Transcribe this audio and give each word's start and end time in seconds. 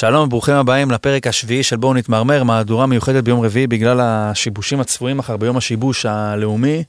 שלום 0.00 0.24
וברוכים 0.24 0.54
הבאים 0.54 0.90
לפרק 0.90 1.26
השביעי 1.26 1.62
של 1.62 1.76
בואו 1.76 1.94
נתמרמר, 1.94 2.44
מהדורה 2.44 2.86
מיוחדת 2.86 3.24
ביום 3.24 3.40
רביעי 3.40 3.66
בגלל 3.66 4.00
השיבושים 4.00 4.80
הצפויים 4.80 5.16
מחר 5.16 5.36
ביום 5.36 5.56
השיבוש 5.56 6.06
הלאומי. 6.06 6.84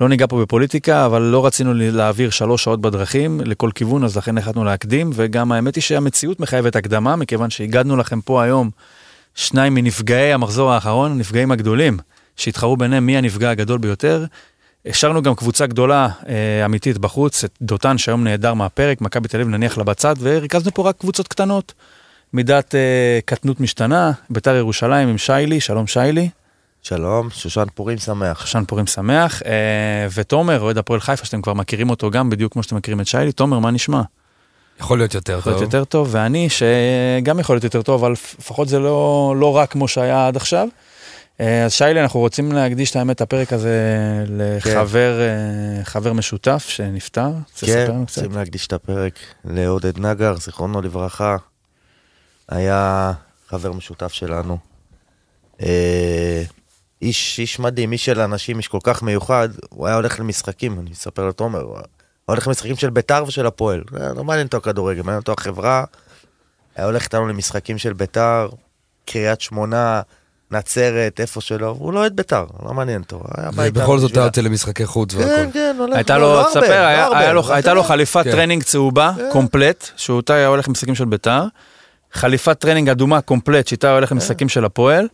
לא 0.00 0.08
ניגע 0.08 0.26
פה 0.26 0.42
בפוליטיקה, 0.42 1.06
אבל 1.06 1.22
לא 1.22 1.46
רצינו 1.46 1.74
להעביר 1.74 2.30
שלוש 2.30 2.64
שעות 2.64 2.80
בדרכים 2.80 3.40
לכל 3.44 3.70
כיוון, 3.74 4.04
אז 4.04 4.16
לכן 4.16 4.38
החלטנו 4.38 4.64
להקדים, 4.64 5.10
וגם 5.14 5.52
האמת 5.52 5.74
היא 5.74 5.82
שהמציאות 5.82 6.40
מחייבת 6.40 6.76
הקדמה, 6.76 7.16
מכיוון 7.16 7.50
שהגדנו 7.50 7.96
לכם 7.96 8.20
פה 8.20 8.42
היום 8.42 8.70
שניים 9.34 9.74
מנפגעי 9.74 10.32
המחזור 10.32 10.72
האחרון, 10.72 11.12
הנפגעים 11.12 11.52
הגדולים, 11.52 11.98
שהתחרו 12.36 12.76
ביניהם 12.76 13.06
מי 13.06 13.16
הנפגע 13.16 13.50
הגדול 13.50 13.78
ביותר. 13.78 14.24
השארנו 14.86 15.22
גם 15.22 15.34
קבוצה 15.34 15.66
גדולה 15.66 16.08
אה, 16.28 16.64
אמיתית 16.64 16.98
בחוץ, 16.98 17.44
את 17.44 17.50
דותן 17.62 17.98
שהיום 17.98 18.24
נעדר 18.24 18.54
מהפרק, 18.54 19.00
מכבי 19.00 19.28
תל 19.28 19.36
אביב 19.36 19.48
נניח 19.48 19.78
לה 19.78 19.84
בצד, 19.84 20.14
וריכזנו 20.20 20.74
פה 20.74 20.88
רק 20.88 20.96
קבוצות 20.98 21.28
קטנות. 21.28 21.72
מידת 22.32 22.74
אה, 22.74 23.18
קטנות 23.24 23.60
משתנה, 23.60 24.12
ביתר 24.30 24.54
ירושלים 24.54 25.08
עם 25.08 25.18
שיילי, 25.18 25.60
שלום 25.60 25.86
שיילי. 25.86 26.28
שלום, 26.84 27.30
שושן 27.30 27.64
פורים 27.74 27.98
שמח. 27.98 28.40
שושן 28.46 28.64
פורים 28.64 28.86
שמח, 28.86 29.42
אה, 29.42 30.06
ותומר, 30.14 30.60
אוהד 30.60 30.78
הפועל 30.78 31.00
חיפה, 31.00 31.24
שאתם 31.24 31.42
כבר 31.42 31.54
מכירים 31.54 31.90
אותו 31.90 32.10
גם 32.10 32.30
בדיוק 32.30 32.52
כמו 32.52 32.62
שאתם 32.62 32.76
מכירים 32.76 33.00
את 33.00 33.06
שיילי, 33.06 33.32
תומר, 33.32 33.58
מה 33.58 33.70
נשמע? 33.70 34.02
יכול 34.80 34.98
להיות 34.98 35.14
יותר 35.14 35.38
יכול 35.38 35.52
טוב. 35.52 35.62
להיות 35.62 35.74
יותר 35.74 35.84
טוב, 35.84 36.08
ואני, 36.10 36.48
שגם 36.50 37.40
יכול 37.40 37.54
להיות 37.54 37.64
יותר 37.64 37.82
טוב, 37.82 38.04
אבל 38.04 38.12
לפחות 38.12 38.68
זה 38.68 38.78
לא, 38.78 39.34
לא 39.38 39.56
רק 39.56 39.72
כמו 39.72 39.88
שהיה 39.88 40.26
עד 40.26 40.36
עכשיו. 40.36 40.68
אה, 41.40 41.64
אז 41.64 41.72
שיילי, 41.72 42.02
אנחנו 42.02 42.20
רוצים 42.20 42.52
להקדיש 42.52 42.90
את 42.90 42.96
האמת, 42.96 43.20
הפרק 43.20 43.52
הזה 43.52 43.78
לחבר 44.28 45.20
אה, 45.20 45.84
חבר 45.84 46.12
משותף 46.12 46.66
שנפטר. 46.68 47.30
כן? 47.60 47.86
רוצים 48.00 48.32
להקדיש 48.32 48.66
את 48.66 48.72
הפרק 48.72 49.18
לעודד 49.44 49.98
נגר, 49.98 50.36
זיכרונו 50.36 50.82
לברכה. 50.82 51.36
היה 52.48 53.12
חבר 53.48 53.72
משותף 53.72 54.12
שלנו. 54.12 54.58
איש, 57.04 57.38
איש 57.38 57.58
מדהים, 57.58 57.92
איש 57.92 58.04
של 58.04 58.20
אנשים, 58.20 58.58
איש 58.58 58.68
כל 58.68 58.78
כך 58.82 59.02
מיוחד. 59.02 59.48
הוא 59.70 59.86
היה 59.86 59.96
הולך 59.96 60.20
למשחקים, 60.20 60.80
אני 60.80 60.92
אספר 60.92 61.26
לתומר, 61.28 61.60
הוא 61.60 61.76
היה 61.76 61.84
הולך 62.26 62.46
למשחקים 62.48 62.76
של 62.76 62.90
ביתר 62.90 63.24
ושל 63.26 63.46
הפועל. 63.46 63.82
אה, 64.00 64.12
לא 64.16 64.24
מעניין 64.24 64.46
אותו 64.46 64.56
הכדורגל, 64.56 65.02
מעניין 65.02 65.20
אותו 65.20 65.32
החברה. 65.38 65.84
היה 66.76 66.86
הולך 66.86 67.04
איתנו 67.04 67.28
למשחקים 67.28 67.78
של 67.78 67.92
ביתר, 67.92 68.48
קריית 69.06 69.40
שמונה, 69.40 70.00
נצרת, 70.50 71.20
איפה 71.20 71.40
שלא, 71.40 71.76
הוא 71.78 71.92
לא 71.92 71.98
אוהד 71.98 72.16
ביתר, 72.16 72.44
לא 72.66 72.74
מעניין 72.74 73.00
אותו. 73.02 73.22
היה 73.36 73.50
ובכל 73.56 73.98
זאת 73.98 74.10
בשביל 74.10 74.12
אתה 74.12 74.22
ה- 74.22 74.24
יוצא 74.28 74.40
למשחקי 74.40 74.86
חוץ 74.86 75.14
כן, 75.14 75.18
והכל. 75.20 75.50
כן, 75.52 75.76
הולך, 75.78 75.96
הייתה 75.96 76.18
לא- 76.18 76.34
לו, 76.36 76.40
לא 76.42 76.46
תספר, 76.48 76.60
לא 76.60 76.66
היה- 76.66 77.08
היה 77.18 77.32
הייתה 77.50 77.74
לו 77.74 77.80
יודע. 77.80 77.88
חליפת 77.88 78.24
כן. 78.24 78.30
טרנינג 78.30 78.62
צהובה, 78.62 79.12
קומפלט, 79.32 79.88
שאותה 79.96 80.34
היה 80.34 80.46
הולך 80.46 80.68
למשחקים 80.68 80.94
של 80.94 81.04
ביתר, 81.04 81.44
חליפת 82.12 82.58
טרנינג 82.58 82.88
אדומה 82.88 83.20
קומפלט, 83.20 83.66
שאיתה 83.66 83.86
היה 83.86 83.94
הולך 83.96 84.12
למשחקים 84.12 84.48
של 84.48 84.64
הפועל. 84.64 85.08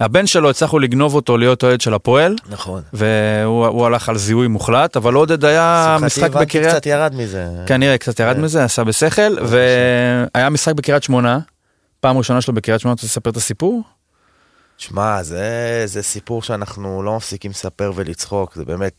הבן 0.00 0.26
שלו, 0.26 0.50
הצלחנו 0.50 0.78
לגנוב 0.78 1.14
אותו 1.14 1.38
להיות 1.38 1.64
אוהד 1.64 1.80
של 1.80 1.94
הפועל, 1.94 2.36
נכון. 2.48 2.82
והוא 2.92 3.66
הוא 3.66 3.86
הלך 3.86 4.08
על 4.08 4.18
זיהוי 4.18 4.48
מוחלט, 4.48 4.96
אבל 4.96 5.14
עודד 5.14 5.44
היה 5.44 5.96
משחק 6.02 6.22
הבנתי, 6.22 6.46
בקריית... 6.46 6.68
קצת 6.68 6.86
ירד 6.86 7.14
מזה. 7.14 7.46
כנראה 7.66 7.98
קצת 7.98 8.20
ירד 8.20 8.36
כן. 8.36 8.42
מזה, 8.42 8.64
עשה 8.64 8.84
בשכל, 8.84 9.36
והיה 9.46 10.50
משחק 10.50 10.74
בקריית 10.74 11.02
שמונה, 11.02 11.38
פעם 12.00 12.18
ראשונה 12.18 12.40
שלו 12.40 12.54
בקריית 12.54 12.80
שמונה, 12.80 12.94
אתה 12.94 13.00
רוצה 13.02 13.06
לספר 13.06 13.30
את 13.30 13.36
הסיפור? 13.36 13.82
שמע, 14.78 15.22
זה, 15.22 15.82
זה 15.84 16.02
סיפור 16.02 16.42
שאנחנו 16.42 17.02
לא 17.02 17.16
מפסיקים 17.16 17.50
לספר 17.50 17.92
ולצחוק, 17.94 18.54
זה 18.54 18.64
באמת 18.64 18.92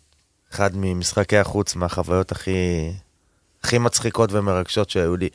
אחד 0.53 0.70
ממשחקי 0.74 1.38
החוץ, 1.38 1.76
מהחוויות 1.76 2.31
הכי, 2.31 2.92
הכי 3.64 3.78
מצחיקות 3.78 4.30
ומרגשות 4.34 4.90
שהיו 4.90 5.16
לי. 5.16 5.30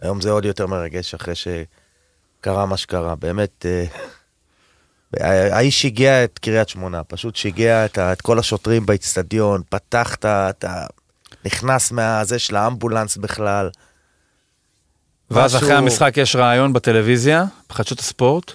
היום 0.00 0.20
זה 0.20 0.30
עוד 0.30 0.44
יותר 0.44 0.66
מרגש 0.66 1.14
אחרי 1.14 1.34
שקרה 1.34 2.66
מה 2.66 2.76
שקרה. 2.76 3.14
באמת, 3.14 3.66
אה, 3.66 3.84
האיש 5.20 5.80
שיגע 5.82 6.24
את 6.24 6.38
קריית 6.38 6.68
שמונה, 6.68 7.02
פשוט 7.04 7.36
שיגע 7.36 7.84
את, 7.84 7.98
את 7.98 8.20
כל 8.22 8.38
השוטרים 8.38 8.86
באיצטדיון, 8.86 9.62
פתח 9.68 10.14
את 10.14 10.24
ה... 10.24 10.50
את 10.50 10.64
ה- 10.64 10.86
נכנס 11.44 11.92
מהזה 11.92 12.38
של 12.38 12.56
האמבולנס 12.56 13.16
בכלל. 13.16 13.70
ואז 15.30 15.54
משהו- 15.54 15.66
אחרי 15.66 15.76
המשחק 15.76 16.16
יש 16.16 16.36
ראיון 16.36 16.72
בטלוויזיה, 16.72 17.44
בחדשות 17.70 18.00
הספורט, 18.00 18.52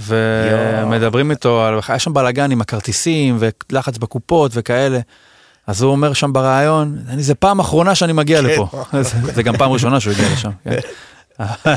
ומדברים 0.00 1.30
איתו, 1.30 1.64
על- 1.64 1.80
היה 1.88 1.98
שם 1.98 2.12
בלאגן 2.12 2.50
עם 2.50 2.60
הכרטיסים 2.60 3.38
ולחץ 3.70 3.98
בקופות 3.98 4.50
וכאלה. 4.54 4.98
אז 5.66 5.82
הוא 5.82 5.92
אומר 5.92 6.12
שם 6.12 6.32
בריאיון, 6.32 6.98
"אני- 7.08 7.22
זה 7.22 7.34
פעם 7.34 7.60
אחרונה 7.60 7.94
שאני 7.94 8.12
מגיע 8.12 8.38
כן. 8.40 8.44
לפה. 8.44 8.68
זה- 9.00 9.32
זה 9.34 9.42
גם 9.42 9.56
פעם 9.56 9.70
ראשונה 9.72 10.00
שהוא 10.00 10.12
הגיע 10.12 10.28
לשם. 10.32 10.50
כן. 11.46 11.74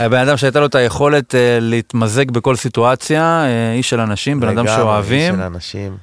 הבן 0.04 0.18
אדם 0.18 0.36
שהייתה 0.36 0.60
לו 0.60 0.66
את 0.66 0.74
היכולת 0.74 1.34
אה, 1.34 1.58
להתמזג 1.60 2.30
בכל 2.30 2.56
סיטואציה, 2.56 3.44
אה, 3.44 3.72
איש 3.72 3.90
של 3.90 4.00
אנשים, 4.00 4.40
בן 4.40 4.48
אדם 4.48 4.66
שאוהבים, 4.66 5.34
איש 5.34 5.40
של 5.40 5.46
אנשים, 5.46 5.96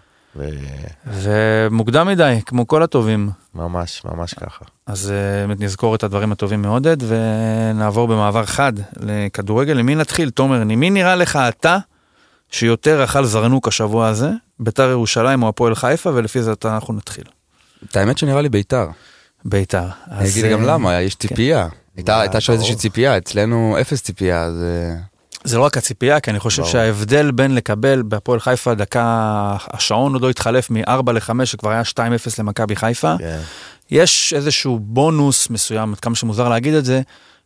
ומוקדם 1.06 2.08
מדי, 2.08 2.40
כמו 2.46 2.68
כל 2.68 2.84
הטובים. 2.84 3.30
וממש, 3.56 4.02
ממש 4.06 4.34
ככה. 4.34 4.66
אז 4.88 5.12
אה, 5.12 5.48
באמת 5.48 5.62
נזכור 5.62 5.96
את 5.96 6.04
הדברים 6.04 6.32
הטובים 6.32 6.62
מעודד 6.62 6.98
ונעבור 7.08 8.08
במעבר 8.08 8.46
חד 8.46 8.74
לכדורגל. 9.00 9.74
למי 9.74 9.96
נתחיל? 9.96 10.30
תומר, 10.30 10.64
מי 10.64 10.90
נראה 10.90 11.16
לך 11.16 11.40
אתה 11.50 11.78
שיותר 12.52 13.04
אכל 13.04 13.26
זרנוק 13.26 13.68
השבוע 13.68 14.08
הזה? 14.08 14.30
ביתר 14.60 14.90
ירושלים 14.90 15.44
או 15.44 15.50
הפועל 15.50 15.76
חיפה 15.76 16.10
ולפי 16.14 16.42
זה 16.42 16.54
אנחנו 16.66 16.94
נתחיל. 16.94 17.24
את 17.86 17.98
האמת 17.98 18.18
שנראה 18.18 18.42
לי 18.42 18.50
ביתר. 18.50 18.88
ביתר. 19.46 19.88
אני 20.12 20.30
אגיד 20.30 20.46
גם 20.46 20.64
למה, 20.64 21.02
יש 21.02 21.16
ציפייה. 21.16 21.68
הייתה 22.00 22.22
הייתה 22.22 22.42
שם 22.42 22.54
איזושהי 22.54 22.76
ציפייה, 22.76 23.18
אצלנו 23.18 23.78
אפס 23.82 24.02
ציפייה, 24.02 24.44
אז... 24.44 24.64
אה, 24.64 24.96
זה 25.44 25.58
לא 25.58 25.64
רק 25.64 25.78
הציפייה, 25.78 26.20
כי 26.20 26.32
אני 26.32 26.40
חושב 26.40 26.62
ברור. 26.62 26.72
שההבדל 26.72 27.32
בין 27.32 27.56
לקבל 27.56 28.02
בהפועל 28.02 28.40
חיפה 28.40 28.74
דקה, 28.74 29.56
השעון 29.74 30.14
עוד 30.14 30.22
לא 30.22 30.30
התחלף 30.30 30.70
מ-4 30.72 31.12
ל-5, 31.12 31.46
שכבר 31.46 31.70
היה 31.70 31.82
2-0 31.82 32.00
למכבי 32.40 32.76
חיפה. 32.76 33.16
כן. 33.20 33.40
יש 33.92 34.34
איזשהו 34.34 34.80
בונוס 34.80 35.50
מסוים, 35.50 35.94
עד 35.94 36.00
כמה 36.00 36.16
שמוזר 36.16 36.50
להגיד 36.50 36.74
את 36.74 36.86
זה, 36.86 37.02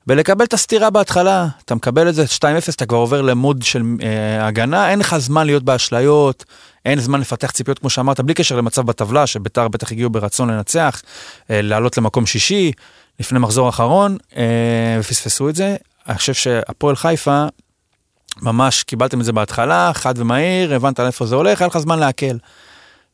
בלקבל 0.08 0.46
את 0.46 0.53
הסתירה 0.53 0.90
בהתחלה. 0.90 1.47
אתה 1.66 1.75
מקבל 1.75 2.09
את 2.09 2.16
זה 2.16 2.25
2-0, 2.38 2.46
אתה 2.75 2.85
כבר 2.85 2.97
עובר 2.97 3.22
למוד 3.22 3.62
של 3.62 3.84
אה, 4.03 4.47
הגנה, 4.47 4.90
אין 4.90 5.00
לך 5.00 5.18
זמן 5.18 5.46
להיות 5.46 5.64
באשליות, 5.64 6.46
אין 6.85 7.00
זמן 7.00 7.20
לפתח 7.20 7.52
ציפיות, 7.52 7.80
כמו 7.80 7.90
שאמרת, 7.90 8.20
בלי 8.20 8.34
קשר 8.34 8.56
למצב 8.56 8.81
בטבלה, 8.81 9.28
שביתר 9.28 9.68
בטח 9.68 9.91
הגיעו 9.91 10.09
ברצון 10.09 10.50
לנצח, 10.50 11.02
אה, 11.50 11.62
לעלות 11.62 11.97
למקום 11.97 12.25
שישי, 12.25 12.72
לפני 13.19 13.40
מחזור 13.40 13.69
אחרון, 13.69 14.18
אה, 14.38 14.44
ופספסו 15.00 15.50
את 15.50 15.56
זה. 15.56 15.75
אני 16.07 16.18
חושב 16.18 16.34
שהפועל 16.34 16.96
חיפה, 16.96 17.46
ממש 18.41 18.84
קיבלתם 18.84 19.19
את 19.19 19.25
זה 19.25 19.31
בהתחלה, 19.34 19.91
חד 19.94 20.13
ומהיר, 20.18 20.74
הבנת 20.75 21.00
לאיפה 21.00 21.25
זה 21.25 21.35
הולך, 21.35 21.62
היה 21.62 21.68
לך 21.68 21.78
זמן 21.78 22.00
להקל. 22.00 22.38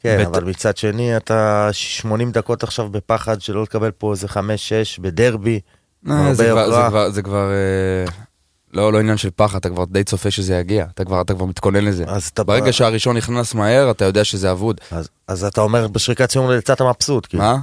כן, 0.04 0.18
בית- 0.18 0.28
אבל 0.28 0.44
מצד 0.44 0.78
שני 0.78 1.18
אתה 1.18 1.70
80 1.72 2.32
דקות 2.32 2.64
עכשיו 2.64 2.90
בפחד 2.90 3.42
שלא 3.42 3.64
לקבל 3.64 3.92
פה 3.92 4.12
איזה 4.12 4.28
5-6 4.28 4.34
בדרבי. 5.02 5.60
אה, 6.10 6.34
זה 6.34 6.50
כבר-. 6.52 6.72
זה 6.72 6.90
כבר, 6.90 7.10
זה 7.10 7.22
כבר, 7.22 7.50
אה, 7.52 8.12
לא, 8.74 8.94
לא 8.94 9.00
עניין 9.00 9.18
של 9.18 9.30
פחד, 9.36 9.58
אתה 9.58 9.70
כבר 9.70 9.86
די 9.86 10.04
צופה 10.04 10.32
שזה 10.32 10.56
יגיע, 10.56 10.86
אתה 10.94 11.06
כבר, 11.06 11.22
אתה 11.22 11.34
כבר 11.34 11.46
מתכונן 11.46 11.86
לזה. 11.86 12.04
אז 12.08 12.28
אתה... 12.28 12.44
ברגע 12.44 12.74
שהראשון 12.74 13.18
נכנס 13.18 13.54
מהר, 13.54 13.92
אתה 13.92 14.06
יודע 14.06 14.24
שזה 14.24 14.52
אבוד. 14.52 14.82
אז, 14.92 15.10
אז 15.28 15.44
אתה 15.44 15.62
אומר 15.62 15.88
בשריקת 15.88 16.32
סיום 16.32 16.52
יצאת 16.52 16.82
מבסוט, 16.82 17.26
כאילו. 17.30 17.44
מה? 17.44 17.58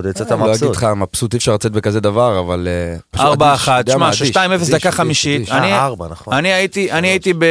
עוד 0.00 0.10
יצאת 0.10 0.32
אה, 0.32 0.36
לא 0.36 0.42
אגיד 0.42 0.50
מבסוט. 0.54 0.76
לך, 0.76 0.84
מבסוט 0.84 1.32
אי 1.32 1.38
אפשר 1.38 1.54
לצאת 1.54 1.72
בכזה 1.72 2.00
דבר, 2.00 2.40
אבל... 2.40 2.68
אה, 2.70 2.96
פשוט 3.10 3.26
ארבע 3.26 3.50
אדיש, 3.50 3.62
אחת, 3.62 3.80
אתה 3.84 3.90
יודע 3.90 3.98
מה, 3.98 4.12
שמע, 4.12 4.26
אדיש, 4.26 4.36
2-0 4.36 4.40
אדיש, 4.54 4.70
דקה 4.70 4.90
חמישית. 4.92 5.48
אני- 5.50 5.72
אה, 5.72 5.84
ארבע, 5.84 6.08
נכון. 6.10 6.34
אני 6.34 6.52
הייתי, 6.52 6.92
אני 6.92 7.08
הייתי 7.08 7.32
ב... 7.34 7.42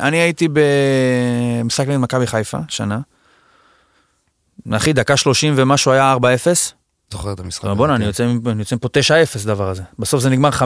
אני 0.00 0.16
הייתי 0.16 0.48
במשחק 1.60 1.88
נגד 1.88 1.96
מכבי 1.98 2.26
חיפה, 2.26 2.58
שנה. 2.68 2.98
אחי, 4.72 4.92
דקה 4.92 5.16
30 5.16 5.54
ומשהו 5.56 5.92
היה 5.92 6.14
4-0. 6.14 6.18
זוכר 7.12 7.32
את 7.32 7.40
המשחק. 7.40 7.64
בואנה, 7.76 7.92
כן. 7.92 7.96
אני 8.00 8.04
יוצא 8.04 8.24
אני 8.46 8.58
יוצא 8.58 8.76
פה 8.80 8.88
9-0 9.42 9.46
דבר 9.46 9.68
הזה. 9.68 9.82
בסוף 9.98 10.20
זה 10.20 10.30
נגמר 10.30 10.50
5-2. 10.50 10.62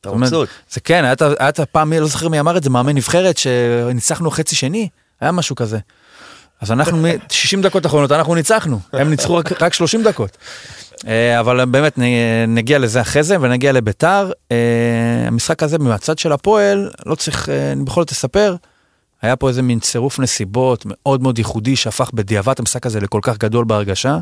אתה 0.00 0.10
מבסוט. 0.12 0.48
זה 0.70 0.80
כן, 0.80 1.04
היה 1.04 1.12
את 1.48 1.60
הפעם, 1.60 1.90
מי- 1.90 2.00
לא 2.00 2.06
זוכר 2.06 2.28
מי 2.28 2.40
אמר 2.40 2.56
את 2.56 2.62
זה, 2.62 2.70
מאמן 2.70 2.94
נבחרת, 2.94 3.38
שניצחנו 3.38 4.30
חצי 4.30 4.56
שני, 4.56 4.88
היה 5.20 5.32
משהו 5.32 5.56
כזה. 5.56 5.78
אז 6.62 6.72
אנחנו, 6.72 6.96
מ- 6.96 7.06
60 7.30 7.62
דקות 7.62 7.86
אחרונות, 7.86 8.12
אנחנו 8.12 8.34
ניצחנו, 8.34 8.80
הם 8.92 9.10
ניצחו 9.10 9.34
רק, 9.34 9.62
רק 9.62 9.74
30 9.74 10.02
דקות. 10.02 10.36
אה, 11.06 11.40
אבל 11.40 11.64
באמת 11.64 11.98
נגיע 12.48 12.78
לזה 12.78 13.00
אחרי 13.00 13.22
זה 13.22 13.36
ונגיע 13.40 13.72
לביתר. 13.72 14.30
אה, 14.52 14.56
המשחק 15.26 15.62
הזה 15.62 15.78
מהצד 15.78 16.18
של 16.18 16.32
הפועל, 16.32 16.90
לא 17.06 17.14
צריך, 17.14 17.48
אה, 17.48 17.72
אני 17.72 17.84
בכל 17.84 18.00
זאת 18.00 18.10
אספר, 18.10 18.56
היה 19.22 19.36
פה 19.36 19.48
איזה 19.48 19.62
מין 19.62 19.80
צירוף 19.80 20.18
נסיבות 20.18 20.84
מאוד 20.86 21.22
מאוד 21.22 21.38
ייחודי 21.38 21.76
שהפך 21.76 22.10
בדיעבד 22.14 22.54
המשחק 22.58 22.86
הזה 22.86 23.00
לכל 23.00 23.20
כך 23.22 23.38
גדול 23.38 23.64
בהרגשה. 23.64 24.18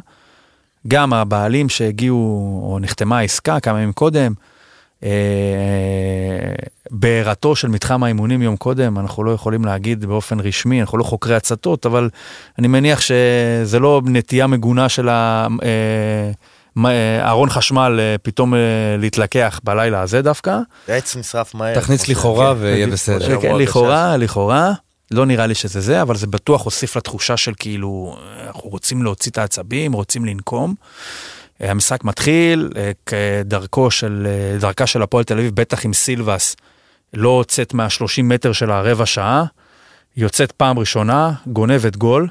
גם 0.89 1.13
הבעלים 1.13 1.69
שהגיעו, 1.69 2.61
או 2.65 2.79
נחתמה 2.81 3.19
העסקה 3.19 3.61
כמה 3.61 3.79
ימים 3.79 3.93
קודם, 3.93 4.33
בעירתו 6.91 7.57
של 7.57 7.69
מתחם 7.69 8.03
האימונים 8.05 8.43
יום 8.43 8.57
קודם, 8.57 8.99
אנחנו 8.99 9.25
לא 9.25 9.31
יכולים 9.31 9.65
להגיד 9.65 10.05
באופן 10.05 10.41
רשמי, 10.41 10.81
אנחנו 10.81 10.99
לא 10.99 11.05
חוקרי 11.05 11.35
הצתות, 11.37 11.87
אבל 11.87 12.11
אני 12.59 12.69
מניח 12.69 13.01
שזה 13.01 13.79
לא 13.79 14.03
נטייה 14.05 14.47
מגונה 14.47 14.89
של 14.89 15.09
ה- 15.09 15.47
אה, 15.63 16.31
אה, 16.87 17.31
ארון 17.31 17.51
חשמל 17.51 18.01
אה, 18.01 18.17
פתאום 18.23 18.55
אה, 18.55 18.59
להתלקח 18.99 19.61
בלילה 19.65 20.01
הזה 20.01 20.23
דווקא. 20.23 20.59
העץ 20.89 21.17
נשרף 21.17 21.55
מהר. 21.55 21.75
תכניס 21.75 22.09
לכאורה 22.09 22.55
ויהיה 22.59 22.75
בדיוק, 22.77 22.93
בסדר. 22.93 23.41
כן, 23.41 23.55
לכאורה, 23.57 24.17
לכאורה, 24.17 24.73
לא 25.11 25.27
נראה 25.27 25.47
לי 25.47 25.55
שזה 25.55 25.81
זה, 25.81 26.03
אבל 26.03 26.17
זה 26.17 26.27
בטוח 26.27 26.65
הוסיף 26.65 26.97
לתחושה 26.97 27.37
של 27.37 27.53
כאילו, 27.59 28.17
אנחנו 28.47 28.71
רוצים 28.71 29.03
להוציא 29.03 29.31
את 29.31 29.39
העצבים, 29.39 29.93
רוצים 29.93 30.25
לנקום. 30.25 30.75
המשחק 31.61 32.05
מתחיל, 32.05 32.71
אה, 32.77 32.91
כדרכו 33.07 33.91
של, 33.91 34.27
אה, 34.31 34.59
דרכה 34.59 34.87
של 34.87 35.03
הפועל 35.03 35.25
תל 35.25 35.39
אביב, 35.39 35.55
בטח 35.55 35.85
עם 35.85 35.93
סילבס, 35.93 36.57
לא 37.15 37.39
יוצאת 37.39 37.75
מה-30 37.75 38.23
מטר 38.23 38.53
של 38.53 38.71
הרבע 38.71 39.07
שעה, 39.07 39.45
יוצאת 40.17 40.53
פעם 40.53 40.79
ראשונה, 40.79 41.33
גונבת 41.47 41.97
גול, 41.97 42.29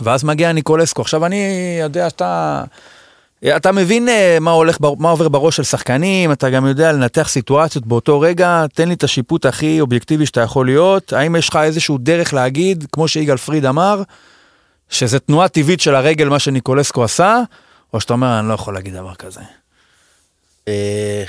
ואז 0.00 0.24
מגיע 0.24 0.52
ניקולסקו. 0.52 1.02
עכשיו 1.02 1.26
אני 1.26 1.78
יודע 1.80 2.10
שאתה... 2.10 2.64
אתה 3.56 3.72
מבין 3.72 4.08
אה, 4.08 4.38
מה 4.40 4.50
הולך, 4.50 4.76
מה 4.98 5.10
עובר 5.10 5.28
בראש 5.28 5.56
של 5.56 5.62
שחקנים, 5.62 6.32
אתה 6.32 6.50
גם 6.50 6.66
יודע 6.66 6.92
לנתח 6.92 7.28
סיטואציות 7.28 7.86
באותו 7.86 8.20
רגע, 8.20 8.64
תן 8.74 8.88
לי 8.88 8.94
את 8.94 9.04
השיפוט 9.04 9.46
הכי 9.46 9.80
אובייקטיבי 9.80 10.26
שאתה 10.26 10.40
יכול 10.40 10.66
להיות, 10.66 11.12
האם 11.12 11.36
יש 11.36 11.48
לך 11.48 11.56
איזשהו 11.56 11.98
דרך 11.98 12.34
להגיד, 12.34 12.86
כמו 12.92 13.08
שיגאל 13.08 13.36
פריד 13.36 13.66
אמר, 13.66 14.02
שזה 14.90 15.18
תנועה 15.18 15.48
טבעית 15.48 15.80
של 15.80 15.94
הרגל, 15.94 16.28
מה 16.28 16.38
שניקולסקו 16.38 17.04
עשה, 17.04 17.40
או 17.92 18.00
שאתה 18.00 18.12
אומר, 18.12 18.38
אני 18.38 18.48
לא 18.48 18.54
יכול 18.54 18.74
להגיד 18.74 18.94
דבר 18.94 19.14
כזה. 19.14 19.40
אה, 20.68 21.24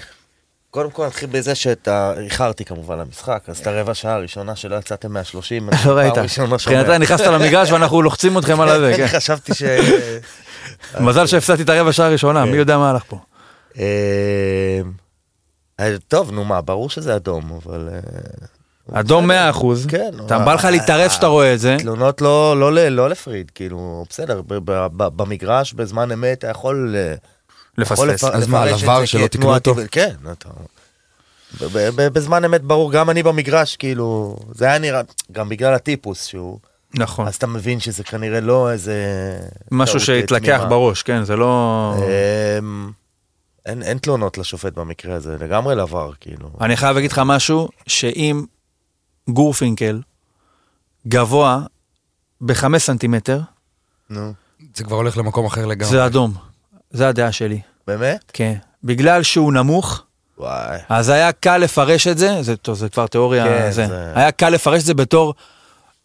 קודם 0.69 0.91
כל 0.91 1.07
נתחיל 1.07 1.29
בזה 1.31 1.55
שאתה 1.55 2.13
איחרתי 2.17 2.65
כמובן 2.65 2.99
למשחק, 2.99 3.43
אז 3.47 3.59
את 3.59 3.67
הרבע 3.67 3.93
שעה 3.93 4.13
הראשונה 4.13 4.55
שלא 4.55 4.75
יצאתם 4.75 5.13
מהשלושים, 5.13 5.69
לא 5.85 5.91
ראית, 5.91 6.13
מבחינתה 6.51 6.97
נכנסת 6.97 7.25
למגרש 7.25 7.71
ואנחנו 7.71 8.01
לוחצים 8.01 8.37
אתכם 8.37 8.61
על 8.61 8.69
הזה, 8.69 8.93
כן. 8.97 9.07
חשבתי 9.07 9.53
ש... 9.53 9.63
מזל 10.99 11.27
שהפסדתי 11.27 11.61
את 11.63 11.69
הרבע 11.69 11.91
שעה 11.91 12.07
הראשונה, 12.07 12.43
כן. 12.43 12.51
מי 12.51 12.57
יודע 12.57 12.77
מה 12.77 12.89
הלך 12.89 13.03
פה. 13.07 13.19
אה, 13.79 14.81
אה, 15.79 15.95
טוב, 16.07 16.31
נו 16.31 16.43
מה, 16.43 16.61
ברור 16.61 16.89
שזה 16.89 17.15
אדום, 17.15 17.59
אבל... 17.65 17.89
אדום 18.91 19.27
100 19.27 19.49
אחוז, 19.49 19.85
כן. 19.85 20.11
אתה 20.25 20.39
בא 20.39 20.53
לך 20.53 20.65
להתערב 20.71 21.09
שאתה 21.11 21.27
רואה 21.27 21.53
את 21.53 21.59
זה, 21.59 21.75
תלונות 21.79 22.21
לא, 22.21 22.59
לא, 22.59 22.73
ל- 22.73 22.89
לא 22.89 23.09
לפריד, 23.09 23.51
כאילו, 23.55 24.05
בסדר, 24.09 24.41
ב- 24.41 24.53
ב- 24.71 24.87
ב- 24.97 25.21
במגרש 25.21 25.73
בזמן 25.73 26.11
אמת 26.11 26.37
אתה 26.37 26.47
יכול... 26.47 26.95
אה, 26.97 27.13
יכול 27.77 28.09
לפספס. 28.09 28.23
לפ- 28.29 28.35
אז 28.35 28.47
מה, 28.47 28.65
זה 28.99 29.07
שלא 29.07 29.27
תיקנו 29.27 29.53
אותו? 29.53 29.75
כן, 29.91 30.13
אתה... 30.31 30.49
ב- 31.61 31.65
ב- 31.77 31.89
ב- 31.95 32.07
בזמן 32.13 32.45
אמת 32.45 32.61
ברור, 32.61 32.91
גם 32.91 33.09
אני 33.09 33.23
במגרש, 33.23 33.75
כאילו, 33.75 34.35
זה 34.51 34.65
היה 34.65 34.77
נראה, 34.79 35.01
גם 35.31 35.49
בגלל 35.49 35.73
הטיפוס 35.73 36.25
שהוא, 36.25 36.59
נכון, 36.95 37.27
אז 37.27 37.35
אתה 37.35 37.47
מבין 37.47 37.79
שזה 37.79 38.03
כנראה 38.03 38.39
לא 38.41 38.71
איזה... 38.71 38.95
משהו 39.71 39.95
אה, 39.95 39.99
שהתלקח 39.99 40.45
תמימה. 40.57 40.65
בראש, 40.69 41.03
כן, 41.03 41.23
זה 41.23 41.35
לא... 41.35 41.93
אמ, 42.59 42.91
אין, 43.65 43.83
אין 43.83 43.97
תלונות 43.97 44.37
לשופט 44.37 44.73
במקרה 44.73 45.15
הזה, 45.15 45.35
לגמרי 45.39 45.75
לעבר, 45.75 46.11
כאילו. 46.19 46.49
אני 46.61 46.77
חייב 46.77 46.95
להגיד 46.95 47.11
לך 47.11 47.21
משהו, 47.25 47.69
שאם 47.87 48.43
גורפינקל 49.29 50.01
גבוה 51.07 51.59
בחמש 52.41 52.81
סנטימטר, 52.83 53.41
נו, 54.09 54.33
זה 54.75 54.83
כבר 54.83 54.95
הולך 54.95 55.17
למקום 55.17 55.45
אחר 55.45 55.65
לגמרי. 55.65 55.91
זה 55.91 56.05
אדום. 56.05 56.33
זה 56.91 57.07
הדעה 57.09 57.31
שלי, 57.31 57.61
באמת? 57.87 58.31
כן. 58.33 58.53
בגלל 58.83 59.23
שהוא 59.23 59.53
נמוך, 59.53 60.03
וואי. 60.37 60.79
אז 60.89 61.09
היה 61.09 61.31
קל 61.31 61.57
לפרש 61.57 62.07
את 62.07 62.17
זה, 62.17 62.37
זה, 62.43 62.55
טוב, 62.57 62.75
זה 62.75 62.89
כבר 62.89 63.07
תיאוריה, 63.07 63.45
כן, 63.45 63.71
זה. 63.71 63.87
זה- 63.87 64.11
היה 64.15 64.31
קל 64.31 64.49
לפרש 64.49 64.81
את 64.81 64.85
זה 64.85 64.93
בתור, 64.93 65.33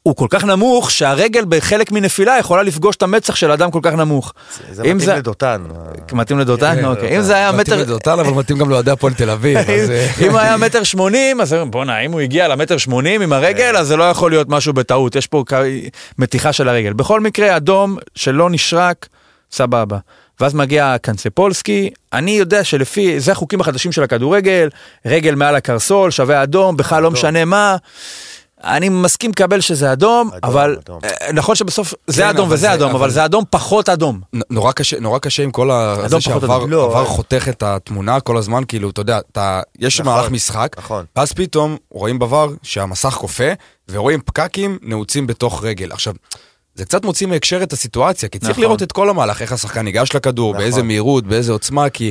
הוא 0.02 0.16
כל 0.16 0.26
כך 0.30 0.44
נמוך, 0.44 0.90
שהרגל 0.90 1.44
בחלק 1.48 1.92
מנפילה 1.92 2.38
יכולה 2.38 2.62
לפגוש 2.62 2.96
את 2.96 3.02
המצח 3.02 3.34
של 3.36 3.50
אדם 3.50 3.70
כל 3.70 3.80
כך 3.82 3.92
נמוך. 3.92 4.32
זה- 4.70 4.82
מתאים 4.82 4.98
זה- 4.98 5.14
לדותן. 5.14 5.62
מתאים 6.12 6.38
לדותן? 6.38 6.74
כן, 6.74 6.84
אוקיי. 6.84 7.16
אם 7.16 7.22
זה 7.22 7.34
היה 7.34 7.52
מתאים 7.52 7.60
מטר... 7.76 7.76
לדותן, 7.82 8.10
אבל 8.18 8.30
מתאים 8.30 8.58
גם 8.58 8.70
לאוהדי 8.70 8.90
הפועל 8.90 9.14
תל 9.14 9.30
אביב. 9.30 9.56
אה, 9.56 10.08
אם 10.26 10.36
היה 10.36 10.56
מטר 10.56 10.82
שמונים, 10.82 11.40
אז 11.40 11.56
בואנה, 11.70 12.00
אם 12.00 12.12
הוא 12.12 12.20
הגיע 12.20 12.48
למטר 12.48 12.76
שמונים 12.78 13.20
עם 13.22 13.32
הרגל, 13.32 13.76
אז 13.76 13.86
זה 13.88 13.96
לא 13.96 14.04
יכול 14.04 14.30
להיות 14.30 14.48
משהו 14.48 14.72
בטעות, 14.72 15.16
יש 15.16 15.26
פה 15.26 15.44
מתיחה 16.18 16.52
של 16.52 16.68
הרגל. 16.68 16.92
בכל 16.92 17.20
מקרה, 17.20 17.56
אדום 17.56 17.96
שלא 18.14 18.50
נשרק, 18.50 19.06
סבבה. 19.52 19.98
ואז 20.40 20.54
מגיע 20.54 20.96
קנצפולסקי, 21.02 21.90
אני 22.12 22.30
יודע 22.30 22.64
שלפי, 22.64 23.20
זה 23.20 23.32
החוקים 23.32 23.60
החדשים 23.60 23.92
של 23.92 24.02
הכדורגל, 24.02 24.68
רגל 25.06 25.34
מעל 25.34 25.54
הקרסול, 25.56 26.10
שווה 26.10 26.42
אדום, 26.42 26.76
בכלל 26.76 27.02
לא. 27.02 27.10
משנה 27.10 27.44
מה. 27.44 27.76
אני 28.64 28.88
מסכים 28.88 29.30
לקבל 29.30 29.60
שזה 29.60 29.92
אדום, 29.92 30.30
אדום, 30.34 30.50
אבל 30.50 30.76
אדום. 30.84 31.00
אה, 31.04 31.32
נכון 31.32 31.54
שבסוף 31.54 31.94
זה 32.06 32.22
כן, 32.22 32.28
אדום 32.28 32.46
וזה 32.48 32.56
זה- 32.56 32.74
אדום, 32.74 32.90
אבל 32.90 32.98
אבל- 32.98 33.10
זה 33.10 33.24
אדום 33.24 33.44
פחות 33.50 33.88
אדום. 33.88 34.20
נ- 34.36 34.40
נורא 34.50 34.72
קשה, 34.72 35.00
נורא 35.00 35.18
קשה 35.18 35.42
עם 35.42 35.50
כל 35.50 35.70
ה... 35.70 35.94
אדום 35.94 36.02
זה 36.08 36.08
פחות 36.08 36.22
שעבר 36.22 36.56
אדום. 36.56 36.70
לא, 36.70 36.98
אה. 37.00 37.04
חותך 37.04 37.48
את 37.48 37.62
התמונה 37.62 38.20
כל 38.20 38.36
הזמן, 38.36 38.62
כאילו, 38.68 38.90
אתה 38.90 39.00
יודע, 39.00 39.18
אתה, 39.32 39.60
יש 39.78 40.00
נכון, 40.00 40.12
מהלך 40.14 40.30
משחק, 40.30 40.76
נכון. 40.78 41.04
ואז 41.16 41.32
פתאום 41.32 41.76
רואים 41.90 42.18
בVAR 42.22 42.48
שהמסך 42.62 43.14
קופא, 43.14 43.52
ורואים 43.90 44.20
פקקים 44.24 44.78
נעוצים 44.82 45.26
בתוך 45.26 45.64
רגל. 45.64 45.92
עכשיו, 45.92 46.14
זה 46.74 46.84
קצת 46.84 47.04
מוציא 47.04 47.26
מהקשר 47.26 47.62
את 47.62 47.72
הסיטואציה, 47.72 48.28
כי 48.28 48.38
צריך 48.38 48.50
נכון. 48.50 48.62
לראות 48.64 48.82
את 48.82 48.92
כל 48.92 49.10
המהלך, 49.10 49.42
איך 49.42 49.52
השחקן 49.52 49.80
ניגש 49.84 50.14
לכדור, 50.14 50.50
נכון. 50.52 50.62
באיזה 50.64 50.82
מהירות, 50.82 51.24
באיזה 51.26 51.52
עוצמה, 51.52 51.88
כי... 51.90 52.10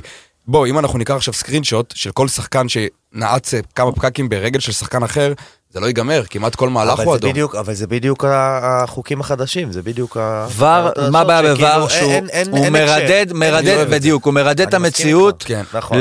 בוא, 0.50 0.67
אם 0.67 0.79
אנחנו 0.79 0.97
ניקח 1.00 1.13
עכשיו 1.13 1.33
סקרין 1.33 1.63
שוט 1.63 1.93
של 1.95 2.11
כל 2.11 2.27
שחקן 2.27 2.65
שנעץ 2.69 3.53
אה, 3.53 3.59
כמה 3.75 3.91
פקקים 3.91 4.29
ברגל 4.29 4.59
של 4.59 4.71
שחקן 4.71 5.03
אחר, 5.03 5.33
זה 5.77 5.81
לא 5.81 5.88
ייגמר, 5.88 6.24
כמעט 6.29 6.56
כל 6.56 6.69
מהלך 6.69 7.00
הוא 7.00 7.15
אדום. 7.15 7.31
בדיוק, 7.31 7.56
אבל 7.56 7.74
זה 7.74 7.88
בדיוק 7.88 8.25
החוקים 8.27 9.21
החדשים, 9.21 9.71
זה 9.71 9.81
בדיוק 9.81 10.18
ה... 10.18 10.47
ור, 10.57 10.68
מה 11.12 11.19
הבעיה 11.21 11.39
שכאילו 11.39 11.56
בוואר 11.57 11.88
שהוא 11.88 12.12
אין- 12.12 12.27
אין- 12.29 12.50
הוא 12.51 12.63
אין. 12.63 12.74
מרדד, 12.74 13.25
אני 13.31 13.39
מרדד, 13.39 13.63
זה. 13.77 13.85
בדיוק, 13.85 14.25
הוא 14.25 14.33
מרדד 14.33 14.62
את 14.62 14.74
המציאות. 14.74 15.44
כן. 15.47 15.62
נכון. 15.74 15.97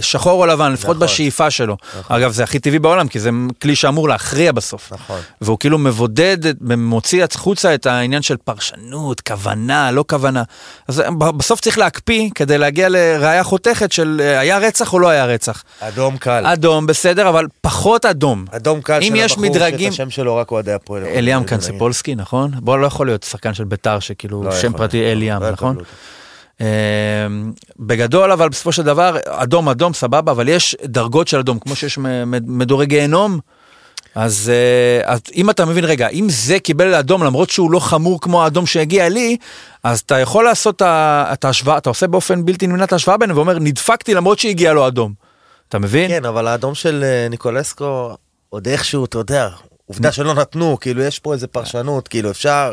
לשחור 0.00 0.40
או 0.42 0.46
לבן, 0.46 0.72
לפחות 0.72 0.96
נכון. 0.96 1.06
בשאיפה 1.08 1.50
שלו. 1.50 1.76
נכון. 2.00 2.16
אגב, 2.16 2.32
זה 2.32 2.42
הכי 2.44 2.58
טבעי 2.58 2.78
בעולם, 2.78 3.08
כי 3.08 3.20
זה 3.20 3.30
כלי 3.62 3.76
שאמור 3.76 4.08
להכריע 4.08 4.52
בסוף. 4.52 4.92
נכון. 4.92 5.20
והוא 5.40 5.58
כאילו 5.60 5.78
מבודד, 5.78 6.36
מוציא 6.76 7.24
החוצה 7.24 7.74
את 7.74 7.86
העניין 7.86 8.22
של 8.22 8.36
פרשנות, 8.44 9.20
כוונה, 9.20 9.90
לא 9.90 10.04
כוונה. 10.08 10.42
אז 10.88 11.02
ב- 11.18 11.30
בסוף 11.30 11.60
צריך 11.60 11.78
להקפיא 11.78 12.28
כדי 12.34 12.58
להגיע 12.58 12.88
לראייה 12.88 13.44
חותכת 13.44 13.92
של 13.92 14.20
אה, 14.24 14.40
היה 14.40 14.58
רצח 14.58 14.92
או 14.92 14.98
לא 14.98 15.08
היה 15.08 15.24
רצח. 15.24 15.62
אדום 15.80 16.16
קל. 16.16 16.46
אדום, 16.46 16.86
בסדר, 16.86 17.28
אבל 17.28 17.46
פחות 17.60 18.04
אדום. 18.04 18.44
אדום 18.50 18.80
קל 18.80 18.99
אם 19.02 19.14
יש 19.16 19.32
הבחור 19.32 19.44
מדרגים- 19.50 19.92
שאת 19.92 20.00
השם 20.00 20.10
שלו 20.10 20.36
רק 20.36 20.50
אוהדי 20.50 20.72
הפועל. 20.72 21.04
אליאם 21.04 21.38
נגיד. 21.38 21.48
קנצפולסקי, 21.50 22.14
נכון? 22.14 22.50
בוא, 22.60 22.78
לא 22.78 22.86
יכול 22.86 23.06
להיות 23.06 23.22
שחקן 23.22 23.54
של 23.54 23.64
ביתר 23.64 23.98
שכאילו 23.98 24.42
לא 24.42 24.52
שם 24.52 24.66
יכול. 24.68 24.78
פרטי 24.78 25.12
אליאם, 25.12 25.42
לא 25.42 25.50
נכון? 25.50 25.76
אמ, 26.60 26.66
בגדול 27.78 28.32
אבל 28.32 28.48
בסופו 28.48 28.72
של 28.72 28.82
דבר 28.82 29.16
אדום 29.26 29.68
אדום 29.68 29.94
סבבה 29.94 30.32
אבל 30.32 30.48
יש 30.48 30.76
דרגות 30.84 31.28
של 31.28 31.38
אדום 31.38 31.58
כמו 31.58 31.76
שיש 31.76 31.98
מדורי 32.46 32.86
גיהנום. 32.86 33.38
אז, 34.14 34.52
אה, 34.54 35.12
אז 35.12 35.20
אם 35.34 35.50
אתה 35.50 35.64
מבין 35.64 35.84
רגע 35.84 36.08
אם 36.08 36.26
זה 36.28 36.58
קיבל 36.58 36.94
אדום 36.94 37.24
למרות 37.24 37.50
שהוא 37.50 37.70
לא 37.70 37.78
חמור 37.80 38.20
כמו 38.20 38.44
האדום 38.44 38.66
שהגיע 38.66 39.08
לי 39.08 39.36
אז 39.84 40.00
אתה 40.00 40.18
יכול 40.18 40.44
לעשות 40.44 40.82
את 40.82 41.44
ההשוואה 41.44 41.78
אתה 41.78 41.90
עושה 41.90 42.06
באופן 42.06 42.44
בלתי 42.44 42.66
נמנע 42.66 42.84
את 42.84 42.92
ההשוואה 42.92 43.16
ביניהם 43.16 43.36
ואומר 43.36 43.58
נדפקתי 43.58 44.14
למרות 44.14 44.38
שהגיע 44.38 44.72
לו 44.72 44.86
אדום. 44.86 45.12
אתה 45.68 45.78
מבין? 45.78 46.08
כן, 46.10 46.24
אבל 46.24 46.46
האדום 46.46 46.74
של 46.74 47.04
אה, 47.04 47.28
ניקולסקו, 47.30 48.14
עוד 48.50 48.68
איכשהו, 48.68 49.04
אתה 49.04 49.18
יודע, 49.18 49.48
עובדה 49.86 50.12
שלא 50.12 50.34
נתנו, 50.34 50.76
כאילו 50.80 51.02
יש 51.02 51.18
פה 51.18 51.32
איזה 51.32 51.46
פרשנות, 51.46 52.08
כאילו 52.08 52.30
אפשר, 52.30 52.72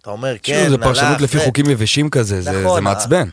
אתה 0.00 0.10
אומר, 0.10 0.34
כן, 0.42 0.52
כן, 0.64 0.70
זה 0.70 0.78
פרשנות 0.78 1.10
הלך, 1.10 1.20
לפי. 1.20 1.38
חוקים 1.38 1.70
יבשים 1.70 2.10
כזה, 2.10 2.40
זה 2.40 2.62
נכון, 2.62 2.84
מעצבן. 2.84 3.28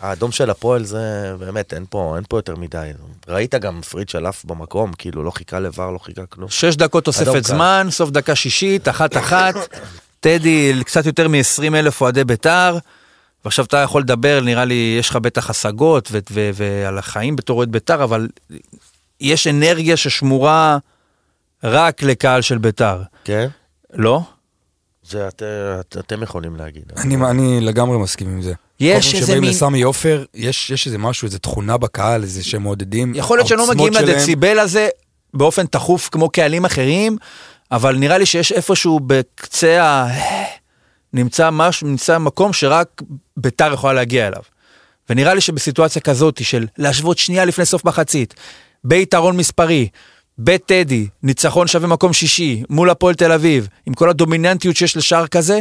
האדום 0.00 0.32
של 0.32 0.50
הפועל 0.50 0.84
זה 0.84 1.34
באמת 1.38 1.74
אין 1.74 1.84
פה 1.90 2.16
יותר 2.32 2.56
מדי 2.56 2.90
ראית 3.28 3.54
גם 3.54 3.80
פריד 3.90 4.08
שלף 4.08 4.44
במקום 4.44 4.92
כאילו 4.92 5.22
לא 5.22 5.30
חיכה 5.30 5.60
לבר 5.60 5.90
לא 5.90 5.98
חיכה 5.98 6.26
כלום. 6.26 6.50
שש 6.50 6.76
דקות 6.76 7.04
תוספת. 7.04 7.44
זמן 7.44 7.86
סוף 7.90 8.10
דקה 8.10 8.34
שישית 8.34 8.88
אחת 8.88 9.16
אחת. 9.16 9.54
טדי 10.20 10.72
קצת 10.84 11.06
יותר 11.06 11.28
מ-20 11.28 11.74
אלף 11.74 12.00
אוהדי 12.00 12.24
בית"ר. 12.24 12.78
ועכשיו 13.44 13.64
אתה 13.64 13.76
יכול 13.76 14.02
לדבר 14.02 14.40
נראה 14.44 14.64
לי 14.64 14.96
יש 14.98 15.10
לך 15.10 15.16
בטח 15.16 15.50
השגות 15.50 16.12
ועל 16.54 16.98
החיים 16.98 17.36
בתור 17.36 17.58
אוהד 17.58 17.72
בית"ר 17.72 18.04
אבל 18.04 18.28
יש 19.20 19.46
אנרגיה 19.46 19.96
ששמורה 19.96 20.78
רק 21.64 22.02
לקהל 22.02 22.42
של 22.42 22.58
בית"ר. 22.58 23.02
כן? 23.24 23.48
לא? 23.92 24.20
זה 25.02 25.28
את, 25.28 25.42
את, 25.80 25.96
אתם 25.98 26.22
יכולים 26.22 26.56
להגיד. 26.56 26.82
אני, 26.96 27.16
אני 27.30 27.60
לגמרי 27.60 27.98
מסכים 27.98 28.28
עם 28.28 28.42
זה. 28.42 28.52
יש 28.80 29.06
כל 29.06 29.10
פעם 29.10 29.16
איזה 29.16 29.26
שבאים 29.26 29.40
מין... 29.40 29.50
לסמי 29.50 29.82
עופר, 29.82 30.24
יש, 30.34 30.70
יש 30.70 30.86
איזה 30.86 30.98
משהו, 30.98 31.26
איזה 31.26 31.38
תכונה 31.38 31.76
בקהל, 31.76 32.22
איזה 32.22 32.44
שהם 32.44 32.62
מעודדים. 32.62 33.12
יכול 33.14 33.38
להיות 33.38 33.48
שלא 33.48 33.70
מגיעים 33.70 33.92
שלהם. 33.92 34.08
לדציבל 34.08 34.58
הזה 34.58 34.88
באופן 35.34 35.66
תכוף 35.66 36.08
כמו 36.12 36.30
קהלים 36.30 36.64
אחרים, 36.64 37.16
אבל 37.70 37.96
נראה 37.96 38.18
לי 38.18 38.26
שיש 38.26 38.52
איפשהו 38.52 39.00
בקצה 39.00 39.82
ה... 39.82 40.08
נמצא 41.12 41.50
משהו, 41.50 41.88
נמצא 41.88 42.18
מקום 42.18 42.52
שרק 42.52 43.02
ביתר 43.36 43.72
יכולה 43.72 43.92
להגיע 43.92 44.28
אליו. 44.28 44.42
ונראה 45.10 45.34
לי 45.34 45.40
שבסיטואציה 45.40 46.02
כזאת 46.02 46.44
של 46.44 46.66
להשוות 46.78 47.18
שנייה 47.18 47.44
לפני 47.44 47.64
סוף 47.64 47.84
מחצית, 47.84 48.34
ביתרון 48.84 49.36
מספרי, 49.36 49.88
בטדי, 50.38 51.08
ניצחון 51.22 51.66
שווה 51.66 51.88
מקום 51.88 52.12
שישי, 52.12 52.62
מול 52.70 52.90
הפועל 52.90 53.14
תל 53.14 53.32
אביב, 53.32 53.68
עם 53.86 53.94
כל 53.94 54.10
הדומיננטיות 54.10 54.76
שיש 54.76 54.96
לשער 54.96 55.26
כזה, 55.26 55.60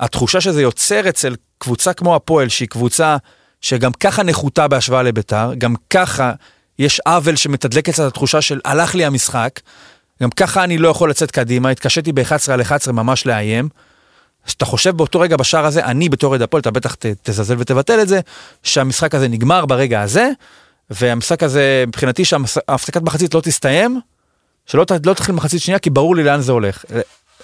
התחושה 0.00 0.40
שזה 0.40 0.62
יוצר 0.62 1.08
אצל 1.08 1.34
קבוצה 1.58 1.92
כמו 1.92 2.16
הפועל, 2.16 2.48
שהיא 2.48 2.68
קבוצה 2.68 3.16
שגם 3.60 3.92
ככה 3.92 4.22
נחותה 4.22 4.68
בהשוואה 4.68 5.02
לביתר, 5.02 5.50
גם 5.58 5.74
ככה 5.90 6.32
יש 6.78 7.00
עוול 7.00 7.36
שמתדלק 7.36 7.88
אצל 7.88 8.06
התחושה 8.06 8.40
של 8.40 8.60
הלך 8.64 8.94
לי 8.94 9.04
המשחק, 9.04 9.60
גם 10.22 10.30
ככה 10.30 10.64
אני 10.64 10.78
לא 10.78 10.88
יכול 10.88 11.10
לצאת 11.10 11.30
קדימה, 11.30 11.68
התקשיתי 11.68 12.12
ב-11 12.12 12.52
על 12.52 12.60
11 12.60 12.94
ממש 12.94 13.26
לאיים. 13.26 13.68
אז 14.46 14.52
אתה 14.52 14.64
חושב 14.64 14.96
באותו 14.96 15.20
רגע 15.20 15.36
בשער 15.36 15.66
הזה, 15.66 15.84
אני 15.84 16.08
בתור 16.08 16.30
אוהד 16.30 16.42
הפועל, 16.42 16.60
אתה 16.60 16.70
בטח 16.70 16.96
תזלזל 17.22 17.54
ותבטל 17.58 18.02
את 18.02 18.08
זה, 18.08 18.20
שהמשחק 18.62 19.14
הזה 19.14 19.28
נגמר 19.28 19.66
ברגע 19.66 20.02
הזה, 20.02 20.30
והמשחק 20.90 21.42
הזה, 21.42 21.84
מבחינתי 21.86 22.24
שההפסקת 22.24 23.02
מחצית 23.02 23.34
לא 23.34 23.40
תסתיים, 23.40 24.00
שלא 24.66 24.84
ת- 24.84 25.06
לא 25.06 25.14
תתחיל 25.14 25.34
מחצית 25.34 25.60
שנייה, 25.62 25.78
כי 25.78 25.90
ברור 25.90 26.16
לי 26.16 26.24
לאן 26.24 26.40
זה 26.40 26.52
הולך. 26.52 26.84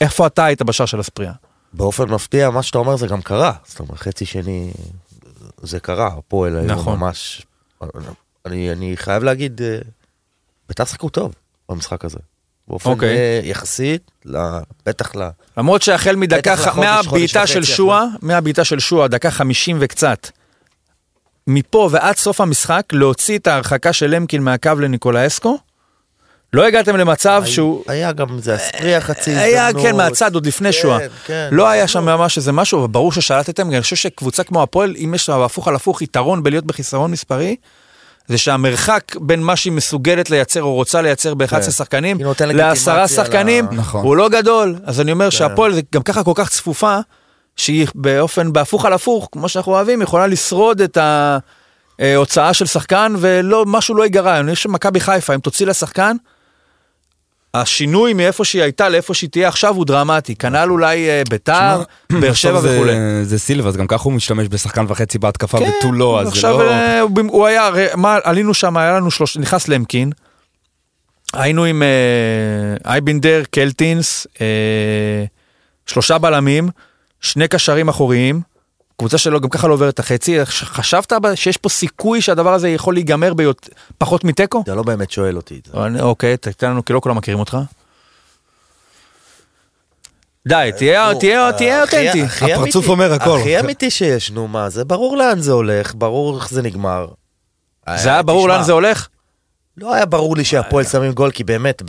איפה 0.00 0.26
אתה 0.26 0.44
היית 0.44 0.62
בשער 0.62 0.86
של 0.86 1.00
הספריה? 1.00 1.32
באופן 1.72 2.04
מפתיע, 2.08 2.50
מה 2.50 2.62
שאתה 2.62 2.78
אומר 2.78 2.96
זה 2.96 3.06
גם 3.06 3.22
קרה. 3.22 3.52
זאת 3.66 3.80
אומרת, 3.80 3.98
חצי 3.98 4.26
שני, 4.26 4.70
זה 5.62 5.80
קרה, 5.80 6.06
הפועל 6.06 6.56
היו 6.56 6.66
נכון. 6.66 6.98
ממש... 6.98 7.42
אני, 8.46 8.72
אני 8.72 8.96
חייב 8.96 9.22
להגיד, 9.22 9.60
אה, 9.62 9.78
בית"ר 10.68 10.84
שיחקו 10.84 11.08
טוב 11.08 11.34
במשחק 11.68 12.04
הזה. 12.04 12.18
באופן 12.68 12.90
אוקיי. 12.90 13.16
אה, 13.16 13.40
יחסית, 13.44 14.10
בטח 14.86 15.16
ל... 15.16 15.28
למרות 15.56 15.82
שהחל 15.82 16.16
מדקה, 16.16 16.54
מהבעיטה 16.76 17.46
של 17.46 17.64
שועה, 17.64 18.04
מהבעיטה 18.22 18.64
של 18.64 18.78
שועה, 18.78 19.08
דקה 19.08 19.30
50 19.30 19.76
וקצת, 19.80 20.28
מפה 21.46 21.88
ועד 21.92 22.16
סוף 22.16 22.40
המשחק, 22.40 22.82
להוציא 22.92 23.38
את 23.38 23.46
ההרחקה 23.46 23.92
של 23.92 24.06
למקין 24.06 24.42
מהקו 24.42 24.70
לניקולאסקו, 24.80 25.58
לא 26.52 26.66
הגעתם 26.66 26.96
למצב 26.96 27.42
שהוא... 27.46 27.84
היה 27.88 28.12
גם 28.12 28.38
זה 28.40 28.54
הספרי 28.54 28.94
החצי 28.94 29.30
היה, 29.30 29.66
הזדמנות. 29.66 29.86
כן, 29.86 29.96
מהצד, 29.96 30.34
עוד 30.34 30.46
לפני 30.46 30.72
כן, 30.72 30.78
שואה. 30.78 30.98
כן. 31.26 31.48
לא 31.52 31.68
היה 31.68 31.88
שם 31.88 32.04
ממש 32.04 32.36
איזה 32.36 32.52
משהו, 32.52 32.78
אבל 32.78 32.88
ברור 32.88 33.12
ששלטתם, 33.12 33.70
אני 33.70 33.82
חושב 33.82 33.96
שקבוצה 33.96 34.44
כמו 34.44 34.62
הפועל, 34.62 34.94
אם 35.04 35.12
יש 35.14 35.28
לה 35.28 35.44
הפוך 35.44 35.68
על 35.68 35.74
הפוך 35.74 36.02
יתרון 36.02 36.42
בלהיות 36.42 36.64
בחיסרון 36.64 37.10
מספרי, 37.10 37.56
זה 38.26 38.38
שהמרחק 38.38 39.16
בין 39.20 39.42
מה 39.42 39.56
שהיא 39.56 39.72
מסוגלת 39.72 40.30
לייצר 40.30 40.62
או 40.62 40.74
רוצה 40.74 41.02
לייצר 41.02 41.34
ב-11 41.34 41.48
כן. 41.48 41.70
שחקנים, 41.70 42.18
לעשרה 42.40 43.08
שחקנים, 43.08 43.66
נכון. 43.70 44.04
הוא 44.04 44.16
לא 44.16 44.28
גדול. 44.28 44.76
אז 44.84 45.00
אני 45.00 45.12
אומר 45.12 45.30
שהפועל 45.30 45.74
זה 45.74 45.80
גם 45.94 46.02
ככה 46.02 46.24
כל 46.24 46.32
כך 46.34 46.48
צפופה, 46.48 46.98
שהיא 47.56 47.86
באופן, 47.94 48.52
בהפוך 48.52 48.84
על 48.84 48.92
הפוך, 48.92 49.28
כמו 49.32 49.48
שאנחנו 49.48 49.72
אוהבים, 49.72 50.02
יכולה 50.02 50.26
לשרוד 50.26 50.80
את 50.80 50.98
ההוצאה 51.98 52.54
של 52.54 52.66
שחקן, 52.66 53.14
ולא, 53.18 53.64
משהו 53.66 53.94
לא 53.94 54.02
ייגרע. 54.02 54.40
אני 54.40 54.54
חושב 54.54 54.68
שמכבי 54.68 55.00
חיפה, 55.00 55.34
אם 55.34 55.40
תוציא 55.40 55.66
לה 55.66 55.74
שחקן, 55.74 56.16
השינוי 57.54 58.12
מאיפה 58.14 58.44
שהיא 58.44 58.62
הייתה 58.62 58.88
לאיפה 58.88 59.14
שהיא 59.14 59.30
תהיה 59.30 59.48
עכשיו 59.48 59.74
הוא 59.74 59.84
דרמטי. 59.86 60.34
כנ"ל 60.34 60.70
אולי 60.70 61.08
אה, 61.08 61.22
ביתר, 61.30 61.82
באר 62.20 62.20
שבע 62.20 62.50
עכשיו 62.50 62.60
זה- 62.60 62.76
וכולי. 62.76 62.92
זה 63.24 63.38
סילבס, 63.38 63.76
גם 63.76 63.86
ככה 63.86 64.04
הוא 64.04 64.12
משתמש 64.12 64.46
בשחקן 64.50 64.84
וחצי 64.88 65.18
בהתקפה 65.18 65.58
כן, 65.58 65.64
ותו 65.80 65.92
לא, 65.92 66.20
אז 66.20 66.26
זה 66.26 66.32
עכשיו 66.32 66.58
לא... 66.62 66.70
אה, 66.70 67.00
הוא 67.00 67.46
היה, 67.46 67.70
מה, 67.96 68.18
עלינו 68.24 68.54
שם, 68.54 68.76
היה 68.76 68.92
לנו 68.96 69.10
שלוש, 69.10 69.36
נכנס 69.36 69.68
למקין, 69.68 70.10
היינו 71.32 71.64
עם 71.64 71.82
אה, 71.82 71.88
אייבינדר, 72.92 73.42
קלטינס, 73.50 74.26
אה, 74.40 75.24
שלושה 75.86 76.18
בלמים, 76.18 76.68
שני 77.22 77.48
קשרים 77.48 77.88
אחוריים, 77.88 78.40
קבוצה 78.98 79.18
שלו 79.18 79.40
גם 79.40 79.48
ככה 79.48 79.68
לא 79.68 79.72
עוברת 79.74 79.94
את 79.94 79.98
החצי, 79.98 80.44
חשבת 80.46 81.12
שיש 81.34 81.56
פה 81.56 81.68
סיכוי 81.68 82.20
שהדבר 82.20 82.52
הזה 82.54 82.68
יכול 82.68 82.94
להיגמר 82.94 83.32
בפחות 83.34 84.24
מתיקו? 84.24 84.60
אתה 84.64 84.74
לא 84.74 84.82
באמת 84.82 85.10
שואל 85.10 85.36
אותי 85.36 85.58
את 85.58 85.68
זה. 85.72 85.84
אני- 85.86 86.00
אוקיי, 86.00 86.36
תתן 86.36 86.70
לנו, 86.70 86.84
כי 86.84 86.92
לא 86.92 87.00
כולם 87.00 87.16
מכירים 87.16 87.40
אותך. 87.40 87.56
די, 90.48 90.70
תהיה 90.78 91.08
אה, 91.08 91.14
תהיה 91.18 91.82
הכי- 91.82 92.08
אותנטי. 92.08 92.52
הפרצוף 92.52 92.88
אומר 92.88 93.12
הכל. 93.12 93.38
הכי 93.40 93.60
אמיתי 93.60 93.90
שיש, 93.90 94.30
נו 94.30 94.48
מה, 94.48 94.68
זה 94.70 94.84
ברור 94.84 95.16
לאן 95.16 95.38
זה 95.40 95.52
הולך, 95.52 95.94
ברור 95.94 96.36
איך 96.38 96.50
זה 96.50 96.62
נגמר. 96.62 97.06
זה 97.96 98.08
היה 98.08 98.22
ברור 98.22 98.48
לאן 98.48 98.62
זה 98.62 98.72
הולך? 98.72 99.08
לא 99.76 99.94
היה 99.94 100.06
ברור 100.06 100.36
לי 100.36 100.44
שהפועל 100.44 100.84
שמים 100.84 101.12
גול, 101.12 101.30
כי 101.30 101.44
באמת. 101.44 101.82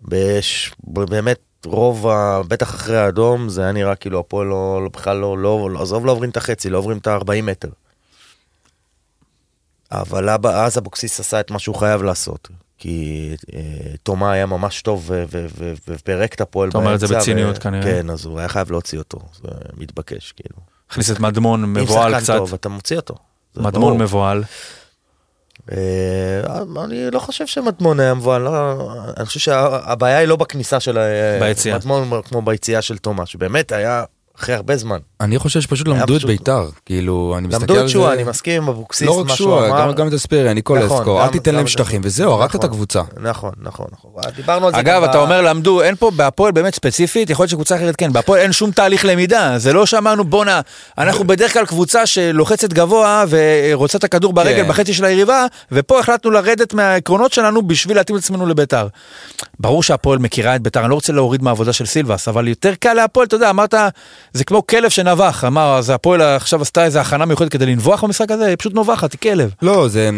באמת, 0.00 1.38
רוב 1.66 2.08
ה... 2.08 2.40
בטח 2.48 2.74
אחרי 2.74 2.96
האדום, 2.98 3.48
זה 3.48 3.62
היה 3.62 3.72
נראה 3.72 3.94
כאילו 3.94 4.20
הפועל 4.20 4.46
לא, 4.46 4.80
לא 4.84 4.88
בכלל 4.92 5.16
לא, 5.16 5.38
לא, 5.38 5.70
לא, 5.70 5.82
עזוב, 5.82 6.06
לא 6.06 6.12
עוברים 6.12 6.30
את 6.30 6.36
החצי, 6.36 6.70
לא 6.70 6.78
עוברים 6.78 6.98
את 6.98 7.06
ה-40 7.06 7.42
מטר. 7.42 7.68
אבל 9.92 10.28
אבא- 10.28 10.64
אז 10.64 10.78
אבוקסיס 10.78 11.20
עשה 11.20 11.40
את 11.40 11.50
מה 11.50 11.58
שהוא 11.58 11.76
חייב 11.76 12.02
לעשות. 12.02 12.48
כי 12.78 13.30
אה, 13.54 13.60
תומה 14.02 14.32
היה 14.32 14.46
ממש 14.46 14.82
טוב 14.82 15.10
ופירק 15.88 16.34
את 16.34 16.40
הפועל 16.40 16.68
אתה 16.68 16.78
אומר 16.78 16.94
את 16.94 17.00
זה 17.00 17.06
באמצע, 17.06 17.20
בציניות 17.22 17.56
ו- 17.56 17.60
כנראה. 17.60 17.82
כן, 17.82 18.10
אז 18.10 18.24
הוא 18.24 18.38
היה 18.38 18.48
חייב 18.48 18.70
להוציא 18.70 18.98
אותו, 18.98 19.18
זה 19.42 19.48
מתבקש, 19.76 20.32
כאילו. 20.32 20.56
הכניס 20.90 21.10
את 21.10 21.20
מדמון 21.20 21.62
אם 21.64 21.72
מבוהל 21.74 22.12
שחקן 22.12 22.22
קצת, 22.24 22.36
טוב, 22.36 22.54
אתה 22.54 22.68
מוציא 22.68 22.96
אותו. 22.96 23.14
מדמון. 23.56 23.98
מבוהל. 23.98 24.44
אה, 25.72 26.40
אני 26.84 27.10
לא 27.10 27.18
חושב 27.18 27.46
שמדמון 27.46 28.00
היה 28.00 28.14
מבוהל, 28.14 28.42
לא, 28.42 28.92
אני 29.16 29.26
חושב 29.26 29.40
שהבעיה 29.40 30.18
היא 30.18 30.28
לא 30.28 30.36
בכניסה 30.36 30.80
של 30.80 30.98
אה. 30.98 31.52
מדמון 31.74 32.22
כמו 32.22 32.42
ביציאה 32.42 32.82
של 32.82 32.98
תומא, 32.98 33.24
שבאמת 33.26 33.72
היה 33.72 34.04
אחרי 34.40 34.54
הרבה 34.54 34.76
זמן. 34.76 34.98
אני 35.20 35.38
חושב 35.38 35.60
שפשוט 35.60 35.88
למדו 35.88 36.16
את 36.16 36.24
ביתר, 36.24 36.68
כאילו, 36.86 37.34
אני 37.38 37.48
מסתכל 37.48 37.62
למדו 37.62 37.74
על 37.74 37.80
את 37.82 37.86
זה... 37.88 37.92
שואה, 37.92 38.12
אני 38.12 38.24
מסכים 38.24 38.62
עם 38.62 38.68
אבוקסיס, 38.68 39.08
לא 39.08 39.20
רק 39.20 39.26
מה 39.26 39.36
שהוא 39.36 39.48
שואה, 39.48 39.68
אמר. 39.68 39.80
גם- 39.88 39.92
גם 39.92 40.08
את 40.08 40.12
אספריה, 40.12 40.54
ניקולסקו, 40.54 40.94
נכון, 41.00 41.16
אל 41.20 41.26
גם- 41.26 41.32
תיתן 41.32 41.54
להם 41.54 41.64
את- 41.64 41.68
שטחים, 41.70 42.00
וזהו, 42.04 42.32
הרגת 42.32 42.50
את 42.50 42.56
נכון. 42.56 42.70
הקבוצה. 42.70 43.02
נכון, 43.20 43.52
נכון, 43.62 43.86
נכון. 43.92 44.10
דיברנו 44.36 44.66
על 44.66 44.72
זה 44.72 44.78
אגב, 44.80 45.02
אתה 45.02 45.18
אומר 45.18 45.42
למדו, 45.42 45.82
אין 45.82 45.96
פה, 45.96 46.10
בהפועל 46.10 46.52
באמת 46.52 46.74
ספציפית, 46.74 47.30
יכול 47.30 47.42
להיות 47.42 47.50
שקבוצה 47.50 47.76
אחרת 47.76 47.96
כן, 47.96 48.12
בהפועל 48.12 48.40
אין 48.40 48.52
שום 48.52 48.70
תהליך 48.70 49.04
למידה, 49.04 49.58
זה 49.58 49.72
לא 49.72 49.86
שאמרנו 49.86 50.24
בואנה, 50.24 50.60
אנחנו 50.98 51.24
בדרך 51.26 51.52
כלל 51.52 51.66
קבוצה 51.66 52.06
שלוחצת 52.06 52.72
גבוה 52.72 53.24
ורוצה 53.28 53.98
את 53.98 54.04
הכדור 54.04 54.32
ברגל 54.32 54.62
כן. 54.62 54.68
בחצי 54.68 54.94
של 54.94 55.04
היריבה, 55.04 55.46
ופה 55.72 56.00
החלטנו 56.00 56.30
לרדת 56.30 56.74
מהעקרונות 56.74 57.32
שלנו 57.32 57.62
בשביל 57.62 57.96
להתאים 57.96 58.18
את 58.18 58.22
עצמנו 58.22 58.46
לביתר. 58.46 58.88
ברור 59.60 59.82
שהפועל 59.82 60.18
מכירה 60.18 60.56
את 60.56 60.60
ביתר, 60.62 60.80
אני 60.80 60.90
לא 60.90 60.94
רוצה 60.94 61.12
להוריד 61.12 61.42
מהעבודה 61.42 61.72
של 61.72 61.86
סילבס, 61.86 62.28
אבל 62.28 62.48
יותר 62.48 62.74
קל 62.80 62.92
להפועל, 62.94 63.26
אתה 63.26 63.36
יודע, 63.36 63.50
אמרת, 63.50 63.74
זה 64.34 64.44
כמו 64.44 64.66
כלב 64.66 64.90
שנבח, 64.90 65.44
אמר, 65.46 65.76
אז 65.78 65.90
הפועל 65.90 66.20
עכשיו 66.22 66.62
עשתה 66.62 66.84
איזה 66.84 67.00
הכנה 67.00 67.24
מיוחדת 67.26 67.52
כדי 67.52 67.66
לנבוח 67.66 68.04
במשחק 68.04 68.30
הזה, 68.30 68.46
היא 68.46 68.56
פשוט 68.58 68.74
נובחת, 68.74 69.12
היא 69.12 69.18
כלב. 69.20 69.50
לא, 69.62 69.88
זה, 69.88 70.10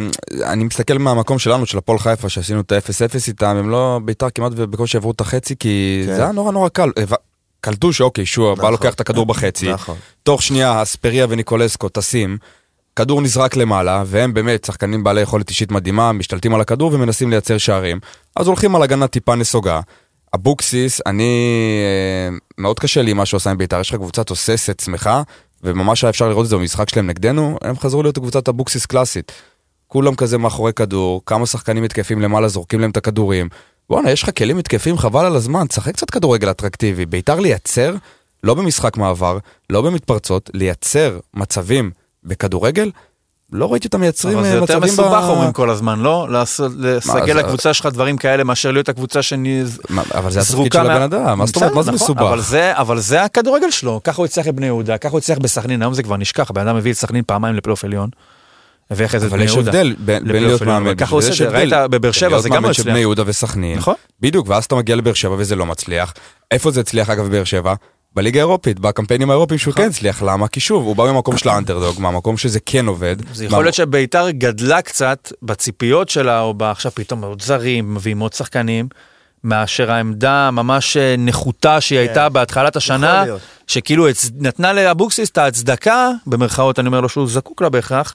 אני 0.44 0.64
מסתכל 0.64 0.98
מהמקום 0.98 1.38
שלנו, 1.38 1.66
של 1.66 1.78
הפועל 1.78 1.98
חיפה, 1.98 2.28
שעשינו 2.28 2.60
את 2.60 2.72
ה-0-0 2.72 3.14
איתם, 3.28 3.56
הם 3.56 3.70
לא, 3.70 4.00
ביתר 4.04 4.26
כמעט 4.34 4.52
ובקושי 4.56 4.96
עברו 4.96 5.10
את 5.10 5.20
החצי, 5.20 5.54
כי 5.58 6.02
כן. 6.06 6.14
זה 6.16 6.22
היה 6.22 6.32
נורא 6.32 6.52
נורא 6.52 6.68
קל. 6.68 6.90
הבא- 6.96 7.16
קלטו 7.60 7.92
שאוקיי, 7.92 8.26
שועה 8.26 8.54
בא 8.54 8.60
נכון. 8.60 8.72
לוקח 8.72 8.94
את 8.94 9.00
הכדור 9.00 9.26
בחצי, 9.26 9.72
נכון. 9.72 9.96
תוך 10.22 10.42
שנייה 10.42 10.82
אספריה 10.82 11.26
וניקולסקו 11.28 11.88
טסים, 11.88 12.38
כדור 12.96 13.20
נזרק 13.22 13.56
למעלה, 13.56 14.02
והם 14.06 14.34
באמת 14.34 14.64
שחקנים 14.64 15.04
בעלי 15.04 15.20
יכולת 15.20 15.48
אישית 15.48 15.70
מדהימה, 15.72 16.12
משתלטים 16.12 16.54
על 16.54 16.60
הכדור 16.60 16.92
ומנסים 16.94 17.30
לייצר 17.30 17.58
שערים. 17.58 18.00
אז 18.36 18.46
הולכים 18.46 18.76
על 18.76 18.82
הגנה 18.82 19.06
טיפה 19.06 19.34
נסוגה. 19.34 19.80
אבוקסיס, 20.36 21.00
אני... 21.06 21.32
אה, 21.84 22.36
מאוד 22.58 22.78
קשה 22.78 23.02
לי 23.02 23.12
מה 23.12 23.26
שהוא 23.26 23.38
עשה 23.38 23.50
עם 23.50 23.58
בית"ר, 23.58 23.80
יש 23.80 23.90
לך 23.90 23.96
קבוצה 23.96 24.24
תוססת, 24.24 24.80
שמחה, 24.80 25.22
וממש 25.62 26.04
היה 26.04 26.10
אפשר 26.10 26.28
לראות 26.28 26.44
את 26.44 26.50
זה 26.50 26.56
במשחק 26.56 26.88
שלהם 26.88 27.06
נגדנו, 27.06 27.58
הם 27.62 27.78
חזרו 27.78 28.02
להיות 28.02 28.18
קבוצת 28.18 28.48
אבוקסיס 28.48 28.86
קלאסית. 28.86 29.32
כולם 29.86 30.14
כזה 30.14 30.38
מאחורי 30.38 30.72
כדור, 30.72 31.22
כמה 31.26 31.46
שחקנים 31.46 31.82
מתקפים 31.82 32.20
למעלה, 32.20 32.48
זורקים 32.48 32.80
להם 32.80 32.90
את 32.90 32.96
הכדורים. 32.96 33.48
בואנה, 33.90 34.10
יש 34.10 34.22
לך 34.22 34.30
כלים 34.38 34.56
מתקפים, 34.56 34.98
חבל 34.98 35.26
על 35.26 35.36
הזמן, 35.36 35.66
תשחק 35.66 35.94
קצת 35.94 36.10
כדורגל 36.10 36.50
אטרקטיבי. 36.50 37.06
בית"ר 37.06 37.40
לייצר, 37.40 37.94
לא 38.44 38.54
במשחק 38.54 38.96
מעבר, 38.96 39.38
לא 39.70 39.82
במתפרצות, 39.82 40.50
לייצר 40.54 41.18
מצבים 41.34 41.90
בכדורגל, 42.24 42.90
לא 43.52 43.72
ראיתי 43.72 43.86
אותם 43.86 44.00
מייצרים 44.00 44.38
אבל 44.38 44.46
אה, 44.46 44.50
זה 44.50 44.56
יותר 44.56 44.78
מצבים 44.78 44.92
מסובך 44.92 45.22
ב... 45.24 45.28
אומרים 45.28 45.52
כל 45.52 45.70
הזמן, 45.70 46.00
לא? 46.00 46.28
לסגל 46.78 47.38
לקבוצה 47.38 47.74
שלך 47.74 47.86
דברים 47.86 48.16
כאלה 48.16 48.44
מאשר 48.44 48.70
להיות 48.70 48.88
הקבוצה 48.88 49.22
שאני... 49.22 49.62
מה, 49.88 50.02
אבל 50.14 50.30
זה 50.30 50.40
התפקיד 50.40 50.56
זרוקה 50.56 50.78
של 50.78 50.86
מה- 50.86 50.92
הבן 50.94 51.02
אדם, 51.02 51.38
מה 51.38 51.46
זאת 51.46 51.56
אומרת, 51.56 51.72
מה 51.72 51.82
זה 51.82 51.92
נכון, 51.92 52.04
מסובך? 52.04 52.20
אבל 52.22 52.40
זה, 52.40 52.72
אבל 52.76 52.98
זה 53.00 53.22
הכדורגל 53.22 53.70
שלו, 53.70 54.00
ככה 54.04 54.16
הוא 54.16 54.24
הצליח 54.26 54.46
לבני 54.46 54.66
יהודה, 54.66 54.98
ככה 54.98 55.10
הוא 55.12 55.18
הצליח 55.18 55.38
בסכנין, 55.38 55.82
היום 55.82 55.94
זה 55.94 56.02
כבר 56.02 56.16
נשכח, 56.16 56.50
הבן 56.50 56.68
אדם 56.68 56.76
הביא 56.76 56.92
את 56.92 56.96
סכנין 56.96 57.22
פעמיים 57.26 57.54
לפלייאוף 57.54 57.84
עליון. 57.84 58.10
אחרי 58.92 59.06
זה 59.08 59.16
את 59.16 59.22
אבל 59.22 59.38
בני 59.38 59.44
יש 59.44 59.52
יהודה. 59.52 59.70
הבדל 59.70 59.94
בין 59.98 60.26
להיות 60.26 60.62
מאמן, 60.62 60.86
אבל 60.86 60.94
ככה 60.94 61.10
הוא 61.10 61.18
עושה 61.18 61.30
את 61.30 61.36
זה. 61.36 61.48
ראית 61.48 61.72
בבאר 61.90 62.12
שבע 62.12 62.28
להיות 62.28 62.42
זה 62.42 62.48
גם 62.48 62.54
לא 62.54 62.60
מאמן 62.60 62.72
של 62.74 62.80
הצליח. 62.82 62.92
בני 62.92 63.00
יהודה 63.00 63.22
וסכנין, 63.26 63.78
נכון. 63.78 63.94
בדיוק, 64.20 64.48
ואז 64.48 64.64
אתה 64.64 64.74
מגיע 64.74 64.96
לבאר 64.96 65.14
שבע 65.14 65.34
וזה 65.38 65.56
לא 65.56 65.66
מצליח. 65.66 66.14
איפה 66.50 66.70
זה 66.70 66.80
הצליח 66.80 67.10
אגב 67.10 67.24
בבאר 67.26 67.44
שבע? 67.44 67.74
בליגה 68.16 68.40
האירופית, 68.40 68.80
בקמפיינים 68.80 69.30
האירופיים 69.30 69.58
שהוא 69.58 69.72
נכון. 69.72 69.84
כן 69.84 69.90
הצליח, 69.90 70.22
למה? 70.22 70.48
כי 70.48 70.60
שוב, 70.60 70.84
הוא 70.84 70.96
בא 70.96 71.04
ממקום 71.04 71.38
של 71.38 71.48
האנדרדוג, 71.48 72.00
מהמקום 72.00 72.36
שזה 72.36 72.60
כן 72.66 72.86
עובד. 72.86 73.16
זה 73.32 73.44
יכול 73.44 73.64
להיות 73.64 73.74
שביתר 73.74 74.30
גדלה 74.30 74.82
קצת 74.82 75.32
בציפיות 75.42 76.08
שלה, 76.08 76.40
או 76.40 76.54
עכשיו 76.60 76.92
פתאום 76.94 77.24
עוד 77.24 77.42
זרים, 77.42 77.94
מביאים 77.94 78.18
עוד 78.18 78.32
שחקנים, 78.32 78.88
מאשר 79.44 79.92
העמדה 79.92 80.50
ממש 80.50 80.96
אה, 80.96 81.14
נחותה 81.18 81.80
שהיא 81.80 81.98
הייתה 81.98 82.28
בהתחלת 82.28 82.76
השנה, 82.76 83.24
כן. 83.26 83.32
שכאילו 83.66 84.06
נתנה 84.38 84.72
לאבוקסיס 84.72 85.30
את 85.30 85.38
ההצדקה, 85.38 86.10
במרכאות 86.26 86.78
אני 86.78 86.86
אומר 86.86 87.00
לו 87.00 87.08
שהוא 87.08 87.28
זקוק 87.28 87.62
לה 87.62 87.68
בהכרח, 87.68 88.14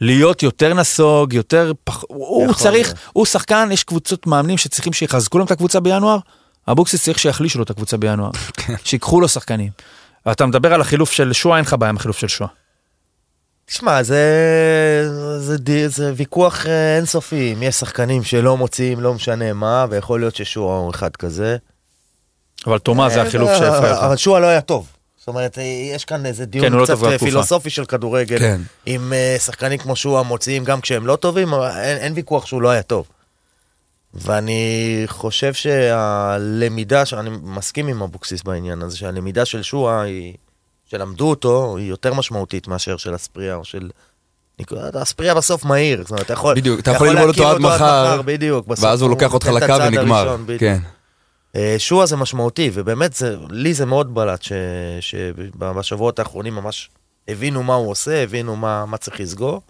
להיות 0.00 0.42
יותר 0.42 0.74
נסוג, 0.74 1.32
יותר 1.32 1.72
פח... 1.84 2.04
הוא 2.08 2.54
צריך, 2.54 2.86
להיות. 2.86 2.98
הוא 3.12 3.26
שחקן, 3.26 3.68
יש 3.72 3.84
קבוצות 3.84 4.26
מאמנים 4.26 4.58
שצריכים 4.58 4.92
שיחזקו 4.92 5.38
להם 5.38 5.46
את 5.46 5.50
הקבוצה 5.50 5.80
בינואר, 5.80 6.18
אבוקסיס 6.72 7.04
צריך 7.04 7.18
שיחלישו 7.18 7.58
לו 7.58 7.64
את 7.64 7.70
הקבוצה 7.70 7.96
בינואר, 7.96 8.30
כן. 8.56 8.74
שיקחו 8.84 9.20
לו 9.20 9.28
שחקנים. 9.28 9.70
אתה 10.32 10.46
מדבר 10.46 10.74
על 10.74 10.80
החילוף 10.80 11.10
של 11.12 11.32
שועה, 11.32 11.56
אין 11.56 11.64
לך 11.64 11.74
בעיה 11.78 11.90
עם 11.90 11.96
החילוף 11.96 12.18
של 12.18 12.28
שועה. 12.28 12.48
תשמע, 13.66 14.02
זה, 14.02 14.22
זה, 15.38 15.58
די- 15.58 15.88
זה 15.88 16.12
ויכוח 16.16 16.66
אה, 16.66 16.96
אינסופי, 16.96 17.52
אם 17.52 17.62
יש 17.62 17.74
שחקנים 17.74 18.22
שלא 18.24 18.56
מוציאים, 18.56 19.00
לא 19.00 19.14
משנה 19.14 19.52
מה, 19.52 19.86
ויכול 19.90 20.20
להיות 20.20 20.36
ששועה 20.36 20.78
הוא 20.78 20.90
אחד 20.90 21.16
כזה. 21.16 21.56
אבל 22.66 22.78
תומה 22.78 23.08
זה 23.10 23.20
אה, 23.22 23.26
החילוף 23.26 23.50
אה, 23.50 23.58
שהפריע 23.58 23.98
אבל 24.06 24.12
לך. 24.14 24.18
שועה 24.18 24.40
לא 24.40 24.46
היה 24.46 24.60
טוב. 24.60 24.86
זאת 25.18 25.28
אומרת, 25.28 25.58
יש 25.94 26.04
כאן 26.04 26.26
איזה 26.26 26.44
כן, 26.44 26.50
דיון 26.50 26.72
הוא 26.72 26.80
לא 26.80 26.84
קצת 26.84 26.94
בתקופה. 26.94 27.18
פילוסופי 27.18 27.70
של 27.70 27.84
כדורגל. 27.84 28.38
כן. 28.38 28.60
אה, 28.88 29.36
שחקנים 29.38 29.78
כמו 29.78 29.96
שועה 29.96 30.22
מוציאים 30.22 30.64
גם 30.64 30.80
כשהם 30.80 31.06
לא 31.06 31.16
טובים, 31.16 31.52
אבל 31.54 31.70
אין, 31.70 31.96
אין 31.96 32.12
ויכוח 32.16 32.46
שהוא 32.46 32.62
לא 32.62 32.68
היה 32.70 32.82
טוב. 32.82 33.08
ואני 34.14 34.62
חושב 35.06 35.52
שהלמידה, 35.54 37.06
ש- 37.06 37.14
אני 37.14 37.30
מסכים 37.42 37.88
עם 37.88 38.02
אבוקסיס 38.02 38.42
בעניין 38.42 38.82
הזה, 38.82 38.96
שהלמידה 38.96 39.44
של 39.44 39.62
שועה 39.62 40.02
היא, 40.02 40.34
שלמדו 40.86 41.30
אותו, 41.30 41.76
היא 41.76 41.88
יותר 41.88 42.14
משמעותית 42.14 42.68
מאשר 42.68 42.96
של 42.96 43.14
אספריה 43.14 43.54
או 43.54 43.64
של... 43.64 43.90
אספריה 45.02 45.34
בסוף 45.34 45.64
מהיר, 45.64 46.02
זאת 46.02 46.10
אומרת, 46.10 46.24
אתה 46.24 46.32
יכול, 46.32 46.54
בדיוק, 46.54 46.80
אתה 46.80 46.90
יכול 46.90 47.08
ללמוד 47.08 47.28
אותו 47.28 47.48
עד 47.50 47.58
מחר, 47.58 48.22
בדיוק, 48.24 48.66
בסוף 48.66 48.84
ואז 48.84 49.02
הוא 49.02 49.10
לוקח 49.10 49.34
אותך 49.34 49.46
לקו 49.46 49.72
ונגמר. 49.86 50.16
הראשון. 50.16 50.46
כן. 50.58 50.78
אה, 51.56 51.74
שועה 51.78 52.06
זה 52.06 52.16
משמעותי, 52.16 52.70
ובאמת, 52.74 53.12
זה, 53.14 53.36
לי 53.50 53.74
זה 53.74 53.86
מאוד 53.86 54.14
בלט 54.14 54.42
ש- 54.42 54.52
שבשבועות 55.00 56.18
האחרונים 56.18 56.54
ממש 56.54 56.90
הבינו 57.28 57.62
מה 57.62 57.74
הוא 57.74 57.90
עושה, 57.90 58.22
הבינו 58.22 58.56
מה, 58.56 58.86
מה 58.86 58.96
צריך 58.96 59.20
לסגור. 59.20 59.62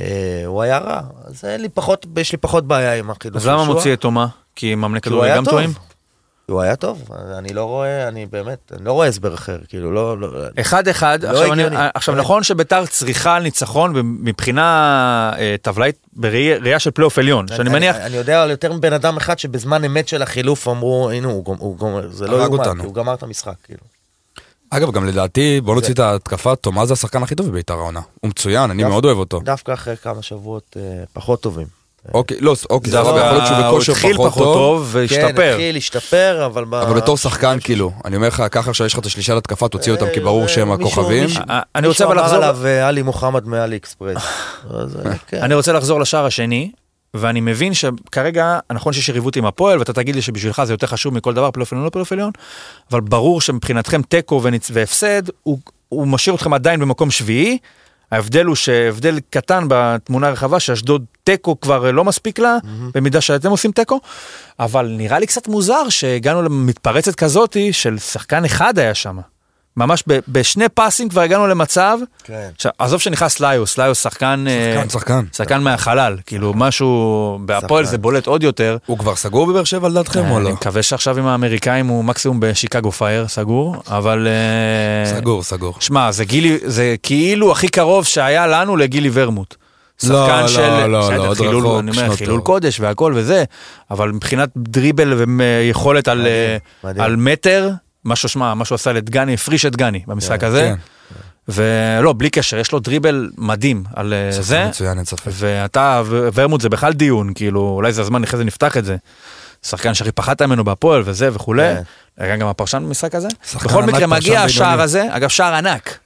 אה, 0.00 0.06
הוא 0.46 0.62
היה 0.62 0.78
רע, 0.78 1.00
אז 1.24 1.44
אין 1.44 1.60
לי 1.62 1.68
פחות, 1.68 2.06
יש 2.16 2.32
לי 2.32 2.38
פחות 2.38 2.66
בעיה 2.66 2.94
עם 2.94 3.10
החילוף 3.10 3.36
אז 3.36 3.42
של 3.42 3.50
למה 3.50 3.64
שועה. 3.64 3.76
מוציא 3.76 3.92
את 3.92 4.00
תומה? 4.00 4.26
כי 4.56 4.74
מאמני 4.74 5.00
כדורגל 5.00 5.24
היה 5.28 5.36
גם. 5.36 5.44
טועים? 5.44 5.72
הוא 6.46 6.60
היה 6.60 6.76
טוב, 6.76 7.08
אני 7.38 7.54
לא 7.54 7.64
רואה, 7.64 8.08
אני 8.08 8.26
באמת, 8.26 8.72
אני 8.76 8.84
לא 8.84 8.92
רואה 8.92 9.06
הסבר 9.08 9.34
אחר, 9.34 9.58
כאילו, 9.68 9.92
לא... 9.92 10.18
לא 10.20 10.28
אחד 10.60 10.88
אחד, 10.88 11.18
לא 11.24 11.28
עכשיו, 11.28 11.52
אני. 11.52 11.62
עכשיו. 11.94 12.14
נכון 12.14 12.42
שביתר 12.42 12.86
צריכה 12.86 13.38
ניצחון 13.38 13.92
מבחינה 14.04 14.62
אה, 15.38 15.54
טבלאית 15.62 15.96
בראייה 16.12 16.78
של 16.78 16.90
פלייאוף 16.90 17.18
עליון, 17.18 17.46
שאני 17.48 17.70
מניח, 17.70 17.96
אני, 17.96 18.04
אני 18.06 18.16
יודע 18.16 18.42
על 18.42 18.50
יותר 18.50 18.72
מבן 18.72 18.92
אדם 18.92 19.16
אחד 19.16 19.38
שבזמן 19.38 19.84
אמת 19.84 20.08
של 20.08 20.22
החילוף 20.22 20.68
אמרו, 20.68 21.10
הנה, 21.10 21.26
הוא, 21.28 21.44
גומ- 21.44 21.58
הוא 21.60 21.76
גומר, 21.76 22.10
זה 22.10 22.26
לא 22.26 22.36
יאומן, 22.42 22.78
הוא 22.80 22.94
גמר 22.94 23.14
את 23.14 23.22
המשחק, 23.22 23.54
כאילו. 23.64 23.80
אגב, 24.70 24.90
גם 24.92 25.06
לדעתי, 25.06 25.60
בוא 25.60 25.74
נוציא 25.74 25.94
את 25.94 25.98
ההתקפה, 25.98 26.56
תומה 26.56 26.86
זה 26.86 26.92
השחקן 26.92 27.22
הכי 27.22 27.34
טוב 27.34 27.46
בביתר 27.48 27.74
העונה. 27.74 28.00
הוא 28.20 28.28
מצוין, 28.28 28.70
אני 28.70 28.84
מאוד 28.84 29.04
אוהב 29.04 29.18
אותו. 29.18 29.40
דווקא 29.44 29.72
אחרי 29.72 29.96
כמה 29.96 30.22
שבועות 30.22 30.76
אה, 30.76 30.82
פחות 31.12 31.40
טובים. 31.40 31.66
אוקיי, 32.14 32.36
לא, 32.40 32.54
אוקיי, 32.70 32.90
זה 32.90 32.96
דווקא 32.98 33.10
יכול 33.18 33.30
להיות 33.32 33.46
שהוא 33.46 33.56
הוא 33.58 33.66
בכושר 33.72 33.92
התחיל 33.92 34.16
פחות 34.16 34.32
טוב. 34.34 34.54
טוב 34.54 34.88
כן, 34.92 34.98
והשתפר. 34.98 35.50
התחיל 35.50 35.74
להשתפר, 35.74 36.42
אבל... 36.46 36.64
ב- 36.64 36.74
אבל 36.74 37.00
בתור 37.00 37.16
שחקן, 37.16 37.58
כאילו, 37.64 37.92
אני 38.04 38.16
אומר 38.16 38.28
לך, 38.28 38.42
ככה 38.50 38.70
עכשיו 38.70 38.86
יש 38.86 38.92
לך 38.92 38.98
את 38.98 39.06
השלישה 39.06 39.34
להתקפה, 39.34 39.68
תוציא 39.68 39.92
אותם, 39.92 40.06
כי 40.14 40.20
ברור 40.20 40.42
אה, 40.42 40.48
שהם 40.48 40.68
מישהו- 40.68 40.82
הכוכבים. 41.00 41.24
מישהו- 41.24 41.42
אני 41.74 41.86
רוצה 41.86 42.04
מישהו 42.04 42.06
אבל 42.06 42.18
אמר 42.18 42.22
לחזור- 42.26 42.44
עליו 42.44 42.66
אה, 42.66 42.88
עלי 42.88 43.02
מוחמד 43.02 43.46
מאלי 43.46 43.76
אקספרס. 43.76 44.22
כן. 45.28 45.42
אני 45.42 45.54
רוצה 45.54 45.72
לחזור 45.72 46.00
לשער 46.00 46.26
השני, 46.26 46.70
ואני 47.14 47.40
מבין 47.40 47.74
שכרגע, 47.74 48.58
נכון 48.72 48.92
שיש 48.92 49.08
יריבות 49.08 49.36
עם 49.36 49.46
הפועל, 49.46 49.78
ואתה 49.78 49.92
תגיד 49.92 50.14
לי 50.14 50.22
שבשבילך 50.22 50.62
זה 50.64 50.72
יותר 50.72 50.86
חשוב 50.86 51.14
מכל 51.14 51.34
דבר, 51.34 51.50
פלייאוף 51.50 51.72
עליון 51.72 51.84
לא 51.84 51.90
פלייאוף 51.90 52.12
עליון, 52.12 52.30
אבל 52.90 53.00
ברור 53.00 53.40
שמבחינתכם 53.40 54.02
תיקו 54.02 54.42
והפסד, 54.70 55.22
הוא, 55.42 55.58
הוא 55.88 56.06
משאיר 56.06 56.34
אתכם 56.34 56.54
עדיין 56.54 56.80
במקום 56.80 57.10
שביעי. 57.10 57.58
ההבדל 58.12 58.46
הוא 58.46 58.56
שהבדל 58.56 59.18
קטן 59.30 59.64
בתמונה 59.68 60.28
הרחבה, 60.28 60.60
שאשדוד 60.60 61.04
תיקו 61.24 61.60
כבר 61.60 61.90
לא 61.90 62.04
מספיק 62.04 62.38
לה, 62.38 62.56
במידה 62.94 63.20
שאתם 63.20 63.50
עושים 63.50 63.72
תיקו, 63.72 64.00
אבל 64.60 64.94
נראה 64.98 65.18
לי 65.18 65.26
קצת 65.26 65.48
מוזר 65.48 65.88
שהגענו 65.88 66.42
למתפרצת 66.42 67.14
כזאתי 67.14 67.72
של 67.72 67.98
שחקן 67.98 68.44
אחד 68.44 68.78
היה 68.78 68.94
שם. 68.94 69.18
ממש 69.78 70.04
ב- 70.08 70.18
בשני 70.28 70.68
פסים 70.74 71.08
כבר 71.08 71.20
הגענו 71.20 71.46
למצב, 71.46 71.98
כן. 72.24 72.48
עזוב 72.78 73.00
שנכנס 73.00 73.40
ליוס, 73.40 73.78
ליוס 73.78 74.02
שחקן, 74.02 74.44
אה, 74.48 74.74
שחקן, 74.74 74.88
שחקן. 74.88 75.24
שחקן 75.32 75.62
מהחלל, 75.62 76.16
כאילו 76.26 76.52
משהו, 76.56 77.38
בהפועל. 77.40 77.84
זה 77.84 77.98
בולט 77.98 78.26
עוד 78.26 78.42
יותר. 78.42 78.76
הוא 78.86 78.98
כבר 78.98 79.16
סגור 79.16 79.46
בבאר 79.46 79.64
שבע 79.64 79.88
לדעתכם 79.88 80.30
או 80.30 80.36
אני 80.36 80.44
לא? 80.44 80.52
מקווה 80.52 80.82
שעכשיו 80.82 81.18
עם 81.18 81.26
האמריקאים 81.26 81.86
הוא 81.86 82.04
מקסימום 82.04 82.40
בשיקגו 82.40 82.92
פייר, 82.92 83.28
סגור, 83.28 83.76
אבל... 83.88 84.28
אה, 84.28 85.16
סגור, 85.16 85.42
סגור. 85.42 85.74
שמע, 85.80 86.12
זה 86.12 86.24
גילי, 86.24 86.58
זה 86.64 86.94
כאילו 87.02 87.52
הכי 87.52 87.68
קרוב 87.68 88.04
שהיה 88.04 88.46
לנו 88.46 88.76
לגילי 88.76 89.10
ורמוט. 89.12 89.54
לא, 90.04 90.26
שחקן 90.26 90.42
לא, 90.42 90.48
של, 90.48 90.60
לא, 90.70 90.86
לא, 90.86 91.00
בסדר, 91.00 91.26
עוד 91.26 91.36
חילול, 91.36 91.66
רחוק 91.66 91.80
אני 91.80 91.90
אומר, 91.90 92.16
חילול. 92.16 92.40
קודש 92.40 92.80
והכל 92.80 93.12
וזה, 93.16 93.44
אבל 93.90 94.12
מבחינת 94.12 94.48
דריבל 94.56 95.12
ויכולת 95.38 96.08
על, 96.08 96.26
אה. 96.26 96.56
על 97.04 97.16
מטר, 97.16 97.70
משהו, 98.04 98.28
שמע, 98.28 98.54
מה 98.54 98.64
שהוא 98.64 98.76
עשה 98.76 98.92
לדגני, 98.92 99.34
הפריש 99.34 99.66
את 99.66 99.76
גני 99.76 100.02
במשחק 100.06 100.40
כן, 100.40 100.46
הזה, 100.46 100.74
כן. 100.74 100.74
ולא, 101.48 102.14
בלי 102.16 102.30
קשר, 102.30 102.58
יש 102.58 102.72
לו 102.72 102.78
דריבל 102.78 103.30
מדהים 103.38 103.84
על 103.94 104.12
אה, 104.12 104.42
זה, 104.42 104.66
מצוין, 104.68 104.98
אין 104.98 105.04
ספק. 105.04 105.30
ואתה, 105.32 106.02
ורמוט 106.34 106.60
זה 106.60 106.68
בכלל 106.68 106.92
דיון, 106.92 107.32
כאילו, 107.34 107.60
אולי 107.60 107.92
זה 107.92 108.00
הזמן, 108.02 108.24
אחרי 108.24 108.38
זה 108.38 108.44
נפתח 108.44 108.76
את 108.76 108.84
זה. 108.84 108.96
שחקן 109.62 109.94
שהכי 109.94 110.12
פחדת 110.12 110.42
ממנו 110.42 110.64
בהפועל 110.64 111.02
וזה 111.04 111.28
וכולי, 111.32 111.74
כן. 111.74 111.82
היה 112.24 112.36
גם 112.36 112.48
הפרשן 112.48 112.82
במשחק 112.86 113.14
הזה. 113.14 113.28
בכל 113.64 113.84
מקרה, 113.84 114.06
מגיע 114.06 114.42
השער. 114.42 114.80
הזה, 114.80 115.06
אגב, 115.10 115.28
שער 115.28 115.54
ענק, 115.54 115.98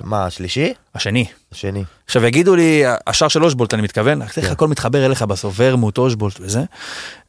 מה, 0.00 0.26
השלישי? 0.26 0.72
השני. 0.94 1.26
השני. 1.52 1.84
עכשיו 2.06 2.24
יגידו 2.24 2.56
לי, 2.56 2.82
השער 3.06 3.28
של 3.28 3.44
אושבולט 3.44 3.74
אני 3.74 3.82
מתכוון, 3.82 4.22
איך 4.22 4.34
כן. 4.34 4.46
הכל 4.46 4.68
מתחבר 4.68 5.06
אליך 5.06 5.22
בסוף, 5.22 5.54
ורמוט, 5.56 5.98
אושבולט 5.98 6.40
וזה. 6.40 6.62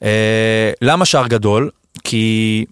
אה, 0.04 0.72
למה 0.82 1.06
שער 1.06 1.28
גדול? 1.28 1.70
כי 2.04 2.66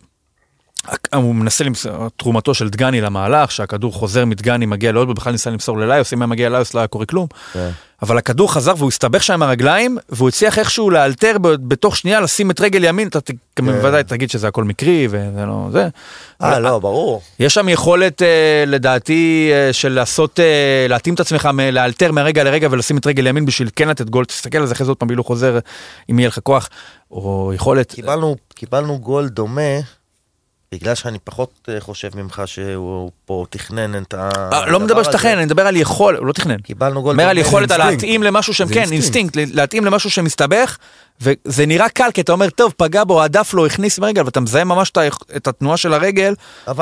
הוא 1.16 1.36
מנסה 1.36 1.64
למסור, 1.64 1.92
תרומתו 2.18 2.54
של 2.54 2.70
דגני 2.70 3.02
למהלך, 3.02 3.52
שהכדור 3.52 3.94
חוזר 3.94 4.26
מדגני, 4.26 4.66
מגיע 4.66 4.92
לאושבולט, 4.92 5.18
בכלל 5.18 5.32
ניסה 5.32 5.50
למסור 5.50 5.78
לליוס, 5.78 6.14
אם 6.14 6.22
היה 6.22 6.28
מגיע 6.28 6.50
לליוס 6.50 6.74
לא 6.74 6.80
היה 6.80 6.88
קורה 6.88 7.06
כלום. 7.06 7.28
כן. 7.54 7.70
אבל 8.02 8.18
הכדור 8.18 8.54
חזר 8.54 8.74
והוא 8.78 8.88
הסתבך 8.90 9.24
שם 9.24 9.34
עם 9.34 9.44
הרגליים, 9.44 9.98
והוא 10.10 10.30
הצליח 10.30 10.60
איכשהו 10.60 10.90
לאלתר 10.90 11.36
בתוך 11.42 11.98
שנייה 11.98 12.20
לשים 12.22 12.52
את 12.52 12.62
רגל 12.62 12.84
ימין, 12.84 13.08
אתה 13.08 13.22
ת- 13.22 13.32
בוודאי 13.60 14.04
תגיד 14.04 14.30
שזה 14.30 14.48
הכל 14.48 14.64
מקרי 14.64 15.08
וזה 15.10 15.46
לא 15.46 15.68
זה. 15.72 15.88
אה, 16.42 16.60
לא, 16.60 16.80
ברור. 16.80 17.22
יש 17.40 17.54
שם 17.54 17.70
יכולת 17.70 18.22
אה, 18.22 18.64
לדעתי 18.68 19.50
אה, 19.54 19.74
של 19.74 19.90
לעשות, 19.92 20.40
אה, 20.40 20.86
להתאים 20.90 21.14
את 21.16 21.20
עצמך, 21.20 21.50
לאלתר 21.72 22.12
מהרגע 22.12 22.44
לרגע 22.44 22.68
ולשים 22.72 22.98
את 22.98 23.08
רגל 23.08 23.28
ימין 23.28 23.46
בשביל 23.46 23.70
כן 23.76 23.88
לתת 23.88 24.10
גול, 24.10 24.26
תסתכל 24.26 24.58
על 24.58 24.66
זה 24.66 24.74
אחרי 24.74 24.86
זה 24.86 24.92
עוד 24.92 24.98
פעם 24.98 25.24
חוזר, 25.24 25.60
אם 26.12 26.20
יהיה 26.20 26.28
לך 26.28 26.40
כוח, 26.44 26.70
או 27.12 27.52
יכולת. 27.56 27.92
קיבלנו, 27.92 28.36
קיבלנו 28.56 29.00
גול 29.00 29.28
דומה, 29.28 29.62
בגלל 30.76 30.96
שאני 30.96 31.20
פחות 31.24 31.70
אה, 31.70 31.80
חושב 31.80 32.10
ממך 32.16 32.42
שהוא 32.46 33.12
פה 33.26 33.46
תכנן 33.50 34.02
את 34.02 34.14
ה... 34.14 34.30
אה, 34.54 34.66
לא 34.66 34.80
מדבר 34.80 35.04
שתכנן, 35.04 35.38
אני 35.38 35.46
מדבר 35.46 35.68
על 35.68 35.76
יכולת, 35.76 36.20
הוא 36.20 36.28
לא 36.28 36.34
תכנן. 36.34 36.58
קיבלנו 36.58 37.02
גול 37.02 37.12
אומר 37.12 37.30
על. 37.30 37.38
יכולת, 37.38 37.72
על. 37.72 37.90
להתאים 37.90 38.24
למשהו 38.24 38.54
שהם, 38.54 38.68
כן, 38.68 38.92
אינסטינקט. 38.92 39.36
להתאים 39.36 39.86
למשהו 39.86 40.10
שמסתבך, 40.10 40.78
וזה 41.22 41.66
נראה 41.66 41.90
קל, 41.90 42.10
כי 42.14 42.22
אתה 42.22 42.32
אומר, 42.32 42.50
טוב, 42.50 42.74
פגע 42.78 43.04
בו, 43.04 43.24
הדף 43.24 43.54
לו, 43.54 43.66
הכניס 43.66 44.00
ברגל, 44.00 44.26
ואתה 44.26 44.40
מזהה 44.40 44.64
ממש 44.64 44.92
את 45.36 45.48
התנועה 45.48 45.78
של 45.78 45.94
הרגל, 45.94 46.34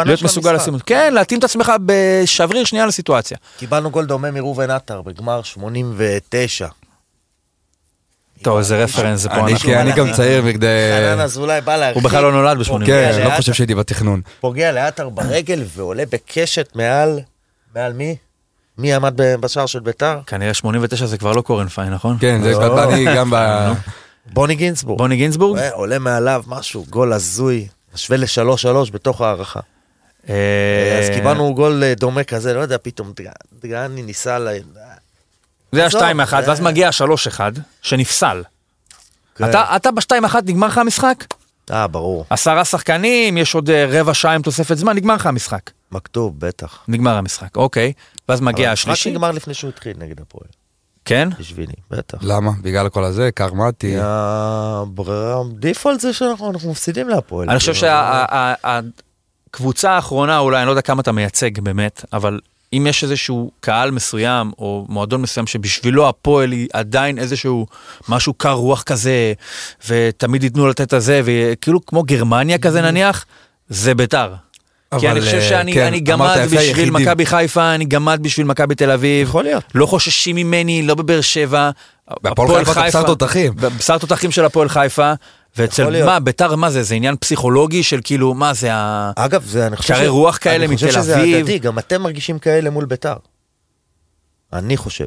להיות 0.06 0.22
מסוגל. 0.22 0.54
לשים, 0.54 0.80
כן, 0.80 1.14
להתאים 1.14 1.40
את 1.40 1.44
עצמך 1.44 1.72
בשבריר 1.86 2.64
שנייה 2.64 2.86
לסיטואציה. 2.86 3.38
קיבלנו 3.58 3.92
גול 3.92 4.06
דומה 4.06 4.32
מראובן 4.32 4.70
עטר 4.72 5.02
בגמר 5.02 5.42
89. 5.44 6.68
טוב, 8.44 8.58
איזה 8.58 8.84
רפרנס 8.84 9.20
זה 9.20 9.30
פה 9.30 9.36
אני 9.36 9.52
אנחנו. 9.54 9.70
כן, 9.70 9.78
אני 9.78 9.92
גם 9.92 10.14
צעיר 10.14 10.42
מכדי... 10.44 10.68
חנן 11.14 11.20
אזולאי 11.20 11.62
בא 11.62 11.78
להרחיק. 11.78 11.96
הוא 11.96 12.04
בכלל 12.04 12.24
לא 12.24 12.32
נולד 12.32 12.58
ב-89. 12.58 12.68
פוגע 12.68 12.86
כן, 13.14 13.22
לא 13.24 13.36
חושב 13.36 13.54
שהייתי 13.54 13.76
בתכנון. 13.76 14.22
פוגע 14.42 14.72
לעטר 14.72 15.10
ברגל 15.10 15.64
ועולה 15.76 16.04
בקשת 16.12 16.70
מעל... 16.76 17.20
מעל 17.76 17.94
מי? 17.94 18.16
מי 18.78 18.94
עמד 18.94 19.14
בשער 19.40 19.66
של 19.66 19.80
ביתר? 19.80 20.20
כנראה 20.28 20.54
89 20.54 21.06
זה 21.06 21.18
כבר 21.18 21.32
לא 21.32 21.42
קורן 21.42 21.68
פיין, 21.68 21.94
נכון? 21.94 22.18
כן, 22.20 22.42
זה 22.44 22.52
לא. 22.52 22.86
קטני 22.86 23.06
גם 23.16 23.30
ב... 23.32 23.36
בוני 24.34 24.56
גינצבורג. 24.56 24.98
בוני 24.98 25.16
גינזבורג? 25.16 25.60
אה, 25.60 25.70
עולה 25.72 26.00
מעליו 26.00 26.44
משהו, 26.48 26.86
גול 26.90 27.14
הזוי. 27.14 27.68
משווה 27.96 28.18
לשלוש 28.18 28.62
שלוש 28.62 28.92
בתוך 28.92 29.22
ההערכה. 29.22 29.60
אה, 30.30 31.00
אז 31.04 31.10
קיבלנו 31.16 31.56
גול 31.56 31.84
אה, 31.84 31.94
דומה 31.96 32.24
כזה, 32.24 32.54
לא 32.54 32.60
יודע, 32.60 32.78
פתאום 32.82 33.12
דג- 33.22 33.30
דגני 33.64 34.02
ניסה 34.02 34.40
ל... 34.40 34.48
זה 35.74 35.86
ה-2-1, 35.86 36.30
זה- 36.30 36.50
ואז 36.50 36.62
מגיע 36.62 36.88
ה-3-1, 36.88 37.40
שנפסל. 37.82 38.44
כן. 39.36 39.50
אתה 39.50 39.76
אתה 39.76 39.92
ב-2-1 39.92 40.36
נגמר 40.46 40.68
לך 40.68 40.78
המשחק? 40.78 41.24
אה, 41.72 41.88
ברור. 41.88 42.26
עשרה 42.30 42.66
שחקנים, 42.66 43.38
יש 43.38 43.56
עוד 43.56 43.70
אה, 43.70 43.86
רבע 43.90 44.14
שעה 44.14 44.34
עם 44.36 44.42
תוספת 44.42 44.78
זמן, 44.78 44.96
נגמר 44.96 45.16
לך 45.16 45.26
המשחק. 45.26 45.70
מכתוב, 45.92 46.40
בטח. 46.40 46.80
נגמר 46.88 47.18
המשחק, 47.18 47.56
אוקיי. 47.58 47.94
ואז 48.30 48.42
מגיע 48.42 48.66
אבל 48.66 48.70
המשחק 48.70 48.90
השלישי. 48.92 49.12
נגמר 49.12 49.32
לפני 49.32 49.54
שהוא 49.54 49.70
התחיל 49.70 49.94
נגד 50.00 50.22
הפועל. 50.22 50.48
כן? 51.06 51.30
בשבילי, 51.40 51.74
בטח. 51.92 52.18
למה? 52.22 52.52
בגלל 52.62 52.90
כל 52.90 53.04
הזה? 53.04 53.30
קרמטי. 53.36 53.96
הברירה, 54.02 55.42
דיפולט 55.60 56.00
זה 56.00 56.14
שאנחנו 56.14 56.50
אנחנו 56.52 56.72
מפסידים 56.72 57.10
להפועל. 57.10 57.50
אני 57.50 57.60
חושב 57.60 57.74
כאילו, 57.74 57.88
שהקבוצה 59.52 59.92
האחרונה, 59.92 60.40
אולי, 60.40 60.58
אני 60.58 60.66
לא 60.66 60.72
יודע 60.72 60.82
כמה 60.82 61.02
אתה 61.02 61.12
מייצג 61.12 61.60
באמת, 61.60 62.06
אבל 62.14 62.40
אם 62.78 62.88
יש 62.88 63.04
איזשהו 63.04 63.52
קהל 63.60 63.92
מסוים, 63.92 64.52
או 64.60 64.86
מועדון 64.90 65.22
מסוים, 65.22 65.48
שבשבילו 65.48 66.10
הפועל 66.10 66.52
היא 66.52 66.68
עדיין 66.74 67.20
איזשהו 67.20 67.68
משהו 68.10 68.34
קר 68.34 68.52
רוח 68.52 68.84
כזה, 68.84 69.34
ותמיד 69.88 70.44
ייתנו 70.44 70.68
לתת 70.68 70.82
את 70.82 70.94
הזה, 70.94 71.22
וכאילו 71.26 71.86
כמו 71.86 72.04
גרמניה 72.04 72.58
כזה 72.58 72.82
נניח, 72.82 73.26
זה 73.70 73.96
ביתר. 73.96 74.34
כי 75.00 75.10
אני 75.10 75.22
חושב 75.22 75.38
אה, 75.38 75.50
שאני 75.50 75.74
כן, 75.74 75.86
אני 75.86 76.00
גמד 76.00 76.38
בשביל. 76.52 76.90
מכבי 76.90 77.26
חיפה, 77.26 77.76
אני 77.76 77.86
גמד 77.86 78.20
בשביל 78.22 78.46
מכבי 78.46 78.76
תל 78.76 78.92
אביב. 78.92 79.28
יכול 79.28 79.44
להיות. 79.44 79.64
לא 79.76 79.86
חוששים 79.86 80.36
ממני, 80.36 80.84
לא 80.84 80.96
בבאר 80.96 81.22
שבע. 81.22 81.70
בהפועל 82.22 82.66
חיפה 82.66 82.84
בשר 82.88 83.04
תותחים. 83.04 83.54
בשר 83.56 83.98
תותחים 83.98 84.32
של 84.32 84.46
הפועל 84.46 84.70
חיפה. 84.70 85.14
ואצל. 85.58 86.06
מה, 86.06 86.20
ביתר, 86.20 86.56
מה 86.56 86.70
זה? 86.72 86.84
זה 86.84 86.96
עניין 86.96 87.16
פסיכולוגי 87.16 87.84
של 87.84 88.00
כאילו, 88.04 88.34
מה 88.34 88.54
זה. 88.54 88.70
אגב, 89.16 89.44
זה, 89.46 89.68
אני 89.68 89.76
חושב 89.78 89.94
קרי 89.94 90.08
רוח 90.08 90.38
כאלה 90.42 90.66
אני 90.66 90.76
חושב 90.76 90.88
מתל 90.88 90.96
שזה 91.02 91.20
אביב. 91.20 91.38
הדדי, 91.38 91.60
גם 91.60 91.80
אתם 91.80 92.02
מרגישים 92.02 92.40
כאלה 92.40 92.70
מול 92.70 92.86
ביתר. 92.86 93.16
אני 94.54 94.78
חושב. 94.78 95.06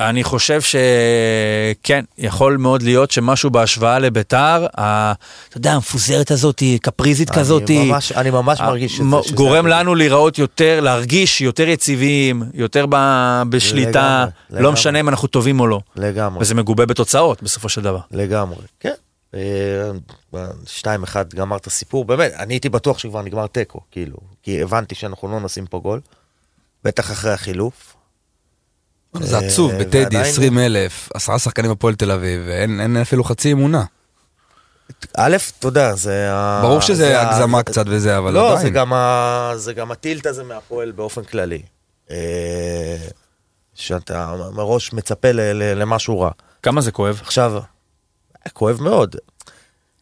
אני 0.00 0.24
חושב 0.24 0.60
שכן, 0.60 2.04
יכול 2.18 2.56
מאוד 2.56 2.82
להיות 2.82 3.10
שמשהו 3.10 3.50
בהשוואה 3.50 3.98
לביתר, 3.98 4.66
ה- 4.78 5.12
אתה 5.48 5.56
יודע, 5.56 5.72
המפוזרת 5.72 6.30
הזאת, 6.30 6.58
היא 6.60 6.78
קפריזית 6.82 7.30
אני 7.30 7.38
כזאת, 7.38 7.70
ממש- 7.70 8.12
אני 8.12 8.30
ממש 8.30 8.60
ה- 8.60 8.66
מרגיש 8.66 8.96
שזה- 8.96 9.04
שזה 9.24 9.34
גורם 9.34 9.66
הדדי. 9.66 9.70
לנו 9.78 9.94
להיראות 9.94 10.38
יותר, 10.38 10.80
להרגיש 10.80 11.40
יותר 11.40 11.68
יציבים, 11.68 12.42
יותר 12.54 12.86
ב- 12.88 13.42
בשליטה, 13.48 13.90
לגמרי, 14.18 14.32
לא 14.50 14.58
לגמרי. 14.58 14.72
משנה 14.72 15.00
אם 15.00 15.08
אנחנו 15.08 15.28
טובים 15.28 15.60
או 15.60 15.66
לא. 15.66 15.80
לגמרי. 15.96 16.42
וזה 16.42 16.54
מגובה 16.54 16.86
בתוצאות 16.86 17.42
בסופו 17.42 17.68
של 17.68 17.80
דבר. 17.82 17.98
לגמרי, 18.10 18.56
כן. 18.80 18.92
אה, 19.34 19.90
שתיים 20.66 21.02
אחד 21.02 21.34
גמר 21.34 21.56
את 21.56 21.66
הסיפור, 21.66 22.04
באמת, 22.04 22.32
אני 22.32 22.54
הייתי 22.54 22.68
בטוח 22.68 22.98
שכבר 22.98 23.22
נגמר 23.22 23.46
תיקו, 23.46 23.80
כאילו, 23.90 24.16
כי 24.42 24.62
הבנתי 24.62 24.94
שאנחנו 24.94 25.28
לא 25.28 25.40
נשים 25.40 25.66
פה 25.66 25.78
גול, 25.78 26.00
בטח 26.84 27.10
אחרי 27.10 27.32
החילוף. 27.32 27.94
זה 29.20 29.38
עצוב, 29.38 29.70
אה, 29.72 29.78
בטדי, 29.78 30.02
ועדיין- 30.02 30.24
20 30.24 30.58
אלף, 30.58 31.08
עשרה 31.14 31.38
שחקנים 31.38 31.70
הפועל 31.70 31.94
תל 31.94 32.10
אביב, 32.10 32.48
אין 32.48 32.96
אפילו 32.96 33.24
חצי 33.24 33.52
אמונה. 33.52 33.84
א', 35.16 35.36
אתה 35.58 35.68
יודע, 35.68 35.94
זה. 35.94 36.28
ברור 36.62 36.80
זה 36.80 36.86
שזה 36.86 37.20
הגזמה 37.20 37.58
זה- 37.58 37.64
קצת 37.64 37.84
וזה, 37.88 38.18
אבל 38.18 38.32
לא, 38.32 38.48
זה 38.54 38.58
עדיין. 38.58 38.74
גם, 38.74 38.92
ה... 38.92 39.52
זה 39.56 39.72
גם 39.72 39.90
הטילט 39.90 40.26
הזה 40.26 40.44
מהפועל 40.44 40.90
באופן 40.92 41.24
כללי. 41.24 41.62
אה, 42.10 42.96
שאתה 43.74 44.34
מראש 44.54 44.92
מצפה 44.92 45.32
ל... 45.32 45.40
ל... 45.40 45.78
למשהו 45.80 46.20
רע. 46.20 46.30
כמה 46.62 46.80
זה 46.80 46.92
כואב? 46.92 47.18
עכשיו, 47.22 47.60
כואב 48.52 48.80
מאוד. 48.80 49.16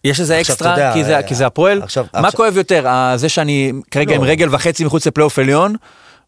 יש 0.04 0.20
איזה 0.20 0.40
אקסטרה, 0.40 0.70
יודע, 0.70 0.92
כי 0.94 1.04
זה- 1.04 1.16
אה, 1.16 1.22
כי 1.22 1.34
זה 1.34 1.46
הפועל? 1.46 1.82
עכשיו- 1.82 2.06
מה 2.14 2.20
עכשיו- 2.20 2.32
כואב 2.36 2.56
יותר, 2.56 2.88
ה- 2.88 3.12
זה 3.16 3.28
שאני 3.28 3.72
כרגע 3.90 4.10
לא. 4.10 4.16
עם 4.16 4.22
רגל 4.24 4.54
וחצי 4.54 4.84
מחוץ 4.84 5.06
לפלייאוף 5.06 5.38
עליון, 5.38 5.74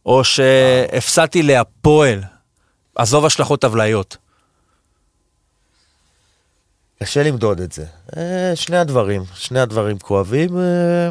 או 0.06 0.24
שהפסדתי 0.24 1.42
להפועל? 1.42 2.22
עזוב 2.96 3.26
השלכות 3.26 3.60
טבלאיות. 3.60 4.16
קשה 7.02 7.22
למדוד 7.22 7.60
את 7.60 7.72
זה. 7.72 7.84
אה, 8.16 8.52
שני 8.54 8.78
הדברים, 8.78 9.22
שני 9.34 9.60
הדברים 9.60 9.98
כואבים. 9.98 10.58
אה, 10.58 11.08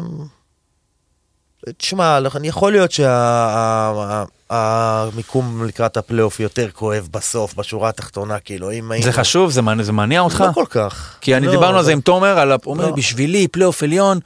תשמע, 1.76 2.18
יכול 2.44 2.72
להיות 2.72 2.90
שהמיקום 4.52 5.64
לקראת 5.66 5.96
הפלייאוף 5.96 6.40
יותר 6.40 6.68
כואב 6.70 7.08
בסוף, 7.10 7.54
בשורה 7.54 7.88
התחתונה, 7.88 8.38
כאילו, 8.38 8.70
אם 8.72 8.92
היינו... 8.92 9.04
זה 9.06 9.12
חשוב? 9.12 9.50
זה 9.50 9.62
מעניין- 9.62 9.84
זה 9.84 9.92
מניע 9.92 10.20
אותך? 10.20 10.44
לא 10.46 10.52
כל 10.52 10.64
כך. 10.70 11.14
כי 11.20 11.36
אני 11.36 11.46
לא, 11.46 11.52
דיברנו 11.52 11.78
על 11.78 11.84
זה 11.84 11.90
אבל- 11.90 11.92
עם 11.92 12.00
תומר, 12.00 12.38
על 12.38 12.52
הוא 12.52 12.74
אומר, 12.74 12.86
לא. 12.86 12.92
בשבילי 12.96 13.48
פלייאוף 13.48 13.82
עליון, 13.82 14.20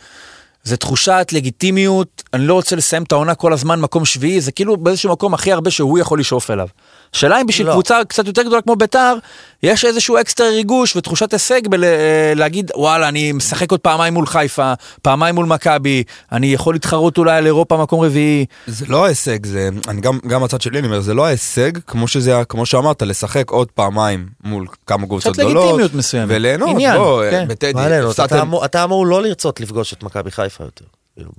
זה 0.66 0.76
תחושת 0.76 1.28
לגיטימיות, 1.32 2.22
אני 2.34 2.46
לא 2.46 2.54
רוצה 2.54 2.76
לסיים 2.76 3.02
את 3.02 3.12
העונה 3.12 3.34
כל 3.34 3.52
הזמן 3.52 3.80
מקום 3.80 4.04
שביעי, 4.04 4.40
זה 4.40 4.52
כאילו 4.52 4.76
באיזשהו 4.76 5.12
מקום 5.12 5.34
הכי 5.34 5.52
הרבה 5.52 5.70
שהוא 5.70 5.98
יכול 5.98 6.20
לשאוף 6.20 6.50
אליו. 6.50 6.68
השאלה 7.14 7.40
אם 7.40 7.46
בשביל 7.46 7.66
לא. 7.66 7.72
קבוצה 7.72 8.00
קצת 8.08 8.26
יותר 8.26 8.42
גדולה 8.42 8.62
כמו 8.62 8.76
ביתר, 8.76 9.14
יש 9.62 9.84
איזשהו 9.84 10.20
אקסטרה 10.20 10.48
ריגוש 10.48 10.96
ותחושת 10.96 11.32
הישג 11.32 11.60
בלהגיד, 11.68 12.70
וואלה, 12.74 13.08
אני 13.08 13.32
משחק 13.32 13.70
עוד 13.70 13.80
פעמיים 13.80 14.14
מול 14.14 14.26
חיפה, 14.26 14.72
פעמיים 15.02 15.34
מול 15.34 15.46
מכבי, 15.46 16.02
אני 16.32 16.46
יכול 16.46 16.74
להתחרות 16.74 17.18
אולי 17.18 17.36
על 17.36 17.46
אירופה 17.46 17.76
מקום 17.76 18.00
רביעי. 18.00 18.46
זה 18.66 18.86
לא 18.88 19.04
ההישג, 19.04 19.46
זה, 19.46 19.68
אני 19.88 20.00
גם, 20.00 20.18
גם 20.26 20.44
הצד 20.44 20.60
שלי, 20.60 20.78
אני 20.78 20.86
אומר, 20.86 21.00
זה 21.00 21.14
לא 21.14 21.26
ההישג, 21.26 21.72
כמו 21.86 22.08
שזה, 22.08 22.42
כמו 22.48 22.66
שאמרת, 22.66 23.02
לשחק 23.02 23.50
עוד 23.50 23.68
פעמיים 23.70 24.26
מול 24.44 24.66
כמה 24.86 25.06
קבוצות 25.06 25.32
קצת 25.32 25.42
גדולות. 25.42 25.64
לגיטימיות 25.64 25.94
מסוימת. 25.94 26.28
וליהנות, 26.30 26.68
עניין, 26.68 26.96
בוא, 26.96 27.22
כן. 27.30 27.48
בטדי, 27.48 27.72
מה 27.72 27.84
עלינו, 27.84 28.10
אתה 28.10 28.24
אתה 28.64 28.84
אמור 28.84 29.06
לא 29.06 29.22
לרצות 29.22 29.60
לפגוש 29.60 29.92
את 29.92 30.02
מכבי 30.02 30.30
חיפה 30.30 30.55
יותר. 30.64 30.84
כאילו, 31.16 31.30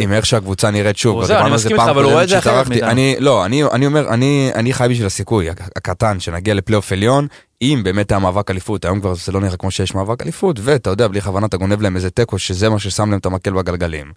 עם 0.00 0.12
איך 0.12 0.26
שהקבוצה, 0.26 0.70
נראית 0.70 0.96
שוב, 0.96 1.22
דיברנו 1.22 1.44
אני 1.46 1.52
על 1.52 1.58
זה 1.58 1.64
מסכים 1.64 1.76
פעם 1.76 1.88
איתך, 1.88 1.96
אבל 1.96 2.04
הוא 2.04 2.12
רואה 2.12 2.22
קודמת 2.24 2.24
את 2.24 2.42
זה 2.42 2.50
אחרת 2.50 2.52
שהתערבתי. 2.66 2.70
מאיתנו. 2.70 2.90
אני, 2.90 3.16
לא, 3.20 3.44
אני, 3.44 3.64
אני 3.64 3.86
אומר, 3.86 4.08
אני, 4.08 4.50
אני 4.54 4.72
חי 4.74 4.86
בשביל 4.90 5.06
הסיכוי 5.06 5.50
הק- 5.50 5.60
הקטן 5.76 6.20
שנגיע 6.20 6.54
לפלייאוף 6.54 6.92
עליון, 6.92 7.26
אם 7.62 7.80
באמת 7.84 8.12
היה 8.12 8.18
מאבק 8.18 8.50
אליפות, 8.50 8.84
היום 8.84 9.00
כבר 9.00 9.14
זה 9.14 9.32
לא 9.32 9.40
נראה 9.40 9.56
כמו 9.56 9.70
שיש 9.70 9.94
מאבק 9.94 10.22
אליפות, 10.22 10.56
ואתה 10.62 10.90
יודע, 10.90 11.08
בלי 11.08 11.20
כוונה 11.20 11.46
אתה 11.46 11.56
גונב 11.56 11.82
להם 11.82 11.96
איזה 11.96 12.10
תיקו, 12.10 12.38
שזה 12.38 12.68
מה 12.68 12.78
ששם 12.78 13.10
להם 13.10 13.18
את 13.18 13.26
המקל 13.26 13.52
בגלגלים. 13.52 14.12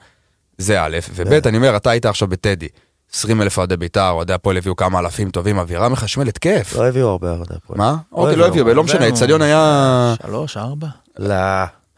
זה 0.57 0.81
א', 0.83 0.97
וב', 1.15 1.47
אני 1.47 1.57
אומר, 1.57 1.75
אתה 1.77 1.89
היית 1.89 2.05
עכשיו 2.05 2.27
בטדי. 2.27 2.67
20 3.13 3.41
אלף 3.41 3.57
אוהדי 3.57 3.77
בית"ר, 3.77 4.09
אוהדי 4.09 4.33
הפועל 4.33 4.57
הביאו 4.57 4.75
כמה 4.75 4.99
אלפים 4.99 5.29
טובים, 5.31 5.59
אווירה 5.59 5.89
מחשמלת, 5.89 6.37
כיף. 6.37 6.75
לא 6.75 6.87
הביאו 6.87 7.07
הרבה 7.07 7.29
אוהדי 7.31 7.53
הפועל. 7.63 7.77
מה? 7.79 7.95
אוקיי, 8.11 8.35
לא 8.35 8.47
הביאו, 8.47 8.73
לא 8.73 8.83
משנה, 8.83 9.05
האצטדיון 9.05 9.41
היה... 9.41 10.13
שלוש, 10.27 10.57
ארבע. 10.57 10.87
לא. 11.19 11.35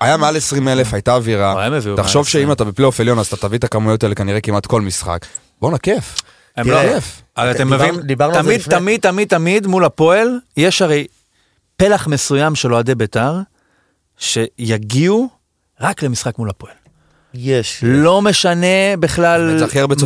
היה 0.01 0.17
מעל 0.17 0.37
20 0.37 0.67
אלף, 0.67 0.93
הייתה 0.93 1.15
אווירה. 1.15 1.53
תחשוב 1.95 2.19
מעל 2.19 2.21
20. 2.21 2.25
שאם 2.25 2.51
אתה 2.51 2.63
בפלייאוף 2.63 2.99
עליון, 2.99 3.19
אז 3.19 3.27
אתה 3.27 3.37
תביא 3.37 3.57
את 3.57 3.63
הכמויות 3.63 4.03
האלה 4.03 4.15
כנראה 4.15 4.41
כמעט 4.41 4.65
כל 4.65 4.81
משחק. 4.81 5.25
בואנה, 5.61 5.77
כיף. 5.77 6.15
הם 6.57 6.67
לא... 6.69 6.81
כיף. 6.81 7.21
אבל 7.37 7.51
אתם 7.51 7.63
דיבר- 7.63 7.75
מבינים, 7.77 8.01
דיברנו 8.01 8.35
על 8.35 8.43
זה 8.43 8.49
תמיד. 8.49 8.61
תמיד, 8.61 9.01
תמיד, 9.01 9.27
תמיד 9.27 9.67
מול 9.67 9.85
הפועל, 9.85 10.39
יש 10.57 10.81
הרי 10.81 11.07
פלח 11.75 12.07
מסוים 12.07 12.55
של 12.55 12.73
אוהדי 12.73 12.95
בית"ר, 12.95 13.39
שיגיעו 14.17 15.29
רק 15.81 16.03
למשחק 16.03 16.37
מול 16.37 16.49
הפועל. 16.49 16.73
יש. 17.33 17.79
לא 17.87 18.21
משנה 18.21 18.65
בכלל 18.99 19.57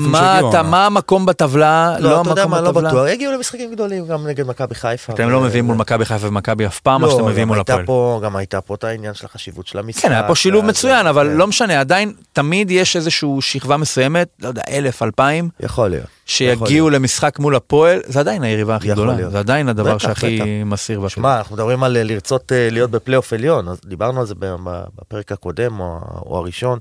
מה 0.01 0.39
אתה. 0.49 0.63
מה 0.63 0.85
המקום 0.85 1.25
בטבלה, 1.25 1.95
לא, 1.99 2.09
לא 2.09 2.21
אתה 2.21 2.29
יודע 2.29 2.41
המקום 2.43 2.51
מה, 2.51 2.61
לא 2.61 2.71
בטבלה. 2.71 2.89
בטוח. 2.89 3.07
הגיעו 3.07 3.33
למשחקים 3.33 3.71
גדולים 3.71 4.07
גם 4.07 4.27
נגד 4.27 4.47
מכבי 4.47 4.75
חיפה. 4.75 5.13
אתם 5.13 5.29
לא 5.29 5.41
מביאים 5.41 5.65
מול 5.65 5.75
מכבי 5.75 6.05
חיפה 6.05 6.27
ומכבי 6.27 6.65
אף 6.65 6.79
פעם, 6.79 7.01
מה 7.01 7.07
לא, 7.07 7.13
שאתם 7.13 7.25
מביאים 7.25 7.47
מול 7.47 7.59
הפועל. 7.59 7.85
פה- 7.85 8.19
גם 8.23 8.35
הייתה 8.35 8.61
פה 8.61 8.75
את 8.75 8.83
העניין 8.83 9.13
של 9.13 9.25
החשיבות 9.25 9.67
של 9.67 9.79
המשחק. 9.79 10.01
כן, 10.01 10.11
היה 10.11 10.23
פה 10.27 10.35
שילוב 10.35 10.65
מצוין, 10.65 11.07
אבל 11.07 11.27
כן. 11.31 11.37
לא 11.37 11.47
משנה, 11.47 11.79
עדיין 11.79 12.13
תמיד 12.33 12.71
יש 12.71 12.95
איזושהי 12.95 13.29
שכבה 13.39 13.77
מסוימת, 13.77 14.27
לא 14.41 14.47
יודע, 14.47 14.61
אלף, 14.69 15.03
אלפיים, 15.03 15.49
יכול 15.59 15.87
להיות. 15.89 16.05
שיגיעו. 16.25 16.89
למשחק 16.89 17.39
מול 17.39 17.55
הפועל, 17.55 17.99
זה 18.05 18.19
עדיין 18.19 18.43
היריבה 18.43 18.75
הכי 18.75 18.87
גדולה. 18.87 19.29
זה 19.29 19.39
עדיין 19.39 19.69
הדבר 19.69 19.97
שהכי. 19.97 20.63
מסעיר 20.65 21.01
והכי... 21.01 21.15
שמע, 21.15 21.37
אנחנו 21.37 21.55
מדברים 21.55 21.83
על 21.83 21.97
אה, 21.97 22.03
לרצות 22.03 22.51
אה, 22.51 22.67
להיות 22.71 22.91
בפלייאוף 22.91 23.33
עליון, 23.33 23.67
אז 23.67 23.79
דיברנו 23.85 24.19
על 24.19 24.25
זה 24.25 24.33
בפרק 24.37 25.31
הקודם 25.31 25.79
או 25.79 26.37
הראשון, 26.37 26.79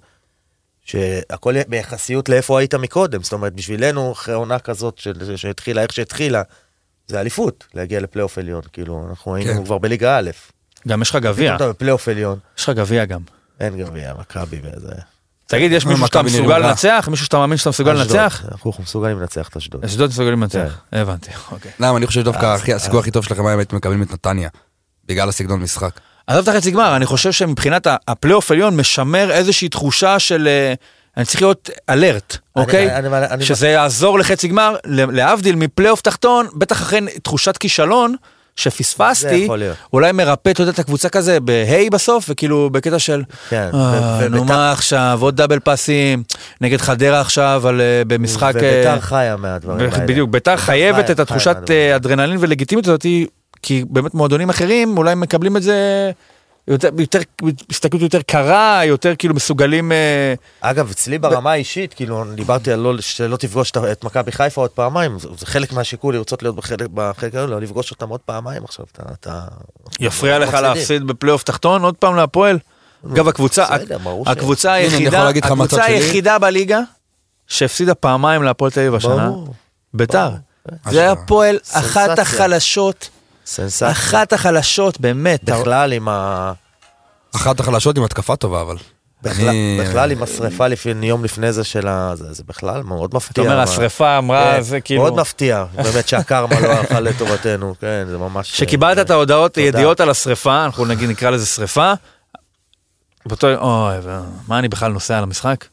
שהכל 0.85 1.55
ביחסיות 1.69 2.29
לאיפה 2.29 2.59
היית 2.59 2.75
מקודם, 2.75 3.23
זאת 3.23 3.33
אומרת, 3.33 3.53
בשבילנו, 3.55 4.13
אחרי 4.13 4.35
עונה 4.35 4.59
כזאת 4.59 4.99
של- 4.99 5.37
שהתחילה 5.37 5.83
איך 5.83 5.93
שהתחילה, 5.93 6.43
זה 7.07 7.21
אליפות, 7.21 7.65
להגיע 7.75 8.01
לפלייאוף 8.01 8.39
עליון, 8.39 8.63
כאילו, 8.73 9.07
אנחנו 9.11 9.35
היינו 9.35 9.53
כן. 9.55 9.65
כבר 9.65 9.79
בליגה 9.79 10.19
א', 10.19 10.31
גם 10.89 11.03
יש 11.03 11.11
לך 11.11 11.17
גביע, 11.17 11.57
אתה 11.57 11.69
בפלייאוף 11.69 12.09
עליון, 12.09 12.39
יש 12.59 12.65
לך 12.69 12.77
גביע 12.77 13.05
גם. 13.05 13.21
אין 13.61 13.79
גביע, 13.79 14.13
מכבי 14.21 14.61
וזה. 14.65 14.93
תגיד, 15.47 15.73
יש 15.73 15.87
מישהו 15.87 16.07
שאתה 16.07 16.23
מסוגל. 16.23 16.59
לנצח? 16.59 17.09
מישהו 17.11 17.25
שאתה 17.27 17.39
מאמין 17.39 17.59
שאתה 17.59 17.71
מסוגל. 17.71 17.93
לנצח? 17.93 18.45
אנחנו 18.53 18.73
מסוגלים 18.79 19.21
לנצח 19.21 19.49
את 19.49 19.57
אשדוד. 19.57 19.85
אשדוד 19.85 20.11
מסוגלים 20.11 20.43
לנצח, 20.43 20.81
הבנתי, 20.93 21.31
אוקיי. 21.53 21.71
למה, 21.81 21.97
אני 21.99 22.07
חושב 22.07 22.21
שדווקא 22.21 22.57
הסיכוי 22.75 23.01
הכי 23.01 23.11
טוב 23.11 23.25
שלכם 23.25 23.47
היה 23.47 23.55
אם 23.55 23.59
הייתם 23.59 23.77
מקבלים 23.77 24.03
את 24.03 24.11
נתניה. 24.13 24.49
בגלל 25.09 25.29
הסגנון 25.29 25.61
משחק. 25.61 26.01
עזוב 26.27 26.49
את 26.49 26.55
החצי 26.55 26.71
גמר, 26.71 26.97
אני 26.97 27.07
חושב 27.07 27.33
שמבחינת 27.33 27.87
הפלייאוף 28.09 28.51
עליון 28.51 28.77
משמר 28.77 29.31
איזושהי 29.31 29.69
תחושה 29.69 30.19
של... 30.19 30.49
אה, 30.49 30.75
אני 31.17 31.25
צריך 31.25 31.43
להיות 31.43 31.71
alert, 31.91 32.37
אני- 32.57 32.65
אוקיי? 32.65 32.97
אני- 32.97 33.09
אני- 33.31 33.45
שזה 33.45 33.69
יעזור 33.69 34.19
לחצי 34.19 34.49
גמר, 34.49 34.77
להבדיל 34.87 35.57
מפלייאוף 35.57 36.01
תחתון, 36.01 36.47
בטח 36.55 36.83
אחרי 36.83 37.01
תחושת 37.23 37.57
כישלון 37.57 38.15
שפספסתי. 38.57 39.47
אולי 39.93 40.13
מרפה, 40.13 40.51
אתה 40.51 40.63
יודע, 40.63 40.73
את 40.73 40.79
הקבוצה 40.79 41.09
כזה 41.09 41.41
ב 41.41 41.51
high 41.51 41.91
בסוף, 41.91 42.25
וכאילו 42.29 42.71
בקטע 42.71 42.99
של, 42.99 43.23
כן, 43.51 43.69
"אה, 43.75 44.19
ו- 44.23 44.29
נו 44.29 44.45
מה 44.45 44.73
עכשיו, 44.73 45.19
עוד 45.23 45.37
double 45.37 45.59
פאסים, 45.59 46.23
נגד 46.61 46.81
חדרה 46.81 47.21
עכשיו, 47.21 47.63
על, 47.69 47.81
אה, 47.81 48.03
במשחק... 48.07 48.57
אה, 48.57 48.81
וביתר 48.85 49.01
חיה 49.01 49.37
מהדברים 49.37 49.79
האלה. 49.93 50.07
בדיוק, 50.07 50.31
ביתר 50.31 50.57
חייבת 50.57 51.11
את 51.11 51.21
התחושת 51.21 51.57
אה, 51.71 51.97
אדרנלין 51.97 52.37
ולגיטימיות 52.41 52.87
הזאת, 52.87 53.07
כי 53.63 53.85
באמת 53.91 54.15
מועדונים 54.15 54.51
אחרים 54.51 54.99
אולי 54.99 55.15
מקבלים 55.15 55.57
את 55.57 55.63
זה 55.63 56.11
יותר, 56.69 56.89
יותר, 56.99 57.19
הסתכלות 57.71 58.03
יותר 58.03 58.23
קרה, 58.23 58.81
יותר 58.85 59.13
כאילו 59.19 59.35
מסוגלים... 59.35 59.93
אה, 59.93 60.35
אגב, 60.61 60.91
אצלי 60.91 61.19
ברמה 61.19 61.53
האישית, 61.53 61.95
כאילו, 61.95 62.25
דיברתי 62.35 62.73
על 62.73 62.79
לא, 62.79 63.01
שלא 63.01 63.37
תפגוש 63.37 63.71
את- 63.93 64.05
מכבי 64.05 64.33
חיפה 64.33 64.61
עוד 64.61 64.71
פעמיים, 64.71 65.19
זה 65.19 65.29
זה 65.39 65.47
חלק 65.47 65.73
מהשיקול 65.73 66.15
לרצות 66.17 66.43
להיות 66.43 66.57
בחלק, 66.57 66.87
בחלק 66.95 67.35
הזה, 67.35 67.47
לא 67.47 67.61
לפגוש 67.61 67.91
אותם 67.91 68.09
עוד 68.09 68.21
פעמיים 68.21 68.65
עכשיו, 68.65 68.87
אתה... 68.93 69.03
אתה 69.13 69.41
יפריע 70.01 70.39
לך 70.39 70.49
מפסידים. 70.49 70.65
להפסיד 70.75 71.07
בפלייאוף 71.07 71.43
תחתון 71.43 71.83
עוד 71.83 71.95
פעם 71.97 72.17
להפועל? 72.17 72.59
אגב, 73.13 73.29
הקבוצה, 73.29 73.67
בסדר, 73.79 73.99
ברור 73.99 74.25
ש- 74.27 74.29
הקבוצה 74.29 74.73
היחידה, 74.73 75.31
לך 75.31 75.37
הקבוצה 75.47 75.77
שלי. 75.77 75.95
היחידה 75.95 76.39
בליגה 76.39 76.81
שהפסידה 77.47 77.95
פעמיים 77.95 78.43
להפועל 78.43 78.71
תל 78.71 78.81
אביב 78.81 78.95
השנה. 78.95 79.31
ביתר. 79.95 80.31
זה 80.91 81.11
הפועל 81.11 81.59
אחת. 81.73 82.19
החלשות, 82.19 83.09
סנסציה. 83.47 83.91
אחת 83.91 84.33
החלשות, 84.33 85.01
באמת. 85.01 85.45
בכלל 85.45 85.93
עם 85.93 86.09
ה... 86.09 86.53
אחת 87.37 87.61
החלשות 87.61 87.97
עם 87.99 88.05
התקפה 88.05 88.37
טובה, 88.37 88.61
אבל. 88.61 88.77
בכלל, 89.23 89.49
אני- 89.49 89.81
בכלל 89.85 90.11
עם 90.13 90.23
השריפה 90.23 90.65
יום 91.03 91.25
לפני 91.25 91.53
זה 91.53 91.65
של 91.65 91.89
ה... 91.89 92.13
זה, 92.17 92.33
זה 92.33 92.43
בכלל 92.47 92.83
מאוד 92.83 93.09
אתה 93.11 93.17
מפתיע. 93.17 93.45
אומר, 93.45 93.57
מה- 93.57 93.63
השריפה 93.63 94.19
אמרה, 94.19 94.53
כן, 94.57 94.61
זה 94.63 94.81
כאילו... 94.81 95.03
מאוד 95.03 95.17
מפתיע, 95.17 95.65
באמת 95.77 96.09
שהקרמה 96.09 96.61
לא 96.61 96.73
הלכה 96.73 97.01
לטובתנו, 97.01 97.75
כן, 97.81 98.05
זה 98.11 98.19
ממש... 98.19 98.53
כשקיבלת 98.53 98.99
את 98.99 99.11
ההודעות. 99.11 99.57
ידיעות 99.57 100.01
על 100.01 100.11
השריפה, 100.11 100.65
אנחנו 100.65 100.85
נגיד 100.85 101.11
נקרא 101.11 101.31
לזה 101.31 101.47
שריפה, 101.47 101.93
באותו, 103.27 103.47
אוי, 103.55 103.97
מה 104.49 104.59
אני 104.59 104.69
בכלל 104.69 104.93
נוסע 104.93 105.17
על 105.19 105.23
המשחק? 105.23 105.65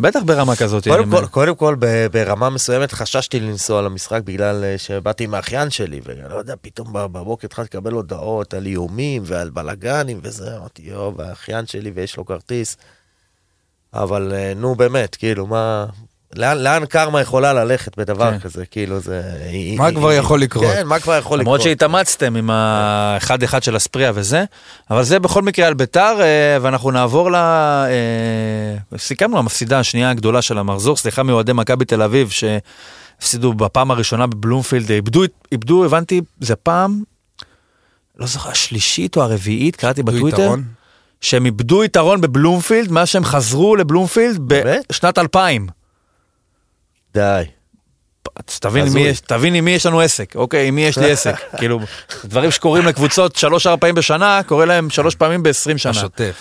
בטח 0.00 0.20
ברמה 0.26 0.56
כזאת. 0.56 0.88
קודם 0.88 1.10
כל. 1.10 1.26
קודם 1.26 1.54
כל 1.54 1.76
ברמה 2.12 2.50
מסוימת 2.50 2.92
חששתי 2.92 3.40
לנסוע 3.40 3.82
למשחק 3.82 4.20
בגלל 4.24 4.64
אה, 4.64 4.78
שבאתי 4.78 5.24
עם 5.24 5.34
האחיין 5.34 5.70
שלי 5.70 6.00
ולא 6.04 6.34
יודע 6.38 6.54
פתאום 6.60 6.92
בבוקר 6.92 7.46
התחלתי 7.46 7.76
לקבל 7.76 7.92
הודעות 7.92 8.54
על 8.54 8.66
איומים 8.66 9.22
ועל 9.26 9.50
בלאגנים 9.50 10.20
וזה 10.22 10.56
אמרתי 10.56 10.82
יואו 10.82 11.16
והאחיין 11.16 11.66
שלי 11.66 11.90
ויש 11.94 12.16
לו 12.16 12.24
כרטיס. 12.24 12.76
אבל 13.94 14.32
אה, 14.34 14.52
נו 14.56 14.74
באמת 14.74 15.14
כאילו 15.14 15.46
מה 15.46 15.86
לאן, 16.36 16.58
לאן 16.58 16.86
קרמה 16.86 17.20
יכולה 17.20 17.52
ללכת 17.52 17.98
בדבר 17.98 18.30
כן. 18.30 18.38
כזה 18.38 18.66
כאילו 18.66 19.00
זה 19.00 19.22
מה 19.76 19.86
היא- 19.86 19.94
כבר 19.96 20.08
היא- 20.08 20.18
יכול 20.18 20.40
לקרות? 20.40 20.64
כן 20.64 20.86
מה 20.86 20.98
כבר 21.00 21.16
יכול 21.18 21.38
למרות 21.40 21.60
לקרות 21.60 21.70
שהתאמצתם 21.70 22.36
עם 22.36 22.50
האחד 22.50 23.42
אחד 23.42 23.62
של 23.62 23.76
אספריה 23.76 24.12
וזה, 24.14 24.44
אבל 24.90 25.02
זה 25.02 25.18
בכל 25.18 25.42
מקרה 25.42 25.66
על 25.66 25.74
ביתר, 25.74 26.16
אה, 26.20 26.58
ואנחנו 26.62 26.90
נעבור 26.90 27.30
ל... 27.30 27.34
אה, 27.34 27.88
סיכמנו 28.98 29.38
המפסידה 29.38 29.78
השנייה 29.78 30.10
הגדולה 30.10 30.42
של 30.42 30.58
המחזור, 30.58 30.96
סליחה 30.96 31.22
מאוהדי 31.22 31.52
מכבי 31.52 31.84
תל 31.84 32.02
אביב, 32.02 32.30
שהפסידו 32.30 33.52
בפעם 33.52 33.90
הראשונה 33.90 34.26
בבלומפילד, 34.26 34.90
איבדו, 34.92 35.22
איבדו, 35.52 35.84
הבנתי, 35.84 36.20
זה 36.40 36.56
פעם, 36.56 37.02
לא 38.18 38.26
זוכר, 38.26 38.50
השלישית 38.50 39.16
או 39.16 39.22
הרביעית, 39.22 39.76
קראתי 39.76 40.02
בטוויטר, 40.02 40.42
יתרון. 40.42 40.64
שהם 41.20 41.44
איבדו 41.46 41.84
יתרון 41.84 42.20
בבלומפילד, 42.20 42.92
מאז 42.92 43.08
שהם 43.08 43.24
חזרו 43.24 43.76
לבלומפילד? 43.76 44.38
בשנת 44.46 45.18
2000. 45.18 45.66
די 47.14 47.44
תבין 48.60 48.86
עם. 48.86 48.92
מי 48.92 49.00
יש, 49.00 49.20
תבין 49.20 49.54
עם 49.54 49.64
מי 49.64 49.70
יש 49.70 49.86
לנו 49.86 50.00
עסק, 50.00 50.36
אוקיי, 50.36 50.68
עם 50.68 50.74
מי 50.74 50.80
יש 50.80 50.98
לי 50.98 51.10
עסק. 51.10 51.34
כאילו, 51.58 51.80
דברים 52.24 52.50
שקורים 52.50 52.86
לקבוצות 52.86 53.36
שלוש-ארבע 53.36 53.80
פעמים 53.80 53.94
בשנה, 53.94 54.40
קורה 54.46 54.64
להם 54.64 54.90
שלוש 54.90 55.14
פעמים 55.14 55.42
בעשרים 55.42 55.78
שנה. 55.78 55.90
השוטף. 55.90 56.34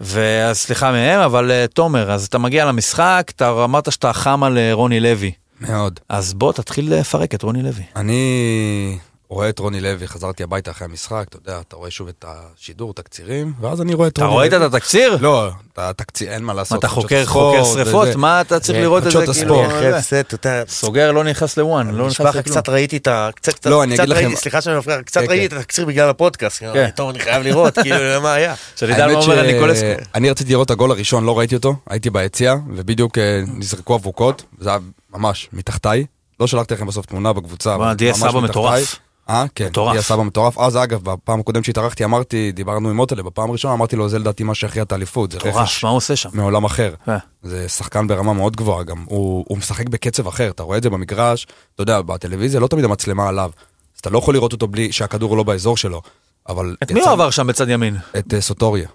ואז 0.00 0.58
סליחה 0.58 0.92
מהם, 0.92 1.20
אבל 1.20 1.50
אה, 1.50 1.66
תומר, 1.74 2.12
אז 2.12 2.26
אתה 2.26 2.38
מגיע 2.38 2.64
למשחק, 2.64 3.32
אתה 3.36 3.64
אמרת 3.64 3.92
שאתה 3.92 4.12
חם 4.12 4.44
על 4.44 4.58
אה, 4.58 4.72
רוני 4.72 5.00
לוי. 5.00 5.32
מאוד. 5.60 6.00
אז 6.08 6.34
בוא 6.34 6.52
תתחיל 6.52 6.94
לפרק 6.94 7.34
את 7.34 7.42
רוני 7.42 7.62
לוי. 7.62 7.82
אני 7.96 8.98
רואה 9.32 9.48
את 9.48 9.58
רוני 9.58 9.80
לוי, 9.80 10.08
חזרתי 10.08 10.42
הביתה 10.42 10.70
אחרי 10.70 10.84
המשחק, 10.84 11.24
אתה 11.28 11.36
יודע, 11.36 11.60
אתה 11.60 11.76
רואה 11.76 11.90
שוב 11.90 12.08
את 12.08 12.24
השידור, 12.28 12.94
תקצירים, 12.94 13.52
ואז 13.60 13.80
אני 13.80 13.94
רואה 13.94 14.08
את 14.08 14.12
אתה 14.12 14.24
רוני 14.24 14.34
רואה 14.34 14.48
לוי. 14.48 14.66
את 14.66 14.74
התקציר? 14.74 15.16
לא, 15.20 15.48
את 15.48 15.78
התקציר, 15.78 16.30
אין 16.30 16.42
מה 16.44 16.52
מה, 16.52 16.56
לעשות. 16.56 16.78
אתה 16.78 16.88
חוקר 16.88 17.26
חוקר 17.26 17.64
שריפות? 17.64 18.08
מה 18.16 18.40
אתה 18.40 18.60
צריך 18.60 18.78
כן, 18.78 18.82
לראות 18.82 19.06
את 19.06 19.12
זה? 19.12 19.18
כאילו, 19.34 19.96
אתה 20.34 20.62
סוגר, 20.68 21.12
לא 21.12 21.24
נכנס 21.24 21.56
לוואן, 21.56 21.90
לא 21.90 22.06
נכנס 22.06 22.20
לכלום. 22.34 22.42
קצת 22.42 22.68
ראיתי 22.68 22.96
את 22.96 23.06
ה... 23.06 23.30
קצת, 23.34 23.66
לא, 23.66 23.84
ראיתי, 24.08 24.36
סליחה 24.36 24.60
שאני 24.60 24.76
מפריע, 24.78 25.02
קצת 25.02 25.20
כן, 25.20 25.26
ראיתי 25.28 25.48
כן. 25.48 25.56
את 25.56 25.60
התקציר 25.60 25.86
בגלל 25.86 26.08
הפודקאסט. 26.10 26.58
כן. 26.58 26.88
טוב, 26.96 27.08
אני 27.08 27.18
חייב 27.18 27.42
לראות, 27.42 27.78
כאילו, 27.78 28.20
מה 28.22 28.34
היה. 28.34 28.54
שנדע 28.76 29.06
מה 29.06 29.12
אומר 29.12 29.38
על 29.38 29.46
ש- 29.46 29.52
ניקולסקו. 29.52 29.86
אני 30.14 30.30
רציתי 30.30 30.50
לראות 30.52 30.66
את 30.66 30.70
הגול 30.70 30.90
הראשון, 30.90 31.24
לא 31.24 31.38
ראיתי 31.38 31.54
אותו, 31.54 31.74
הייתי 31.90 32.10
ביציע, 32.10 32.54
ובדיוק 32.74 33.18
אה, 33.18 33.42
נזרקו 33.46 33.96
אבוקות, 33.96 34.44
זה 34.58 34.68
היה 34.68 34.78
ממש 35.14 35.48
מתחתיי. 35.52 36.04
לא 36.40 36.46
שלחתי 36.46 36.74
לכם 36.74 36.86
בסוף 36.86 37.06
תמונה 37.06 37.32
בקבוצה. 37.32 37.76
דיה 37.96 38.12
ממש 38.12 38.20
סבא. 38.20 38.40
מטורף. 38.40 38.96
אה, 39.28 39.44
כן, 39.54 39.66
מטורף. 39.66 39.92
דיה 39.92 40.02
סבא 40.02 40.22
מטורף. 40.22 40.58
אז 40.58 40.76
אגב, 40.76 41.02
בפעם 41.02 41.40
הקודמת 41.40 41.64
שהתארחתי 41.64 42.04
אמרתי, 42.04 42.52
דיברנו 42.52 42.90
עם 42.90 42.96
מוטלה, 42.96 43.22
בפעם 43.22 43.50
הראשונה 43.50 43.74
אמרתי 43.74 43.96
לו, 43.96 44.08
זה 44.08 44.18
לדעתי 44.18 44.44
מה 44.44 44.54
שהכריע 44.54 44.82
את 44.82 44.92
האליפות, 44.92 45.34
מטורף, 45.34 45.84
מה 45.84 45.90
הוא 45.90 45.96
עושה 45.96 46.16
שם? 46.16 46.28
מעולם 46.32 46.64
אחר. 46.64 46.94
אה. 47.08 47.18
זה 47.42 47.68
שחקן 47.68 48.06
ברמה 48.06 48.32
מאוד 48.32 48.56
גבוהה 48.56 48.84
גם, 48.84 49.04
הוא, 49.06 49.44
הוא 49.48 49.58
משחק 49.58 49.88
בקצב 49.88 50.26
אחר, 50.26 50.50
אתה 50.50 50.62
רואה 50.62 50.78
את 50.78 50.82
זה 50.82 50.90
במגרש, 50.90 51.46
אתה 51.74 51.82
יודע, 51.82 52.00
בטלוויזיה 52.00 52.60
לא 52.60 52.66
תמיד 52.66 52.84
המצלמה 52.84 53.28
עליו, 53.28 53.50
אז 53.94 54.00
אתה 54.00 54.10
לא 54.10 54.18
יכול 54.18 54.34
לראות 54.34 54.52
אותו 54.52 54.68
בלי 54.68 54.92
שהכדור 54.92 55.36
לא 55.36 55.42
באזור 55.42 55.76
שלו, 55.76 56.02
אבל... 56.48 56.76
את 56.82 56.92
מי 56.92 57.00
הוא 57.00 57.10
עבר 57.10 57.30
שם 57.30 57.46
בצד 57.46 57.68
ימין? 57.68 57.96
את 58.18 58.34
אה, 58.34 58.40
סוטוריה. 58.40 58.88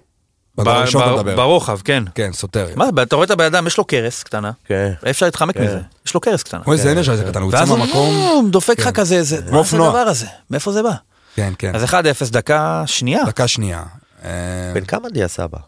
בגול 0.58 0.72
ב- 0.72 0.76
הראשון 0.76 1.02
אתה 1.02 1.12
מדבר. 1.12 1.36
ברוחב, 1.36 1.78
כן. 1.84 2.02
כן, 2.14 2.30
סוטריה. 2.32 2.76
מה, 2.76 2.84
אתה 3.02 3.16
רואה 3.16 3.26
את 3.26 3.30
הבן 3.30 3.44
אדם, 3.44 3.66
יש 3.66 3.78
לו 3.78 3.84
קרס 3.84 4.22
קטנה, 4.22 4.50
כן. 4.64 4.92
אי 5.06 5.10
אפשר 5.10 5.26
להתחמק 5.26 5.54
כן. 5.54 5.64
מזה, 5.64 5.80
יש 6.06 6.14
לו 6.14 6.20
קרס 6.20 6.42
קטנה. 6.42 6.60
כמו 6.64 6.72
איזה 6.72 6.92
אנרג'ה 6.92 7.12
איזה 7.12 7.24
קטן, 7.24 7.40
הוא 7.42 7.46
יוצא 7.48 7.56
ואז 7.58 7.70
הוא 7.70 7.78
מהמקום. 7.78 8.16
הוא 8.16 8.50
דופק 8.50 8.78
לך 8.78 8.84
כן. 8.84 8.90
כזה, 8.92 9.22
זה- 9.22 9.40
מה 9.52 9.62
זה. 9.62 9.76
הדבר 9.76 9.98
הזה? 9.98 10.26
מאיפה 10.50 10.72
זה 10.72 10.82
בא? 10.82 10.90
כן, 11.36 11.52
כן. 11.58 11.74
אז 11.74 11.84
1-0 11.84 11.94
דקה 12.30 12.82
שנייה. 12.86 13.24
דקה 13.24 13.48
שנייה. 13.48 13.82
אה, 14.24 14.30
בן 14.74 14.84
כמה 14.84 15.08
דיה 15.08 15.28
סבא? 15.28 15.58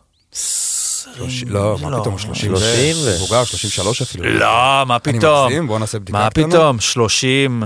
לא, 1.46 1.76
מה 1.82 2.00
פתאום, 2.00 2.18
30 2.18 2.34
שלושים 2.34 2.96
ו- 3.04 3.14
מבוגר, 3.16 3.44
33 3.44 4.02
אפילו. 4.02 4.24
לא, 4.24 4.46
מה 4.86 4.96
אני 5.06 5.18
פתאום? 5.18 5.46
מגזים? 5.46 5.66
בוא 5.66 5.78
נעשה 5.78 5.98
בדיקה 5.98 6.18
מה 6.18 6.30
קטנה. 6.30 6.46
פתאום? 6.48 6.80
30. 6.80 7.62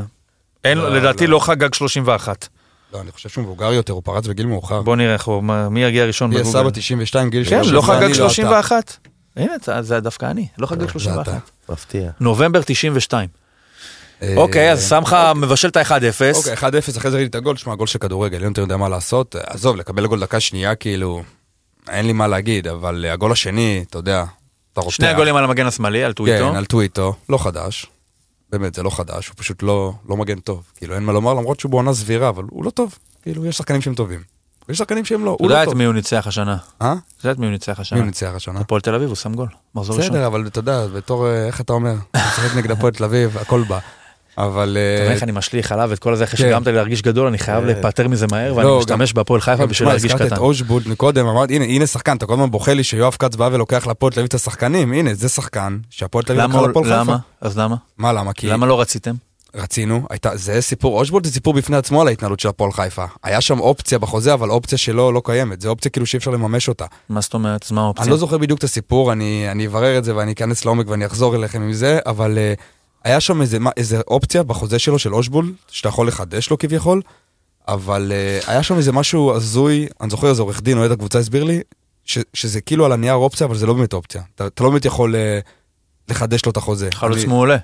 אין, 0.64 0.78
לו- 0.78 0.88
לא, 0.90 0.96
לדעתי 0.96 1.26
לא. 1.26 1.32
לא 1.32 1.38
חגג 1.38 1.74
31. 1.74 2.48
לא, 2.94 3.00
אני 3.00 3.12
חושב 3.12 3.28
שהוא 3.28 3.44
מבוגר 3.44 3.72
יותר, 3.72 3.92
הוא 3.92 4.02
פרץ 4.04 4.26
בגיל 4.26 4.46
מאוחר. 4.46 4.82
בוא 4.82 4.96
נראה 4.96 5.12
איך 5.12 5.24
הוא, 5.24 5.42
מי 5.70 5.84
יגיע 5.84 6.04
ראשון 6.04 6.30
בגוגל. 6.30 6.44
סבא 6.50 6.70
92, 6.70 7.30
גיל 7.30 7.44
כן, 7.44 7.50
30. 7.50 7.74
לא 7.74 7.80
חגג 7.82 7.92
ואני 7.92 8.06
אתה. 8.06 8.14
31. 8.14 8.96
הנה, 9.36 9.54
אתה- 9.56 9.82
זה 9.82 10.00
דווקא 10.00 10.26
אני, 10.30 10.46
לא 10.58 10.66
חגג 10.66 10.78
זה 10.80 10.84
אתה. 10.84 10.92
31. 10.92 11.50
מפתיע. 11.68 12.10
נובמבר 12.20 12.60
92. 12.66 13.28
אה, 14.22 14.34
אוקיי, 14.36 14.72
אז 14.72 14.88
שם 14.88 15.02
לך, 15.02 15.16
מבשל 15.36 15.68
את 15.68 15.76
ה-1-0. 15.76 16.34
אוקיי, 16.36 16.54
1-0, 16.54 16.98
אחרי 16.98 17.10
זה 17.10 17.16
ראיתי 17.16 17.30
את 17.30 17.34
הגול, 17.34 17.56
שמע, 17.56 17.74
גול 17.74 17.86
של 17.86 17.98
כדורגל, 17.98 18.38
אין 18.38 18.48
יותר 18.48 18.60
יודע 18.60 18.76
מה 18.76 18.88
לעשות. 18.88 19.36
עזוב, 19.46 19.76
לקבל 19.76 20.06
גול 20.06 20.20
דקה 20.20 20.40
שנייה, 20.40 20.74
כאילו, 20.74 21.22
אין 21.88 22.06
לי 22.06 22.12
מה 22.12 22.26
להגיד, 22.28 22.68
אבל 22.68 23.04
אה, 23.08 23.12
הגול 23.12 23.32
השני, 23.32 23.84
אתה 23.90 23.98
יודע, 23.98 24.24
אתה 24.72 24.80
רותח. 24.80 24.94
שני 24.96 25.08
הגולים 25.08 25.36
על 25.36 25.44
המגן 25.44 25.66
השמאלי, 25.66 26.04
על 26.04 26.12
טוויטו. 26.12 26.50
כן, 26.50 26.56
על 26.56 26.64
טוויטו, 26.64 27.14
לא 27.28 27.38
חדש. 27.38 27.86
באמת, 28.58 28.74
זה 28.74 28.82
לא 28.82 28.90
חדש, 28.90 29.28
הוא 29.28 29.34
פשוט 29.38 29.62
לא, 29.62 29.92
לא 30.08 30.16
מגן 30.16 30.38
טוב. 30.38 30.62
כאילו, 30.76 30.94
אין 30.94 31.02
מה 31.02 31.12
לומר, 31.12 31.34
למרות 31.34 31.60
שהוא 31.60 31.70
בעונה 31.70 31.94
סבירה, 31.94 32.28
אבל 32.28 32.44
הוא 32.50 32.64
לא 32.64 32.70
טוב. 32.70 32.98
כאילו, 33.22 33.46
יש 33.46 33.56
שחקנים 33.56 33.80
שהם 33.80 33.94
טובים. 33.94 34.20
ויש 34.68 34.78
שחקנים 34.78 35.04
שהם 35.04 35.24
לא, 35.24 35.34
אתה 35.34 35.42
הוא 35.42 35.50
יודע 35.50 35.58
לא 35.58 35.62
את 35.62 35.68
טוב. 35.68 35.76
מי 35.76 35.84
הוא 35.84 35.94
ניצח 35.94 36.26
השנה. 36.26 36.56
אה? 36.82 36.92
אתה 36.92 37.26
יודע 37.26 37.32
את 37.32 37.38
מי 37.38 37.46
הוא 37.46 37.52
ניצח 37.52 37.80
השנה. 37.80 37.96
מי 37.96 38.00
הוא 38.00 38.06
ניצח 38.06 38.32
השנה? 38.34 38.60
הפועל 38.60 38.80
תל 38.80 38.94
אביב, 38.94 39.08
הוא 39.08 39.16
שם 39.16 39.34
גול. 39.34 39.48
מחזור 39.74 39.96
ראשון. 39.96 40.10
בסדר, 40.10 40.26
אבל 40.26 40.46
אתה 40.46 40.58
יודע, 40.58 40.86
בתור, 40.86 41.26
אה, 41.28 41.46
איך 41.46 41.60
אתה 41.60 41.72
אומר? 41.72 41.94
אתה 42.10 42.18
משחק 42.18 42.56
נגד 42.56 42.70
הפועל 42.70 42.92
תל 42.92 43.04
אביב, 43.04 43.38
הכל 43.38 43.62
בא. 43.68 43.78
אבל... 44.38 44.76
אתה 44.80 45.00
אה, 45.00 45.00
מבין 45.00 45.12
איך 45.12 45.22
אני 45.22 45.32
משליך 45.32 45.72
עליו 45.72 45.92
את 45.92 45.98
כל 45.98 46.16
זה 46.16 46.24
אחרי 46.24 46.36
כן. 46.36 46.44
שגרמת 46.44 46.66
לי 46.66 46.72
להרגיש 46.72 47.02
גדול, 47.02 47.26
אני 47.26 47.38
חייב 47.38 47.64
להיפטר 47.64 48.08
מזה 48.08 48.26
מהר, 48.30 48.56
ואני 48.56 48.66
לא, 48.68 48.78
משתמש 48.78 49.12
גם- 49.12 49.16
בהפועל 49.16 49.40
חיפה 49.40 49.66
בשביל 49.66 49.88
להרגיש 49.88 50.04
הזכרת 50.12 50.26
קטן. 50.26 50.34
את 50.34 50.40
אושבולד 50.40 50.88
מקודם, 50.88 51.26
אמרתי, 51.26 51.56
הנה, 51.56 51.64
הנה 51.64 51.86
שחקן, 51.86 52.16
אתה 52.16 52.26
כל 52.26 52.32
הזמן 52.32 52.50
בוכה 52.50 52.74
לי 52.74 52.84
שיואב 52.84 53.16
כץ 53.18 53.36
בא 53.36 53.48
ולוקח 53.52 53.86
להפועל 53.86 54.12
תל 54.12 54.20
אביב 54.20 54.28
את 54.28 54.34
השחקנים, 54.34 54.92
הנה, 54.92 55.14
זה 55.14 55.28
שחקן 55.28 55.78
שהפועל 55.90 56.24
תל 56.24 56.40
אביב? 56.40 56.56
לקחה 56.56 56.66
להפועל 56.66 56.84
חיפה. 56.84 57.00
למה? 57.00 57.16
אז 57.40 57.58
למה? 57.58 57.76
מה 57.98 58.12
למה? 58.12 58.32
כי 58.32 58.46
למה 58.46 58.66
לא 58.66 58.80
רציתם? 58.80 59.14
רצינו, 59.56 60.06
הייתה, 60.10 60.36
זה 60.36 60.60
סיפור, 60.60 60.98
אושבולד 61.00 61.26
זה 61.26 61.32
סיפור 61.32 61.54
בפני 61.54 61.76
עצמו 61.76 62.00
על 62.00 62.08
ההתנהלות 62.08 62.40
של 62.40 62.48
הפועל 62.48 62.72
חיפה. 62.72 63.04
היה 63.22 63.40
שם 63.40 63.60
אופציה 63.60 63.98
בחוזה, 63.98 64.34
אבל 64.34 64.50
אופציה 64.50 64.78
שלא 64.78 65.14
לא 65.14 65.22
קיימת, 65.24 65.60
זה 65.60 65.68
אופציה 65.68 65.90
כאילו 65.90 66.06
שאי 66.06 66.16
אפשר 66.16 66.30
לממש 66.30 66.68
אותה. 66.68 66.84
מה 67.08 67.20
זאת 67.20 67.34
אומרת? 67.34 67.70
מה 67.70 67.80
האופציה? 67.80 68.02
אני 68.02 68.10
לא 68.10 68.16
זוכר 68.16 68.38
בדיוק 68.38 68.58
את 68.58 68.64
הסיפור, 68.64 69.12
אני, 69.12 69.48
אני 69.50 69.66
אברר 69.66 69.98
את 69.98 70.04
זה 70.04 70.16
ואני 70.16 70.32
אכנס 70.32 70.64
לעומק 70.64 70.88
ואני 70.88 71.06
אחזור 71.06 71.36
אליכם 71.36 71.62
עם 71.62 71.72
זה, 71.72 71.98
אבל 72.06 72.38
uh, 72.56 72.60
היה 73.04 73.20
שם 73.20 73.40
איזה, 73.42 73.58
מה, 73.58 73.70
איזה 73.76 74.00
אופציה 74.08 74.42
בחוזה 74.42 74.78
שלו, 74.78 74.98
של 74.98 75.14
אושבולד, 75.14 75.52
שאתה 75.68 75.88
יכול 75.88 76.08
לחדש 76.08 76.50
לו 76.50 76.58
כביכול, 76.58 77.02
אבל 77.68 78.12
uh, 78.42 78.50
היה 78.50 78.62
שם 78.62 78.76
איזה 78.76 78.92
משהו 78.92 79.34
הזוי, 79.34 79.86
אני 80.00 80.10
זוכר 80.10 80.28
איזה 80.28 80.42
עורך 80.42 80.62
דין, 80.62 80.78
אוהד 80.78 80.90
הקבוצה 80.90 81.18
הסביר 81.18 81.44
לי, 81.44 81.60
ש, 82.04 82.18
שזה 82.34 82.60
כאילו 82.60 82.84
על 82.86 82.92
הנייר 82.92 83.14
אופציה, 83.14 83.46
אבל 83.46 83.56
זה 83.56 83.66
לא 83.66 83.72
באמת 83.74 83.92
אופציה. 83.92 84.22
אתה, 84.34 84.46
אתה 84.46 84.64
לא 84.64 84.70
באמת 84.70 84.84
יכול 84.84 85.14
uh, 85.14 85.18
לחדש 86.10 86.44
לו 86.46 86.52
את 86.52 86.56
החוזה. 86.56 86.88
חלוץ 86.94 87.18
אני- 87.18 87.26
מעולה. 87.26 87.56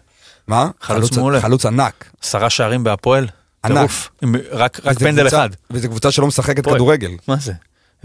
מה? 0.47 0.71
חלוץ 0.81 1.17
מעולה. 1.17 1.41
חלוץ 1.41 1.67
ענק. 1.67 2.11
עשרה 2.23 2.51
שערים 2.51 2.85
בהפועל. 2.85 3.27
ענק. 3.65 3.77
טירוף. 3.77 4.11
עם- 4.23 4.35
רק 4.53 4.81
רק 4.85 4.99
פנדל 4.99 5.23
קבוצה- 5.23 5.37
אחד. 5.37 5.51
וזו 5.71 5.89
קבוצה 5.89 6.11
שלא 6.11 6.27
משחקת 6.27 6.59
הפועל. 6.59 6.77
כדורגל. 6.77 7.11
מה 7.29 7.37
זה? 7.37 7.53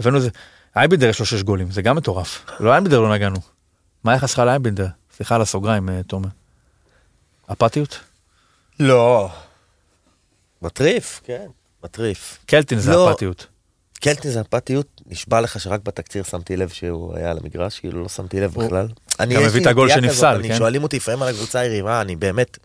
הבאנו 0.00 0.20
זה. 0.20 0.28
אייבינדר 0.76 1.08
יש 1.08 1.20
לו 1.20 1.26
שש 1.26 1.42
גולים, 1.42 1.70
זה 1.70 1.82
גם 1.82 1.96
מטורף. 1.96 2.44
לא 2.60 2.72
אייבינדר 2.72 3.00
לא 3.00 3.14
נגענו. 3.14 3.36
מה 4.04 4.12
היחס 4.12 4.30
שלך 4.30 4.38
לאייבינדר? 4.38 4.86
סליחה 5.16 5.34
על 5.34 5.42
הסוגריים, 5.42 5.88
אה, 5.88 6.00
תומר. 6.06 6.28
אפתיות? 7.52 8.00
לא. 8.80 9.30
מטריף, 10.62 11.20
כן. 11.24 11.46
מטריף. 11.84 12.38
קלטין 12.46 12.78
זה 12.78 12.90
לא. 12.90 13.12
אפתיות. 13.12 13.46
קלטינס 14.00 14.36
אפתיות, 14.36 15.00
נשבע 15.06 15.40
לך 15.40 15.60
שרק 15.60 15.80
בתקציר 15.84 16.22
שמתי 16.22 16.56
לב 16.56 16.68
שהוא 16.68 17.16
היה 17.16 17.30
על 17.30 17.38
המגרש, 17.42 17.80
כאילו 17.80 18.02
לא 18.02 18.08
שמתי 18.08 18.40
לב 18.40 18.54
בכלל. 18.54 18.88
אני, 19.20 19.34
גם 19.34 19.42
הביא 19.42 19.60
לי 19.60 19.62
את 19.62 19.66
הגול 19.66 19.88
שנפסל, 19.88 20.40
כן? 20.42 20.56
שואלים 20.56 20.82
אותי 20.82 20.96
לפעמים 20.96 21.22
על 21.22 21.28
הקבוצה 21.28 21.58
היריבה, 21.58 22.00
אני 22.00 22.16
באמת, 22.16 22.58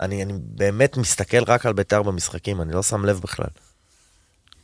אני, 0.00 0.22
אני 0.22 0.32
באמת 0.38 0.96
מסתכל 0.96 1.44
רק 1.44 1.66
על 1.66 1.72
בית"ר 1.72 2.02
במשחקים, 2.02 2.60
אני 2.60 2.72
לא 2.72 2.82
שם 2.82 3.04
לב 3.04 3.20
בכלל. 3.20 3.46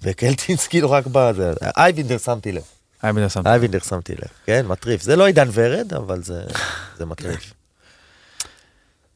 וקלטינס 0.03 0.67
כאילו 0.71 0.91
רק 0.91 1.05
בזה, 1.13 1.53
אייבינדר 1.77 2.19
שמתי 2.19 2.53
לב, 2.53 2.63
בדיוק 3.05 3.29
שמתי. 3.29 3.49
אייבינדר 3.49 3.79
שמתי 3.79 4.13
לב, 4.13 4.29
כן, 4.47 4.67
מטריף. 4.67 5.03
זה 5.03 5.17
לא 5.17 5.27
עידן 5.27 5.49
ורד, 5.53 5.95
אבל 5.95 6.23
זה, 6.23 6.45
זה 6.99 7.07
מטריף. 7.07 7.53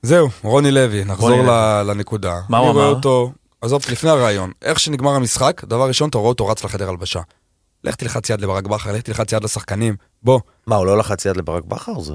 זהו, 0.03 0.29
רוני 0.43 0.71
לוי, 0.71 1.05
נחזור 1.05 1.31
רוני 1.31 1.49
ל- 1.49 1.83
לנקודה. 1.83 2.41
מה 2.49 2.59
הוא 2.59 2.67
אני 2.67 2.75
רואה 2.75 2.87
אמר? 2.87 2.95
אותו, 2.97 3.33
עזוב, 3.61 3.83
לפני 3.93 4.11
הרעיון, 4.11 4.51
איך 4.63 4.81
שנגמר 4.81 5.11
המשחק, 5.11 5.63
דבר 5.65 5.89
ראשון, 5.89 6.09
אתה 6.09 6.19
רואה 6.19 6.29
אותו 6.29 6.47
רץ 6.47 6.65
לחדר 6.65 6.89
הלבשה. 6.89 7.21
לך 7.85 7.95
תלחץ 7.95 8.31
יד 8.31 8.41
לברק 8.41 8.67
בכר, 8.67 8.93
לך 8.93 9.03
תלחץ 9.03 9.33
יד 9.33 9.45
לשחקנים. 9.45 9.97
בוא, 10.23 10.41
מה, 10.67 10.77
הוא 10.77 10.87
לא 10.87 10.99
לחץ 10.99 11.25
יד 11.25 11.37
לברק 11.37 11.65
בכר? 11.65 12.01
זה 12.01 12.13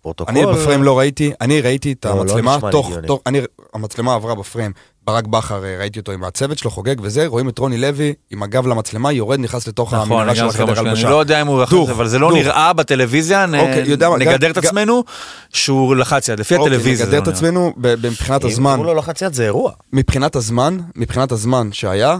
פרוטוקול? 0.00 0.34
אני 0.36 0.46
בפריים 0.46 0.82
לא 0.82 0.98
ראיתי, 0.98 1.32
אני 1.40 1.60
ראיתי 1.60 1.92
את 1.92 2.04
לא, 2.06 2.14
לא 2.14 2.20
המצלמה. 2.20 2.58
תוך, 3.06 3.20
אני, 3.26 3.40
המצלמה 3.74 4.14
עברה 4.14 4.34
בפריים, 4.34 4.72
ברק 5.06 5.26
בכר, 5.26 5.64
אה, 5.64 5.76
ראיתי 5.78 5.98
אותו 6.00 6.12
עם 6.12 6.24
הצוות 6.24 6.58
שלו 6.58 6.70
חוגג 6.70 6.94
וזה, 7.02 7.26
רואים 7.26 7.48
את 7.48 7.58
רוני 7.58 7.78
לוי 7.78 8.14
עם 8.30 8.42
הגב 8.42 8.66
למצלמה, 8.66 9.12
יורד, 9.12 9.40
נכנס 9.40 9.68
לתוך 9.68 9.94
נכון, 9.94 10.12
המנהרה 10.18 10.34
של 10.34 10.46
החדר 10.46 10.64
משהו, 10.72 10.80
אני 10.82 10.88
הלבשה. 10.90 11.10
לא 11.10 11.20
יודע 11.20 11.42
אם 11.42 11.46
הוא 11.46 11.62
לחץ, 11.62 11.70
דוך, 11.72 11.90
אבל 11.90 12.08
זה 12.08 12.18
לא 12.18 12.28
דוך. 12.28 12.38
נראה 12.38 12.72
בטלוויזיה, 12.72 13.44
אוקיי, 13.44 13.82
יודע 13.86 14.08
נגדר 14.18 14.50
את 14.50 14.56
גם- 14.58 14.64
עצמנו 14.64 15.04
שהוא 15.52 15.96
לחץ 15.96 16.28
יד, 16.28 16.40
לפי 16.40 16.56
אוקיי, 16.56 16.66
הטלוויזיה. 16.76 17.06
נגדר 17.06 17.18
את. 17.18 17.28
עצמנו 17.28 17.72
מבחינת 17.78 18.44
אם 18.44 18.48
הזמן, 18.50 18.78
הוא 18.78 18.86
לא 18.86 18.96
לחץ 18.96 19.22
יד 19.22 19.32
זה 19.32 19.44
אירוע. 19.44 19.72
מבחינת 19.92 20.36
הזמן, 20.36 20.78
מבחינת 20.96 21.32
הזמן 21.32 21.68
שהיה, 21.72 22.18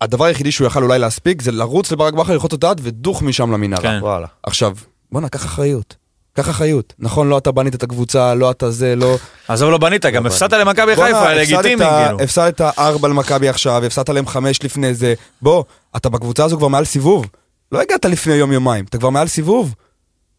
הדבר 0.00 0.24
היחידי 0.24 0.52
שהוא 0.52 0.66
יכל 0.66 0.82
אולי 0.82 0.98
להספיק 0.98 1.42
זה 1.42 1.52
לרוץ 1.52 1.92
לברק 1.92 2.14
בכר, 2.14 2.32
ללחוץ 2.32 2.52
אותו 2.52 2.66
יד 2.66 2.80
ודוך 2.84 3.22
משם 3.22 3.52
למנהרה. 3.52 3.82
כן. 3.82 4.00
עכשיו, 4.42 4.72
בואנה, 5.12 5.28
קח 5.28 5.44
אחריות. 5.44 6.01
קח 6.32 6.50
אחריות. 6.50 6.94
נכון, 6.98 7.28
לא 7.28 7.38
אתה 7.38 7.52
בנית 7.52 7.74
את 7.74 7.82
הקבוצה, 7.82 8.34
לא 8.34 8.50
אתה 8.50 8.70
זה, 8.70 8.96
לא... 8.96 9.16
עזוב, 9.48 9.70
לא 9.70 9.78
בנית, 9.78 10.06
גם 10.06 10.26
הפסדת 10.26 10.52
למכבי 10.52 10.96
חיפה, 10.96 11.34
לגיטימי, 11.34 11.84
כאילו. 11.84 12.20
הפסדת 12.20 12.60
ארבע 12.60 13.08
למכבי 13.08 13.48
עכשיו, 13.48 13.84
הפסדת 13.84 14.08
להם 14.08 14.26
חמש 14.26 14.64
לפני 14.64 14.94
זה. 14.94 15.14
בוא, 15.42 15.64
אתה 15.96 16.08
בקבוצה 16.08 16.44
הזו 16.44 16.56
כבר 16.56 16.68
מעל 16.68 16.84
סיבוב. 16.84 17.26
לא 17.72 17.80
הגעת 17.80 18.04
לפני 18.04 18.34
יום 18.34 18.52
יומיים, 18.52 18.84
אתה 18.84 18.98
כבר 18.98 19.10
מעל 19.10 19.28
סיבוב. 19.28 19.74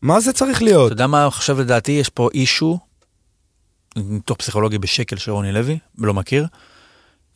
מה 0.01 0.19
זה 0.19 0.33
צריך 0.33 0.61
להיות? 0.61 0.85
אתה 0.85 0.93
יודע 0.93 1.07
מה 1.07 1.27
עכשיו 1.27 1.59
לדעתי? 1.59 1.91
יש 1.91 2.09
פה 2.09 2.29
אישו, 2.33 2.79
ניתוח 3.95 4.37
פסיכולוגי 4.37 4.77
בשקל 4.77 5.17
של 5.17 5.31
רוני 5.31 5.51
לוי, 5.51 5.77
לא 5.97 6.13
מכיר. 6.13 6.47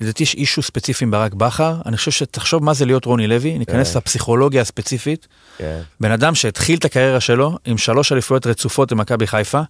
לדעתי 0.02 0.24
יש 0.24 0.36
אישו 0.36 0.62
ספציפי 0.62 1.06
עם 1.06 1.12
ברק 1.12 1.34
בכר, 1.34 1.76
אני 1.86 1.98
חושב 1.98 2.12
שתחשוב 2.12 2.64
מה 2.64 2.74
זה 2.74 2.86
להיות 2.86 3.06
רוני 3.06 3.28
לוי, 3.28 3.58
ניכנס 3.58 3.94
כן. 3.94 3.98
לפסיכולוגיה 3.98 4.62
הספציפית. 4.62 5.28
כן. 5.58 5.82
בן 6.00 6.12
אדם 6.12 6.36
שהתחיל 6.36 6.78
את 6.80 6.86
הקריירה 6.86 7.20
שלו 7.20 7.58
עם 7.66 7.78
שלוש 7.78 8.12
אליפויות 8.12 8.48
רצופות 8.48 8.92
במכבי 8.94 9.28
חיפה, 9.28 9.62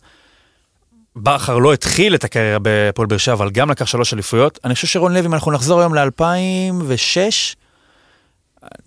בכר 1.16 1.58
לא 1.58 1.74
התחיל 1.74 2.16
את 2.16 2.24
הקריירה 2.24 2.60
בהפועל 2.60 3.08
באר 3.08 3.18
שבע, 3.18 3.34
אבל 3.34 3.50
גם 3.50 3.72
לקח 3.72 3.86
שלוש 3.86 4.14
אליפויות. 4.14 4.60
אני 4.66 4.76
חושב 4.76 4.88
שרוני 4.88 5.16
לוי, 5.16 5.28
אם 5.28 5.34
אנחנו 5.34 5.52
נחזור 5.52 5.80
היום 5.80 5.96
ל-2006, 5.96 7.56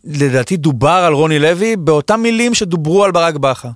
לדעתי 0.05 0.57
דובר 0.57 0.89
על 1.07 1.13
רוני 1.13 1.39
לוי 1.39 1.77
באותם 1.77 2.21
מילים 2.21 2.55
שדוברו 2.55 3.05
על 3.05 3.13
ברק 3.13 3.35
בכר. 3.35 3.69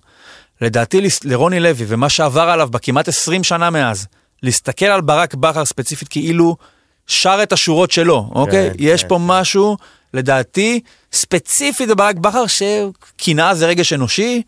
לדעתי 0.60 1.00
לרוני 1.24 1.60
לוי 1.60 1.84
ומה 1.88 2.08
שעבר 2.08 2.40
עליו 2.40 2.68
בכמעט 2.70 3.08
20 3.08 3.44
שנה 3.44 3.70
מאז, 3.70 4.06
להסתכל 4.42 4.86
על 4.86 5.00
ברק 5.00 5.34
בכר 5.34 5.64
ספציפית 5.64 6.08
כאילו 6.08 6.56
שר 7.06 7.38
את 7.42 7.52
השורות 7.52 7.90
שלו, 7.90 8.30
אוקיי? 8.34 8.70
יש 8.78 9.02
כן, 9.02 9.08
פה 9.08 9.18
משהו, 9.20 9.76
לדעתי, 10.14 10.80
ספציפית 11.12 11.88
בברק 11.88 12.16
בכר, 12.16 12.44
שקנאה 12.46 13.54
זה 13.54 13.66
רגש 13.66 13.92
אנושי, 13.92 14.42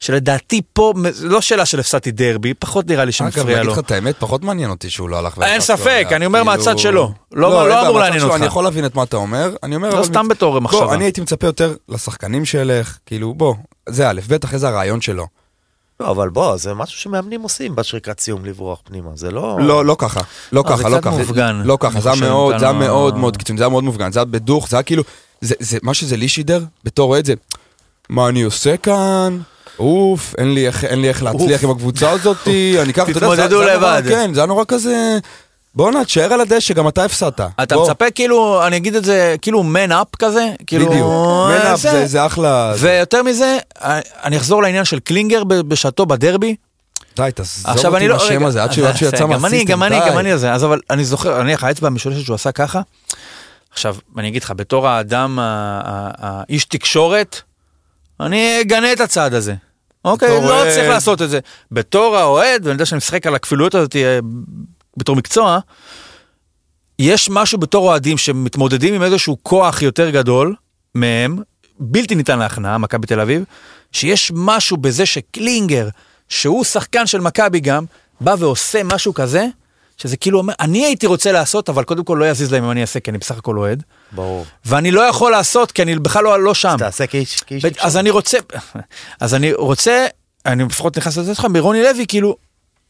שלדעתי 0.00 0.60
פה, 0.72 0.92
לא 1.22 1.40
שאלה 1.40 1.66
של 1.66 1.80
הפסדתי 1.80 2.10
דרבי, 2.10 2.54
פחות 2.54 2.86
נראה 2.86 3.04
לי 3.04 3.08
אגב, 3.08 3.12
שמפריע 3.12 3.44
להגיד 3.46 3.66
לו. 3.66 3.72
לך 3.72 3.78
את 3.78 3.90
האמת, 3.90 4.14
פחות 4.18 4.44
מעניין 4.44 4.70
אותי 4.70 4.90
שהוא 4.90 5.08
לא 5.08 5.18
הלך. 5.18 5.38
אין 5.42 5.60
ספק, 5.60 6.06
אני 6.12 6.26
אומר 6.26 6.38
כאילו- 6.38 6.52
מהצד 6.52 6.78
שלו. 6.78 7.12
לא- 7.32 7.50
לא 7.50 7.64
בעיה, 7.64 7.82
אמור 7.82 7.98
לעניין 7.98 8.22
אותך. 8.22 8.34
אני 8.34 8.46
יכול 8.46 8.64
להבין 8.64 8.86
את 8.86 8.94
מה 8.94 9.02
אתה 9.02 9.16
אומר, 9.16 9.56
אני 9.62 9.76
אומר... 9.76 9.94
לא 9.94 10.04
סתם 10.04 10.28
בתור 10.28 10.60
מחשבה. 10.60 10.94
אני 10.94 11.04
הייתי 11.04 11.20
מצפה 11.20 11.46
יותר 11.46 11.74
לשחקנים 11.88 12.44
שילך, 12.44 12.98
כאילו, 13.06 13.34
בוא, 13.34 13.54
זה 13.88 14.10
א', 14.10 14.20
ב', 14.28 14.44
אחרי 14.44 14.58
זה 14.58 14.68
הרעיון 14.68 15.00
שלו. 15.00 15.26
לא, 16.00 16.10
אבל 16.10 16.28
בוא, 16.28 16.56
זה 16.56 16.74
משהו 16.74 17.00
שמאמנים 17.00 17.42
עושים 17.42 17.74
בשריקת 17.76 18.20
סיום 18.20 18.44
לברוח 18.44 18.78
פנימה, 18.84 19.10
זה 19.14 19.30
לא... 19.30 19.58
לא, 19.60 19.84
לא 19.84 19.96
ככה, 19.98 20.20
לא 20.52 20.64
אה, 20.70 20.76
זה 20.76 20.82
ככה, 20.82 20.88
לא 20.88 20.96
קצת 20.96 21.04
ככה. 21.04 21.16
מופגן. 21.18 21.62
לא 21.64 21.78
ככה, 21.80 22.00
זה 22.00 22.10
היה 22.12 22.20
מאוד, 22.20 22.58
זה 22.58 22.64
היה 22.64 22.74
ה- 22.74 22.78
מאוד 22.78 23.16
מאוד 23.18 23.36
קיצוני, 23.36 23.58
זה 23.58 23.64
היה 23.64 23.70
מאוד 23.70 23.84
מופגן, 23.84 24.12
זה 24.12 24.18
היה 24.18 24.24
בדוך, 24.24 24.68
זה 24.68 24.76
היה 24.76 24.82
כאילו, 24.82 25.02
זה, 25.40 25.54
זה, 25.60 25.78
מה 25.82 25.94
שזה 25.94 26.16
לי 26.16 26.28
שידר, 26.28 26.64
בתור 26.84 27.10
אוהד 27.10 27.24
זה, 27.24 27.34
מה 28.08 28.28
אני 28.28 28.42
עושה 28.42 28.76
כאן? 28.76 29.38
אוף, 29.78 30.34
אין 30.38 30.54
לי 30.54 30.66
איך, 30.66 30.84
אין 30.84 31.00
לי 31.00 31.08
איך 31.08 31.22
להצליח 31.22 31.64
עם 31.64 31.70
הקבוצה 31.70 32.10
הזאתי, 32.10 32.76
אני 32.82 32.90
אקח, 32.92 33.02
אתה 33.10 33.18
יודע, 33.18 33.36
זה- 33.36 33.48
זה 33.48 33.64
היה 33.66 33.78
נורא-. 33.78 34.02
כן, 34.08 34.34
זה 34.34 34.40
היה 34.40 34.46
נורא 34.46 34.64
כזה, 34.68 35.18
בואנה, 35.76 36.04
תשאר 36.04 36.32
על 36.32 36.40
הדשא, 36.40 36.74
גם 36.74 36.88
אתה 36.88 37.04
הפסדת. 37.04 37.40
אתה 37.62 37.74
בוא. 37.74 37.84
מצפה 37.84 38.10
כאילו, 38.10 38.66
אני 38.66 38.76
אגיד 38.76 38.94
את 38.94 39.04
זה, 39.04 39.36
כאילו 39.42 39.62
מן 39.62 39.92
אפ 39.92 40.16
כזה, 40.18 40.52
כאילו... 40.66 40.86
בדיוק, 40.86 41.10
אה, 41.10 41.48
מנאפ 41.48 41.80
זה, 41.80 42.06
זה 42.06 42.26
אחלה, 42.26 42.74
ויותר 42.78 43.22
מזה, 43.22 43.58
אה, 43.82 44.00
אני 44.24 44.36
אחזור 44.36 44.62
לעניין 44.62 44.84
של 44.84 44.98
קלינגר 44.98 45.44
בשעתו 45.44 46.06
בדרבי. 46.06 46.56
די, 47.16 47.30
תעזוב 47.34 47.94
אותי 47.94 48.08
לא... 48.08 48.14
עם 48.14 48.20
השם 48.20 48.36
רגע, 48.36 48.46
הזה, 48.46 48.62
עד 48.62 48.72
שיצא 48.72 49.26
מהסיסטם, 49.26 49.26
גם 49.26 49.82
אני, 49.82 50.00
די. 50.00 50.08
גם 50.08 50.18
אני 50.18 50.32
על 50.32 50.38
זה. 50.38 50.52
אז 50.52 50.64
אבל 50.64 50.80
אני 50.90 51.04
זוכר, 51.04 51.42
נניח 51.42 51.64
האצבע 51.64 51.86
המשולשת 51.86 52.24
שהוא 52.24 52.34
עשה 52.34 52.52
ככה. 52.52 52.80
עכשיו, 53.72 53.96
אני 54.18 54.28
אגיד 54.28 54.42
לך, 54.42 54.52
בתור 54.56 54.88
האדם, 54.88 55.38
האיש 55.42 56.64
תקשורת, 56.64 57.40
אני 58.20 58.60
אגנה 58.60 58.92
את 58.92 59.00
הצעד 59.00 59.34
הזה. 59.34 59.54
אוקיי, 60.04 60.40
לא. 60.40 60.64
צריך 60.74 60.88
לעשות 60.88 61.22
את 61.22 61.30
זה. 61.30 61.40
בתור 61.72 62.16
האוהד, 62.16 62.60
ואני 62.62 62.72
יודע 62.72 62.84
שאני 62.84 62.96
משחק 62.96 63.26
על 63.26 63.34
הכפילויות 63.34 63.74
הזאת 63.74 63.96
אה, 63.96 64.18
בתור 64.96 65.16
מקצוע, 65.16 65.58
יש 66.98 67.30
משהו 67.30 67.58
בתור 67.58 67.88
אוהדים 67.88 68.18
שמתמודדים 68.18 68.94
עם 68.94 69.02
איזשהו 69.02 69.36
כוח 69.42 69.82
יותר 69.82 70.10
גדול 70.10 70.54
מהם, 70.94 71.38
בלתי 71.78 72.14
ניתן 72.14 72.38
להכנעה, 72.38 72.78
מכבי 72.78 73.06
תל 73.06 73.20
אביב, 73.20 73.44
שיש 73.92 74.32
משהו 74.34 74.76
בזה 74.76 75.06
שקלינגר, 75.06 75.88
שהוא 76.28 76.64
שחקן 76.64 77.06
של 77.06 77.20
מכבי 77.20 77.60
גם, 77.60 77.84
בא 78.20 78.34
ועושה 78.38 78.82
משהו 78.84 79.14
כזה, 79.14 79.46
שזה 79.96 80.16
כאילו 80.16 80.38
אומר, 80.38 80.54
אני 80.60 80.84
הייתי 80.84 81.06
רוצה 81.06 81.32
לעשות, 81.32 81.68
אבל 81.68 81.84
קודם 81.84 82.04
כל 82.04 82.16
לא 82.20 82.24
יזיז 82.24 82.52
להם 82.52 82.64
אם 82.64 82.70
אני 82.70 82.80
אעשה, 82.80 83.00
כי 83.00 83.10
אני 83.10 83.18
בסך 83.18 83.38
הכל 83.38 83.58
אוהד, 83.58 83.82
ברור. 84.12 84.46
ואני 84.64 84.90
לא 84.90 85.00
יכול 85.00 85.30
לעשות, 85.32 85.72
כי 85.72 85.82
אני 85.82 85.98
בכלל 85.98 86.24
לא, 86.24 86.40
לא 86.40 86.54
שם. 86.54 86.68
אז 86.68 86.78
תעשה 86.78 87.06
כאיש 87.06 87.40
תקשורת. 87.40 87.78
אז 87.78 87.96
אני 87.96 88.10
רוצה, 88.10 88.38
אז 89.20 89.34
אני 89.34 89.52
רוצה, 89.52 90.06
אני 90.46 90.64
לפחות 90.64 90.98
נכנס 90.98 91.16
לזה 91.18 91.34
שלך, 91.34 91.44
מרוני 91.44 91.82
לוי, 91.82 92.06
כאילו, 92.08 92.36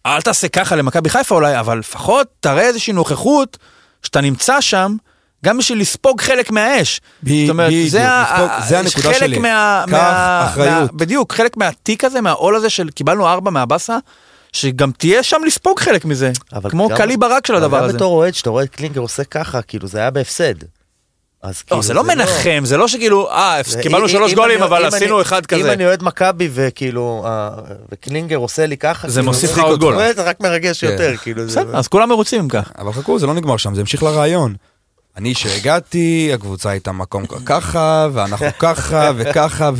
אל 0.06 0.20
תעשה 0.20 0.48
ככה 0.48 0.76
למכבי 0.76 1.10
חיפה 1.10 1.34
אולי, 1.34 1.60
אבל 1.60 1.78
לפחות 1.78 2.26
תראה 2.40 2.62
איזושהי 2.62 2.92
נוכחות, 2.92 3.58
שאתה 4.02 4.20
נמצא 4.20 4.60
שם, 4.60 4.96
גם 5.44 5.58
בשביל 5.58 5.80
לספוג 5.80 6.20
חלק 6.20 6.50
מהאש. 6.50 7.00
ב- 7.22 7.28
זאת 7.28 7.50
אומרת, 7.50 7.66
בדיוק, 7.68 7.90
זה, 7.90 7.98
לספוג- 7.98 8.50
ה- 8.50 8.60
זה 8.68 8.78
הנקודה 8.78 9.08
חלק 9.08 9.16
שלי. 9.18 9.38
מה, 9.38 9.84
קח 9.86 9.92
מה, 9.92 10.46
אחריות. 10.46 10.92
מה, 10.92 10.98
בדיוק, 10.98 11.32
חלק 11.32 11.56
מהתיק 11.56 12.04
הזה, 12.04 12.20
מהעול 12.20 12.56
הזה 12.56 12.70
של 12.70 12.90
קיבלנו 12.90 13.26
ארבע 13.28 13.50
מהבאסה, 13.50 13.98
שגם 14.52 14.90
תהיה 14.98 15.22
שם 15.22 15.36
לספוג 15.46 15.80
חלק 15.80 16.04
מזה, 16.04 16.30
אבל 16.52 16.70
כמו 16.70 16.88
גם- 16.88 16.96
קלי 16.96 17.16
ברק 17.16 17.46
של 17.46 17.54
אבל 17.54 17.64
הדבר 17.64 17.78
גם 17.78 17.84
הזה. 17.84 17.92
בתור 17.96 18.14
אוהד, 18.14 18.34
שאתה 18.34 18.50
רואה 18.50 18.64
את 18.64 18.68
קלינגר 18.76 19.00
עושה 19.00 19.24
ככה, 19.24 19.62
כאילו 19.62 19.88
זה 19.88 19.98
היה 19.98 20.10
בהפסד. 20.10 20.54
אז 21.42 21.54
לא, 21.64 21.68
כאילו 21.68 21.82
זה 21.82 21.94
לא 21.94 22.04
מנחם, 22.04 22.60
זה 22.64 22.76
לא 22.76 22.88
שכאילו, 22.88 23.30
אה, 23.30 23.60
זה- 23.66 23.82
קיבלנו 23.82 24.02
אם- 24.04 24.08
שלוש 24.08 24.30
אם 24.32 24.36
גולים, 24.36 24.62
אבל 24.62 24.80
אם 24.82 24.86
עשינו 24.94 25.14
אני- 25.16 25.22
אחד 25.22 25.42
אם 25.52 25.58
כזה. 25.58 25.72
אני 25.72 25.86
אוהד 25.86 26.02
מכבי 26.02 26.48
וכאילו, 26.52 27.22
אה, 27.26 27.50
וקלינגר 27.92 28.36
עושה 28.36 28.66
לי 28.66 28.76
ככה, 28.76 29.08
זה 29.08 29.20
כאילו, 29.20 29.32
מוסיף 29.32 29.50
לך 29.50 29.56
זה- 29.56 29.62
עוד 29.62 29.80
גול. 29.80 29.94
זה 30.16 30.22
רק 30.22 30.40
מרגש 30.40 30.80
כן. 30.84 30.90
יותר, 30.92 31.16
כאילו. 31.16 31.48
זה- 31.48 31.60
בסדר, 31.60 31.76
אז 31.78 31.88
כולם 31.88 32.08
מרוצים 32.08 32.40
אם 32.40 32.48
כך. 32.48 32.72
אבל 32.78 32.92
חכו, 32.92 33.18
זה 33.18 33.26
לא 33.26 33.34
נגמר 33.34 33.56
שם, 33.56 33.74
זה 33.74 33.80
המשיך 33.80 34.02
לריאיון. 34.02 34.54
אני 35.16 35.34
שהגעתי, 35.34 36.30
הקבוצה 36.34 36.70
הייתה 36.70 36.92
מקום 36.92 37.26
ככה, 37.46 38.08
ואנחנו 38.12 38.46
ככה 38.58 39.10
וככה, 39.16 39.70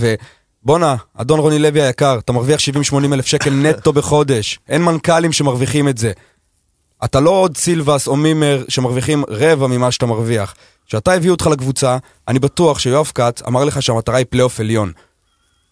ובואנה, 0.62 0.96
אדון 1.16 1.40
רוני 1.40 1.58
לוי 1.58 1.82
היקר, 1.82 2.18
אתה 2.18 2.32
מרוויח 2.32 2.60
70-80 2.60 3.12
אלף 3.12 3.26
שקל 3.26 3.50
נטו 3.50 3.92
בחודש. 3.92 4.58
אין 4.68 4.82
מנכ"לים 4.82 5.32
שמרוויחים 5.32 5.88
את 5.88 5.98
זה. 5.98 6.12
אתה 7.04 7.20
לא 7.20 7.30
עוד 7.30 7.56
סילבס 7.56 8.08
או 8.08 8.16
מימר 8.16 8.64
שמרוויחים 8.68 9.24
רבע 9.28 9.66
ממה 9.66 9.90
שאתה 9.90 10.06
מרוויח. 10.06 10.54
כשאתה 10.88 11.12
הביאו 11.12 11.32
אותך 11.34 11.46
לקבוצה, 11.46 11.96
אני 12.28 12.38
בטוח 12.38 12.78
שיואב 12.78 13.10
כץ 13.14 13.42
אמר 13.42 13.64
לך 13.64 13.82
שהמטרה 13.82 14.16
היא 14.16 14.26
פלייאוף 14.30 14.60
עליון. 14.60 14.92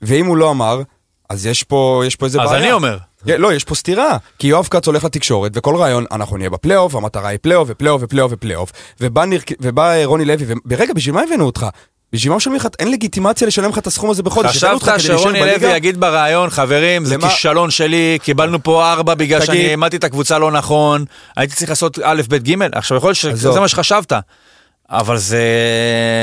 ואם 0.02 0.26
הוא 0.26 0.36
לא 0.36 0.50
אמר, 0.50 0.82
אז 1.30 1.46
יש 1.46 1.62
פה, 1.62 2.02
יש 2.06 2.16
פה 2.16 2.26
איזה 2.26 2.42
אז 2.42 2.48
בעיה. 2.50 2.62
אני 2.62 2.72
אומר. 2.72 2.98
כן, 3.26 3.40
לא, 3.40 3.52
יש 3.54 3.64
פה 3.64 3.74
סתירה. 3.74 4.16
כי 4.38 4.46
יואב 4.46 4.66
כץ 4.70 4.86
הולך 4.86 5.04
לתקשורת, 5.04 5.52
וכל 5.54 5.76
ריאיון, 5.76 6.04
אנחנו 6.12 6.36
נהיה 6.36 6.50
בפלייאוף, 6.50 6.94
המטרה 6.94 7.28
היא 7.28 7.38
פלייאוף 7.42 7.68
ופלייאוף 7.72 8.02
ופלייאוף 8.04 8.32
ופלייאוף. 8.34 8.72
ובא, 9.00 9.24
ניר, 9.24 9.40
ובא 9.60 9.90
אה, 9.92 10.04
רוני 10.04 10.24
לוי, 10.24 10.46
ורגע, 10.66 10.92
בשביל 10.94 11.14
מה 11.14 11.22
הבאנו 11.22 11.44
אותך? 11.46 11.66
בשביל 12.12 12.30
מה 12.30 12.36
משלמים 12.36 12.60
לך? 12.60 12.68
אין 12.78 12.90
לגיטימציה 12.90 13.46
לשלם 13.46 13.70
לך 13.70 13.78
את 13.78 13.86
הסכום 13.86 14.10
הזה 14.10 14.22
בחודש. 14.22 14.50
חשבת 14.56 14.80
שרוני? 14.98 15.40
לוי 15.40 15.76
יגיד 15.76 16.00
בריאיון, 16.00 16.50
חברים, 16.50 17.04
זה 17.04 17.14
למה- 17.16 17.28
כישלון 17.28 17.70
שלי, 17.70 18.18
קיבלנו 18.22 18.62
פה 18.62 18.92
ארבע 18.92 19.14
בגלל 19.14 19.38
תגיד- 19.38 19.46
שאני 19.46 19.70
העמדתי 19.70 19.96
את 19.96 20.04
הקבוצה 20.04 20.38
לא 20.38 20.52
נכון, 20.52 21.04
הייתי 21.36 21.54
צריך 21.54 21.70
לעשות 21.70 21.98
א', 22.02 22.22
ב', 22.28 22.36
ג', 22.36 22.62
עכשיו 22.72 22.96
יכול 22.96 23.08
להיות 23.08 23.16
שזה. 23.16 23.60
מה 23.60 23.68
שחשבת, 23.68 24.12
אבל 25.00 25.18
זה... 25.18 25.42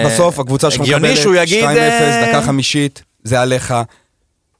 בסוף 0.06 0.40
הקבוצה 0.40 0.72
שלך 0.72 0.82
הגיוני 0.82 1.08
מקבלת 1.08 1.24
שהוא 1.24 1.36
יגיד... 1.36 1.64
2-0, 1.64 1.68
אה, 1.68 2.28
דקה 2.30 2.42
חמישית, 2.46 3.04
זה 3.24 3.42
עליך. 3.42 3.74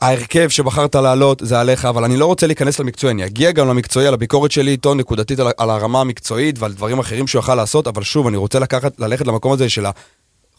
ההרכב 0.02 0.50
שבחרת 0.50 0.96
לעלות 0.96 1.42
זה 1.46 1.60
עליך, 1.60 1.86
אבל 1.86 2.04
אני 2.04 2.18
לא 2.18 2.26
רוצה 2.26 2.48
להיכנס 2.48 2.80
למקצועי, 2.80 3.14
אני 3.14 3.26
אגיע 3.26 3.52
גם 3.52 3.68
למקצועי, 3.68 4.08
על 4.08 4.14
הביקורת 4.14 4.52
שלי 4.52 4.72
איתו 4.72 4.94
נקודתית 4.94 5.40
על, 5.40 5.48
על 5.58 5.70
הרמה 5.70 6.02
המקצועית 6.02 6.60
ועל 6.60 6.74
דברים 6.74 7.00
אחרים 7.00 7.28
שהוא 7.28 7.40
יכל 7.40 7.56
לעשות, 7.56 7.88
אבל 7.88 8.04
שוב, 8.04 8.28
אני 8.28 8.38
רוצה 8.38 8.60
לקחת, 8.60 9.00
ללכת 9.00 9.28
למקום 9.28 9.52
הזה 9.52 9.70
של 9.70 9.82
מה 9.82 9.90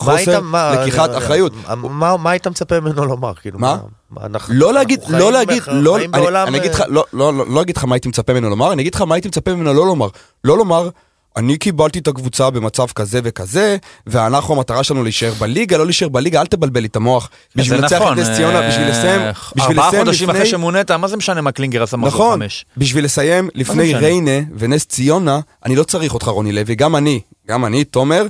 החוסר 0.01 0.41
מה- 0.41 0.75
לקיחת 0.75 1.09
יודע, 1.09 1.19
אחריות. 1.19 1.53
מה 1.77 2.17
מה 2.17 2.31
היית 2.31 2.47
מצפה 2.47 2.81
ממנו 2.81 3.05
לומר? 3.05 3.35
כאילו, 3.35 3.59
מה? 3.59 3.77
אנחנו- 4.21 4.55
לא 4.55 4.73
להגיד, 4.73 5.01
אנחנו 5.01 5.19
לא 5.19 5.33
להגיד, 5.33 5.63
לא, 5.69 5.97
אני, 5.97 6.09
בעולם, 6.09 6.49
אני 6.49 6.59
אגיד 6.59 6.75
לך, 6.75 6.81
אה, 6.81 6.87
לא, 6.89 7.05
לא, 7.13 7.35
לא, 7.35 7.45
לא 7.49 7.63
אגיד 7.63 7.77
לך 7.77 7.85
מה 7.85 7.95
הייתי 7.95 8.09
מצפה 8.09 8.33
ממנו 8.33 8.51
לומר, 8.51 8.73
אני 8.73 8.83
אגיד 8.83 8.95
לך 8.95 9.01
מה 9.03 9.15
הייתי 9.15 9.29
מצפה 9.29 9.55
ממנו 9.55 9.75
לא 9.75 9.87
לומר. 9.87 10.09
לא 10.45 10.59
לומר, 10.59 10.89
אני 11.37 11.59
קיבלתי 11.59 11.99
את 11.99 12.09
הקבוצה 12.09 12.51
במצב 12.51 12.87
כזה 12.95 13.21
וכזה, 13.25 13.77
ואנחנו 14.07 14.55
המטרה 14.55 14.85
שלנו 14.85 15.03
להישאר 15.03 15.33
בליגה, 15.39 15.77
לא 15.77 15.85
להישאר 15.85 16.09
בליגה, 16.09 16.41
אל 16.41 16.47
תבלבל 16.47 16.81
לי 16.81 16.87
את 16.87 16.97
המוח. 16.97 17.31
בשביל 17.57 17.81
לנצח 17.81 17.97
נכון, 17.97 18.19
את 18.19 18.19
נס 18.19 18.37
ציונה, 18.37 18.69
בשביל 18.69 18.85
אה, 18.85 18.91
לסיים, 18.91 19.21
בשביל 19.57 19.79
ארבעה 19.79 19.89
לסיים 19.89 20.05
חודשים 20.05 20.29
לפני... 20.29 20.41
אחרי 20.41 20.51
שמונית, 20.51 20.91
מה 20.91 21.09
זה 21.09 21.17
משנה 21.17 21.41
מה 21.41 21.53
קלינגר 21.53 21.83
עשה 21.83 21.97
מחזור 21.97 22.21
נכון, 22.21 22.41
חמש? 22.41 22.65
בשביל 22.77 23.05
לסיים 23.05 23.49
לפני? 23.55 23.95
ריינה 23.95 24.41
ונס 24.59 24.87
ציונה, 24.87 25.41
אני 25.67 25.77
לא 25.77 25.83
צריך 25.85 26.15
אותך 26.15 26.29
רוני 26.29 26.53
לוי, 26.53 26.75
גם 26.75 26.97
אני, 26.97 27.21
גם 27.49 27.65
אני, 27.65 27.85
תומר, 27.85 28.27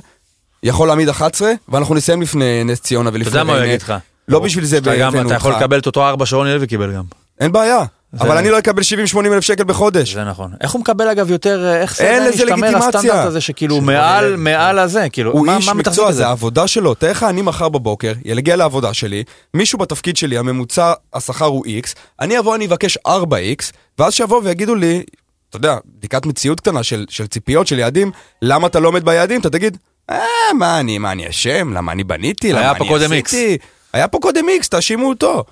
יכול 0.63 0.87
להעמיד 0.87 1.09
11, 1.09 1.51
ואנחנו 1.69 1.95
נסיים 1.95 2.21
לפני 2.21 2.63
נס 2.63 2.79
ציונה 2.79 3.09
ולפני 3.13 3.21
אתה 3.21 3.29
יודע 3.29 3.41
ריינה. 3.41 3.53
מה 3.53 3.59
הוא 3.59 3.67
יגיד 3.67 3.81
לך? 3.81 3.93
לא 4.27 4.39
בשביל 4.39 4.65
זה 4.65 4.77
הבאנו 4.77 5.27
אתה 5.27 5.33
יכול 5.33 5.51
אותך. 5.51 5.61
לקבל 5.61 5.79
את 5.79 5.85
אותו 5.85 6.07
ארבע 6.07 6.25
שרוני 6.25 6.53
לוי 6.53 6.67
קיבל 6.67 6.95
גם. 6.95 7.03
אין 7.39 7.51
בעיה, 7.51 7.83
אבל 8.19 8.37
אני 8.37 8.49
לא 8.49 8.59
אקבל 8.59 8.81
70-80 9.13 9.17
אלף 9.25 9.43
שקל 9.43 9.63
בחודש. 9.63 10.13
זה 10.13 10.23
נכון. 10.23 10.51
איך 10.61 10.71
הוא 10.71 10.81
מקבל 10.81 11.07
אגב 11.09 11.31
יותר, 11.31 11.65
אה, 11.65 11.81
איך 11.81 11.97
זה 11.97 12.03
אין 12.03 12.15
עדיין 12.15 12.33
לזה 12.33 12.43
משתמר 12.43 12.57
לגיטימציה. 12.57 12.87
הסטנדרט 12.87 13.25
הזה 13.25 13.41
שכאילו 13.41 13.81
מעל, 13.81 14.25
לוי. 14.25 14.37
מעל 14.37 14.79
הזה, 14.79 15.09
כאילו, 15.09 15.31
הוא 15.31 15.45
מה 15.45 15.57
איש 15.57 15.69
מקצוע, 15.69 16.11
זה 16.11 16.27
העבודה 16.27 16.67
שלו. 16.67 16.93
תאר 16.93 17.11
לך, 17.11 17.23
אני 17.23 17.41
מחר 17.41 17.69
בבוקר, 17.69 18.13
יגיע 18.25 18.55
לעבודה 18.55 18.93
שלי, 18.93 19.23
מישהו 19.53 19.79
בתפקיד 19.79 20.17
שלי, 20.17 20.37
הממוצע 20.37 20.93
השכר 21.13 21.45
הוא 21.45 21.65
X, 21.65 21.93
אני 22.19 22.39
אבוא, 22.39 22.55
אני 22.55 22.65
אבקש 22.65 22.97
4X, 23.07 23.71
ואז 23.99 24.13
שיבואו 24.13 24.43
ויגידו 24.43 24.75
לי, 24.75 25.03
אתה 25.49 25.57
יודע, 25.57 25.77
בדיקת 25.97 26.25
מציאות 26.25 26.59
קטנה 26.59 26.83
של, 26.83 27.05
של 27.09 27.27
ציפיות, 27.27 27.67
של 27.67 27.79
יעדים, 27.79 28.11
למה 28.41 28.67
אתה 28.67 28.79
לא 28.79 28.87
עומד 28.87 29.05
ביעדים? 29.05 29.41
אתה 29.41 29.49
תגיד, 29.49 29.77
אה, 30.09 30.23
מה 30.57 30.79
אני, 30.79 30.97
מה 30.97 31.11
אני 31.11 31.29
אשם? 31.29 31.73
למה 31.73 31.91
אני 31.91 32.03
בניתי? 32.03 32.53
למה 32.53 32.71
אני 32.71 33.05
עשיתי? 33.05 33.57
היה 33.93 34.07
פה 34.07 34.19
קודם 34.21 34.45
X, 34.61 34.67
תאשימו 34.69 35.09
אותו. 35.09 35.43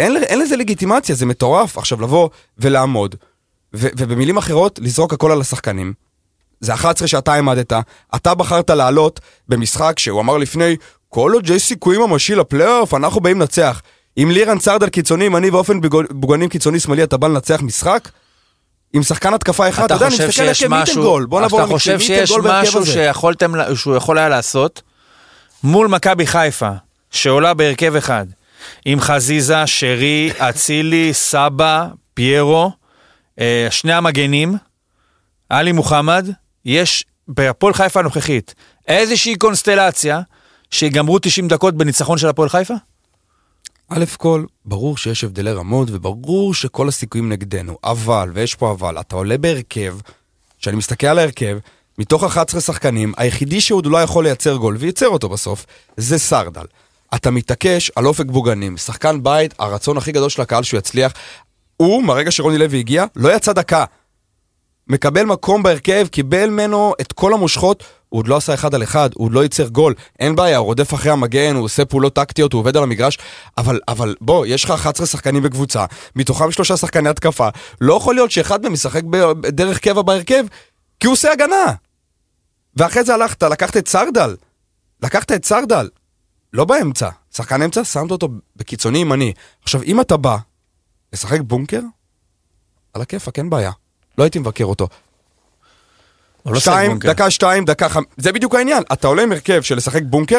אין, 0.00 0.16
אין 0.16 0.38
לזה 0.38 0.56
לגיטימציה, 0.56 1.14
זה 1.14 1.26
מטורף. 1.26 1.78
עכשיו 1.78 2.00
לבוא 2.02 2.28
ולעמוד, 2.58 3.14
ו- 3.74 3.88
ובמילים 3.96 4.36
אחרות, 4.36 4.78
לזרוק 4.82 5.12
הכל 5.12 5.32
על 5.32 5.40
השחקנים. 5.40 5.92
זה 6.60 6.74
11 6.74 7.08
שאתה 7.08 7.32
העמדת, 7.32 7.72
אתה 8.14 8.34
בחרת 8.34 8.70
לעלות 8.70 9.20
במשחק 9.48 9.98
שהוא 9.98 10.20
אמר 10.20 10.36
לפני, 10.36 10.76
כל 11.08 11.32
עוד 11.34 11.50
יש 11.50 11.62
סיכוי 11.62 11.98
ממשי 11.98 12.34
לפלייאוף, 12.34 12.94
אנחנו 12.94 13.20
באים 13.20 13.40
לנצח. 13.40 13.82
עם 14.16 14.30
לירן 14.30 14.58
סרדל 14.58 14.88
קיצוני, 14.88 15.26
אם 15.26 15.36
אני 15.36 15.50
באופן 15.50 15.80
בוגנים 16.10 16.48
קיצוני 16.48 16.80
שמאלי, 16.80 17.02
אתה 17.02 17.16
בא 17.16 17.28
לנצח 17.28 17.62
משחק? 17.62 18.08
עם 18.92 19.02
שחקן 19.02 19.34
התקפה 19.34 19.68
אחד, 19.68 19.84
אתה 19.84 19.94
יודע, 19.94 20.06
אני 20.06 20.14
מסתכל 20.14 20.42
על 20.42 20.48
מיטן 20.48 20.68
משהו, 20.68 21.02
גול, 21.02 21.26
בוא 21.26 21.40
נעבור 21.40 21.60
אתה 21.60 21.68
חושב 21.68 22.00
שיש 22.00 22.30
משהו 22.30 22.80
הזה. 22.80 22.92
שיכולתם, 22.92 23.52
שהוא 23.74 23.96
יכול 23.96 24.18
היה 24.18 24.28
לעשות 24.28 24.82
מול 25.64 25.88
מכבי 25.88 26.26
חיפה, 26.26 26.70
שעולה 27.10 27.54
בהרכב 27.54 27.96
אחד, 27.96 28.26
עם 28.84 29.00
חזיזה, 29.00 29.66
שרי, 29.66 30.30
אצילי, 30.38 31.14
סבא, 31.14 31.86
פיירו, 32.14 32.72
אה, 33.40 33.66
שני 33.70 33.92
המגנים, 33.92 34.54
עלי 35.48 35.72
מוחמד, 35.72 36.30
יש 36.64 37.04
בהפועל 37.28 37.74
חיפה 37.74 38.00
הנוכחית 38.00 38.54
איזושהי 38.88 39.36
קונסטלציה 39.36 40.20
שיגמרו 40.70 41.18
90 41.18 41.48
דקות 41.48 41.74
בניצחון 41.74 42.18
של 42.18 42.28
הפועל 42.28 42.48
חיפה? 42.48 42.74
א' 43.88 44.04
כל, 44.16 44.44
ברור 44.64 44.96
שיש 44.96 45.24
הבדלי 45.24 45.52
רמות 45.52 45.88
וברור 45.90 46.54
שכל 46.54 46.88
הסיכויים 46.88 47.28
נגדנו, 47.28 47.78
אבל, 47.84 48.30
ויש 48.34 48.54
פה 48.54 48.70
אבל, 48.70 49.00
אתה 49.00 49.16
עולה 49.16 49.38
בהרכב, 49.38 49.96
כשאני 50.60 50.76
מסתכל 50.76 51.06
על 51.06 51.18
ההרכב, 51.18 51.58
מתוך 51.98 52.24
11 52.24 52.60
שחקנים, 52.60 53.12
היחידי 53.16 53.60
שעוד 53.60 53.86
לא 53.86 54.02
יכול 54.02 54.24
לייצר 54.24 54.56
גול, 54.56 54.76
וייצר 54.78 55.08
אותו 55.08 55.28
בסוף, 55.28 55.66
זה 55.96 56.18
סרדל. 56.18 56.64
אתה 57.14 57.30
מתעקש 57.30 57.90
על 57.96 58.06
אופק 58.06 58.26
בוגנים, 58.26 58.76
שחקן 58.76 59.22
בית, 59.22 59.54
הרצון 59.58 59.96
הכי 59.96 60.12
גדול 60.12 60.28
של 60.28 60.42
הקהל 60.42 60.62
שהוא 60.62 60.78
יצליח. 60.78 61.12
הוא, 61.76 62.02
מהרגע 62.02 62.30
שרוני 62.30 62.58
לוי 62.58 62.78
הגיע, 62.78 63.04
לא 63.16 63.36
יצא 63.36 63.52
דקה. 63.52 63.84
מקבל 64.88 65.24
מקום 65.24 65.62
בהרכב, 65.62 66.06
קיבל 66.10 66.50
ממנו 66.50 66.94
את 67.00 67.12
כל 67.12 67.34
המושכות, 67.34 67.84
הוא 68.08 68.18
עוד 68.18 68.28
לא 68.28 68.36
עשה 68.36 68.54
אחד 68.54 68.74
על 68.74 68.82
אחד, 68.82 69.10
הוא 69.14 69.24
עוד 69.24 69.32
לא 69.32 69.42
ייצר 69.42 69.68
גול, 69.68 69.94
אין 70.18 70.36
בעיה, 70.36 70.58
הוא 70.58 70.66
רודף 70.66 70.94
אחרי 70.94 71.12
המגן, 71.12 71.56
הוא 71.56 71.64
עושה 71.64 71.84
פעולות 71.84 72.14
טקטיות, 72.14 72.52
הוא 72.52 72.60
עובד 72.60 72.76
על 72.76 72.82
המגרש, 72.82 73.18
אבל, 73.58 73.80
אבל 73.88 74.14
בוא, 74.20 74.46
יש 74.46 74.64
לך 74.64 74.70
11 74.70 75.06
שחקנים 75.06 75.42
בקבוצה, 75.42 75.84
מתוכם 76.16 76.52
שלושה 76.52 76.76
שחקני 76.76 77.08
התקפה, 77.08 77.48
לא 77.80 77.94
יכול 77.94 78.14
להיות 78.14 78.30
שאחד 78.30 78.62
מהם 78.62 78.74
ישחק 78.74 79.02
בדרך 79.40 79.78
קבע 79.78 80.02
בהרכב, 80.02 80.44
כי 81.00 81.06
הוא 81.06 81.12
עושה 81.12 81.32
הגנה. 81.32 81.74
ואחרי 82.76 83.04
זה 83.04 83.14
הלכת, 83.14 83.42
לקחת 83.42 83.76
את 83.76 83.88
סרדל, 83.88 84.36
לקחת 85.02 85.32
את 85.32 85.44
סרדל, 85.44 85.88
לא 86.52 86.64
באמצע, 86.64 87.08
שחקן 87.34 87.62
אמצע, 87.62 87.84
שמת 87.84 88.10
אותו 88.10 88.28
בקיצוני 88.56 88.98
ימני. 88.98 89.32
עכשיו, 89.62 89.82
אם 89.82 90.00
אתה 90.00 90.16
בא 90.16 90.36
לשחק 91.12 91.40
בונקר, 91.40 91.80
על 92.94 93.02
הכיפאק, 93.02 93.38
אין 93.38 93.50
בעיה. 93.50 93.70
לא 94.18 94.24
הייתי 94.24 94.38
מבקר 94.38 94.64
אותו. 94.64 94.88
לא 96.46 96.60
שתיים. 96.60 96.98
דקה 96.98 97.30
שתיים, 97.30 97.64
דקה 97.64 97.88
חמ... 97.88 98.02
זה 98.16 98.32
בדיוק 98.32 98.54
העניין. 98.54 98.82
אתה 98.92 99.08
עולה 99.08 99.22
עם 99.22 99.32
הרכב 99.32 99.62
של 99.62 99.76
לשחק 99.76 100.02
בונקר, 100.02 100.38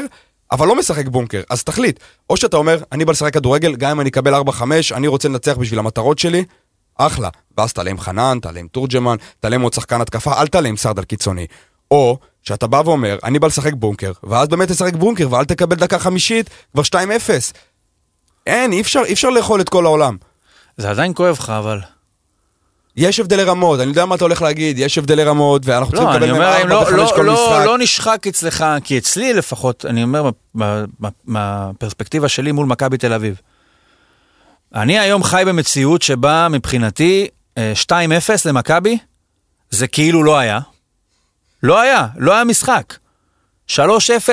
אבל 0.51 0.67
לא 0.67 0.75
משחק 0.75 1.07
בונקר. 1.07 1.41
אז 1.49 1.63
תחליט. 1.63 1.99
או 2.29 2.37
שאתה 2.37 2.57
אומר, 2.57 2.83
אני 2.91 3.05
בא 3.05 3.11
לשחק 3.11 3.33
כדורגל, 3.33 3.75
גם 3.75 3.91
אם 3.91 4.01
אני 4.01 4.09
אקבל 4.09 4.35
4-5, 4.35 4.41
אני 4.91 5.07
רוצה 5.07 5.27
לנצח 5.27 5.57
בשביל 5.57 5.79
המטרות 5.79 6.19
שלי, 6.19 6.45
אחלה. 6.95 7.29
ואז 7.57 7.73
תעלה 7.73 7.91
עם 7.91 7.99
חנן, 7.99 8.39
תעלה 8.41 8.59
עם 8.59 8.67
תורג'מן, 8.67 9.15
תעלה 9.39 9.55
עם 9.55 9.61
עוד 9.61 9.73
שחקן 9.73 10.01
התקפה, 10.01 10.41
אל 10.41 10.47
תעלה 10.47 10.69
עם 10.69 10.77
סרדל 10.77 11.03
קיצוני. 11.03 11.47
או 11.91 12.17
שאתה 12.43 12.67
בא 12.67 12.81
ואומר, 12.85 13.17
אני 13.23 13.39
בא 13.39 13.47
לשחק 13.47 13.73
בונקר, 13.73 14.11
ואז 14.23 14.47
באמת 14.47 14.71
תשחק 14.71 14.93
בונקר, 14.93 15.27
ואל 15.31 15.45
תקבל 15.45 15.75
דקה 15.75 15.99
חמישית, 15.99 16.49
כבר 16.73 16.83
2-0. 16.83 16.95
אין, 18.47 18.71
אי 18.71 18.81
אפשר, 18.81 19.01
אי 19.05 19.13
אפשר 19.13 19.29
לאכול 19.29 19.61
את 19.61 19.69
כל 19.69 19.85
העולם. 19.85 20.17
זה 20.77 20.89
עדיין 20.89 21.13
כואב 21.15 21.35
לך, 21.39 21.49
אבל... 21.49 21.79
יש 22.95 23.19
הבדלי 23.19 23.43
רמות, 23.43 23.79
אני 23.79 23.89
יודע 23.89 24.05
מה 24.05 24.15
אתה 24.15 24.23
הולך 24.25 24.41
להגיד, 24.41 24.79
יש 24.79 24.97
הבדלי 24.97 25.23
רמות, 25.23 25.61
ואנחנו 25.65 25.91
צריכים 25.91 26.09
לא, 26.09 26.15
לקבל 26.15 26.23
אני 26.29 26.39
מהם 26.39 26.41
אומר, 26.41 26.61
אם 26.63 26.71
ארבע 26.71 26.91
לא, 26.91 27.01
וחמש 27.01 27.11
לא, 27.11 27.15
כל 27.15 27.21
לא, 27.23 27.33
משחק. 27.33 27.65
לא 27.65 27.77
נשחק 27.77 28.27
אצלך, 28.27 28.65
כי 28.83 28.97
אצלי 28.97 29.33
לפחות, 29.33 29.85
אני 29.85 30.03
אומר, 30.03 30.29
מה- 30.53 30.83
מה- 30.99 31.09
מהפרספקטיבה 31.25 32.29
שלי 32.29 32.51
מול 32.51 32.65
מכבי 32.65 32.97
תל 32.97 33.13
אביב. 33.13 33.41
אני 34.75 34.99
היום 34.99 35.23
חי 35.23 35.43
במציאות 35.47 36.01
שבה 36.01 36.47
מבחינתי 36.51 37.27
אה, 37.57 37.73
2-0 37.85 37.93
למכבי, 38.45 38.97
זה 39.69 39.87
כאילו 39.87 40.23
לא 40.23 40.37
היה. 40.37 40.59
לא 41.63 41.79
היה, 41.79 42.07
לא 42.17 42.33
היה 42.33 42.43
משחק. 42.43 42.93
3-0 43.67 43.77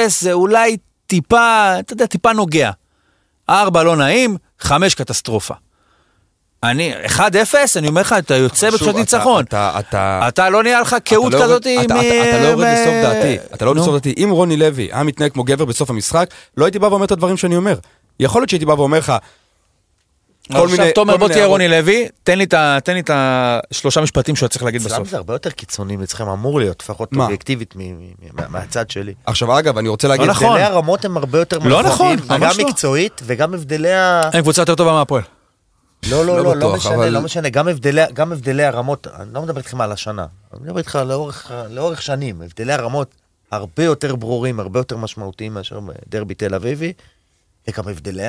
זה 0.08 0.32
אולי 0.32 0.76
טיפה, 1.06 1.74
אתה 1.78 1.92
יודע, 1.92 2.06
טיפה 2.06 2.32
נוגע. 2.32 2.70
4 3.50 3.82
לא 3.82 3.96
נעים, 3.96 4.36
5 4.60 4.94
קטסטרופה. 4.94 5.54
אני, 6.62 6.92
1-0, 7.06 7.20
אני 7.76 7.88
אומר 7.88 8.00
לך, 8.00 8.14
אתה 8.18 8.34
יוצא 8.36 8.70
בתחושת 8.70 8.88
אתה- 8.90 8.98
ניצחון. 8.98 9.44
אתה, 9.44 9.76
אתה, 9.78 10.20
אתה 10.28 10.50
לא 10.50 10.62
נהיה 10.62 10.80
לך 10.80 10.96
קהות 11.04 11.28
אתה 11.34 11.38
לא 11.38 11.44
כזאת 11.44 11.66
יורד- 11.66 11.84
אתה, 11.84 11.94
מ- 11.94 11.98
אתה, 12.00 12.28
אתה 12.30 12.42
לא 12.42 12.46
יורד 12.48 12.64
מ- 12.64 12.72
לסוף 12.72 12.92
דעתי, 13.02 13.36
אתה 13.54 13.64
לא 13.64 13.70
יורד. 13.70 13.80
לסוף 13.80 13.94
דעתי. 13.94 14.14
אם 14.24 14.28
רוני 14.30 14.56
לוי 14.56 14.88
היה 14.92 15.02
מתנהג 15.02 15.32
כמו 15.32 15.44
גבר 15.44 15.64
בסוף 15.64 15.90
המשחק, 15.90 16.30
לא 16.56 16.64
הייתי 16.64 16.78
בא 16.78 16.86
ואומר 16.86 17.04
את 17.04 17.10
הדברים 17.10 17.36
שאני 17.36 17.56
אומר. 17.56 17.78
יכול 18.20 18.40
להיות 18.42 18.50
שהייתי 18.50 18.66
בא 18.66 18.72
ואומר 18.72 18.98
לך, 18.98 19.12
עכשיו, 20.48 20.68
מיני- 20.78 20.92
תומר, 20.92 21.12
כל 21.12 21.18
בוא 21.18 21.28
תהיה. 21.28 21.46
רוני 21.46 21.68
לוי, 21.68 22.08
תן 22.22 22.38
לי 22.38 22.44
את 22.44 22.54
ה- 23.10 23.58
השלושה 23.70 24.00
משפטים 24.00 24.36
שהוא 24.36 24.48
צריך 24.48 24.62
להגיד 24.64 24.82
בסוף. 24.82 25.08
זה 25.08 25.16
הרבה 25.16 25.34
יותר 25.34 25.50
קיצוני 25.50 25.96
אצלכם, 26.04 26.28
אמור 26.28 26.60
להיות, 26.60 26.82
לפחות? 26.82 27.08
אובייקטיבית 27.16 27.74
מהצד 28.48 28.90
שלי. 28.90 29.14
עכשיו 29.26 29.58
אגב, 29.58 29.78
אני 29.78 29.88
רוצה 29.88 30.08
להגיד, 30.08 30.26
לא 30.26 30.32
נכון. 30.32 30.46
הבדלי 30.46 30.62
הרמות 30.64 31.04
הם 31.04 31.16
הרבה 31.16 31.38
יותר 31.38 31.58
לא 31.58 31.82
נכון, 31.82 32.08
מרחבים, 32.16 32.38
ממש 32.40 32.56
גם 32.56 32.62
לא. 32.64 32.68
מקצועית 32.70 33.20
וגם 33.24 33.54
הבדלי 33.54 33.92
ה... 33.94 34.20
אין 34.32 34.42
קבוצה 34.42 34.62
יותר 34.62 34.74
טובה 34.74 34.92
מהפועל. 34.92 35.22
לא, 36.10 36.26
לא 36.26 36.36
לא, 36.36 36.44
לא, 36.44 36.54
לא 36.56 36.72
משנה, 36.76 37.10
לא 37.10 37.20
משנה, 37.20 37.48
גם 37.48 37.68
הבדלי, 38.32 38.64
הרמות, 38.64 39.06
אני 39.20 39.34
לא 39.34 39.42
מדבר 39.42 39.58
איתכם 39.58 39.80
על 39.80 39.92
השנה, 39.92 40.26
אני 40.54 40.60
מדבר 40.62 40.78
איתך 40.78 40.98
לאורך, 41.04 41.52
שנים, 42.02 42.42
הבדלי 42.42 42.72
הרמות 42.72 43.10
הרבה 43.50 43.84
יותר 43.84 44.16
ברורים, 44.16 44.60
הרבה 44.60 44.80
יותר 44.80 44.96
משמעותיים 44.96 45.54
מאשר 45.54 45.78
דרבי 46.08 46.34
תל 46.34 46.54
אביבי, 46.54 46.92
וגם 47.68 47.88
הבדלי 47.88 48.26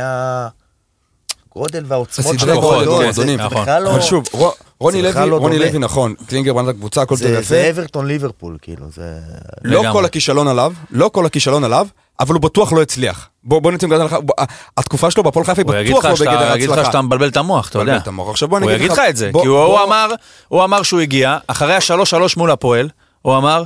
הגודל 1.56 1.84
והעוצמות 1.88 2.36
הסדרי 2.36 2.52
הכוחות, 2.52 2.74
גודל, 2.74 2.86
כן, 2.86 2.92
המועדון, 2.92 3.14
זה 3.28 3.36
נכון. 3.36 3.62
בכלל 3.62 3.84
לא... 3.84 3.92
אבל 3.92 4.02
שוב, 4.02 4.24
רו- 4.34 4.52
רוני 4.80 5.02
זה 5.02 5.12
לוי, 5.20 5.30
לא 5.30 5.36
רוני. 5.38 5.60
לוי 5.60 5.80
נכון, 5.80 6.14
קלינגר 6.28 6.54
בנה 6.54 6.70
את 6.70 6.76
הקבוצה, 6.76 7.02
הכל 7.02 7.16
טוב 7.16 7.24
זה, 7.28 7.30
ויפה. 7.30 7.42
זה 7.44 7.70
אברטון 7.70 8.06
ליברפול, 8.08 8.58
כאילו, 8.62 8.86
זה... 8.96 9.18
לא. 9.64 9.84
כל 9.94 10.06
הכישלון 10.06 10.48
עליו, 10.48 10.74
לא 10.92 11.10
כל 11.14 11.26
הכישלון 11.26 11.64
עליו, 11.64 11.88
אבל 12.20 12.34
הוא 12.34 12.42
בטוח 12.42 12.74
לא 12.74 12.82
הצליח. 12.82 13.30
בוא 13.44 13.60
בוא 13.62 13.72
נצא 13.72 13.88
בוא, 13.88 14.34
התקופה 14.78 15.12
שלו 15.12 15.24
בהפועל 15.24 15.46
חיפה 15.46 15.62
היא 15.76 15.92
הוא 15.94 16.00
בטוח 16.00 16.12
לך 16.12 16.22
לא 16.22 16.26
בגדר 16.32 16.56
יגיד 16.56 16.70
לך. 16.70 16.86
שאתה 16.86 17.02
מבלבל 17.02 17.28
את 17.28 17.38
המוח, 17.38 17.70
אתה 17.70 17.78
יודע. 17.80 17.84
מבלבל 17.92 18.04
את 18.04 18.08
המוח. 18.08 18.30
עכשיו 18.30 18.48
בוא 18.48 18.58
אני 18.58 18.66
הוא 18.66 18.72
אגיד 18.72 18.82
יגיד 18.82 18.92
לך- 18.92 18.98
לך 19.00 19.10
את 19.10 19.18
זה, 19.18 19.32
כי 19.42 19.48
הוא 19.48 19.60
הוא 19.64 19.80
אמר, 19.84 20.10
הוא 20.48 20.64
אמר 20.64 20.84
שהוא 20.84 21.00
הגיע, 21.00 21.38
אחרי 21.48 21.76
השלוש 21.76 22.10
שלוש 22.10 22.38
מול 22.38 22.52
הפועל, 22.52 22.90
הוא 23.22 23.38
אמר, 23.38 23.64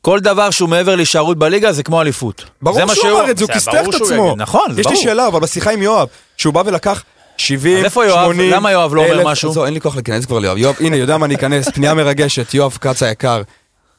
כל 0.00 0.20
דבר 0.20 0.50
שהוא 0.50 0.68
מעבר 0.68 0.96
להישארות 0.96 1.38
בליגה 1.38 1.72
זה 1.72 1.82
כמו 1.82 2.00
אליפות. 2.00 2.38
זה 2.38 2.46
ברור 2.62 2.94
שהוא 2.94 3.10
אמר 3.10 3.30
את 3.30 3.38
זה, 3.38 3.44
הוא 3.44 3.52
ברור 3.72 3.90
את 3.96 4.02
עצמו. 4.02 4.26
יגיד, 4.26 4.42
נכון, 4.42 4.72
זה 4.74 4.80
יש 4.80 4.86
לי 4.86 4.92
ברור. 4.92 5.04
שאלה, 5.04 5.26
אבל 5.26 5.40
בשיחה 5.40 5.70
עם 5.70 5.82
יואב, 5.82 6.08
שהוא 6.36 6.54
בא 6.54 6.62
ולקח 6.66 7.02
70, 7.36 7.78
אז 7.78 7.84
איפה 7.84 8.04
יואב? 8.06 8.32
80, 8.32 8.50
למה 8.52 8.72
יואב 8.72 8.94
לא 8.94 9.00
אומר 9.02 9.12
אלף- 9.20 9.26
משהו? 9.26 9.52
זהו, 9.52 9.64
אין 9.64 9.74
לי 9.74 9.80
כוח 9.80 9.94
להיכנס 9.94 10.24
כבר 10.26 10.38
ליואב. 10.38 10.56
יואב, 10.58 10.74
הנה, 10.80 10.96
יודע 10.96 11.16
מה 11.18 11.26
אני 11.26 11.34
אכנס, 11.34 11.68
פנייה 11.74 11.94
מרגשת, 11.94 12.54
יואב 12.54 12.78
כץ 12.80 13.02
היקר. 13.02 13.42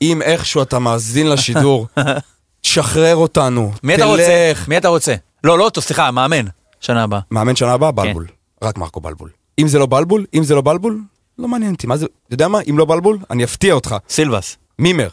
אם 0.02 0.22
איכשהו 0.22 0.62
אתה 0.62 0.80
מאזין 0.80 1.30
לשידור, 1.30 1.88
תשחרר 2.62 3.16
אותנו. 3.16 3.72
מי 3.84 3.96
אתה 3.96 4.06
רוצה? 4.06 4.52
מי 4.68 4.78
אתה 4.78 4.88
רוצה? 4.88 5.16
לא, 5.44 5.58
לא 5.58 5.64
אותו, 5.64 5.82
סליחה, 5.82 6.12
מאמן. 6.12 6.46
שנה 6.80 7.04
הבאה. 7.04 7.20
מאמן 7.32 7.56
שנה 7.56 7.72
הבאה, 7.74 7.92
בלבול. 7.92 8.28
רק 8.64 8.78
מרקו 8.78 9.02
בלבול. 9.02 9.30
אם 9.60 9.68
זה 9.68 9.80
לא 9.80 9.86
בלבול, 9.86 10.26
אם 10.34 10.44
זה 10.44 10.56
לא 10.56 10.62
בלבול, 10.62 11.00
לא 11.40 11.48
מעניין 11.48 11.74
אותי. 11.74 11.88
מה 11.88 11.98
זה, 11.98 12.06
אתה 12.28 12.34
יודע 12.34 12.48
מה? 12.48 12.60
אם 12.70 12.78
לא 12.78 12.86
בלבול, 12.86 13.18
אני 13.32 13.44
אפתיע 13.44 13.74
אותך. 13.74 13.96
סילבס. 14.10 14.58
מימר. 14.80 15.08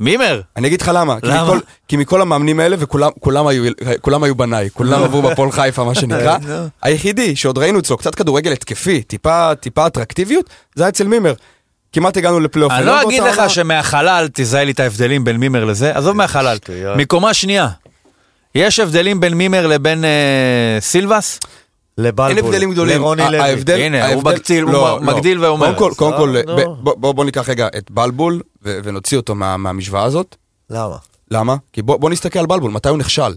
מימר. 0.00 0.40
אני 0.56 0.68
אגיד 0.68 0.80
לך 0.82 0.90
למה. 0.94 1.20
כי 1.20 1.26
למה? 1.26 1.44
מכל- 1.44 1.58
כי 1.88 1.96
מכל 1.96 2.22
המאמנים 2.22 2.60
האלה, 2.60 2.76
וכולם 2.78 3.10
כולם 3.20 3.46
היו, 3.46 3.64
כולם 4.00 4.22
היו 4.22 4.34
בניי, 4.34 4.68
כולם 4.72 5.02
עברו 5.02 5.22
בפועל 5.22 5.52
חיפה, 5.52 5.84
מה 5.84 5.94
שנקרא. 5.94 6.36
היחידי 6.82 7.36
שעוד 7.36 7.58
ראינו 7.58 7.78
אצלו 7.78 7.96
קצת 7.96 8.14
כדורגל 8.14 8.52
התקפי, 8.52 9.02
טיפה 9.02 9.54
טיפה 9.54 9.86
אטרקטיביות, 9.86 10.44
זה 10.74 10.82
היה 10.82 10.88
אצל 10.88 11.06
מימר. 11.06 11.32
כמעט 11.92 12.16
הגענו 12.16 12.40
לפלייאוף. 12.40 12.72
אני 12.72 12.86
לא 12.86 13.02
אגיד 13.02 13.22
לך. 13.22 13.50
שמהחלל 13.50 14.28
תזהה 14.32 14.64
לי 14.64 14.72
את 14.72 14.80
ההבדלים 14.80 15.24
בין 15.24 15.36
מימר 15.36 15.64
לזה, 15.64 15.96
עזוב 15.96 16.16
מהחלל. 16.16 16.56
שטויות. 16.56 16.96
מקומה 16.96 17.34
שנייה. 17.34 17.68
יש 18.54 18.80
הבדלים 18.80 19.20
בין 19.20 19.34
מימר 19.34 19.66
לבין 19.66 20.04
אה, 20.04 20.10
סילבס? 20.80 21.40
לבלבול. 21.98 22.36
אין 22.38 22.46
הבדלים 22.46 22.72
גדולים. 22.72 22.96
לרוני 23.00 23.22
לוי. 23.22 23.38
ההבדל, 23.38 23.80
הנה, 23.80 24.06
הוא 24.06 24.14
ההבדל- 24.14 24.30
מגדיל- 24.34 24.62
הוא 24.64 24.72
לא, 24.72 24.98
מ- 25.00 25.04
לא. 25.06 25.14
מגדיל 25.14 25.44
ואומר. 25.44 25.66
קודם 25.66 25.78
כל, 25.78 25.92
קודם 25.96 26.16
כל, 26.16 26.36
נו. 26.46 26.56
ב- 26.56 26.84
בוא- 26.84 26.94
בוא 26.98 27.12
בוא 27.12 27.24
ניקח 27.24 27.48
רגע 27.48 27.68
את 27.78 27.90
בלבול 27.90 28.40
ו- 28.64 28.78
ונוציא 28.84 29.16
אותו 29.16 29.34
מה- 29.34 29.56
מהמשוואה 29.56 30.02
הזאת. 30.04 30.36
למה? 30.70 30.96
למה? 31.30 31.56
כי 31.72 31.82
בוא, 31.82 31.96
בוא 31.96 32.10
נסתכל 32.10 32.38
על 32.38 32.46
בלבול, 32.46 32.70
מתי 32.70 32.88
הוא 32.88 32.98
נכשל. 32.98 33.34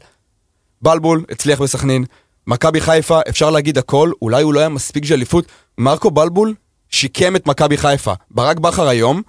בלבול 0.81 1.23
הצליח 1.31 1.61
בסכנין, 1.61 2.05
מכבי 2.47 2.81
חיפה, 2.81 3.19
אפשר 3.29 3.49
להגיד 3.49 3.77
הכל, 3.77 4.11
אולי 4.21 4.43
הוא 4.43 4.53
לא 4.53 4.59
היה 4.59 4.69
מספיק 4.69 5.05
של 5.05 5.13
אליפות. 5.13 5.45
מרקו 5.77 6.11
בלבול 6.11 6.53
שיקם 6.89 7.35
את 7.35 7.47
מכבי 7.47 7.77
חיפה. 7.77 8.13
ברק 8.31 8.59
בכר 8.59 8.87
היום, 8.87 9.21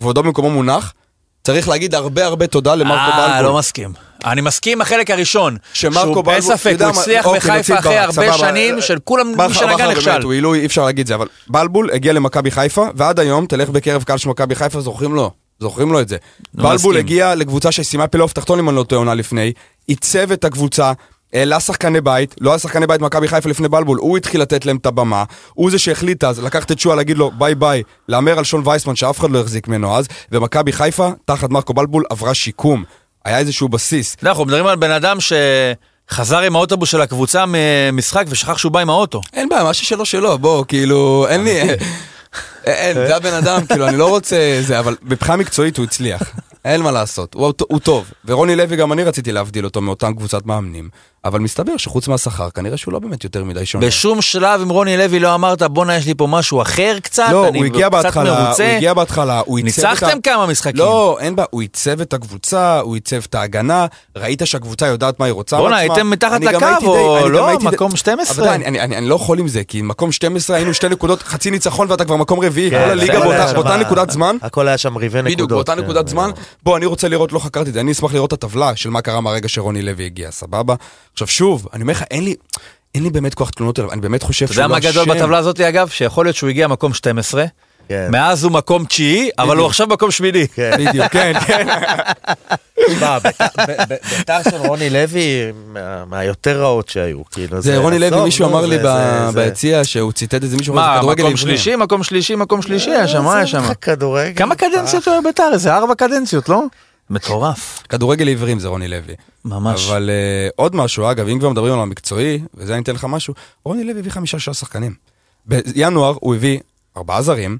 כבודו 0.00 0.22
במקומו 0.22 0.50
מונח, 0.50 0.92
צריך 1.44 1.68
להגיד 1.68 1.94
הרבה 1.94 2.24
הרבה 2.26 2.46
תודה 2.46 2.74
למרקו 2.74 2.94
אה, 3.12 3.28
בלבול. 3.28 3.52
לא 3.52 3.58
מסכים. 3.58 3.92
אני 4.26 4.40
מסכים 4.40 4.72
עם 4.72 4.80
החלק 4.80 5.10
הראשון. 5.10 5.56
שמרקו 5.72 6.00
שהוא 6.00 6.14
בלבול, 6.14 6.32
בלי 6.32 6.42
ספק, 6.42 6.76
הוא 6.80 6.88
הצליח 6.88 7.26
אוקיי, 7.26 7.40
בחיפה 7.40 7.78
אחרי 7.78 7.98
הרבה. 7.98 8.32
שנים 8.32 8.80
של 8.80 8.98
כולם, 9.04 9.32
מי 9.48 9.54
שנגע 9.54 9.90
נכשל. 9.90 10.22
הוא 10.22 10.32
עילוי, 10.32 10.60
אי 10.60 10.66
אפשר 10.66 10.84
להגיד 10.84 11.06
זה, 11.06 11.14
אבל 11.14 11.26
בלבול 11.48 11.90
הגיע 11.90 12.12
למכבי 12.12 12.50
חיפה, 12.50 12.86
ועד 12.94 13.20
היום, 13.20 13.46
תלך 13.46 13.68
בקרב 13.68 14.02
הקהל 14.02 14.18
של 14.18 14.28
מכבי 14.28 14.54
חיפה, 14.54 14.80
זוכרים 14.80 15.14
לו, 15.14 15.30
זוכרים 15.60 15.92
לו 15.92 16.00
את 16.00 16.08
זה. 16.08 16.16
בלבול. 16.54 16.96
הגיע 16.96 17.34
לקבוצה 17.34 17.72
שסיימה 17.72 18.06
פלייאוף 18.06 18.32
תחתון, 18.32 18.58
אם 18.58 18.68
אני 18.68 18.76
לא 18.76 18.82
טועה 18.82 18.98
עונה 18.98 19.14
לפני, 19.14 19.52
עיצב 19.86 20.32
את 20.32 20.44
הקבוצה. 20.44 20.92
העלה 21.32 21.60
שחקני 21.60 22.00
בית, 22.00 22.34
לא 22.40 22.50
היה 22.50 22.58
שחקני 22.58 22.86
בית 22.86 23.00
מכבי 23.00 23.28
חיפה 23.28 23.48
לפני 23.48 23.68
בלבול, 23.68 23.98
הוא 23.98 24.16
התחיל 24.16 24.40
לתת 24.40 24.66
להם 24.66 24.76
את 24.76 24.86
הבמה, 24.86 25.24
הוא 25.54 25.70
זה 25.70 25.78
שהחליט 25.78 26.24
אז 26.24 26.44
לקחת 26.44 26.72
את 26.72 26.80
שועה 26.80 26.96
להגיד 26.96 27.18
לו 27.18 27.30
ביי 27.38 27.54
ביי, 27.54 27.82
להמר 28.08 28.38
על 28.38 28.44
שון 28.44 28.62
וייסמן 28.64 28.96
שאף 28.96 29.20
אחד 29.20 29.30
לא 29.30 29.40
החזיק 29.40 29.68
ממנו 29.68 29.96
אז, 29.96 30.06
ומכבי 30.32 30.72
חיפה, 30.72 31.10
תחת 31.24 31.50
מרקו 31.50 31.74
בלבול, 31.74 32.04
עברה 32.10 32.34
שיקום. 32.34 32.84
היה 33.26 33.38
איזשהו 33.38 33.68
בסיס. 33.68 34.16
אנחנו 34.22 34.44
מדברים 34.44 34.66
על 34.66 34.76
בן 34.76 34.90
אדם 34.90 35.16
שחזר 35.20 36.38
עם 36.38 36.56
האוטובוס 36.56 36.90
של 36.90 37.00
הקבוצה 37.00 37.44
ממשחק 37.48 38.24
ושכח 38.28 38.58
שהוא 38.58 38.72
בא 38.72 38.80
עם 38.80 38.90
האוטו. 38.90 39.20
אין 39.32 39.48
בעיה, 39.48 39.64
מה 39.64 39.74
ששלו 39.74 40.04
שלו, 40.04 40.38
בוא, 40.38 40.64
כאילו, 40.68 41.26
אין 41.28 41.44
לי... 41.44 41.60
אין, 42.64 42.94
זה 42.94 43.16
הבן 43.16 43.34
אדם, 43.34 43.66
כאילו, 43.66 43.88
אני 43.88 43.96
לא 43.96 44.08
רוצה 44.08 44.58
זה, 44.60 44.78
אבל 44.78 44.96
מבחינה 45.02 45.36
מקצועית 45.36 45.76
הוא 45.76 45.84
הצליח. 45.84 46.22
אין 46.64 46.82
מה 46.82 46.90
לעשות, 46.90 47.34
הוא, 47.34 47.52
הוא 47.60 47.78
טוב. 47.80 48.10
ורוני 48.24 48.56
לוי, 48.56 48.76
גם 48.76 48.92
אני 48.92 49.04
רציתי 49.04 49.32
להבדיל 49.32 49.64
אותו 49.64 49.80
מאותם 49.80 50.14
קבוצת 50.16 50.46
מאמנים, 50.46 50.88
אבל 51.26 51.40
מסתבר 51.40 51.76
שחוץ 51.76 52.08
מהשכר, 52.08 52.50
כנראה 52.50 52.76
שהוא 52.76 52.92
לא 52.92 52.98
באמת 52.98 53.24
יותר 53.24 53.44
מדי 53.44 53.66
שונה. 53.66 53.86
בשום 53.86 54.22
שלב 54.22 54.60
עם 54.60 54.68
רוני 54.68 54.96
לוי 54.96 55.18
לא 55.18 55.34
אמרת, 55.34 55.62
בואנה, 55.62 55.96
יש 55.96 56.06
לי 56.06 56.14
פה 56.14 56.26
משהו 56.26 56.62
אחר 56.62 56.98
קצת, 57.02 57.28
לא, 57.32 57.48
אני 57.48 57.58
הוא 57.58 57.64
הגיע 57.64 57.88
קצת 57.88 57.92
בהתחלה, 58.04 58.38
הוא 58.38 58.46
מרוצה. 58.46 58.76
הגיע 58.76 58.94
בהתחלה, 58.94 59.42
הוא 59.46 59.58
עיצב 59.58 59.80
את 59.80 59.84
ה... 59.84 59.90
ניצחתם 59.90 60.20
כמה 60.20 60.46
משחקים. 60.46 60.76
לא, 60.76 61.16
אין 61.20 61.36
בעיה, 61.36 61.46
הוא 61.50 61.60
עיצב 61.60 62.00
את 62.00 62.12
הקבוצה, 62.12 62.80
הוא 62.80 62.94
עיצב 62.94 63.20
את 63.26 63.34
ההגנה, 63.34 63.86
ראית 64.16 64.42
שהקבוצה 64.44 64.86
יודעת 64.86 65.20
מה 65.20 65.26
היא 65.26 65.32
רוצה 65.32 65.56
בואנה, 65.56 65.76
מעצמה. 65.76 65.94
הייתם 65.94 66.10
מתחת 66.10 66.32
אני 66.32 66.46
גם 66.52 66.74
לקו, 66.76 66.98
או 66.98 67.16
אני 67.16 67.24
גם 67.26 67.32
לא? 67.32 67.58
מקום 67.62 67.96
12? 67.96 68.36
אבל 68.36 68.58
די, 68.58 68.64
אני, 68.64 68.80
אני, 68.80 68.96
אני 68.96 69.08
לא 69.08 69.14
יכול 69.14 69.38
עם 69.38 69.48
זה, 69.48 69.64
כי 69.64 69.82
מקום 69.82 70.12
12 70.12 70.56
היינו 70.56 70.74
שתי 70.74 70.88
נקודות, 70.88 71.22
חצי 71.22 71.50
ניצחון 71.50 71.90
ואתה 71.90 72.04
כבר 72.04 72.16
מקום 72.16 72.40
רביעי, 72.40 72.70
כן, 72.70 72.84
כל 72.84 72.90
הליגה 72.90 73.20
באותה, 73.54 73.76
נקודת 73.76 74.10
זמן. 74.10 74.36
הכל 74.42 74.68
היה 74.68 74.78
שם 74.78 74.96
ריבי 74.96 75.18
נקודות. 75.18 75.34
בדיוק, 75.34 75.50
באותה 75.50 75.74
כן, 75.74 75.80
נקודת 75.82 76.08
זמן. 76.08 76.30
בוא, 76.62 76.76
אני 76.76 76.86
רוצה 76.86 77.08
לראות, 77.08 77.32
לא 77.32 77.38
חקרתי 77.38 77.68
את 77.68 77.74
זה, 77.74 77.80
אני 77.80 77.92
אשמח 77.92 78.14
לראות 78.14 78.28
את 78.28 78.44
הטבלה 78.44 78.76
של 78.76 78.90
מה 78.90 79.00
קרה 79.00 79.20
מהרגע 79.20 79.48
שרוני 79.48 79.82
לוי 79.82 80.04
הגיע, 80.04 80.30
סבבה? 80.30 80.74
עכשיו 81.16 81.28
שוב, 81.28 81.66
אני 81.72 81.82
אומר 81.82 81.92
לך, 81.92 82.04
אין 82.10 82.24
לי, 82.24 82.34
אין 82.94 83.02
לי 83.02 83.10
באמת 83.10 83.34
כוח 83.34 83.50
תלונות 83.50 83.78
אליו, 83.78 83.92
אני 83.92 84.00
באמת 84.00 84.22
חושב 84.22 84.44
אתה 84.44 84.54
שהוא 84.54 84.62
יודע 84.62 84.68
לא 84.68 84.74
מה 84.74 84.90
גדול 84.90 85.10
אשם. 85.10 85.20
בטבלה 85.20 85.38
הזאת, 85.38 85.60
אגב? 85.60 85.88
שיכול 85.88 86.26
להיות 86.26 86.36
שהוא 86.36 86.50
הגיע 86.50 86.68
מקום 86.68 86.94
12, 86.94 87.44
כן. 87.88 88.08
מאז 88.12 88.44
הוא 88.44 88.52
מקום 88.52 88.84
תשיעי, 88.84 89.30
אבל 89.38 89.56
הוא. 89.56 89.66
עכשיו 89.66 89.86
מקום 89.86 90.10
שמיני. 90.10 90.48
כן. 90.48 90.70
בדיוק, 90.78 91.06
כן, 91.06 91.32
כן. 91.46 91.66
תשמע, 92.90 93.18
בית"ר- 93.18 93.44
ב- 93.68 93.92
ב- 93.92 94.16
בית"ר 94.18 94.42
של 94.50 94.56
רוני 94.56 94.90
לוי 94.90 95.22
מה- 95.66 96.04
מהיותר 96.04 96.60
רעות 96.62 96.88
שהיו. 96.88 97.24
כאילו, 97.32 97.60
זה 97.60 97.78
רוני 97.78 97.98
לוי, 97.98 98.20
מישהו 98.24 98.48
נו, 98.48 98.52
אמר 98.52 98.66
לי 98.66 98.78
ביציע 99.34 99.84
שהוא 99.84 100.12
ציטט 100.12 100.42
איזה 100.42 100.56
מישהו, 100.56 100.74
אמר, 100.74 100.82
זה 100.82 100.88
מה, 100.90 100.98
כדורגל 100.98 101.22
מקום 101.22 101.26
עיוורים. 101.36 101.36
שלישי, 101.36 101.76
מקום 101.76 102.02
שלישי, 102.02 102.34
מקום 102.34 102.62
שלישי, 102.62 102.90
היה 102.90 103.08
שם, 103.08 103.24
מה 103.24 103.36
היה 103.36 103.46
שם? 103.46 103.62
כמה 104.36 104.54
קדנציות 104.54 105.06
הוא 105.08 105.12
היה 105.12 105.20
בית"ר? 105.22 105.50
איזה 105.52 105.74
ארבע 105.74 105.94
קדנציות, 105.94 106.48
לא? 106.48 106.62
מטורף. 107.10 107.82
כדורגל 107.88 108.28
עיוורים 108.28 108.58
זה 108.58 108.68
רוני 108.68 108.88
לוי. 108.88 109.14
ממש. 109.46 109.88
אבל 109.88 110.10
uh, 110.10 110.52
עוד 110.56 110.76
משהו, 110.76 111.10
אגב, 111.10 111.28
אם 111.28 111.38
כבר 111.38 111.48
מדברים 111.48 111.74
על 111.74 111.80
המקצועי, 111.80 112.38
וזה 112.54 112.74
אני 112.74 112.82
אתן 112.82 112.94
לך 112.94 113.04
משהו, 113.04 113.34
רוני 113.64 113.84
לוי 113.84 114.00
הביא 114.00 114.12
חמישה 114.12 114.38
שישה 114.38 114.54
שחקנים. 114.54 114.94
בינואר 115.46 116.14
הוא 116.20 116.34
הביא 116.34 116.58
ארבעה 116.96 117.22
זרים, 117.22 117.58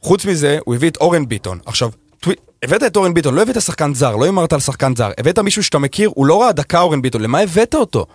חוץ 0.00 0.24
מזה 0.24 0.58
הוא 0.64 0.74
הביא 0.74 0.90
את 0.90 0.96
אורן 0.96 1.28
ביטון. 1.28 1.58
עכשיו, 1.66 1.90
טווי... 2.20 2.34
הבאת 2.62 2.82
את 2.82 2.96
אורן 2.96 3.14
ביטון, 3.14 3.34
לא 3.34 3.42
הבאת 3.42 3.62
שחקן 3.62 3.94
זר, 3.94 4.16
לא 4.16 4.24
הימרת 4.24 4.52
על 4.52 4.60
שחקן 4.60 4.96
זר, 4.96 5.10
הבאת 5.18 5.38
מישהו 5.38 5.62
שאתה 5.62 5.78
מכיר, 5.78 6.10
הוא 6.14 6.26
לא 6.26 6.42
ראה 6.42 6.52
דקה 6.52 6.80
אורן 6.80 7.02
ביטון, 7.02 7.22
למה 7.22 7.38
הבאת 7.38 7.74
אותו? 7.74 8.06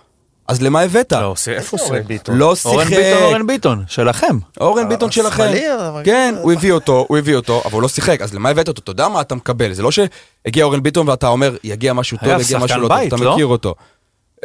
אז 0.48 0.62
למה 0.62 0.80
הבאת? 0.80 1.12
לא, 1.12 1.34
איפה 1.52 1.76
הוא 1.80 1.86
אורן 1.86 2.02
ביטון? 2.02 2.36
לא 2.38 2.54
אורן 2.64 2.84
שיחק. 2.88 2.96
ביטון, 2.98 3.22
אורן 3.22 3.46
ביטון, 3.46 3.84
שלכם. 3.88 4.38
אורן 4.60 4.88
ביטון 4.88 5.10
שלכם. 5.10 5.36
שמאלי, 5.42 5.64
אבל- 5.88 6.02
כן, 6.04 6.34
הוא 6.42 6.52
הביא 6.52 6.72
אותו, 6.72 7.04
הוא 7.08 7.18
הביא 7.18 7.36
אותו, 7.36 7.62
אבל 7.64 7.72
הוא 7.72 7.82
לא 7.82 7.88
שיחק, 7.88 8.20
אז 8.20 8.34
למה 8.34 8.48
הבאת 8.48 8.68
אותו? 8.68 8.82
אתה 8.82 8.90
יודע 8.90 9.08
מה 9.08 9.20
אתה 9.20 9.34
מקבל, 9.34 9.72
זה 9.72 9.82
לא 9.82 9.90
שהגיע 9.90 10.64
אורן 10.64 10.82
ביטון 10.82 11.08
ואתה 11.08 11.28
אומר, 11.28 11.56
יגיע 11.64 11.92
משהו 11.92 12.18
טוב, 12.18 12.40
יגיע 12.40 12.58
משהו 12.58 12.80
לא 12.80 12.88
טוב, 12.88 12.96
אתה 13.06 13.16
לא? 13.16 13.32
מכיר 13.32 13.46
אותו. 13.46 13.74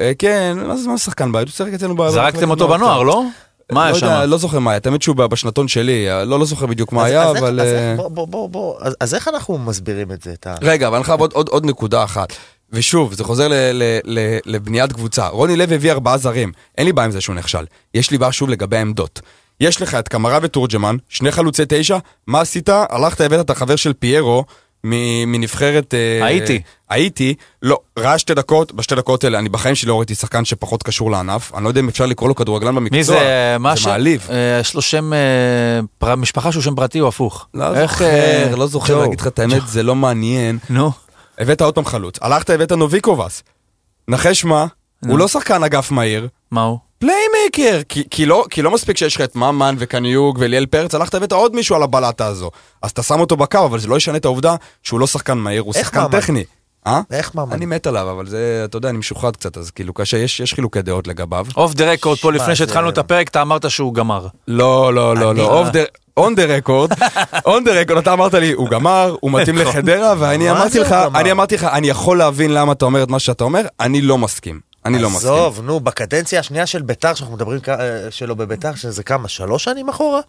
אה, 0.01 0.11
כן, 0.19 0.57
מה 0.67 0.77
זה 0.77 0.87
מה 0.87 0.97
זה 0.97 1.03
שחקן 1.03 1.31
בית? 1.31 1.47
הוא 1.47 1.53
שיחק 1.53 1.73
אצלנו 1.73 1.95
ב... 1.95 2.09
זרקתם 2.09 2.49
אותו 2.49 2.67
נוער 2.67 2.77
בנוער. 2.77 3.03
לא? 3.03 3.23
מה 3.71 3.83
היה 3.83 3.91
לא 3.91 3.95
יודע, 3.97 4.21
שם? 4.23 4.29
לא 4.29 4.37
זוכר 4.37 4.59
מה 4.59 4.71
היה, 4.71 4.79
האמת 4.85 5.01
שהוא 5.01 5.15
בשנתון 5.15 5.67
שלי, 5.67 6.11
אה, 6.11 6.25
לא 6.25 6.39
לא 6.39 6.45
זוכר 6.45 6.65
בדיוק 6.65 6.91
מה 6.91 7.05
היה, 7.05 7.29
אבל... 7.29 7.59
אז 7.59 7.67
אה, 7.67 7.91
איך- 7.91 7.99
בוא, 7.99 8.25
בוא, 8.27 8.49
בוא, 8.49 8.75
אז- 8.99 9.13
איך 9.15 9.27
אנחנו 9.27 9.57
מסבירים 9.57 10.11
את 10.11 10.21
זה? 10.23 10.33
רגע, 10.61 10.87
אבל 10.87 10.95
אני 10.95 11.03
חייב 11.03 11.19
עוד, 11.19 11.33
עוד, 11.33 11.49
עוד 11.49 11.65
נקודה 11.65 12.03
אחת. 12.03 12.33
ושוב, 12.71 13.13
זה 13.13 13.23
חוזר 13.23 13.47
ל, 13.47 13.53
ל, 13.53 13.83
ל, 14.03 14.19
לבניית 14.45 14.91
קבוצה. 14.93 15.27
רוני 15.27 15.55
לוי 15.55 15.75
הביא 15.75 15.91
ארבעה 15.91 16.17
זרים, 16.17 16.51
אין 16.77 16.85
לי 16.85 16.93
בעיה 16.93 17.05
עם 17.05 17.11
זה 17.11 17.21
שהוא 17.21 17.35
נכשל. 17.35 17.65
יש 17.93 18.11
לי 18.11 18.17
בעיה 18.17 18.31
שוב 18.31 18.49
לגבי 18.49 18.77
העמדות. 18.77 19.21
יש 19.59 19.81
לך 19.81 19.95
את 19.95 20.07
קמרה 20.07 20.39
ותורג'מן, 20.41 20.95
שני 21.09 21.31
חלוצי 21.31 21.63
תשע, 21.69 21.97
מה 22.27 22.41
עשית? 22.41 22.69
הלכת, 22.89 23.21
הבאת 23.21 23.39
את 23.45 23.49
החבר 23.49 23.75
של 23.75 23.93
פיירו 23.93 24.43
מ- 24.83 25.31
מנבחרת... 25.31 25.93
אה, 25.93 26.25
הייתי. 26.25 26.61
הייתי, 26.89 27.33
לא, 27.61 27.79
ראה 27.99 28.17
שתי 28.17 28.33
דקות, 28.33 28.71
בשתי 28.73 28.95
דקות 28.95 29.23
האלה, 29.23 29.39
אני 29.39 29.49
בחיים 29.49 29.75
שלי 29.75 29.89
לא 29.89 29.97
ראיתי 29.97 30.15
שחקן 30.15 30.45
שפחות 30.45 30.83
קשור 30.83 31.11
לענף, 31.11 31.51
אני 31.55 31.63
לא 31.63 31.69
יודע 31.69 31.79
אם 31.79 31.87
אפשר 31.89 32.05
לקרוא 32.05 32.29
לו 32.29 32.35
כדורגלן 32.35 32.75
במקצוע, 32.75 32.97
מי 32.97 33.03
זה? 33.03 33.55
מה 33.59 33.75
זה 33.75 33.81
ש- 33.81 33.85
מעליב. 33.87 34.27
אה, 34.31 34.59
יש 34.59 34.73
לו 34.75 34.81
שם, 34.81 35.11
אה, 36.03 36.15
משפחה 36.15 36.51
שהוא 36.51 36.63
שם 36.63 36.75
פרטי 36.75 37.01
או 37.01 37.07
הפוך? 37.07 37.47
לא 37.53 37.81
זוכר, 37.81 38.05
אה, 38.05 38.55
לא 38.55 38.67
זוכר. 38.67 38.99
להגיד 39.01 39.19
לך 39.19 39.27
את 39.27 39.39
האמת, 39.39 39.61
זה 39.67 39.83
לא 39.83 39.95
מעניין. 39.95 40.57
נו. 40.69 40.91
הבאת 41.39 41.61
עוד 41.61 41.75
פעם 41.75 41.85
חלוץ, 41.85 42.15
הלכת 42.21 42.49
הבאת 42.49 42.71
נוביקובאס. 42.71 43.43
נחש 44.07 44.45
מה? 44.45 44.65
הוא 45.07 45.19
לא 45.19 45.27
שחקן 45.27 45.63
אגף 45.63 45.91
מהיר, 45.91 46.27
מה 46.51 46.63
הוא? 46.63 46.77
פליימייקר! 46.99 47.81
כי, 47.89 48.03
כי, 48.09 48.25
לא, 48.25 48.45
כי 48.49 48.61
לא 48.61 48.71
מספיק 48.71 48.97
שיש 48.97 49.15
לך 49.15 49.21
את 49.21 49.35
ממן 49.35 49.75
וקינג 49.79 50.37
וליאל 50.41 50.65
פרץ, 50.65 50.95
הלכת 50.95 51.13
הבאת 51.15 51.31
עוד 51.31 51.55
מישהו 51.55 51.75
על 51.75 51.83
הבלאטה 51.83 52.25
הזו. 52.25 52.51
אז 52.81 52.91
אתה 52.91 53.03
שם 53.03 53.19
אותו 53.19 53.37
בקו, 53.37 53.65
אבל 53.65 53.79
זה 53.79 53.87
לא 53.87 53.95
ישנה 53.97 54.17
את 54.17 54.25
העובדה 54.25 54.55
שהוא 54.83 54.99
לא 54.99 55.07
שחקן 55.07 55.37
מהיר, 55.37 55.61
הוא 55.61 55.73
שחקן 55.73 55.99
ממן? 55.99 56.11
טכני. 56.11 56.43
אה? 56.87 57.01
איך 57.11 57.35
ממן? 57.35 57.51
אני 57.53 57.65
מת 57.65 57.87
עליו, 57.87 58.11
אבל 58.11 58.27
זה, 58.27 58.61
אתה 58.65 58.77
יודע, 58.77 58.89
אני 58.89 58.97
משוחד 58.97 59.35
קצת, 59.35 59.57
אז 59.57 59.71
כאילו 59.71 59.93
קשה, 59.93 60.17
יש, 60.17 60.39
יש 60.39 60.53
חילוקי 60.53 60.81
דעות 60.81 61.07
לגביו. 61.07 61.45
off 61.57 61.73
the 61.73 61.91
record, 61.91 62.17
פה 62.17 62.31
לפני 62.31 62.55
שהתחלנו 62.55 62.87
זה- 62.87 62.93
את 62.93 62.97
הפרק, 62.97 63.27
אתה 63.27 63.41
אמרת 63.41 63.69
שהוא 63.71 63.93
גמר. 63.93 64.27
לא, 64.47 64.93
לא, 64.93 65.15
לא, 65.15 65.35
לא, 65.35 65.59
off 65.59 65.67
the... 65.69 65.79
און 66.17 66.35
דה 66.35 66.45
רקורד, 66.45 66.91
און 67.45 67.63
דה 67.63 67.81
רקורד, 67.81 67.97
אתה 67.97 68.13
אמרת 68.13 68.33
לי, 68.33 68.51
הוא 68.51 68.69
גמר, 68.69 69.15
הוא 69.19 69.31
מתאים 69.31 69.57
לחדרה, 69.57 70.13
ואני 70.19 70.51
אמרתי 70.51 70.79
לך? 70.79 70.95
אני 71.15 71.31
אמרתי 71.31 71.55
לך, 71.55 71.63
אני 71.63 71.89
יכול 71.89 72.17
להבין 72.17 72.53
למה 72.53 72.71
אתה 72.71 72.85
אומר 72.85 73.03
את 73.03 73.09
מה 73.09 73.19
שאתה 73.19 73.43
אומר, 73.43 73.65
אני 73.79 74.01
לא 74.01 74.17
מסכים. 74.17 74.59
אני 74.85 74.99
לא 74.99 75.09
מסכים. 75.09 75.29
עזוב, 75.29 75.61
נו, 75.61 75.79
בקדנציה 75.79 76.39
השנייה 76.39 76.65
של 76.65 76.81
ביתר, 76.81 77.13
שאנחנו 77.13 77.35
מדברים 77.35 77.59
אה, 77.67 78.11
שלו 78.11 78.35
בביתר, 78.35 78.75
שזה 78.75 79.03
כמה, 79.03 79.27
שלוש 79.27 79.63
שנים 79.63 79.89
אחורה? 79.89 80.21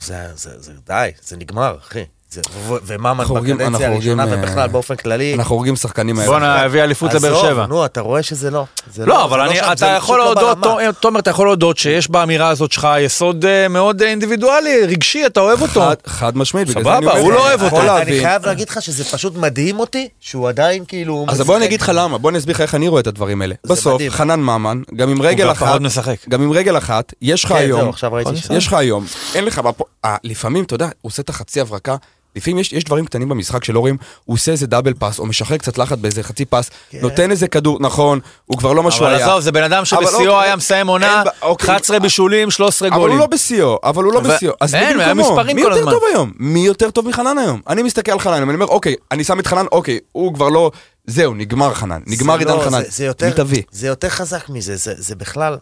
זה, 0.00 0.26
זה, 0.34 0.50
זה, 0.58 0.72
די, 0.86 1.10
זה 1.22 1.36
נגמר, 1.36 1.76
אחי. 1.80 2.04
זה- 2.30 2.40
ו- 2.68 2.74
וממן 2.86 3.24
בקדנציה 3.24 3.66
אנחנו 3.66 3.84
הראשונה 3.84 4.24
ובכלל 4.30 4.58
אה, 4.58 4.66
באופן 4.68 4.96
כללי. 4.96 5.34
אנחנו 5.34 5.54
הורגים 5.54 5.76
שחקנים 5.76 6.18
האלה. 6.18 6.30
בואנה, 6.30 6.62
הביא 6.62 6.82
אליפות 6.84 7.14
לבאר 7.14 7.32
עזוב, 7.32 7.46
שבע. 7.50 7.66
נו, 7.66 7.84
אתה 7.84 8.00
רואה 8.00 8.22
שזה 8.22 8.50
לא. 8.50 8.64
זה 8.94 9.06
לא, 9.06 9.24
אבל 9.24 9.54
שם, 9.54 9.72
אתה 9.72 9.86
יכול 9.86 10.18
לא 10.18 10.24
להודות. 10.24 10.58
תומר, 11.00 11.18
אתה 11.20 11.30
יכול 11.30 11.46
להודות 11.46 11.78
שיש 11.78 12.10
באמירה 12.10 12.48
הזאת 12.48 12.72
שלך 12.72 12.88
יסוד 13.00 13.44
אה, 13.44 13.68
מאוד 13.68 14.02
אינדיבידואלי, 14.02 14.86
רגשי, 14.86 15.26
אתה 15.26 15.40
אוהב 15.40 15.62
אותו. 15.62 15.82
חד- 16.06 16.36
משמעית, 16.36 16.68
בגלל 16.68 16.82
זה 16.84 16.90
סבבה, 16.90 16.98
אני 16.98 17.06
אומר, 17.06 17.20
הוא 17.20 17.32
לא 17.32 17.40
אוהב 17.48 17.62
אותו. 17.62 17.96
אני. 17.96 18.20
חייב 18.20 18.46
להגיד 18.46 18.68
לך 18.68 18.82
שזה 18.82 19.04
פשוט 19.04 19.36
מדהים 19.36 19.80
אותי, 19.80 20.08
שהוא 20.20 20.48
עדיין 20.48 20.84
כאילו... 20.88 21.26
אז 21.28 21.40
בוא 21.40 21.56
אני 21.56 21.64
אגיד 21.64 21.80
לך 21.80 21.92
למה, 21.94 22.18
בוא 22.18 22.30
אני 22.30 22.38
אסביר 22.38 22.54
לך 22.54 22.60
איך 22.60 22.74
אני 22.74 22.88
רואה 22.88 23.00
את 23.00 23.06
הדברים 23.06 23.42
האלה. 23.42 23.54
בסוף. 23.66 24.02
חנן 24.08 24.40
ממן, 24.40 24.82
גם 24.96 25.08
עם 25.08 25.22
רגל 25.22 25.50
אחת. 25.52 25.80
גם 26.28 26.42
עם 26.42 26.52
רגל 26.52 26.76
אחת, 26.78 27.12
יש 27.22 27.44
לך 27.44 27.50
כן, 27.52 27.56
היום, 27.56 27.92
ש... 27.96 28.04
יש 28.50 28.66
לך 28.66 28.72
היום, 28.72 29.06
אין 29.34 29.44
לך, 29.44 29.60
אה, 30.04 30.16
לפעמים, 30.24 30.64
אתה 30.64 30.74
יודע, 30.74 30.86
הוא 31.00 31.10
עושה 31.10 31.22
את 31.22 31.28
החצי 31.28 31.60
הברקה, 31.60 31.96
לפעמים 32.36 32.58
יש, 32.58 32.72
יש 32.72 32.84
דברים 32.84 33.06
קטנים 33.06 33.28
במשחק 33.28 33.64
שלא 33.64 33.80
רואים, 33.80 33.96
הוא 34.24 34.34
עושה 34.34 34.52
איזה 34.52 34.66
דאבל 34.66 34.94
פאס, 34.94 35.18
או 35.18 35.26
משחרר 35.26 35.56
קצת 35.56 35.78
לחץ 35.78 35.98
באיזה 35.98 36.22
חצי 36.22 36.44
פס, 36.44 36.70
נותן 37.02 37.30
איזה 37.30 37.48
כדור, 37.48 37.78
נכון, 37.80 38.20
הוא 38.46 38.58
כבר 38.58 38.72
לא 38.72 38.82
מה 38.82 38.90
שהוא 38.90 39.06
אבל 39.06 39.14
היה. 39.16 39.26
עזוב, 39.26 39.40
זה 39.40 39.52
בן 39.52 39.62
אדם 39.62 39.76
אבל 39.76 39.84
שבשיאו 39.84 40.10
אוקיי, 40.12 40.46
היה 40.46 40.56
מסיים 40.56 40.86
עונה, 40.86 41.16
אין 41.18 41.24
ב- 41.24 41.44
אוקיי. 41.44 41.66
11 41.70 41.98
בישולים, 41.98 42.50
13 42.50 42.88
אבל 42.88 42.96
גולים. 42.96 43.16
הוא 43.16 43.20
לא 43.20 43.26
בשיאו, 43.26 43.78
אבל 43.84 44.04
הוא 44.04 44.12
לא 44.12 44.20
בשיאו. 44.20 44.52
אז 44.60 44.74
אין, 44.74 44.96
מי 44.96 45.02
היה 45.04 45.14
במקומו? 45.14 45.34
מספרים 45.36 45.56
מי 45.56 45.62
כל 45.62 45.68
יותר 45.68 45.80
הזמן. 45.80 45.92
טוב 45.92 46.02
היום? 46.12 46.32
מי 46.38 46.60
יותר 46.60 46.90
טוב 46.90 47.08
מחנן 47.08 47.38
היום? 47.38 47.60
אני 47.68 47.82
מסתכל 47.82 48.12
על 48.12 48.18
חנן, 48.18 48.42
ואני 48.42 48.54
אומר, 48.54 48.66
אוקיי, 48.66 48.94
אני 49.12 49.24
שם 49.24 49.40
את 49.40 49.46
חנן, 49.46 49.66
אוקיי, 49.72 49.98
הוא 50.12 50.34
כבר 50.34 50.48
לא... 50.48 50.70
זהו, 51.06 51.34
נגמר 51.34 51.74
חנן, 51.74 52.00
נגמר 52.06 52.38
עידן 52.38 52.52
לא, 52.56 52.62
חנן. 52.64 52.82
זה, 52.82 52.88
זה, 52.90 53.04
יותר, 53.04 53.26
מי 53.26 53.32
תביא? 53.32 53.62
זה 53.70 53.86
יותר 53.86 54.08
חזק 54.08 54.48
מזה, 54.48 54.76
זה, 54.76 54.92
זה 54.96 55.14
בכלל... 55.14 55.56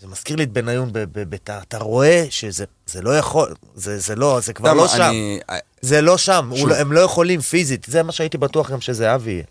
זה 0.00 0.06
מזכיר 0.06 0.36
לי 0.36 0.42
את 0.42 0.52
בניון, 0.52 0.90
אתה- 1.62 1.78
רואה 1.78 2.24
שזה 2.30 2.64
זה 2.86 3.02
לא 3.02 3.18
יכול, 3.18 3.54
זה, 3.74 3.98
זה 3.98 4.16
לא, 4.16 4.40
זה 4.40 4.52
כבר 4.52 4.72
לא 4.74 4.82
מה, 4.82 4.88
שם. 4.88 5.02
אני- 5.02 5.40
זה 5.80 6.00
לא 6.00 6.18
שם, 6.18 6.48
הוא. 6.50 6.68
לא, 6.68 6.74
הם 6.76 6.92
לא 6.92 7.00
יכולים 7.00 7.40
פיזית, 7.40 7.86
זה 7.88 8.02
מה 8.02 8.12
שהייתי 8.12 8.38
בטוח 8.38 8.70
גם 8.70 8.80
שזה 8.80 9.14
אבי 9.14 9.30
יהיה. 9.30 9.42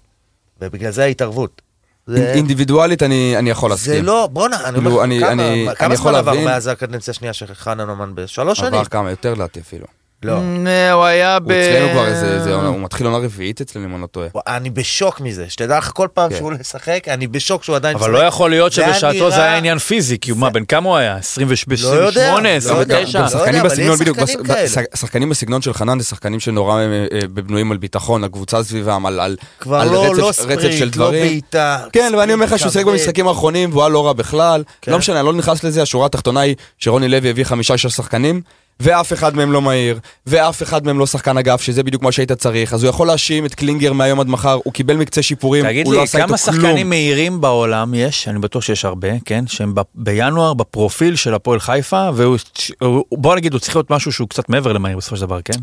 ובגלל 0.62 0.91
זה 0.91 1.04
ההתערבות. 1.04 1.62
זה, 2.08 2.34
אינדיבידואלית 2.34 3.04
אני 3.04 3.38
אני 3.38 3.50
יכול 3.50 3.70
להסכים. 3.70 3.93
זה 3.93 4.02
לא, 4.02 4.30
בואנה, 4.32 4.64
אני 4.70 4.78
אומר 4.78 5.04
אני- 5.04 5.20
לך, 5.20 5.28
אני- 5.30 5.41
כמה, 5.66 5.72
אני 5.72 5.76
כמה 5.76 5.93
יכול 5.93 6.12
זמן 6.12 6.20
עבר. 6.20 6.34
מאז 6.45 6.68
הקדנציה 6.68 7.12
השנייה 7.12 7.34
של 7.34 7.54
חנן 7.54 7.89
אומן? 7.89 8.12
בשלוש 8.16 8.60
שנים? 8.60 8.74
עבר 8.74 8.86
כמה, 8.86 9.10
יותר 9.10 9.34
לדעתי 9.34 9.60
אפילו. 9.60 9.86
לא. 10.24 10.39
אה, 10.67 10.91
הוא 10.91 11.03
היה 11.03 11.39
ב... 11.39 11.51
הוא 11.51 11.59
אצלנו 11.61 11.89
כבר 11.91 12.07
איזה, 12.07 12.53
הוא 12.55 12.82
מתחיל 12.82 13.07
עונה 13.07 13.17
רביעית 13.17 13.61
אצלנו 13.61 13.86
אם 13.86 13.93
אני 13.93 14.01
לא 14.01 14.07
טועה. 14.07 14.28
אני 14.47 14.70
בשוק 14.70 15.22
מזה, 15.22 15.45
שתדע 15.49 15.78
לך, 15.78 15.91
כל 15.93 16.07
פעם 16.13 16.30
כן. 16.30 16.38
שהוא 16.38 16.51
לשחק, 16.51 17.03
אני 17.07 17.28
בשוק 17.28 17.63
שהוא 17.63 17.76
עדיין 17.76 17.95
אבל 17.95 18.09
משחק. 18.09 18.22
לא 18.22 18.28
יכול 18.28 18.49
להיות 18.49 18.72
שבשעתו 18.72 19.32
זה 19.32 19.43
היה 19.43 19.57
עניין 19.57 19.78
פיזי, 19.78 20.17
כי 20.20 20.32
מה, 20.32 20.49
בן 20.49 20.65
כמה 20.65 20.89
הוא 20.89 20.97
היה? 20.97 21.15
28, 21.15 21.99
לא 22.01 22.05
יודע, 22.05 22.34
לא 22.34 22.39
יודע. 22.39 22.55
29? 22.55 23.20
לא 23.22 23.28
שחקנים 23.30 23.47
יודע, 23.47 23.61
אבל 23.61 23.70
בסגנון, 23.70 23.93
יש 23.93 23.99
בדיוק, 24.01 24.17
שחקנים 24.20 24.45
כאלה. 24.45 24.67
שחקנים 24.95 25.30
בסגנון 25.30 25.61
של 25.61 25.74
חנן 25.74 25.99
זה 25.99 26.05
שחקנים 26.05 26.39
שנורא 26.39 26.80
אה, 26.80 26.86
אה, 27.13 27.28
בנויים 27.34 27.72
על 27.72 27.78
ביטחון, 27.78 28.24
הקבוצה 28.24 28.63
סביבם, 28.63 29.05
על 29.05 29.36
לא, 29.65 30.05
רצף- 30.05 30.17
לא 30.17 30.32
של 30.72 30.86
לא 30.86 30.91
דברים. 30.91 31.28
בעיטה. 31.28 31.80
כן, 31.93 32.13
ואני 32.17 32.34
אומר 32.34 32.45
לך 32.45 32.59
שהוא 32.59 32.72
שיחק. 32.72 32.86
במשחקים 32.86 33.28
האחרונים 33.28 33.70
והוא 33.70 33.82
היה 33.82 33.89
לא 33.89 34.05
רע 34.07 34.13
בכלל. 34.13 34.63
כן. 34.82 34.91
לא 34.91 34.97
משנה, 34.97 35.20
אני 35.20 35.26
לא 35.26 35.34
נכנס 35.34 35.63
לזה, 35.63 35.82
השורה 35.82 36.05
התחתונה 36.05 36.39
היא 36.39 36.55
שרוני 36.78 37.07
לוי 37.07 37.30
הביא 37.30 37.43
חמישה 37.43 37.78
שש 37.78 37.93
שחקנים, 37.93 38.41
ואף 38.80 39.13
אחד 39.13 39.36
מהם 39.36 39.51
לא 39.51 39.61
מהיר, 39.61 39.99
ואף 40.27 40.63
אחד 40.63 40.86
מהם 40.86 40.99
לא 40.99 41.05
שחקן 41.05 41.38
אגף, 41.38 41.61
שזה 41.61 41.84
בדיוק 41.84 42.03
מה 42.03 42.11
שהיית 42.11 42.32
צריך. 42.32 42.73
אז 42.73 42.84
הוא 42.84 42.89
יכול 42.89 43.07
להאשים 43.07 43.45
את 43.45 43.55
קלינגר 43.55 43.93
מהיום 43.93 44.19
עד 44.19 44.27
מחר, 44.27 44.59
הוא 44.63 44.73
קיבל 44.73 44.95
מקצה 44.97 45.21
שיפורים, 45.21 45.65
תגיד 45.65 45.86
הוא 45.86 45.93
לא 45.93 45.99
לי, 45.99 46.03
עשה 46.03 46.17
איתו 46.17 46.27
כמה 46.27 46.38
כלום. 46.38 46.55
שחקנים 46.55 46.89
מהירים 46.89 47.41
בעולם 47.41 47.93
יש? 47.93 48.27
אני 48.27 48.39
בטוח 48.39 48.63
שיש 48.63 48.86
הרבה, 48.86 49.07
כן? 49.25 49.47
שהם 49.47 49.75
ב- 49.75 49.82
בינואר 49.95 50.53
בפרופיל 50.53 51.15
של 51.15 51.34
הפועל 51.34 51.59
חיפה, 51.59 52.09
והוא, 52.13 52.38
הוא- 52.82 53.03
בוא 53.11 53.36
נגיד, 53.36 53.53
הוא 53.53 53.59
צריך 53.59 53.75
להיות 53.75 53.91
משהו 53.91 54.11
שהוא 54.11 54.30
קצת 54.30 54.49
מעבר 54.49 54.73
למהיר 54.73 54.97
בסופו 54.97 55.15
של 55.15 55.21
דבר, 55.21 55.39
כן? 55.45 55.53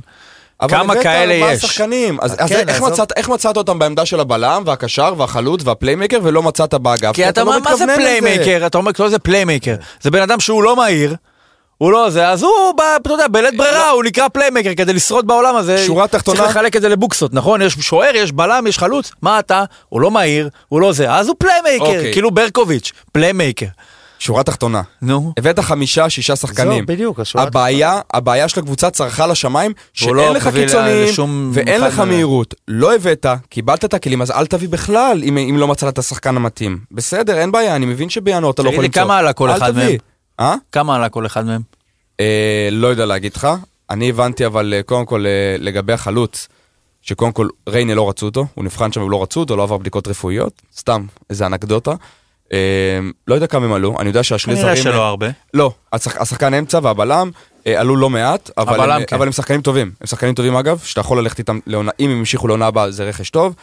אבל 0.60 0.70
כמה 0.70 0.92
הבאת 0.92 1.02
כאלה 1.02 1.34
ארבעה 1.34 1.52
יש? 1.54 1.62
שחקנים, 1.62 2.18
אז, 2.22 2.36
אז 2.38 2.48
כן, 2.48 2.68
איך. 2.68 2.82
מצאת, 2.82 3.12
איך 3.16 3.28
מצאת 3.28 3.56
אותם 3.56 3.78
בעמדה 3.78 4.06
של 4.06 4.20
הבלם 4.20 4.62
והקשר 4.66 5.14
והחלוץ 5.18 5.60
והפליימייקר 5.64 6.18
ולא 6.22 6.42
מצאת 6.42 6.74
באגף? 6.74 7.14
כי 7.14 7.28
אתה 7.28 7.42
אומר, 7.42 7.58
מה 7.58 7.76
זה 7.76 7.84
פליימייקר? 7.96 8.66
אתה 8.66 8.78
אומר, 8.78 8.90
לא 8.98 9.08
זה 9.08 9.18
פליימייקר. 9.18 9.74
זה 10.00 10.10
בן 10.10 10.22
אדם 10.22 10.40
שהוא 10.40 10.62
לא 10.62 10.76
מהיר, 10.76 11.14
הוא 11.79 11.93
לא 11.93 12.11
זה, 12.11 12.29
אז 12.29 12.43
הוא, 12.43 12.51
ב- 12.79 12.97
אתה 13.03 13.11
יודע, 13.12 13.29
בלית 13.29 13.57
ברירה, 13.57 13.91
הוא 13.91 14.05
נקרא 14.05 14.29
פליימייקר 14.29 14.74
כדי 14.74 14.93
לשרוד 14.93 15.27
בעולם 15.27 15.57
הזה. 15.57 15.85
שורה 15.87 16.07
תחתונה- 16.09 16.39
צריך 16.39 16.51
לחלק 16.51 16.77
את 16.77 16.83
זה 16.83 16.89
ל 16.88 16.95
boxות, 16.95 17.34
נכון? 17.35 17.62
יש 17.62 17.72
שוער, 17.72 18.16
יש 18.16 18.33
בלם, 18.33 18.66
יש 18.66 18.79
חלוץ. 18.79 19.12
מה 19.22 19.39
אתה? 19.39 19.64
הוא 19.89 20.01
לא 20.01 20.11
מהיר, 20.11 20.49
הוא 20.68 20.81
לא 20.81 20.93
זה, 20.93 21.12
אז 21.12 21.29
הוא 21.29 21.37
פליימייקר, 21.39 21.85
אוקיי. 21.85 22.12
כאילו 22.12 22.31
ברקוביץ', 22.31 22.93
פליימייקר. 23.12 23.66
שורה 24.18 24.43
תחתונה. 24.43 24.83
נו. 25.03 25.33
הבאת 25.39 25.59
חמישה, 25.61 26.11
שישה 26.11 26.37
שחקנים. 26.37 26.72
זהו, 26.79 26.87
בדיוק, 26.87 27.20
השורה 27.20 27.45
הבעיה, 27.45 28.01
הבעיה 28.14 28.49
של 28.49 28.61
הקבוצה 28.61 28.91
צרחה 28.91 29.27
לשמיים, 29.27 29.72
שאין 29.95 30.14
לא 30.14 30.33
לך 30.35 30.49
קיצוניים 30.55 31.05
לשום 31.05 31.51
ואין 31.55 31.81
לך. 31.81 32.01
מהירות. 32.01 32.55
לא 32.68 32.95
הבאת, 32.95 33.27
קיבלת 33.49 33.85
את 33.85 33.95
הכלים, 33.95 34.22
אז 34.22 34.31
אל 34.31 34.47
תביא 34.47 34.68
בכלל 34.68 35.20
אם, 35.24 35.39
אם 35.39 35.57
לא 35.59 35.68
מצאת 35.68 35.93
את 35.93 35.99
השחקן 35.99 36.37
המתאים. 36.37 36.79
בסדר, 36.91 37.39
אין 37.39 37.53
בעיה, 37.53 37.77
אני 37.77 37.87
מבין 37.87 38.11
שבינואר 38.11 38.51
אתה 38.53 38.62
לא 38.62 38.68
תגיד 38.68 38.72
יכול 38.74 38.83
לי, 38.83 38.89
למצוא. 38.89 39.03
כמה 39.03 39.18
עלה 39.18 39.33
כל 39.33 39.51
אחד. 39.51 39.74
מהם? 39.77 39.91
אה? 40.41 40.55
כמה 40.72 40.97
עלה 40.97 41.09
כל 41.09 41.26
אחד 41.26 41.47
מהם? 41.47 41.61
אה, 42.20 42.68
לא 42.72 42.87
יודע 42.87 43.07
להגיד 43.07 43.37
לך. 43.37 43.49
אני 43.91 44.11
הבנתי 44.11 44.47
אבל 44.47 44.74
אה, 44.76 44.82
קודם 44.82 45.07
כל 45.07 45.26
אה, 45.26 45.57
לגבי 45.59 45.93
החלוץ, 45.93 46.49
שקודם 47.03 47.32
כל 47.32 47.49
ריינה 47.68 47.95
לא 47.95 48.09
רצו 48.09 48.26
אותו, 48.26 48.47
הוא 48.55 48.64
נבחן 48.64 48.93
שם 48.93 49.03
ולא 49.03 49.22
רצו 49.22 49.41
אותו, 49.41 49.57
לא 49.57 49.62
עבר 49.62 49.76
בדיקות 49.76 50.09
רפואיות, 50.09 50.62
סתם, 50.76 51.07
איזה 51.30 51.47
אנקדוטה. 51.47 51.95
אה, 52.53 52.59
לא 53.28 53.34
יודע 53.34 53.47
כמה 53.47 53.66
הם 53.66 53.72
עלו, 53.72 53.97
אני 54.01 54.09
יודע 54.09 54.22
שהשני 54.22 54.55
זרים... 54.57 54.66
כנראה 54.66 54.82
שלא 54.82 55.07
הרבה. 55.07 55.26
לא, 55.55 55.72
השח, 55.93 56.16
השחקן 56.16 56.55
אמצע 56.55 56.80
והבלם 56.82 57.30
אה, 57.66 57.80
עלו 57.80 57.97
לא 57.97 58.11
מעט, 58.11 58.51
אבל, 58.59 58.74
הבלם 58.80 58.97
הם, 58.97 59.05
כן. 59.05 59.16
אבל 59.16 59.26
הם 59.26 59.32
שחקנים 59.32 59.62
טובים. 59.62 59.91
הם 60.01 60.07
שחקנים 60.07 60.34
טובים 60.34 60.57
אגב, 60.57 60.78
שאתה 60.78 61.01
יכול 61.01 61.18
ללכת 61.18 61.39
איתם 61.39 61.59
לעונה, 61.66 61.91
אם 62.01 62.11
הם 62.11 62.16
ימשיכו 62.16 62.49
לעונה 62.49 62.66
הבאה 62.66 62.91
זה 62.91 63.05
רכש 63.05 63.30
טוב. 63.30 63.55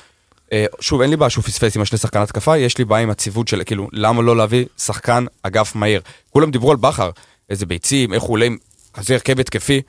אה, 0.52 0.66
שוב, 0.80 1.02
אין 1.02 1.10
לי 1.10 1.18
בעיה 1.18 1.30
שהוא 1.30 1.44
פספס 1.44 1.76
עם 1.76 1.82
השני 1.82 1.98
שחקן 1.98 2.22
התקפה, 2.22 2.58
יש 2.58 2.78
לי 2.78 2.86
בעיה 2.86 3.04
עם 3.04 3.10
הציוות 3.10 3.48
של, 3.48 3.62
כאילו, 3.66 3.88
למה 3.92 4.22
לא 4.22 4.38
להביא 4.38 4.66
שחקן 4.78 5.26
אגף 5.44 5.76
מהיר? 5.76 6.02
כולם 6.30 6.52
דיברו 6.52 6.72
על 6.72 6.78
בכר, 6.78 7.10
איזה 7.50 7.66
ביצים, 7.66 8.14
איך 8.14 8.24
הוא 8.24 8.32
עולה 8.32 8.46
עם 8.46 8.58
כזה 8.94 9.14
הרכב 9.14 9.40
התקפי. 9.40 9.82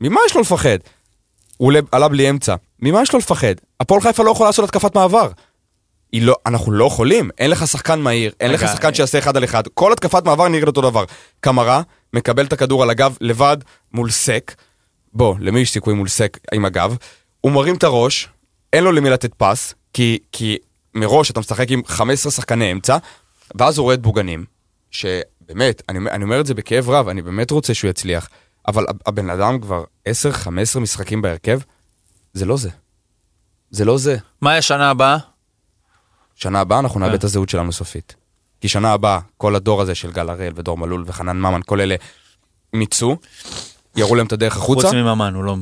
ממה 0.00 0.20
יש 0.26 0.34
לו 0.34 0.40
לפחד? 0.40 0.78
הוא 1.56 1.72
עלה 1.92 2.08
בלי 2.08 2.30
אמצע, 2.30 2.54
ממה 2.82 3.02
יש 3.02 3.12
לו 3.12 3.18
לפחד? 3.18 3.54
הפועל 3.80 4.00
חיפה 4.00 4.22
לא 4.22 4.30
יכולה 4.30 4.48
לעשות 4.48 4.64
התקפת 4.64 4.94
מעבר. 4.94 5.28
לא, 6.12 6.36
אנחנו 6.46 6.72
לא 6.72 6.84
יכולים, 6.84 7.30
אין 7.38 7.50
לך 7.50 7.66
שחקן 7.66 8.00
מהיר, 8.00 8.32
אין 8.40 8.50
לך 8.50 8.60
שחקן 8.60 8.88
אה. 8.88 8.94
שיעשה 8.94 9.18
אחד 9.18 9.36
על 9.36 9.44
אחד, 9.44 9.62
כל 9.74 9.92
התקפת 9.92 10.24
מעבר 10.24 10.48
נראית 10.48 10.66
אותו 10.66 10.80
דבר. 10.80 11.04
קמרה, 11.40 11.82
מקבל 12.12 12.44
את 12.44 12.52
הכדור 12.52 12.82
על 12.82 12.90
הגב 12.90 13.16
לבד 13.20 13.56
מול 13.92 14.10
סק, 14.10 14.54
בוא, 15.12 15.34
למי 15.40 15.60
יש 15.60 15.70
סיכוי 15.70 15.94
מול 15.94 16.08
סק 16.08 16.38
עם 16.52 16.64
הגב? 16.64 16.96
הוא 17.40 17.52
מרים 17.52 17.74
את 17.74 17.84
הראש, 17.84 18.28
אין 18.72 18.84
לו 18.84 18.92
למי 18.92 19.10
לתת 19.10 19.34
פס, 19.34 19.74
כי, 19.92 20.18
כי 20.32 20.58
מראש 20.94 21.30
אתה 21.30 21.40
משחק 21.40 21.70
עם 21.70 21.82
15 21.86 22.32
שחקני 22.32 22.72
אמצע, 22.72 22.96
ואז 23.54 23.78
הוא 23.78 23.84
רואה 23.84 23.94
את 23.94 24.02
בוגנים, 24.02 24.44
שבאמת, 24.90 25.82
אני, 25.88 26.10
אני 26.10 26.24
אומר 26.24 26.40
את 26.40 26.46
זה 26.46 26.54
בכאב 26.54 26.90
רב, 26.90 27.08
אני 27.08 27.22
באמת 27.22 27.50
רוצה 27.50 27.74
שהוא 27.74 27.90
יצליח, 27.90 28.28
אבל 28.68 28.86
הבן 29.06 29.30
אדם 29.30 29.60
כבר 29.60 29.84
10-15 30.08 30.78
משחקים 30.80 31.22
בהרכב, 31.22 31.60
זה 32.32 32.44
לא 32.44 32.56
זה. 32.56 32.70
זה 33.70 33.84
לא 33.84 33.98
זה. 33.98 34.16
מה 34.40 34.58
יש 34.58 34.68
שנה 34.68 34.90
הבאה? 34.90 35.18
שנה 36.34 36.60
הבאה 36.60 36.78
אנחנו 36.78 37.00
נאבד 37.00 37.12
כן. 37.12 37.18
את 37.18 37.24
הזהות 37.24 37.48
שלנו 37.48 37.72
סופית. 37.72 38.14
כי 38.60 38.68
שנה 38.68 38.92
הבאה, 38.92 39.20
כל 39.36 39.54
הדור 39.54 39.82
הזה 39.82 39.94
של 39.94 40.12
גל 40.12 40.30
הראל 40.30 40.52
ודור 40.56 40.78
מלול 40.78 41.04
וחנן 41.06 41.36
ממן, 41.36 41.60
כל 41.66 41.80
אלה 41.80 41.96
מיצו, 42.72 43.16
יראו 43.96 44.14
להם 44.14 44.26
את 44.26 44.32
הדרך 44.32 44.56
החוצה. 44.56 44.88
חוץ 44.88 44.94
מממן, 44.94 45.34
הוא 45.34 45.44
לא... 45.44 45.56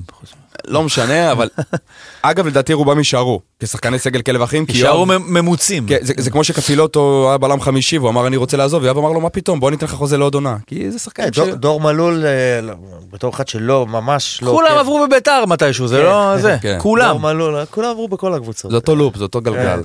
לא 0.66 0.82
משנה, 0.82 1.32
אבל... 1.32 1.48
אגב, 2.22 2.46
לדעתי 2.46 2.72
רובם 2.72 2.98
יישארו, 2.98 3.40
כשחקני 3.60 3.98
סגל 3.98 4.22
כאלה 4.22 4.40
ואחרים, 4.40 4.66
כי 4.66 4.72
יישארו 4.72 4.98
יואב... 5.12 5.22
ממוצים. 5.26 5.86
כן, 5.88 5.96
זה, 6.00 6.12
זה 6.16 6.30
כמו 6.30 6.44
שקפילוטו 6.44 7.26
היה 7.28 7.38
בלם 7.38 7.60
חמישי 7.60 7.98
והוא 7.98 8.10
אמר 8.10 8.26
אני 8.26 8.36
רוצה 8.36 8.56
לעזוב, 8.56 8.82
ויואב 8.82 8.98
אמר 8.98 9.12
לו 9.12 9.20
מה 9.20 9.30
פתאום 9.30 9.60
בוא 9.60 9.70
ניתן 9.70 9.86
לך 9.86 9.92
חוזה 9.94 10.18
לעוד 10.18 10.34
עונה. 10.34 10.56
כי 10.66 10.90
זה 10.90 10.98
שחקן 10.98 11.22
כן, 11.24 11.32
ש... 11.32 11.38
דור- 11.38 11.54
דור 11.54 11.80
מלול, 11.80 12.24
אה, 12.26 12.60
לא, 12.62 12.74
בתור 13.10 13.30
אחד 13.34 13.48
שלא, 13.48 13.86
ממש 13.86 14.42
לא... 14.42 14.50
כולם. 14.50 14.78
עברו 14.78 15.06
בביתר 15.06 15.44
מתישהו, 15.46 15.88
זה 15.88 15.96
כן. 15.96 16.02
לא 16.02 16.36
זה. 16.38 16.56
כן. 16.62 16.78
כולם. 16.82 17.08
דור 17.10 17.20
מלול, 17.20 17.64
כולם 17.70 17.90
עברו 17.90 18.08
בכל 18.08 18.34
הקבוצות. 18.34 18.70
זה 18.70 18.76
אותו 18.76 18.96
לופ, 18.96 19.16
זה 19.16 19.22
אותו 19.22 19.40
גלגל. 19.40 19.80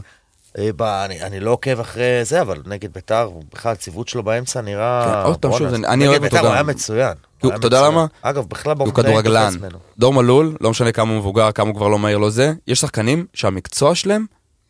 אה, 0.58 1.06
אני 1.06 1.22
אני 1.22 1.40
לא 1.40 1.52
עוקב 1.52 1.80
אחרי 1.80 2.04
זה, 2.24 2.42
אבל 2.42 2.58
נגד 2.66 2.94
ביתר, 2.94 3.30
בכלל 3.54 3.72
הציוות 3.72 4.08
שלו 4.08 4.24
באמצע 4.24 4.62
נראה... 4.62 5.24
עוד 5.24 5.38
פעם, 5.38 5.52
שוב, 5.52 5.68
אני- 5.74 5.86
אוהב 5.88 5.96
נגד 6.00 6.08
אותו 6.14 6.22
ביתר 6.22 6.40
הוא 6.40 6.48
גם. 6.48 6.54
היה 6.54 6.64
מצוין. 6.64 7.14
הוא- 7.42 7.52
היה 7.52 7.58
אתה 7.60 7.68
יודע. 7.68 7.88
למה? 7.88 8.06
אגב, 8.22 8.46
בכלל 8.50 8.72
הוא 8.72 8.78
באופן 8.78 8.94
כללי 8.94 9.08
כדורגלן. 9.08 9.54
דור 9.98 10.14
מלול, 10.14 10.56
לא 10.62 10.72
משנה 10.72 10.92
כמה 10.92 11.12
הוא 11.12 11.18
מבוגר, 11.20 11.52
כמה 11.52 11.68
הוא 11.70 11.76
כבר 11.76 11.88
לא 11.88 12.00
מהיר, 12.00 12.18
לא 12.18 12.30
זה, 12.30 12.54
יש 12.68 12.80
שחקנים 12.80 13.26
שהמקצוע 13.34 13.96
שלהם 13.96 14.26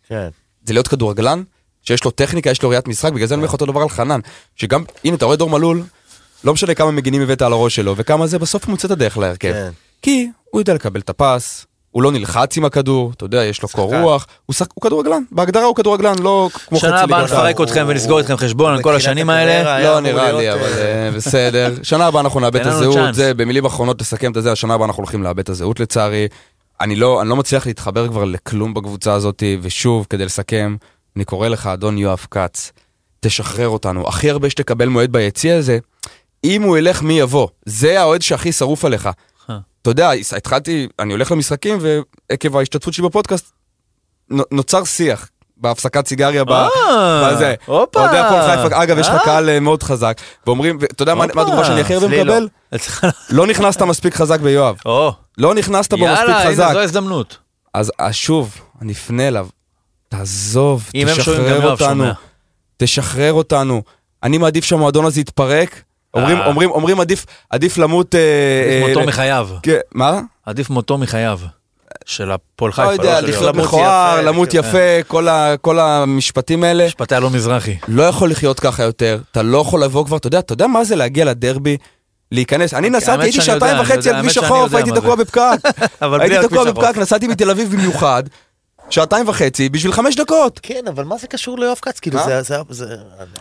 כן. 0.08 0.28
זה 0.66 0.74
להיות 0.74 0.88
כדורגלן, 0.88 1.44
שיש 1.84 2.04
לו 2.04 2.12
טכניקה, 2.12 2.50
יש 2.50 2.62
לו 2.64 2.70
ראיית 2.70 2.88
משחק, 2.88 3.12
בגלל 3.14 3.28
זה 3.28 3.34
אני 3.36 3.40
אומר 3.40 3.48
לך 3.48 3.54
אותו 3.54 3.66
דבר 3.66 3.82
על 3.82 3.90
חנן. 3.90 4.20
שגם, 4.56 4.84
הנה, 5.04 5.16
אתה 5.16 5.26
רואה 5.26 5.38
דור 5.38 5.50
מלול, 5.50 5.84
לא 6.44 6.54
משנה 6.54 6.74
כמה 6.74 6.92
מגינים 6.92 7.22
הבאת 7.22 7.42
על 7.42 7.54
הראש 7.54 7.76
שלו, 7.76 7.94
וכמה 7.98 8.28
זה, 8.28 8.40
בסוף 8.40 8.64
הוא 8.66 8.72
מוצא 8.72 8.88
את 8.88 8.92
הדרך 8.92 9.18
להרכב. 9.18 9.52
כן. 9.54 9.70
כי 10.02 10.28
הוא 10.50 10.62
יודע 10.62 10.74
לקבל 10.74 11.00
את 11.00 11.10
הפס, 11.10 11.66
הוא 11.92 12.04
לא 12.04 12.12
נלחץ 12.12 12.58
עם 12.58 12.66
הכדור, 12.66 13.12
אתה 13.16 13.26
יודע, 13.26 13.44
יש 13.44 13.62
לו 13.62 13.70
קור. 13.70 13.96
רוח, 13.96 14.28
הוא, 14.46 14.54
שחק, 14.54 14.68
הוא 14.74 14.82
כדורגלן, 14.82 15.24
בהגדרה 15.32 15.64
הוא 15.64 15.76
כדורגלן, 15.76 16.16
לא 16.20 16.50
כמו 16.68 16.78
חצי 16.78 16.88
שנה 16.88 17.02
הבאה 17.02 17.24
נפרק. 17.24 17.62
אתכם 17.62 17.86
ונסגור 17.88 18.20
אתכם 18.20 18.38
חשבון 18.38 18.74
על 18.74 18.82
כל 18.82 18.96
השנים 18.96 19.30
האלה. 19.30 19.84
לא 19.84 20.00
נראה 20.00 20.32
לי, 20.32 20.54
אבל 20.54 20.62
אה, 20.62 21.06
אה, 21.06 21.12
בסדר. 21.12 21.74
שנה 21.84 22.06
הבאה 22.06 22.22
אנחנו 22.22 22.40
נאבד 22.40 22.60
את 22.60 22.66
הזהות. 22.66 23.14
זה 23.14 23.34
במילים 23.34 23.66
אחרונות 23.66 24.02
לסכם 24.02 24.32
את 24.32 24.44
זה, 24.44 24.52
השנה 24.52 24.74
הבאה 24.74 24.88
אנחנו 24.88 25.02
הולכים 25.02 25.24
לאבד 25.24 25.40
את 25.40 25.50
הזהות 25.50 25.80
לצערי. 25.80 26.28
אני 26.82 26.96
לא, 26.96 27.22
אני 27.22 27.30
לא 27.30 27.36
מצליח 27.36 27.68
להתחבר 27.68 28.08
כבר 28.08 28.24
לכלום 28.24 28.74
בקבוצה 28.74 29.14
הזאת, 29.14 29.44
ושוב, 29.62 30.08
כדי 30.10 30.26
לסכם, 30.26 30.76
אני 31.16 31.26
קורא 31.26 31.48
לך, 31.48 31.68
אדון 31.68 31.98
יואב 31.98 32.26
כץ, 32.32 32.72
תשחרר 33.20 33.70
אותנו. 33.70 34.08
הכי 34.08 34.30
הרבה 34.30 34.50
שתקבל 34.50 34.88
מועד 34.88 35.12
ביציע 35.12 35.58
הזה, 35.58 35.78
אם 36.44 36.62
הוא 36.62 36.78
ילך 36.78 37.02
מי 37.02 37.20
יבוא, 37.20 37.48
זה 37.66 38.02
האוהד 38.02 38.22
שהכי 38.22 38.52
שרוף 38.52 38.86
עליך. 38.86 39.10
אה. 39.52 39.58
אתה 39.82 39.90
יודע, 39.90 40.12
התחלתי, 40.38 40.88
אני 41.00 41.14
הולך 41.14 41.32
למשחקים, 41.32 41.78
ועקב 41.82 42.58
ההשתתפות 42.58 42.94
שלי 42.94 43.04
בפודקאסט, 43.08 43.52
נו- 44.30 44.44
נוצר 44.52 44.84
שיח. 44.84 45.30
בהפסקת 45.58 46.08
סיגריה, 46.08 46.44
אה, 46.50 47.32
בזה. 47.32 47.56
הופה. 47.66 48.00
אוהדי 48.00 48.18
הפועל 48.18 48.64
חיפה, 48.64 48.84
אגב, 48.84 48.98
יש 48.98 49.08
לך 49.08 49.14
אה? 49.14 49.20
קהל 49.26 49.60
מאוד 49.60 49.84
חזק, 49.84 50.18
ואומרים, 50.48 50.78
ואתה 50.82 51.04
יודע 51.04 51.16
מה 51.16 51.24
הדוגמה 51.24 51.66
שאני 51.66 51.82
הכי 51.82 51.94
הרבה. 51.94 52.08
מקבל? 52.08 52.48
לא 53.30 53.48
נכנסת 53.48 53.82
מספיק 53.82 54.16
חזק 54.16 54.40
ביואב. 54.40 54.76
לא 55.38 55.54
נכנסת 55.56 55.94
בו 55.94 56.06
מספיק 56.06 56.20
יאללה, 56.20 56.42
הנה, 56.42 56.52
חזק. 56.52 56.70
זו 56.74 56.80
ההזדמנות. 56.80 57.38
אז 57.74 57.92
שוב, 58.12 58.56
אני 58.82 58.94
אפנה 58.94 59.28
אליו, 59.28 59.48
תעזוב, 60.10 60.90
תשחרר 61.06 61.72
אותנו. 61.72 62.06
תשחרר 62.78 63.34
אותנו. 63.34 63.82
אני 64.24 64.38
מעדיף 64.38 64.66
שהמועדון 64.66 65.06
הזה 65.06 65.22
יתפרק. 65.22 65.82
אומרים, 66.14 66.38
אה. 66.38 66.46
אומרים, 66.46 66.72
אומרים 66.72 67.00
עדיף, 67.00 67.26
עדיף 67.50 67.78
למות... 67.78 68.16
אה, 68.16 68.20
עדיף 68.66 68.84
אה, 68.84 68.88
מותו 68.88 69.00
ל- 69.00 69.06
מחייו. 69.06 69.50
כן, 69.64 69.78
מה? 69.92 70.20
עדיף 70.46 70.70
מותו 70.70 70.98
מחייו. 70.98 71.40
של 72.06 72.32
הפועל 72.32 72.70
לא 72.72 72.76
חיפה. 72.76 72.92
יודע, 72.94 73.20
של 73.22 73.28
לחיות 73.28 73.42
יואב. 73.44 73.56
למות 73.56 73.68
מכוער, 73.68 74.14
יפה, 74.20 74.22
למות 74.22 74.52
כן. 74.52 74.58
יפה, 74.58 75.04
כל 75.62 75.80
המשפטים 75.80 76.64
האלה. 76.64 76.86
משפטי 76.86 77.18
אלון 77.18 77.34
מזרחי. 77.34 77.76
לא 77.88 78.04
יכול 78.04 78.32
לחיות 78.32 78.60
ככה 78.60 78.84
יותר, 78.84 79.20
אתה 79.32 79.42
לא 79.42 79.58
יכול 79.58 79.84
לבוא 79.84 80.06
כבר, 80.06 80.18
אתה 80.18 80.28
יודע, 80.28 80.40
אתה 80.40 80.54
יודע 80.54 80.68
מה 80.68 80.84
זה 80.84 80.96
להגיע 80.96 81.26
לדרבי? 81.26 81.78
להיכנס, 82.32 82.74
אני 82.74 82.90
נסעתי, 82.90 83.12
האמת 83.12 83.24
הייתי 83.24 83.38
יודע, 83.38 83.46
שעתיים 83.46 83.76
אני 83.76 83.82
וחצי 83.84 83.98
יודע, 84.10 84.12
על 84.18 84.22
כביש 84.24 84.38
החוף, 84.38 84.64
יודע 84.64 84.78
הייתי 84.78 84.92
תקוע. 84.92 85.16
בפקק. 85.16 85.42
הייתי 86.02 86.48
תקוע 86.48 86.64
בפקק. 86.72 86.98
נסעתי 86.98 87.28
מתל 87.28 87.50
אביב 87.50 87.72
במיוחד, 87.72 88.24
שעתיים 88.92 89.30
וחצי, 89.30 89.70
בשביל 89.70 89.92
חמש 89.94 90.16
דקות. 90.16 90.60
כן, 90.64 90.82
אבל 90.88 91.04
מה 91.04 91.18
זה 91.18 91.28
קשור 91.28 91.60
ליואב 91.60 91.78
כץ? 91.82 92.00
כאילו, 92.00 92.18
מה? 92.20 92.26
זה... 92.26 92.42
זה- 92.42 92.56
זה... 92.70 92.86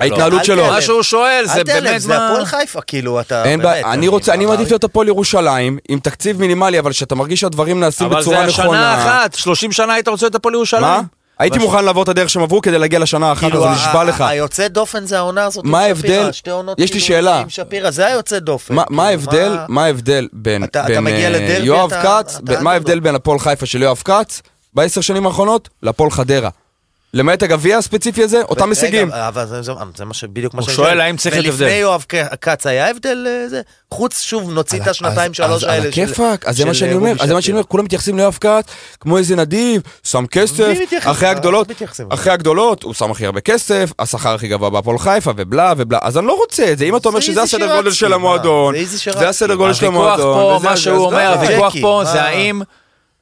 ההתנהלות 0.00 0.44
שלו. 0.44 0.66
מה 0.66 0.80
שהוא 0.80 1.02
שואל 1.02 1.44
זה 1.46 1.52
אל 1.58 1.62
תיעלב, 1.64 1.84
באמת 1.84 2.00
זה 2.00 2.08
מה... 2.08 2.28
הפועל 2.28 2.44
חיפה, 2.44 2.80
כאילו, 2.80 3.20
אתה... 3.20 3.44
אין 3.44 3.58
באמת, 3.62 3.70
בעיה, 3.72 3.92
אני 3.92 4.08
רוצה, 4.08 4.34
אני 4.34 4.46
מעדיף 4.46 4.68
להיות 4.70 4.84
הפועל 4.84 5.08
ירושלים, 5.08 5.78
עם 5.88 5.98
תקציב 6.00 6.40
מינימלי, 6.40 6.78
אבל 6.78 6.92
שאתה 6.92 7.14
מרגיש 7.14 7.40
שהדברים 7.40 7.80
נעשים 7.80 8.06
אבל 8.06 8.20
בצורה 8.20 8.36
זה 8.36 8.44
השנה 8.44 8.64
נכונה. 8.64 9.02
אחת, 9.22 9.34
30 9.34 9.72
שנה 9.72 9.92
היית 9.94 10.08
רוצה 10.08 10.26
להיות 10.26 10.34
הפועל 10.34 10.54
ירושלים? 10.54 10.82
מה? 10.82 11.00
הייתי 11.38 11.56
אבל- 11.58 11.64
מוכן 11.66 11.84
לעבור 11.84 12.02
את 12.02 12.08
הדרך 12.08 12.30
שהם 12.30 12.42
עברו 12.42 12.60
כדי 12.62 12.78
להגיע 12.78 12.98
לשנה 12.98 13.28
האחת, 13.28 13.40
כאילו, 13.40 13.66
אז 13.68 13.76
נשבע 13.76 14.00
ה- 14.00 14.04
לך. 14.04 14.20
היוצא 14.20 14.68
דופן 14.68 15.06
זה 15.06 15.18
העונה 15.18 15.44
הזאת 15.44 15.64
מה 15.64 15.84
עם 15.84 15.96
שפירא, 15.96 16.14
ההבדל? 16.14 16.32
שתי 16.32 16.50
עונות 16.50 16.78
יש 16.78 16.84
לי 16.84 17.00
כאילו 17.00 17.06
שאלה. 17.06 17.40
עם 17.40 17.48
שפירא, 17.48 17.90
זה 17.90 18.06
היוצא 18.06 18.38
דופן. 18.38 18.74
מה- 18.74 18.82
מה 18.90 19.06
כאילו, 19.06 19.10
ההבדל, 19.10 19.58
מה 19.68 19.84
ההבדל 19.84 20.28
בין 20.32 20.64
אתה- 20.64 20.80
אתה 20.80 20.88
בין, 20.88 21.04
מגיע 21.04 21.24
אה, 21.24 21.30
לדרבי, 21.30 21.66
יואב 21.66 21.92
אתה- 21.94 22.22
כץ, 22.22 22.38
אתה 22.44 22.60
מה. 22.60 22.72
ההבדל 22.72 23.00
בין 23.00 23.14
הפועל 23.14 23.38
חיפה 23.38 23.66
של 23.66 23.82
יואב 23.82 24.02
כץ 24.04 24.42
בעשר 24.74 25.00
שנים 25.00 25.26
האחרונות 25.26 25.68
לפועל 25.82 26.10
חדרה? 26.10 26.50
למעט 27.14 27.42
הגביע 27.42 27.78
הספציפי 27.78 28.22
הזה, 28.22 28.42
אותם 28.42 28.68
הישגים. 28.68 29.12
אבל 29.12 29.46
זה- 29.46 29.62
זה 29.62 29.72
זה 29.96 30.04
מה 30.04 30.14
ש- 30.14 30.24
בדיוק 30.24 30.54
מה 30.54 30.60
הוא 30.60 30.66
שאני 30.66 30.76
שואל 30.76 31.00
האם 31.00 31.16
צריך 31.16 31.34
להיות 31.34 31.46
הבדל. 31.46 31.64
ולפני 31.64 31.78
יואב 31.78 32.04
כץ 32.40 32.66
היה 32.66 32.90
הבדל 32.90 33.26
אה, 33.28 33.48
זה? 33.48 33.60
חוץ, 33.94 34.20
שוב, 34.20 34.50
נוציא 34.50 34.82
את 34.82 34.88
השנתיים 34.88 35.34
שלוש 35.34 35.64
האלה 35.64 35.82
על 35.82 35.88
הכיפאק, 35.88 36.46
אז 36.46 36.56
זה 36.56 36.64
מה 36.64 36.74
שאני 36.74 36.90
אה, 36.90 36.96
אומר, 36.96 37.12
אז 37.20 37.28
זה 37.28 37.34
מה 37.34 37.42
שאני 37.42 37.52
אומר. 37.52 37.64
כולם 37.64 37.84
מתייחסים 37.84 38.16
ליואב 38.16 38.38
כץ 38.40 38.64
כמו 39.00 39.18
איזה 39.18 39.36
נדיב, 39.36 39.82
שם 40.02 40.26
כסף? 40.26 40.64
אחרי 41.00 41.28
הגדולות. 41.28 41.68
אחרי 42.08 42.32
הגדולות, 42.32 42.82
הוא 42.82 42.94
שם 42.94 43.10
הכי 43.10 43.26
הרבה 43.26 43.40
כסף, 43.40 43.92
השכר 43.98 44.34
הכי 44.34 44.48
גבוה 44.48 44.70
בהפועל 44.70 44.98
חיפה 44.98 45.30
ובלה 45.36 45.72
ובלה, 45.76 45.98
אז 46.02 46.18
אני 46.18 46.26
לא 46.26 46.32
רוצה 46.36 46.72
את 46.72 46.78
זה, 46.78 46.84
אם 46.84 46.96
אתה 46.96 47.08
אומר 47.08 47.20
זה 47.20 47.26
שזה 47.26 47.42
הסדר 47.42 47.76
גודל 47.76 47.90
של? 47.92 48.12
המועדון, 48.12 48.74
זה 49.18 49.28
הסדר 49.28 49.54
גודל 49.54 49.72
של 49.74 49.86
הוויכוח 49.86 50.04
המועדון, 50.06 50.34
פה, 50.40 50.56
וזה- 50.56 50.68
מה 50.68 50.76
שהוא 50.76 51.04
אומר, 51.06 51.32
הוויכוח 51.34 51.74
פה? 51.80 52.02
זה 52.12 52.22
האם 52.22 52.62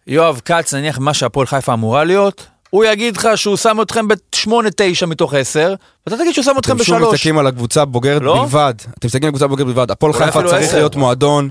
יואב 0.09 0.41
כץ, 0.45 0.75
נניח 0.75 0.99
מה 0.99 1.15
שהפועל 1.15 1.47
חיפה 1.47 1.73
אמורה 1.73 2.05
להיות, 2.05 2.47
הוא 2.71 2.85
יגיד 2.85 3.17
לך 3.17 3.29
שהוא 3.37 3.57
שם 3.57 3.83
אתכם 3.83 4.09
ב-8-9 4.09 5.07
מתוך 5.07 5.35
10, 5.35 5.75
ואתה 6.07 6.17
תגיד 6.17 6.35
שהוא 6.35 6.45
שם 6.45 6.55
אתכם 6.59 6.77
אתם 6.77 6.85
שוב 6.85 6.99
ב-3. 6.99 7.13
מסתכלים 7.13 7.39
על 7.39 7.47
הקבוצה 7.47 7.83
הבוגרת 7.83 8.23
לא? 8.23 8.43
בלבד, 8.43 8.75
אתם 8.99 9.07
מסתכלים 9.07 9.25
על 9.25 9.29
הקבוצה 9.29 9.45
הבוגרת 9.45 9.67
בלבד, 9.67 9.91
הפועל 9.91 10.13
חיפה 10.13 10.43
צריך 10.43 10.63
עשר. 10.69 10.77
להיות 10.77 10.97
מועדון 10.97 11.51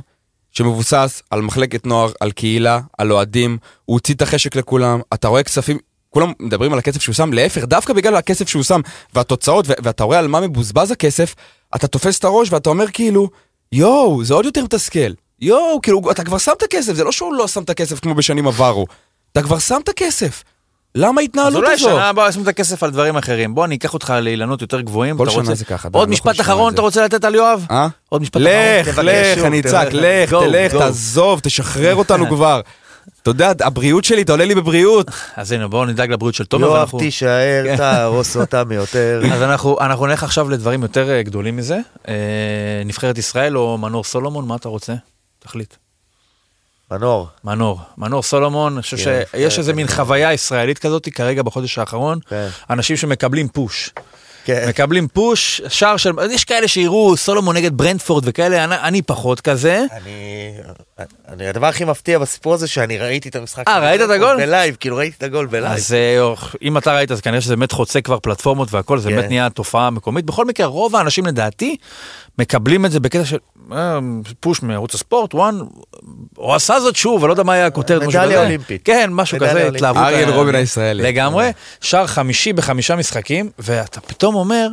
שמבוסס 0.51 1.21
על 1.29 1.41
מחלקת 1.41 1.85
נוער, 1.85 2.11
על 2.19 2.31
קהילה, 2.31 2.79
על 2.97 3.11
אוהדים, 3.11 3.57
הוא 3.85 3.93
הוציא 3.93 4.13
את 4.13 4.21
החשק 4.21 4.55
לכולם, 4.55 4.99
אתה 5.13 5.27
רואה 5.27 5.43
כספים, 5.43 5.77
כולם 6.09 6.33
מדברים 6.39 6.73
על 6.73 6.79
הכסף 6.79 7.01
שהוא 7.01 7.15
שם, 7.15 7.33
להפך, 7.33 7.63
דווקא 7.63 7.93
בגלל 7.93 8.15
הכסף 8.15 8.47
שהוא 8.47 8.63
שם, 8.63 8.81
והתוצאות, 9.13 9.65
ואתה 9.83 10.03
רואה 10.03 10.19
על 10.19 10.27
מה 10.27 10.39
מבוזבז 10.39 10.91
הכסף, 10.91 11.35
אתה 11.75 11.87
תופס 11.87 12.19
את 12.19 12.23
הראש 12.23 12.51
ואתה 12.51 12.69
אומר 12.69 12.87
כאילו, 12.87 13.29
יואו, 13.71 14.23
זה 14.23 14.33
עוד 14.33 14.45
יותר 14.45 14.63
מתסכל. 14.63 15.11
יואו, 15.41 15.81
כאילו, 15.81 16.11
אתה 16.11 16.23
כבר 16.23 16.37
שם 16.37 16.51
את 16.57 16.63
הכסף, 16.63 16.93
זה 16.93 17.03
לא 17.03 17.11
שהוא 17.11 17.33
לא 17.33 17.47
שם 17.47 17.63
את 17.63 17.69
הכסף 17.69 17.99
כמו 17.99 18.15
בשנים 18.15 18.47
עברו, 18.47 18.85
אתה 19.31 19.41
כבר 19.41 19.59
שם 19.59 19.79
את 19.83 19.89
הכסף. 19.89 20.43
למה 20.95 21.21
אז 21.21 21.23
ההתנהלות 21.23 21.63
אולי 21.63 21.73
הזו? 21.73 21.83
שנה 21.83 22.09
הבאה 22.09 22.29
נשים 22.29 22.43
את 22.43 22.47
הכסף 22.47 22.83
על 22.83 22.91
דברים 22.91 23.17
אחרים. 23.17 23.55
בוא, 23.55 23.65
אני 23.65 23.75
אקח 23.75 23.93
אותך 23.93 24.13
לאילנות 24.21 24.61
יותר 24.61 24.81
גבוהים. 24.81 25.17
כל 25.17 25.29
שנה 25.29 25.55
זה 25.55 25.65
ככה, 25.65 25.89
עוד 25.91 26.07
לא 26.07 26.13
משפט 26.13 26.41
אחרון 26.41 26.69
את 26.69 26.73
אתה. 26.73 26.81
רוצה 26.81 27.05
לתת 27.05 27.23
על 27.23 27.35
יואב? 27.35 27.65
אה? 27.71 27.87
עוד 28.09 28.21
משפט 28.21 28.41
אחרון. 28.41 29.03
לך, 29.03 29.37
לך, 29.37 29.45
אני 29.45 29.59
אצעק. 29.59 29.87
לך, 29.91 30.29
תלך. 30.29 30.71
תעזוב, 30.71 31.39
תשחרר 31.43 31.95
אותנו 31.95 32.27
כבר. 32.35 32.61
אתה 33.21 33.29
יודע, 33.29 33.51
הבריאות 33.59 34.03
שלי, 34.03 34.21
אתה 34.21 34.31
עולה 34.31 34.45
לי 34.45 34.55
בבריאות. 34.55 35.07
אז 35.35 35.51
הנה, 35.51 35.67
בואו 35.67 35.85
נדאג 35.85 36.11
לבריאות 36.11 36.35
של 36.35 36.45
תומר. 36.45 36.67
יואב, 36.67 36.91
תישאר, 36.99 37.63
כן. 37.65 37.77
תהרוס 37.77 38.37
אותם 38.37 38.71
יותר. 38.71 39.21
אז 39.33 39.41
אנחנו, 39.41 39.77
אנחנו 39.79 40.05
נלך 40.05 40.23
עכשיו 40.23 40.49
לדברים 40.49 40.81
יותר 40.81 41.09
אה, 41.09 41.23
גדולים 41.23 41.55
מזה. 41.55 41.79
אה, 42.07 42.13
נבחרת 42.85 43.17
ישראל 43.17 43.57
או 43.57 43.77
מנור 43.77 44.03
סולומון, 44.03 44.47
מה 44.47 44.55
אתה 44.55 44.69
רוצה? 44.69 44.93
תחליט. 45.39 45.75
מנור. 46.91 47.27
מנור. 47.43 47.81
מנור 47.97 48.23
סולומון, 48.23 48.73
אני 48.73 48.81
חושב 48.81 48.97
כן, 48.97 49.03
שיש 49.03 49.53
כן, 49.53 49.59
איזה 49.59 49.71
כן. 49.71 49.75
מין 49.75 49.87
חוויה 49.87 50.33
ישראלית 50.33 50.79
כזאת 50.79 51.09
כרגע 51.09 51.43
בחודש 51.43 51.77
האחרון. 51.77 52.19
כן. 52.29 52.47
אנשים 52.69 52.97
שמקבלים 52.97 53.47
פוש. 53.47 53.91
כן. 54.47 54.65
מקבלים 54.69 55.07
פוש, 55.07 55.61
שער 55.67 55.97
של... 55.97 56.11
יש 56.31 56.43
כאלה 56.43 56.67
שיראו 56.67 57.17
סולומון 57.17 57.55
נגד 57.57 57.77
ברנטפורד 57.77 58.23
וכאלה, 58.27 58.63
אני, 58.63 58.75
אני 58.75 59.01
פחות 59.01 59.41
כזה. 59.41 59.85
אני, 59.91 60.51
אני, 61.27 61.47
הדבר 61.47 61.67
הכי 61.67 61.85
מפתיע 61.85 62.19
בסיפור 62.19 62.53
הזה 62.53 62.67
שאני 62.67 62.97
ראיתי 62.97 63.29
את 63.29 63.35
המשחק. 63.35 63.67
אה, 63.67 63.79
ראית 63.79 64.01
את 64.01 64.09
הגול? 64.09 64.37
ב 64.37 64.44
live, 64.44 64.77
כאילו 64.79 64.97
ראיתי 64.97 65.15
את 65.17 65.23
הגול 65.23 65.45
בלייב. 65.45 65.73
אז 65.73 65.93
אה, 65.93 66.33
אם 66.61 66.77
אתה 66.77 66.95
ראית, 66.95 67.11
אז 67.11 67.21
כנראה 67.21 67.41
שזה 67.41 67.55
באמת 67.55 67.71
חוצה 67.71 68.01
כבר 68.01 68.19
פלטפורמות 68.19 68.73
והכל, 68.73 68.99
זה 68.99 69.09
כן. 69.09 69.15
באמת 69.15 69.29
נהיה 69.29 69.49
תופעה 69.49 69.89
מקומית. 69.89 70.25
בכל 70.25 70.45
מקרה, 70.45 70.65
רוב 70.65 70.95
האנשים 70.95 71.25
לדעתי 71.25 71.77
מקבלים 72.39 72.85
את 72.85 72.91
זה 72.91 72.99
בקטע 72.99 73.25
של 73.25 73.37
אה, 73.71 73.99
פוש 74.39 74.61
מערוץ 74.61 74.95
הספורט, 74.95 75.33
וואן, 75.33 75.59
הוא 76.35 76.53
עשה 76.53 76.79
זאת 76.79 76.95
שוב, 76.95 77.23
אני 77.23 77.27
לא 77.27 77.33
יודע 77.33 77.43
מה 77.43 77.53
היה 77.53 77.65
הכותרת. 77.65 78.03
משהו 78.03 78.19
מדליה 78.19 78.37
כזה. 78.37 78.45
אולימפית. 78.45 78.81
כן, 78.83 79.09
משהו 79.13 79.37
כזה. 79.39 79.67
התלהבות. 79.67 80.03
אריאל 80.03 80.29
רובין 80.29 80.55
הישראלי. 80.55 81.03
לגמרי. 81.03 81.51
שער 81.81 82.07
חמישי 82.07 82.53
בחמישה 82.53 82.95
משחקים, 82.95 83.49
ואתה 83.59 84.01
פתאום 84.01 84.35
אומר, 84.39 84.67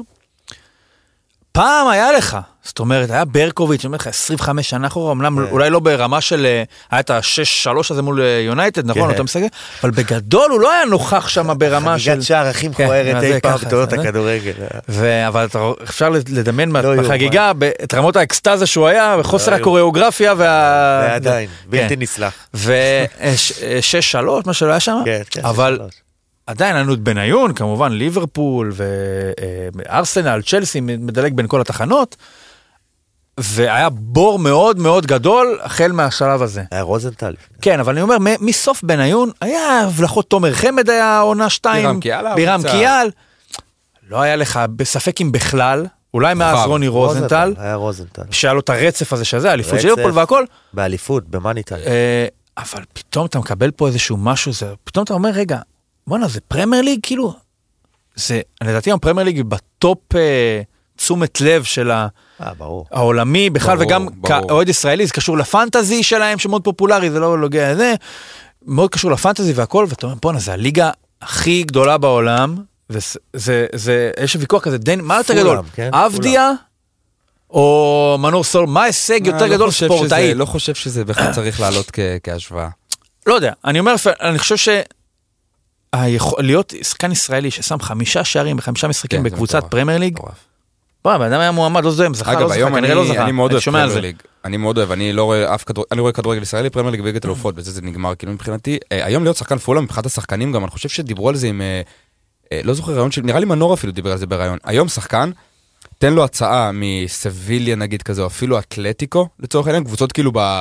פעם 1.52 1.88
היה 1.88 2.12
לך, 2.12 2.38
זאת 2.64 2.78
אומרת, 2.78 3.10
היה 3.10 3.24
ברקוביץ', 3.24 3.80
אני 3.80 3.86
אומר 3.86 3.96
לך, 3.96 4.06
25 4.06 4.70
שנה 4.70 4.86
אחורה, 4.86 5.12
אמנם 5.12 5.44
כן. 5.44 5.52
אולי 5.52 5.70
לא 5.70 5.80
ברמה 5.80 6.20
של, 6.20 6.46
אה, 6.46 6.62
היה 6.90 7.00
את 7.00 7.10
ה-6-3 7.10 7.78
הזה 7.90 8.02
מול 8.02 8.20
אה, 8.20 8.26
יונייטד, 8.26 8.86
נכון, 8.86 9.08
כן. 9.08 9.14
אתה 9.14 9.22
מסתכל, 9.22 9.46
אבל 9.82 9.90
בגדול 9.90 10.50
הוא 10.50 10.60
לא 10.60 10.72
היה 10.72 10.84
נוכח 10.84 11.28
שם 11.28 11.58
ברמה 11.58 11.98
של... 11.98 12.10
חגיגת 12.10 12.22
שער 12.22 12.46
הכי 12.46 12.66
כן, 12.66 12.84
מכוערת 12.84 13.22
אי 13.22 13.40
פעם 13.40 13.56
בתולדות 13.56 13.92
הכדורגל. 13.92 14.52
ו... 14.88 15.26
אבל. 15.28 15.46
אפשר 15.82 16.08
לדמיין 16.08 16.70
לא. 16.70 16.96
בחגיגה 16.96 17.52
את 17.84 17.94
רמות 17.94 18.16
האקסטזה 18.16 18.66
שהוא 18.66 18.86
היה, 18.86 19.16
וחוסר 19.20 19.50
לא 19.50 19.56
הקוריאוגרפיה 19.56 20.34
וה... 20.36 21.06
ועדיין, 21.08 21.48
בלתי. 21.66 21.96
נסלח. 21.96 22.34
ו-6-3, 22.54 24.18
מה 24.46 24.52
שלא 24.54 24.70
היה 24.70 24.80
שם, 24.80 24.96
אבל. 25.42 25.78
עדיין 26.46 26.76
לנו 26.76 26.94
את 26.94 27.00
בניון, 27.00 27.52
כמובן 27.54 27.92
ליברפול 27.92 28.72
וארסנל, 29.74 30.42
צ'לסי, 30.42 30.80
מדלג 30.80 31.34
בין 31.34 31.46
כל 31.48 31.60
התחנות, 31.60 32.16
והיה 33.40 33.88
בור 33.90 34.38
מאוד 34.38 34.78
מאוד 34.78 35.06
גדול 35.06 35.58
החל 35.62 35.92
מהשלב 35.92 36.42
הזה. 36.42 36.62
היה 36.70 36.82
רוזנטל. 36.82 37.34
כן, 37.62 37.80
אבל 37.80 37.92
אני 37.92 38.02
אומר, 38.02 38.18
מ- 38.18 38.46
מסוף 38.46 38.82
בניון, 38.82 39.30
היה 39.40 39.80
הבלחות 39.80 40.30
תומר 40.30 40.52
חמד 40.54 40.90
היה 40.90 41.20
עונה 41.20 41.50
שתיים, 41.50 41.84
בירם 41.84 42.00
קיאל 42.00 42.34
בירם. 42.34 42.60
קיאל, 42.70 43.10
לא 44.08 44.20
היה 44.20 44.36
לך 44.36 44.60
בספק 44.76 45.20
אם 45.20 45.32
בכלל, 45.32 45.86
אולי 46.14 46.34
מאז. 46.34 46.66
רוני 46.66 46.88
רוזנטל, 46.88 47.54
היה 47.58 47.74
רוזנטל. 47.74 48.22
שהיה 48.30 48.54
לו 48.54 48.60
את 48.60 48.70
הרצף 48.70 49.12
הזה 49.12 49.24
שזה, 49.24 49.52
אליפות 49.52 49.80
של. 49.80 49.88
ליברפול 49.88 50.12
והכל, 50.18 50.44
באליפות, 50.72 51.28
במאני 51.28 51.53
טיים. 51.53 51.78
אה, 51.86 52.26
אבל 52.58 52.82
פתאום 52.92 53.26
אתה 53.26 53.38
מקבל 53.38 53.70
פה 53.70 53.86
איזשהו 53.86 54.16
משהו, 54.16 54.52
זה, 54.52 54.66
פתאום 54.84 55.04
אתה 55.04 55.14
אומר, 55.14 55.30
רגע, 55.30 55.58
בואנה, 56.06 56.28
זה 56.28 56.40
פרמייר 56.40 56.82
ליג, 56.82 57.00
כאילו, 57.02 57.34
זה, 58.14 58.40
לדעתי 58.62 58.90
היום 58.90 58.98
פרמייר 58.98 59.24
ליג 59.24 59.42
ב 59.42 59.61
top 59.61 60.16
אה, 60.16 60.60
תשומת 60.96 61.40
לב 61.40 61.64
של 61.64 61.90
ה... 61.90 62.06
אה, 62.40 62.54
ברור. 62.54 62.86
העולמי 62.90 63.50
בכלל, 63.50 63.76
ברור, 63.76 63.86
וגם. 63.86 64.06
כאוהד 64.26 64.68
ישראלי, 64.68 65.06
זה 65.06 65.12
קשור 65.12 65.38
לפנטזי 65.38 66.02
שלהם, 66.02 66.38
שמאוד 66.38 66.64
פופולרי, 66.64 67.10
זה 67.10 67.20
לא 67.20 67.38
נוגע 67.38 67.72
לזה. 67.72 67.94
מאוד 68.66 68.90
קשור 68.90 69.10
לפנטזי 69.10 69.52
והכל, 69.52 69.86
ואתה 69.88 70.06
אומר, 70.06 70.16
בואנה, 70.22 70.38
זה 70.38 70.52
הליגה 70.52 70.90
הכי 71.22 71.62
גדולה 71.62 71.98
בעולם, 71.98 72.56
וזה, 72.90 73.18
זה, 73.32 73.66
זה, 73.74 74.10
יש 74.22 74.36
ויכוח 74.36 74.62
כזה, 74.62 74.78
דן, 74.78 75.00
מה 75.00 75.16
יותר 75.16 75.34
גדול? 75.34 75.58
כן, 75.74 75.90
אבדיה 75.92 76.52
או 77.50 78.16
מנור 78.20 78.44
סולומון, 78.44 78.66
מה 78.66 78.82
ההישג 78.82 79.26
יותר 79.26 79.44
אני 79.44 79.50
לא 79.50 79.56
גדול 79.56 79.70
ספורטאי? 79.70 80.34
לא 80.34 80.44
חושב 80.44 80.74
שזה 80.74 81.04
בכלל 81.04 81.32
צריך 81.32 81.60
לעלות 81.60 81.90
כהשוואה. 82.22 82.68
לא 83.26 83.34
יודע, 83.34 83.52
אני 83.64 83.78
אומר, 83.78 83.94
אני 84.20 84.38
חושב 84.38 84.56
ש... 84.56 84.68
היכול, 86.02 86.44
להיות 86.44 86.74
שחקן 86.82 87.12
ישראלי 87.12 87.50
ששם 87.50 87.80
חמישה 87.80 88.24
שערים 88.24 88.56
בחמישה 88.56 88.88
משחקים 88.88 89.18
כן, 89.18 89.24
בקבוצת. 89.24 89.64
פרמייר 89.70 89.98
ליג. 89.98 90.18
בואי, 91.04 91.14
הבן 91.14 91.32
אדם 91.32 91.40
היה 91.40 91.50
מועמד, 91.50 91.84
לא 91.84 91.90
זוכר 91.90 92.06
אם 92.06 92.14
זכה, 92.14 92.40
לא 92.40 92.48
זכה, 92.48 92.70
כנראה 92.70 92.94
לא 92.94 93.06
זכה, 93.08 93.24
אני 93.24 93.32
מאוד 93.32 93.52
אוהב 93.52 93.62
פרמייר. 93.62 94.00
ליג. 94.00 94.16
אני 94.44 94.56
מאוד 94.56 94.78
אוהב, 94.78 94.92
אני 94.92 95.12
לא 95.12 95.24
רואה 95.24 95.54
אף 95.54 95.64
כדורגל, 95.64 95.88
אני 95.92 96.00
רואה 96.00 96.12
כדורגל 96.12 96.42
ישראלי, 96.42 96.70
פרמייר 96.70 96.90
ליג 96.90 97.00
וליגת 97.00 97.24
אלופות, 97.24 97.54
בזה 97.54 97.70
זה 97.70 97.82
נגמר 97.82 98.14
כאילו 98.14 98.32
מבחינתי. 98.32 98.78
אה, 98.92 99.06
היום 99.06 99.24
להיות 99.24 99.36
שחקן 99.36 99.58
פולה 99.58 99.80
מבחינת 99.80 100.06
השחקנים 100.06 100.52
גם, 100.52 100.62
אני 100.62 100.70
חושב 100.70 100.88
שדיברו 100.88 101.28
על 101.28 101.36
זה 101.36 101.46
עם, 101.46 101.60
אה, 101.60 101.82
אה, 102.52 102.60
לא 102.64 102.74
זוכר 102.74 102.92
ראיון 102.92 103.10
של, 103.10 103.22
נראה 103.22 103.40
לי 103.40 103.46
מנור 103.46 103.74
אפילו 103.74 103.92
דיבר 103.92 104.12
על 104.12 104.18
זה 104.18 104.26
בראיון. 104.26 104.58
היום 104.64 104.88
שחקן, 104.88 105.30
תן 105.98 106.12
לו 106.12 106.24
הצעה 106.24 106.70
מסביליה 106.74 107.76
נגיד 107.76 108.02
כזה, 108.02 108.22
או 108.22 108.26
אפילו 108.26 108.58
אתלטיקו, 108.58 109.28
לצורך 109.40 109.66
העניין, 109.66 109.84
קבוצות 109.84 110.12
כאילו 110.12 110.30
ב... 110.34 110.60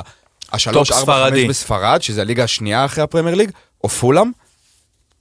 השלוש, 0.53 0.89
top 0.89 1.09
ארבע. 1.09 1.29
חמש 1.29 1.43
בספרד, 1.43 2.01
שזה 2.01 2.21
הליגה 2.21 2.43
השנייה 2.43 2.85
אחרי 2.85 3.03
הפרמייר 3.03 3.35
ליג, 3.35 3.51
או 3.83 3.89
פולאם, 3.89 4.31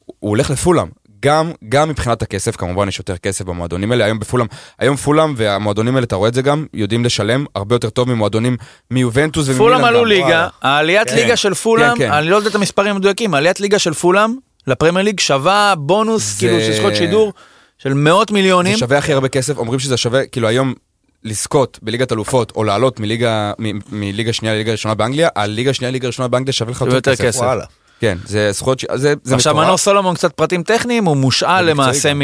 הוא 0.07 0.31
הולך 0.31 0.51
לפולאם. 0.51 0.87
גם, 1.25 1.53
גם 1.69 1.89
מבחינת 1.89 2.23
הכסף, 2.23 2.57
כמובן 2.57 2.89
יש 2.89 2.99
יותר 2.99 3.17
כסף 3.17 3.45
במועדונים 3.45 3.93
האלה, 3.93 4.05
היום 4.05 4.19
בפולאם, 4.19 4.47
היום 4.79 4.97
פולאם 4.97 5.35
והמועדונים 5.37 5.95
האלה, 5.95 6.05
אתה 6.05 6.17
רואה 6.17 6.29
את 6.29 6.35
זה 6.35 6.43
גם, 6.43 6.67
יודעים 6.75 7.05
לשלם 7.05 7.45
הרבה 7.55 7.75
יותר 7.75 7.91
טוב 7.91 8.09
ממועדונים 8.13 8.57
מיובנטוס 8.91 9.49
וממילאן. 9.49 9.59
פולאם 9.69 9.85
עלו. 9.85 10.05
ליגה. 10.05 10.49
העליית 10.63 11.09
כן. 11.11 11.17
ליגה 11.17 11.37
של 11.37 11.55
פולאם, 11.55 11.99
כן, 11.99 12.07
כן. 12.09 12.13
אני 12.13 12.29
לא 12.29 12.37
יודע 12.37 12.49
את 12.51 12.55
המספרים 12.55 12.95
המדויקים, 12.95 13.35
העליית 13.35 13.61
ליגה 13.61 13.79
של 13.79 13.93
פולאם 13.95 14.35
לפרמייר 14.67 15.05
ליג 15.05 15.21
שווה 15.21 15.75
בונוס, 15.79 16.23
זה- 16.33 16.39
כאילו 16.39 16.61
של 16.61 16.73
זכויות 16.73 16.97
שידור 16.97 17.33
של 17.79 17.95
מאות 17.95 18.31
מיליונים. 18.31 18.73
זה 18.73 18.79
שווה 18.79 18.99
הכי 18.99 19.13
הרבה 19.13 19.29
כסף, 19.29 19.57
אומרים 19.59 19.81
שזה 19.81 19.97
שווה, 19.97 20.27
כאילו 20.27 20.49
היום 20.49 20.75
לזכות 21.25 21.79
בליגת 21.83 22.13
אלופות, 22.13 22.53
או 22.57 22.65
לעלות 22.65 23.01
מליגה, 23.01 23.53
מ- 23.59 23.79
מליגה 24.01 24.33
שנייה 24.33 24.55
לליגה 24.55 24.73
ראשונה 24.73 24.95
באנגליה, 24.95 25.29
הליגה 25.37 25.75
שנייה 25.75 25.91
לליגה 25.91 26.07
ראשונה 26.07 26.29
באנגליה 26.29 26.53
שווה 26.53 26.71
לך 26.73 26.81
יותר 26.81 26.95
יותר 26.95 27.13
כסף. 27.13 27.25
כסף. 27.25 27.41
וואלה. 27.41 27.65
כן, 28.03 28.19
זה 28.25 28.53
זכויות, 28.53 28.79
ש- 28.81 28.87
זה 28.95 29.15
זה 29.25 29.35
עכשיו 29.35 29.53
מטורף. 29.53 29.67
מנור 29.67 29.79
סולומון 29.79 30.15
קצת 30.15 30.33
פרטים 30.33 30.63
טכניים, 30.63 31.05
הוא 31.05 31.17
מושאל 31.17 31.65
למעשה 31.71 32.09
כן. 32.11 32.17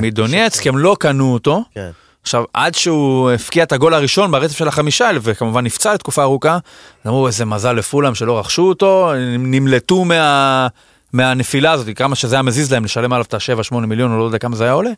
מדונייץ, 0.00 0.60
כי 0.60 0.68
הם 0.68 0.78
לא 0.78 0.96
קנו 1.00 1.32
אותו. 1.32 1.64
כן. 1.74 1.90
עכשיו, 2.22 2.44
עד 2.54 2.74
שהוא 2.74 3.30
הפקיע 3.30 3.62
את 3.64 3.72
הגול 3.72 3.94
הראשון 3.94 4.30
ברצף 4.30 4.56
של 4.56 4.68
החמישה 4.68 5.10
וכמובן 5.22 5.64
נפצע 5.64 5.94
לתקופה 5.94 6.22
ארוכה, 6.22 6.58
אמרו 7.06 7.26
איזה 7.26 7.44
מזל 7.44 7.72
לפולאם 7.72 8.14
שלא 8.14 8.38
רכשו 8.38 8.62
אותו, 8.68 9.12
נמלטו 9.38 10.04
מה... 10.04 10.66
מהנפילה 11.12 11.72
הזאת, 11.72 11.88
כמה 11.96 12.14
שזה 12.14 12.36
היה 12.36 12.42
מזיז 12.42 12.72
להם 12.72 12.84
לשלם 12.84 13.12
עליו 13.12 13.24
את 13.28 13.34
ה-7-8 13.34 13.74
מיליון, 13.76 14.12
או 14.12 14.18
לא 14.18 14.24
יודע 14.24 14.38
כמה 14.38 14.56
זה 14.56 14.64
היה 14.64 14.72
עולה. 14.72 14.90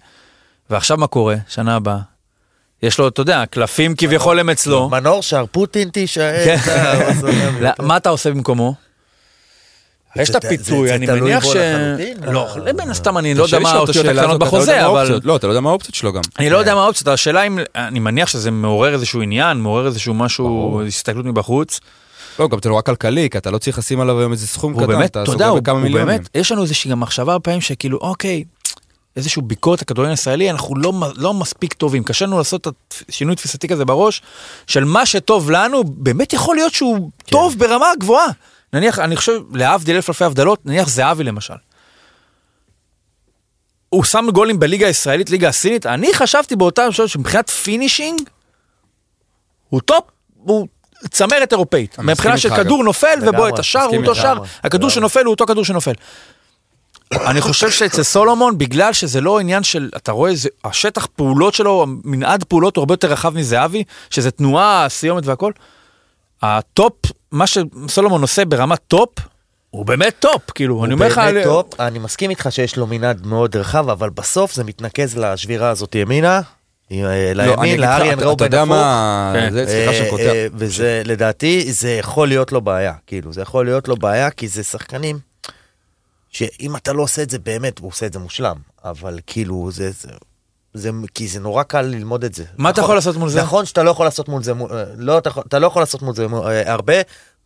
ועכשיו 0.71 0.97
מה 0.97 1.07
קורה? 1.07 1.35
שנה 1.49 1.77
הבאה. 1.77 1.99
יש 2.83 2.99
לו, 2.99 3.09
אתה 3.09 3.21
יודע, 3.21 3.45
קלפים 3.51 3.95
כביכול 3.97 4.39
הם 4.39 4.51
אצלו. 4.51 4.89
מנור 4.89 5.23
שר, 5.23 5.45
פוטין 5.51 5.89
תישאר. 5.89 6.45
כן. 6.45 6.57
מה 7.79 7.97
אתה 7.97 8.09
עושה 8.09 8.31
במקומו? 8.31 8.90
יש 10.17 10.31
את 10.31 10.43
זה 10.63 10.95
אני 10.95 11.07
מניח 11.07 11.45
ש... 11.45 11.57
לא, 12.23 12.49
אה, 12.67 12.73
מן 12.73 12.91
הסתם 12.91 13.19
אני 13.19 13.35
לא 13.35 13.45
יודע 13.45 13.59
מה 13.59 13.71
השאלה 13.89 14.23
הקטנות 14.23 14.41
לא 14.41 14.47
בחוזה, 14.47 14.87
אבל... 14.87 14.99
האופציות. 14.99 15.25
לא, 15.25 15.37
אתה 15.37 15.47
לא 15.47 15.53
יודע 15.53 15.61
מה 15.61 15.71
האופציות 15.71 15.95
שלו 15.95 16.13
גם. 16.13 16.23
אני 16.39 16.51
לא 16.51 16.57
יודע 16.59 16.75
מה 16.75 16.85
האופציות, 16.85 17.09
השאלה 17.09 17.43
אם, 17.43 17.59
אני 17.75 17.99
מניח 17.99 18.29
שזה 18.29 18.51
מעורר 18.51 18.95
איזשהו 18.95 19.23
עניין, 19.23 19.59
מעורר 19.59 19.87
איזשהו 19.87 20.15
משהו, 20.15 20.83
הסתכלות 20.87 21.25
מבחוץ. 21.25 21.81
לא, 22.39 22.49
גם 22.49 22.59
זה 22.63 22.69
נורא 22.69 22.83
כלכלי, 22.83 23.31
כי 23.31 23.39
אתה 23.39 23.51
לא 23.51 23.59
צריך 23.59 23.79
לשים 23.79 24.01
עליו 24.01 24.19
היום 24.19 24.33
איזה 24.33 24.47
סכום 24.47 24.85
קטן, 24.85 25.05
אתה 25.05 25.23
סוגר 25.27 25.55
בכמה 25.55 25.75
הוא 25.75 25.83
מיליונים. 25.83 26.07
באמת, 26.07 26.29
יש 26.35 26.53
לנו 26.53 26.63
איזושהי 26.63 26.91
גם 26.91 27.01
מחשבה 27.01 27.39
פעמים 27.39 27.61
שכאילו, 27.61 27.99
אוקיי, 27.99 28.45
איזושהי 29.17 29.43
ביקורת 29.43 29.83
לכדורגל 29.83 30.11
הישראלי, 30.11 30.51
אנחנו 30.51 30.77
לא, 30.77 30.93
לא 31.17 31.35
מספיק 31.35 31.73
טובים, 31.73 32.05
קשה 32.05 32.27
לנו 32.27 32.39
לעשות 32.39 32.69
את 32.69 32.95
השינוי 33.09 33.37
תפיסתי 33.37 33.69
כזה 33.69 33.85
בראש, 33.85 34.23
של 34.67 34.85
מה 34.85 35.07
שטוב 35.07 35.51
לנו, 35.51 35.85
באמת 35.85 36.33
יכול 36.33 36.57
להיות 36.57 36.75
שהוא 36.75 37.11
טוב 37.25 37.59
ברמה 37.59 37.87
גבוהה. 38.01 38.29
נניח, 38.73 38.99
אני 38.99 39.17
חושב, 39.17 39.41
להבדיל 39.53 39.97
אלף 39.97 40.09
אלפי 40.09 40.25
הבדלות, 40.25 40.67
נניח 40.67 40.89
זהבי 40.89 41.25
למשל. 41.25 41.55
הוא 43.89 44.05
שם 44.05 44.27
גולים 44.33 44.61
בליגה 44.61 44.87
הישראלית, 44.87 45.31
ליגה 45.31 45.49
הסינית, 45.49 45.87
אני 45.87 46.15
חשבתי 46.15 46.57
באותה 46.57 46.93
שעות 46.93 47.09
שמבחינת 47.09 47.51
finishing, 47.51 48.21
הוא 49.69 49.81
top, 49.81 50.05
הוא 50.35 50.69
צמרת 51.11 51.53
אירופאית. 51.53 51.99
מבחינה 51.99 52.39
של. 52.39 52.57
כדור 52.57 52.85
נופל, 52.85 53.15
לגמרי, 53.23 53.51
את 53.51 53.59
השער 53.59 53.85
הוא 53.85 53.97
אותו. 53.97 54.15
שער, 54.15 54.43
הכדור. 54.65 54.91
שנופל 54.91 55.25
הוא 55.25 55.31
אותו 55.31 55.47
כדור 55.47 55.65
שנופל. 55.65 55.93
אני 57.13 57.41
חושב 57.41 57.71
שאצל 57.71 58.03
סולומון, 58.03 58.59
בגלל 58.59 58.93
שזה 58.93 59.21
לא 59.21 59.39
עניין 59.39 59.63
של, 59.63 59.91
אתה 59.97 60.13
רואה, 60.13 60.35
זה, 60.35 60.49
השטח 60.65 61.07
פעולות 61.07 61.55
שלו, 61.55 61.87
מנעד 62.05 62.45
פעולות 62.45 62.77
הוא 62.77 62.83
הרבה 62.83 62.95
יותר 62.95 63.13
רחב 63.13 63.35
מזהבי, 63.35 63.85
שזה 64.11 64.31
תנועה, 64.31 64.87
סיומת 64.89 65.27
והכל. 65.27 65.53
ה 66.43 66.53
top, 66.53 66.95
מה 67.33 67.47
שסולומון 67.47 68.23
עושה 68.23 68.45
ברמת 68.45 68.79
top, 68.89 69.09
הוא 69.71 69.87
באמת 69.87 70.15
top, 70.19 70.51
כאילו, 70.55 70.85
אני 70.85 70.95
אומר 70.95 71.07
לך... 71.09 71.19
הוא 71.19 71.25
באמת 71.27 71.45
top, 71.45 71.81
אני 71.81 71.99
מסכים 71.99 72.31
איתך 72.31 72.47
שיש 72.51 72.77
לו 72.77 72.87
מנעד 72.87 73.27
מאוד 73.27 73.57
רחב, 73.57 73.89
אבל 73.91 74.11
בסוף 74.11 74.55
זה 74.55 74.65
מתנקז 74.65 75.19
לשבירה 75.19 75.71
הזאת 75.71 75.95
ימינה, 75.95 76.41
אה, 76.93 77.33
לא, 77.35 77.45
לימין, 77.45 77.81
לאריאן 77.81 78.19
אתה- 78.19 78.27
רובן 78.27 78.37
אתה 78.37 78.45
יודע. 78.45 78.65
מה, 78.65 79.33
כן. 79.35 79.51
סליחה 79.67 79.91
אה, 79.91 79.95
שאני 79.95 80.11
קוטע. 80.11 80.23
אה, 80.23 80.47
וזה 80.55 81.03
לדעתי 81.05 81.73
זה 81.73 81.91
יכול 81.91 82.29
להיות 82.29 82.53
לו 82.53 82.61
בעיה 82.61 82.93
כאילו 83.07 83.33
זה 83.33 83.41
יכול 83.43 83.65
להיות 83.65 83.89
לו 83.89 83.97
בעיה 83.97 84.31
כי 84.31 84.49
זה 84.49 84.63
שחקנים 84.65 85.19
שאם 86.31 86.77
אתה 86.77 86.93
לא 86.93 87.03
עושה 87.03 87.23
את 87.23 87.31
זה 87.31 87.39
באמת 87.39 87.79
הוא 87.79 87.89
עושה 87.89 88.07
את 88.07 88.13
זה 88.13 88.19
מושלם 88.19 88.57
אבל 88.85 89.19
כאילו 89.27 89.69
זה. 89.73 89.91
זה 90.75 90.91
כי 91.15 91.29
זה 91.29 91.41
נורא 91.41 91.63
קל 91.63 91.83
ללמוד 91.83 92.25
את 92.25 92.35
זה. 92.35 92.45
מה 92.59 92.71
אתה 92.71 92.81
נכון- 92.81 92.85
יכול 92.85 92.95
לעשות 92.95 93.17
מול 93.17 93.29
זה? 93.29 93.43
נכון 93.43 93.65
שאתה 93.67 93.83
לא 93.83 93.91
יכול 93.91 94.07
לעשות 94.07 94.29
מול 94.29 94.43
זה, 94.43 94.55
מול- 94.55 94.73
אה, 94.73 94.85
לא, 94.97 95.19
אתה, 95.19 95.31
אתה 95.49 95.59
לא 95.59 95.67
יכול 95.67 95.83
לעשות 95.83 96.03
מול 96.03 96.15
זה 96.15 96.27
אה, 96.47 96.73
הרבה. 96.73 96.95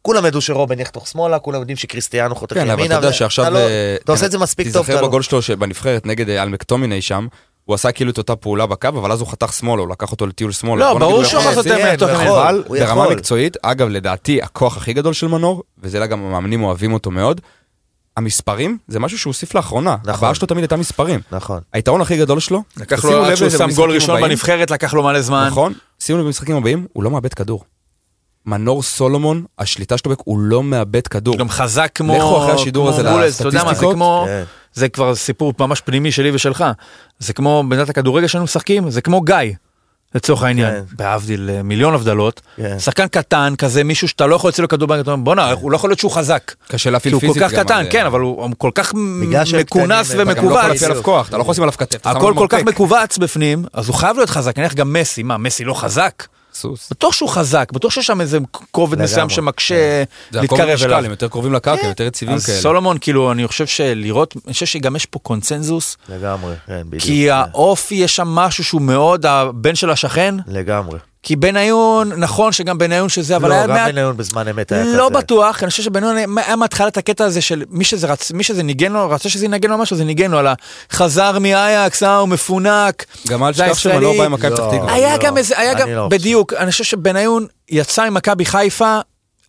כולם 0.03 0.27
ידעו 0.27 0.41
שרובן 0.41 0.81
יחתוך 0.81 1.09
שמאלה, 1.09 1.39
כולם 1.39 1.61
יודעים 1.61 1.77
שקריסטיאנו 1.77 2.35
חותך 2.35 2.55
כן, 2.55 2.61
ימינה. 2.61 2.75
אבל 2.75 2.87
אתה 2.87 2.95
יודע 2.95 3.13
שעכשיו... 3.13 3.45
אתה, 3.45 3.51
לא, 3.55 3.59
אה, 3.59 3.97
אתה 4.05 4.13
עושה 4.13 4.21
כן, 4.21 4.27
את 4.27 4.33
זה 4.33 4.39
מספיק 4.39 4.67
טוב. 4.67 4.77
תיזכר 4.83 4.93
אתה 4.93 5.03
לא- 5.03 5.09
בגול 5.09 5.23
שלו 5.23 5.43
שבנבחרת 5.43 6.07
נגד 6.07 6.29
אה, 6.29 6.43
אלמקטומיני 6.43 7.03
שם, 7.03 7.27
הוא 7.65 7.75
עשה 7.75 7.93
כאילו 7.93 8.11
את 8.11 8.19
אותה 8.19 8.37
פעולה 8.37 8.67
בקו, 8.67 8.89
אבל 8.89 9.13
אז 9.13 9.21
הוא 9.21 9.29
חתך 9.29 9.53
שמאלה, 9.53 9.83
הוא 9.83 9.89
לקח 9.91 10.11
אותו 10.13 10.27
לטיול 10.27 10.53
שמאלה. 10.53 10.77
לא, 10.93 10.99
ברור 10.99 11.15
הוא 11.17 11.25
שהוא 11.25 11.39
יכול 11.41 11.51
לעשות 11.51 11.65
כן, 11.65 11.71
הוא 11.71 11.81
ימין. 11.81 11.95
יכול. 12.27 12.39
אבל 12.39 12.63
הוא 12.67 12.79
ברמה. 12.79 13.11
מקצועית, 13.11 13.57
אגב, 13.63 13.89
לדעתי, 13.89 14.43
הכוח 14.43 14.77
הכי 14.77 14.93
גדול 14.93 15.13
של 15.13 15.27
מנור, 15.27 15.63
וזה 15.79 16.07
גם 16.07 16.25
המאמנים 16.25 16.63
אוהבים 16.65 16.93
אותו 16.93 17.11
מאוד, 17.11 17.41
המספרים 18.17 18.79
זה 18.89 19.01
משהו 19.01 19.19
שהוא 19.19 19.31
הוסיף 19.31 19.55
לאחרונה. 19.55 19.97
נכון. 20.03 20.15
הבעיה 20.15 20.35
שלו 20.35 20.47
תמיד 20.47 20.63
הייתה 20.63 20.77
מספרים. 20.77 21.21
נכון. 21.33 21.61
היתיון 21.73 22.01
הכי 22.01 22.17
גדול 22.17 22.41
שלו, 22.41 22.63
לקח 22.77 23.05
לו, 23.05 23.25
עד 23.25 23.35
שהוא 23.35 23.51
שם 23.51 23.71
גול 23.75 23.91
ראשון 23.91 24.17
הבאים, 24.17 24.29
בנבחרת, 24.29 24.71
לקח 24.71 24.95
לו 24.95 25.03
מלא 25.03 25.21
זמן. 25.21 25.47
נכון? 25.47 25.73
שימו 26.01 26.19
לב 26.19 26.25
במשחקים 26.25 26.57
הבאים, 26.57 26.87
הוא 26.93 27.05
לא 27.05 27.11
מאבד 27.11 27.35
כדור. 27.35 27.65
מנור 28.47 28.83
סולומון, 28.83 29.45
השליטה 29.59 29.99
שלו, 29.99 30.15
הוא 30.25 30.39
לא 30.39 30.63
מאבד 30.63 31.07
כדור. 31.07 31.39
גם 31.39 31.49
חזק 31.49 31.91
כמו... 31.95 32.17
לכו 32.17 32.39
אחרי 32.39 32.53
השידור 32.53 32.91
כמו 32.91 32.99
הזה 32.99 33.11
מולס, 33.11 33.41
אתה 33.41 33.49
יודע 33.49 33.59
מה, 33.59 33.65
זה 33.65 33.71
לסטטיסטיקות. 33.71 33.95
כמו... 33.95 34.25
כן. 34.27 34.45
זה 34.75 34.89
כבר 34.89 35.15
סיפור 35.15 35.53
ממש 35.61 35.81
פנימי 35.81 36.13
שלי 36.13 36.31
ושלך. 36.31 36.65
זה 37.19 37.33
כמו 37.33 37.65
בנת 37.69 37.89
הכדורגל 37.89 38.27
שהיינו 38.27 38.45
משחקים, 38.45 38.91
זה 38.91 39.01
כמו 39.01 39.21
גיא, 39.21 39.37
לצורך 40.15 40.43
העניין. 40.43 40.71
כן. 40.75 40.83
בהבדיל 40.97 41.51
אה, 41.51 41.63
מיליון 41.63 41.95
הבדלות. 41.95 42.41
כן. 42.57 42.79
שחקן 42.79 43.07
קטן 43.09 43.55
כזה, 43.59 43.85
מישהו 43.85 44.09
שאתה 44.09 44.27
לא 44.27 44.37
יכול 44.37 44.49
להוציא 44.49 44.63
לו 44.63 44.69
כדור 44.69 44.89
אומר, 44.93 45.17
בואנה, 45.17 45.51
הוא 45.53 45.71
לא 45.71 45.77
יכול 45.77 45.91
להיות 45.91 45.99
שהוא 46.01 46.11
חזק. 46.11 46.53
קשה 46.69 46.91
להפעיל 46.91 47.19
פיזית 47.19 47.43
כל 47.43 47.49
כך 47.49 47.55
קטן, 47.55 47.75
על- 47.75 47.87
כן, 47.91 48.07
אבל 48.07 48.21
הוא 48.21 48.51
כל 48.59 48.71
כך 48.75 48.93
מכונס 48.95 50.11
קטנים, 50.11 50.31
אתה 50.31 50.41
גם 50.41 50.45
לא 50.45 50.51
יכול 50.51 50.53
ומכווץ. 50.53 50.73
להפעיל 50.73 50.91
עליו 50.91 51.03
כוח, 51.03 51.29
אתה 51.29 51.37
לא 51.37 51.43
יכול 51.43 51.53
לשים 51.53 51.63
עליו 51.65 51.75
כתף. 51.79 52.07
הכל 52.07 52.35
כל 52.37 52.47
כך. 52.51 52.59
מכווץ 52.65 53.19
בפנים, 53.19 53.65
אז 53.73 53.89
הוא 53.89 53.95
חייב 53.97 54.17
להיות 54.17 54.31
חזק. 54.31 54.59
נניח 54.59 54.75
גם 54.75 54.93
מסי, 54.93 55.23
מה, 55.23 55.37
מסי 55.39 55.65
לא 55.65 55.75
חזק? 55.75 56.25
סוס. 56.55 56.91
בטוח 56.91 57.13
שהוא 57.13 57.29
חזק, 57.29 57.73
בטוח 57.73 57.93
שיש 57.93 58.07
שם 58.07 58.21
איזה 58.21 58.39
כובד. 58.71 59.03
מסוים 59.03 59.31
שמקשה 59.31 60.05
זה 60.31 60.41
הכל 60.41 60.57
להתקרב 60.57 60.83
אליו. 60.85 61.05
הם 61.05 61.11
יותר 61.11 61.29
קרובים 61.29 61.53
לקרקע, 61.53 61.83
הם 61.83 61.89
יותר 61.89 62.05
יציבים 62.05 62.39
כאלה. 62.47 62.59
סולומון, 62.59 62.99
כאילו, 63.01 63.33
אני 63.33 63.47
חושב 63.47 63.67
שלראות, 63.67 64.35
אני 64.47 64.53
חושב 64.53 64.67
שגם 64.67 64.97
יש 64.97 65.07
פה 65.07 65.19
קונצנזוס, 65.19 65.97
לגמרי, 66.09 66.55
כן, 66.67 66.83
בדיוק. 66.87 67.03
כי 67.03 67.31
האופי, 67.31 67.95
יש 67.95 68.17
שם 68.17 68.29
משהו 68.29 68.65
שהוא 68.65 68.83
מאוד 68.83 69.27
הבן 69.27 69.75
של 69.75 69.91
השכן, 69.91 70.35
לגמרי. 70.47 70.99
כי 71.25 71.37
בניון, 71.37 72.13
נכון 72.13 72.53
שגם 72.53 72.79
בניון 72.79 73.09
שזה, 73.09 73.37
אבל 73.37 73.49
לא, 73.49 73.55
היה 73.55 73.67
גם 73.67 73.75
מעט, 73.75 73.91
בניון 73.91 74.17
בזמן 74.17 74.49
אמת 74.49 74.73
היה 74.73 74.83
כזה. 74.85 74.97
לא 74.97 75.09
בטוח, 75.09 75.63
אני 75.63 75.71
חושב 75.71 75.83
שבניון 75.83 76.17
היה 76.37 76.57
מההתחלה 76.57 76.89
את 76.89 76.97
הקטע 76.97 77.25
הזה 77.25 77.41
של 77.41 77.63
מי 77.71 77.85
שזה 77.85 78.07
רצ... 78.07 78.33
מי 78.33 78.43
שזה 78.43 78.63
ניגן 78.63 78.93
לו, 78.93 79.11
רצה 79.11 79.29
שזה 79.29 79.45
ינגן 79.45 79.71
לו 79.71 79.79
משהו, 79.79 79.97
זה 79.97 80.05
ניגן 80.05 80.31
לו 80.31 80.39
על 80.39 80.47
החזר 80.91 81.39
מאייקס, 81.39 82.03
אה, 82.03 82.17
הוא 82.17 82.29
מפונק. 82.29 83.05
גם 83.29 83.45
אל 83.45 83.53
תשכח 83.53 83.79
שמנור 83.79 83.99
הישראלי. 83.99 84.19
בא 84.19 84.25
עם 84.25 84.33
מכבי 84.33 84.51
לא. 84.51 84.57
פתח 84.57 84.67
תקווה. 84.77 84.93
היה 84.95 85.17
לא, 85.17 85.23
גם 85.23 85.37
איזה, 85.37 85.59
היה 85.59 85.75
גם, 85.75 85.89
לא. 85.89 86.09
בדיוק, 86.09 86.53
אני 86.53 86.71
חושב 86.71 86.85
שבניון 86.85 87.47
יצא 87.69 88.03
עם 88.03 88.15
מכבי 88.15 88.45
חיפה, 88.45 88.99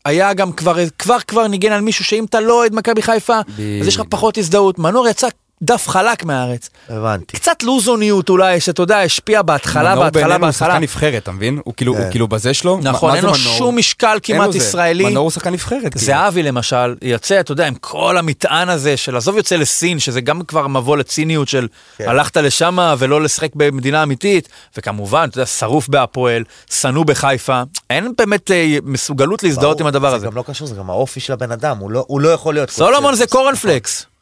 היה 0.06 0.34
גם 0.34 0.52
כבר, 0.52 0.76
כבר 1.00 1.18
כבר 1.28 1.48
ניגן 1.48 1.72
על 1.72 1.82
מישהו 1.82 2.06
שאם 2.06 2.26
אתה 2.26 2.40
לא 2.40 2.54
אוהד 2.54 2.76
מכבי 2.76 3.02
חיפה, 3.02 3.40
אז 3.82 3.88
יש 3.88 3.96
לך. 3.96 4.04
פחות 4.10 4.38
הזדהות. 4.38 4.80
מנור 4.80 5.08
יצא 5.08 5.28
דף 5.62 5.88
חלק 5.90 6.24
מהארץ. 6.26 6.70
הבנתי. 6.90 7.38
קצת 7.38 7.64
לוזוניות 7.64 8.30
אולי, 8.30 8.60
שאתה 8.60 8.82
יודע, 8.82 9.00
השפיע 9.00 9.42
בהתחלה, 9.42 9.84
מנור 9.92 10.04
בהתחלה, 10.04 10.12
בעינינו 10.24 10.34
הוא 10.46 10.52
בהתחלה. 10.52 10.70
שחקן 10.70 10.82
נבחרת, 10.84 11.24
אתה 11.24 11.32
מבין? 11.32 11.60
הוא 11.64 11.74
כאילו, 11.78 11.94
כן. 11.96 12.02
הוא 12.02 12.12
כאילו 12.12 12.28
בזה 12.28 12.54
שלו. 12.54 12.80
נכון, 12.84 13.12
אין 13.16 13.22
זה 13.22 13.28
לו 13.28 13.34
מנור? 13.34 13.58
שום 13.58 13.78
משקל 13.78 14.18
כמעט 14.24 14.52
זה. 14.52 14.58
ישראלי. 14.58 15.06
מנור 15.06 15.24
הוא 15.24 15.32
שחקן 15.32 15.54
נבחרת. 15.54 15.82
כאילו. 15.82 16.06
זהבי 16.06 16.44
למשל, 16.44 16.96
יוצא, 17.02 17.40
אתה 17.40 17.52
יודע, 17.52 17.68
עם 17.68 17.76
כל 17.76 18.18
המטען 18.18 18.70
הזה 18.70 18.98
של 18.98 19.16
עזוב 19.18 19.38
יוצא 19.38 19.56
לסין, 19.56 20.00
שזה 20.00 20.22
גם 20.22 20.42
כבר 20.42 20.68
מבוא 20.68 20.98
לציניות 20.98 21.48
של 21.48 21.68
כן. 21.98 22.10
הלכת 22.10 22.38
לשם 22.38 22.78
ולא 22.98 23.22
לשחק 23.22 23.50
במדינה 23.56 24.04
אמיתית, 24.04 24.50
וכמובן, 24.78 25.28
אתה 25.30 25.38
יודע, 25.38 25.46
שרוף 25.46 25.88
בהפועל, 25.88 26.44
שנוא 26.74 27.06
בחיפה, 27.06 27.62
אין 27.90 28.12
באמת 28.18 28.52
אה, 28.52 28.78
מסוגלות 28.84 29.44
להזדהות 29.44 29.80
עם 29.82 29.88
הדבר 29.88 30.08
הזה. 30.08 30.20
זה 30.20 30.26
גם 30.26 30.36
לא 30.36 30.44
קשור, 30.48 30.68
זה 30.68 30.76
גם 30.76 30.90
האופי 30.90 31.20
של 31.20 31.34
הבן 31.34 31.52
אדם, 31.52 31.78
הוא 31.78 31.92
לא- 31.92 32.06
הוא 32.08 32.22
לא 32.22 32.30
יכול 32.30 32.54
להיות... 32.54 32.70
סולומון 32.70 33.16
זה. 33.16 33.28
קורנפלקס, 33.28 34.02
כן. 34.02 34.15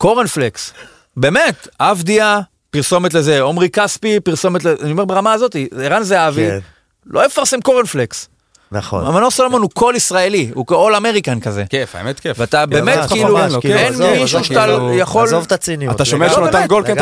קורנפלקס, 0.00 0.72
באמת, 1.16 1.68
אבדיה, 1.80 2.40
פרסומת 2.70 3.14
לזה, 3.14 3.42
עמרי 3.42 3.68
כספי, 3.70 4.20
פרסומת 4.20 4.64
לזה, 4.64 4.82
אני 4.82 4.90
אומר 4.92 5.04
ברמה 5.04 5.32
הזאת, 5.32 5.56
ערן 5.80 6.02
זהבי, 6.02 6.46
כן. 6.48 6.58
לא 7.06 7.26
יפרסם 7.26 7.60
קורנפלקס. 7.60 8.28
נכון. 8.72 9.06
המנור 9.06 9.30
סולומון 9.30 9.62
הוא 9.62 9.70
כל 9.70 9.96
ישראלי, 9.96 10.50
הוא 10.54 10.66
כל 10.66 10.94
American 10.94 11.40
כזה. 11.40 11.64
כיף, 11.70 11.94
האמת 11.94 12.20
כיף. 12.20 12.36
ואתה 12.40 12.66
באמת 12.66 12.98
כאילו, 13.08 13.38
כאילו, 13.60 13.76
אין 13.78 14.20
מישהו 14.22 14.44
שאתה 14.44 14.60
כאילו, 14.66 14.94
יכול... 14.94 15.26
עזוב 15.26 15.44
את 15.46 15.52
הציניות. 15.52 15.94
אתה 15.96 16.04
שומע 16.04 16.28
שהוא 16.30 16.46
נתן 16.46 16.66
גול, 16.66 16.84
כן, 16.86 16.92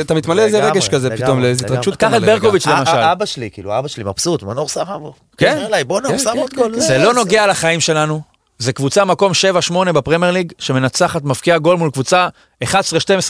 אתה 0.00 0.14
מתמלא-. 0.14 0.38
איזה- 0.42 0.64
רגש 0.70 0.88
כזה, 0.88 1.16
פתאום 1.16 1.42
לאיזה. 1.42 1.66
התרגשות. 1.66 1.96
קח 1.96 2.06
כמה 2.06 2.16
את 2.16 2.22
לרגע. 2.22 2.34
ברקוביץ' 2.34 2.66
למשל. 2.66 2.90
א- 2.90 3.12
אבא 3.12 3.24
שלי, 3.24 3.50
כאילו, 3.52 3.78
אבא 3.78 3.88
שלי 3.88 4.04
מבסוט, 4.04 4.42
מנור 4.42 4.68
סבבה. 4.68 5.08
כן. 5.38 5.58
בואנה, 5.86 6.08
הוא 6.08 6.16
כן, 6.16 6.22
שם 6.22 6.36
עוד 6.38 6.54
גול. 6.54 6.80
זה 6.80 6.98
לא 6.98 7.14
נוגע 7.14 7.46
לחיים 7.46 7.80
שלנו, 7.80 8.20
זה 8.60 8.72
קבוצה 8.72 9.04
מקום 9.04 9.32
7-8 9.72 9.92
בפרמייר 9.92 10.32
ליג, 10.32 10.52
שמנצחת, 10.58 11.22
מבקיעה 11.22 11.58
גול 11.58 11.76
מול 11.76 11.90
קבוצה 11.90 12.28
11-12 12.64 12.66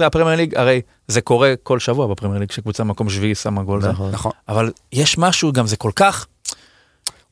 הפרמייר 0.06 0.36
ליג, 0.36 0.54
הרי 0.56 0.80
זה 1.08 1.20
קורה 1.20 1.54
כל 1.62 1.78
שבוע 1.78 2.06
בפרמייר 2.06 2.40
ליג, 2.40 2.50
שקבוצה 2.50 2.84
מקום 2.84 3.10
שביעי 3.10 3.34
שמה 3.34 3.62
גול. 3.62 3.88
נכון. 3.88 4.10
נכון. 4.10 4.32
אבל 4.48 4.70
יש 4.92 5.18
משהו, 5.18 5.52
גם 5.52 5.66
זה 5.66 5.76
כל 5.76 5.90
כך, 5.96 6.26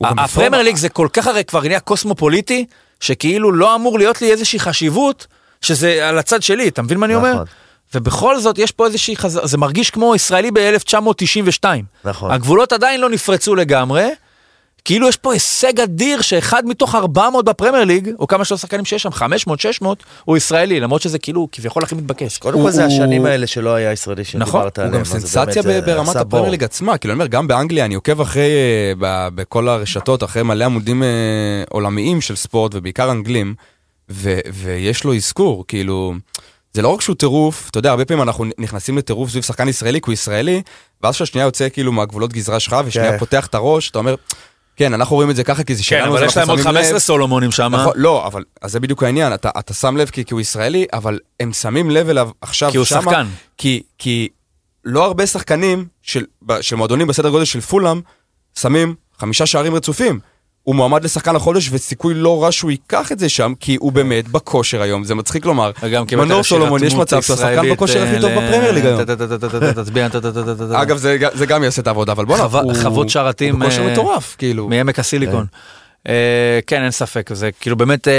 הפרמייר. 0.00 0.62
ליג 0.62 0.76
זה 0.76 0.88
כל 0.88 1.08
כך 1.12 1.26
הרי 1.26 1.44
כבר 1.44 1.60
נהיה 1.60 1.80
קוסמופוליטי, 1.80 2.66
שכאילו 3.00 3.52
לא 3.52 3.74
אמור 3.74 3.98
להיות 3.98 4.22
לי 4.22 4.32
איזושהי 4.32 4.60
חשיבות, 4.60 5.26
שזה 5.60 6.08
על 6.08 6.18
הצד 6.18 6.42
שלי, 6.42 6.68
אתה 6.68 6.82
מבין 6.82 6.98
מה 6.98 7.06
אני 7.06 7.14
אומר? 7.14 7.32
נכון. 7.32 7.46
ובכל 7.94 8.40
זאת 8.40 8.58
יש 8.58 8.72
פה 8.72 8.86
איזושהי 8.86 9.16
חזרה, 9.16 9.46
זה 9.46 9.58
מרגיש 9.58 9.90
כמו 9.90 10.14
ישראלי 10.14 10.50
ב-1992. 10.50 11.64
נכון. 12.04 12.30
הגבולות 12.30 12.72
עדיין 12.72 13.00
לא 13.00 13.10
נפרצו 13.10 13.54
לגמרי, 13.54 14.08
כאילו 14.88 15.08
יש 15.08 15.16
פה 15.16 15.32
הישג 15.32 15.80
אדיר 15.80 16.20
שאחד 16.20 16.62
מתוך 16.66 16.94
400 16.94 17.44
בפרמייר 17.44 17.84
ליג, 17.84 18.10
או 18.18 18.26
כמה 18.26 18.44
שלוש 18.44 18.60
שחקנים 18.60 18.84
שיש 18.84 19.02
שם, 19.02 19.10
500, 19.10 19.60
600, 19.60 20.02
הוא 20.24 20.36
ישראלי, 20.36 20.80
למרות 20.80 21.02
שזה 21.02 21.18
כאילו 21.18 21.48
כביכול 21.52 21.82
הכי 21.82 21.94
מתבקש. 21.94 22.38
קודם 22.38 22.62
כל 22.62 22.70
זה 22.70 22.84
הוא- 22.84 22.92
השנים 22.92 23.26
האלה 23.26 23.46
שלא 23.46 23.74
היה 23.74 23.92
ישראלי 23.92 24.22
נכון, 24.34 24.60
שדיברת 24.60 24.78
הוא 24.78 24.82
עליהם. 24.84 24.94
גם 24.94 25.00
אז 25.00 25.06
זה 25.22 25.28
סנסציה 25.28 25.62
זה 25.62 25.80
ברמת 25.80 26.16
הפרמייר. 26.16 26.50
ליג 26.50 26.64
עצמה, 26.64 26.98
כאילו 26.98 27.12
אני 27.12 27.18
אומר, 27.18 27.26
גם 27.26 27.48
באנגליה 27.48 27.84
אני 27.84 27.94
עוקב 27.94 28.20
אחרי, 28.20 28.50
אה, 29.04 29.28
בכל 29.34 29.68
הרשתות, 29.68 30.22
אחרי 30.24 30.42
מלא 30.42 30.64
עמודים 30.64 31.02
אה, 31.02 31.08
עולמיים 31.70 32.20
של 32.20 32.36
ספורט, 32.36 32.72
ובעיקר 32.74 33.10
אנגלים, 33.10 33.54
ו- 34.10 34.38
ויש 34.52 35.04
לו 35.04 35.14
אזכור, 35.14 35.64
כאילו, 35.68 36.14
זה 36.72 36.82
לא 36.82 36.88
רק 36.88 37.00
שהוא 37.00 37.16
טירוף, 37.16 37.68
אתה 37.70 37.78
יודע, 37.78 37.90
הרבה 37.90 38.04
פעמים 38.04 38.22
אנחנו 38.22 38.44
נכנסים 38.58 38.98
לטירוף 38.98 39.30
סביב 39.30 39.42
שחקן 39.42 39.68
ישראלי, 39.68 40.00
כי 40.00 40.06
הוא 40.06 40.12
ישראלי, 40.12 40.62
ואז 41.02 41.14
כשהשנייה 41.14 41.44
יוצא 41.44 41.68
כאילו 41.68 41.92
מהגבולות 41.92 42.32
גזרה 42.32 42.60
שלך, 42.60 42.76
ושנייה 42.84 43.12
כן. 43.12 43.18
פותח 43.18 43.46
את 43.46 43.54
הראש, 43.54 43.90
אתה 43.90 43.98
אומר, 43.98 44.14
כן, 44.78 44.94
אנחנו 44.94 45.16
רואים 45.16 45.30
את 45.30 45.36
זה 45.36 45.44
ככה, 45.44 45.64
כי 45.64 45.74
זה 45.74 45.82
כן, 45.82 45.84
שלנו, 45.84 46.12
אבל 46.12 46.24
אז 46.24 46.30
יש 46.30 46.36
להם 46.36 46.50
עוד 46.50 46.58
שמים 46.58 46.74
15 46.74 46.92
לב. 46.92 46.98
סולומונים 46.98 47.50
שם. 47.50 47.74
נכון, 47.74 47.92
לא, 47.96 48.26
אבל, 48.26 48.44
אז 48.62 48.72
זה 48.72 48.80
בדיוק 48.80 49.02
העניין, 49.02 49.34
אתה, 49.34 49.50
אתה 49.58 49.74
שם 49.74 49.96
לב 49.96 50.08
כי, 50.08 50.24
כי 50.24 50.34
הוא 50.34 50.40
ישראלי, 50.40 50.86
אבל 50.92 51.18
הם 51.40 51.52
שמים 51.52 51.90
לב 51.90 52.08
אליו 52.08 52.30
עכשיו 52.40 52.70
כי 52.70 52.76
הוא 52.76 52.84
שמה, 52.84 53.02
שחקן. 53.02 53.26
כי, 53.56 53.82
כי 53.98 54.28
לא 54.84 55.04
הרבה 55.04 55.26
שחקנים 55.26 55.86
של, 56.02 56.24
של 56.60 56.76
מועדונים 56.76 57.06
בסדר 57.06 57.28
גודל 57.28 57.44
של 57.44 57.60
פולאם, 57.60 58.00
שמים 58.58 58.94
חמישה 59.18 59.46
שערים 59.46 59.74
רצופים. 59.74 60.20
הוא 60.68 60.74
מועמד 60.76 61.04
לשחקן 61.04 61.36
החודש 61.36 61.68
וסיכוי 61.72 62.14
לא 62.14 62.42
רע 62.42 62.52
שהוא 62.52 62.70
ייקח 62.70 63.12
את 63.12 63.18
זה 63.18 63.28
שם, 63.28 63.52
כי 63.60 63.76
הוא 63.80 63.92
באמת 63.92 64.28
בכושר 64.28 64.82
היום, 64.82 65.04
זה 65.04 65.14
מצחיק 65.14 65.46
לומר. 65.46 65.70
מנור 66.16 66.42
סולומון, 66.42 66.84
יש 66.84 66.94
מצב 66.94 67.22
שהוא 67.22 67.34
השחקן 67.34 67.70
בכושר 67.72 68.02
הכי 68.02 68.14
אה, 68.16 68.20
טוב 68.20 68.30
בפרמייר 68.30 68.72
ליג 68.72 68.86
היום. 68.86 69.00
אגב, 70.82 70.96
זה, 70.96 71.16
גם 71.46 71.64
יעשה 71.64 71.82
את 71.82 71.86
העבודה, 71.86 72.12
אבל 72.12 72.24
בואנה, 72.24 72.42
הוא- 72.42 72.74
חוות 72.82 73.08
שרתים, 73.08 73.54
הוא 73.54 73.60
בכושר 73.60 73.82
אה, 73.86 73.92
מטורף, 73.92 74.36
כאילו. 74.38 74.68
מעמק 74.68 74.98
הסיליקון. 74.98 75.46
אה, 76.08 76.14
כן, 76.66 76.82
אין 76.82 76.90
ספק, 76.90 77.30
זה 77.34 77.50
כאילו 77.60 77.76
באמת, 77.76 78.08
אה, 78.08 78.12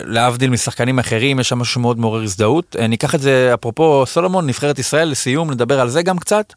להבדיל 0.00 0.50
משחקנים 0.50 0.98
אחרים, 0.98 1.40
יש 1.40 1.48
שם 1.48 1.58
משהו 1.58 1.80
מאוד 1.80 1.98
מעורר 1.98 2.22
הזדהות. 2.22 2.76
אה, 2.78 2.86
ניקח 2.86 3.14
את 3.14 3.20
זה, 3.20 3.50
אפרופו 3.54 4.04
סולומון, 4.06 4.46
נבחרת 4.46 4.78
ישראל, 4.78 5.08
לסיום, 5.08 5.50
נדבר 5.50 5.80
על 5.80 5.88
זה 5.88 6.02
גם 6.02 6.18
קצת. 6.18 6.52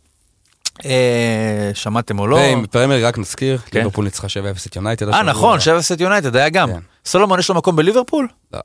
אה, 0.85 1.71
שמעתם 1.73 2.19
או 2.19 2.27
לא? 2.27 2.35
ועם 2.35 2.65
פרמייר 2.65 3.07
רק 3.07 3.17
נזכיר, 3.17 3.57
כן. 3.57 3.79
ליברפול 3.79 4.05
ניצחה 4.05 4.27
7-0 4.27 4.29
את 4.67 4.75
יונייטד. 4.75 5.09
אה. 5.09 5.23
נכון, 5.23 5.59
שבע 5.59 5.81
סט 5.81 5.99
יונייטד 5.99 6.35
היה 6.35 6.49
גם. 6.49 6.69
כן. 6.71 6.79
סולומון 7.05 7.39
יש 7.39 7.49
לו 7.49 7.55
מקום 7.55 7.75
בליברפול? 7.75 8.27
לא. 8.53 8.59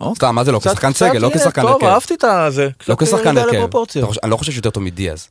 אוקיי. 0.00 0.14
סתם, 0.16 0.34
מה 0.34 0.44
זה 0.44 0.52
לא? 0.52 0.58
כשחקן 0.58 0.92
סגל, 0.92 1.18
לא 1.18 1.30
כשחקן 1.34 1.62
טוב, 1.62 1.70
הרכב. 1.70 1.86
אהבתי 1.86 2.14
את 2.14 2.24
הזה. 2.24 2.68
לא 2.88 2.96
כשחקן 2.98 3.38
הרכב. 3.38 3.76
אני 4.22 4.30
לא 4.30 4.36
חושב 4.36 4.52
שיותר 4.52 4.70
טוב 4.70 4.82
מדיאז. 4.82 5.28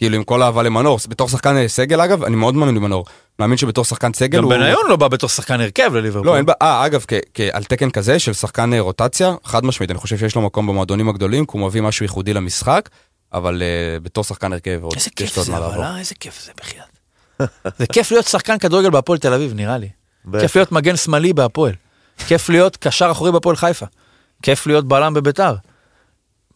כאילו 0.00 0.16
עם 0.16 0.24
כל 0.24 0.42
האהבה 0.42 0.62
למנור, 0.62 0.98
בתור 1.08 1.28
שחקן 1.28 1.56
אה, 1.56 1.68
סגל 1.68 2.00
אגב, 2.00 2.24
אני 2.24 2.36
מאוד 2.36 2.54
מאמין 2.54 2.74
במנור. 2.74 3.04
מאמין 3.38 3.56
שבתור 3.56 3.84
שחקן 3.84 4.12
סגל 4.12 4.38
גם 4.38 4.44
הוא... 4.44 4.54
בניון 4.54 4.82
לא 4.88 4.96
בא 4.96 5.08
בתור 5.08 5.28
שחקן 5.28 5.60
הרכב 5.60 5.94
לליברפול. 5.94 6.26
לא, 6.26 6.36
אין 6.36 6.46
בעיה, 6.46 6.56
אה, 6.62 6.86
אגב, 6.86 7.04
על 7.52 7.64
תקן 7.64 7.90
כזה 7.90 8.18
של 8.18 8.32
שחקן 8.32 8.72
אה, 8.72 8.80
רוטציה, 8.80 9.34
חד 9.44 9.64
משמעית, 9.64 9.90
אני 9.90 9.98
חושב 9.98 10.18
שיש 10.18 10.34
לו 10.34 10.42
מקום 10.42 10.66
במועדונים 10.66 11.08
הגדולים, 11.08 11.46
כי 11.46 11.58
הוא 11.58 11.66
מביא 11.66 11.82
משהו 11.82 12.04
ייחודי 12.04 12.34
למשחק, 12.34 12.88
אבל 13.34 13.62
אה, 13.62 14.00
בתור 14.00 14.24
שחקן 14.24 14.52
הרכב, 14.52 14.78
עוד- 14.82 14.94
יש 15.20 15.36
לו 15.36 15.40
עוד 15.40 15.46
זה, 15.46 15.52
מה 15.52 15.60
לעבור. 15.60 15.84
אה, 15.84 15.98
איזה 15.98 16.14
כיף 16.14 16.44
זה 16.46 16.52
בחייאת. 16.60 16.86
זה 17.78 17.86
כיף 17.86 18.10
להיות 18.10 18.26
שחקן 18.26 18.58
כדורגל 18.58 18.90
בהפועל 18.90 19.18
תל 19.18 19.32
אביב, 19.34 19.54
נראה 19.54 19.78
לי. 19.78 19.88
כיף 20.40 20.56
להיות 20.56 20.72
מגן 20.72 20.96
שמאלי 20.96 21.32
בהפועל. 21.32 21.72
כיף 22.26 22.48
להיות 22.48 22.76
קשר 22.76 23.08
אחורי 23.10 23.32
בהפועל 23.32 23.56
חיפה. 23.56 23.86
כיף 24.42 24.66
להיות 24.66 24.88
בלם 24.88 25.14
בביתר. 25.14 25.54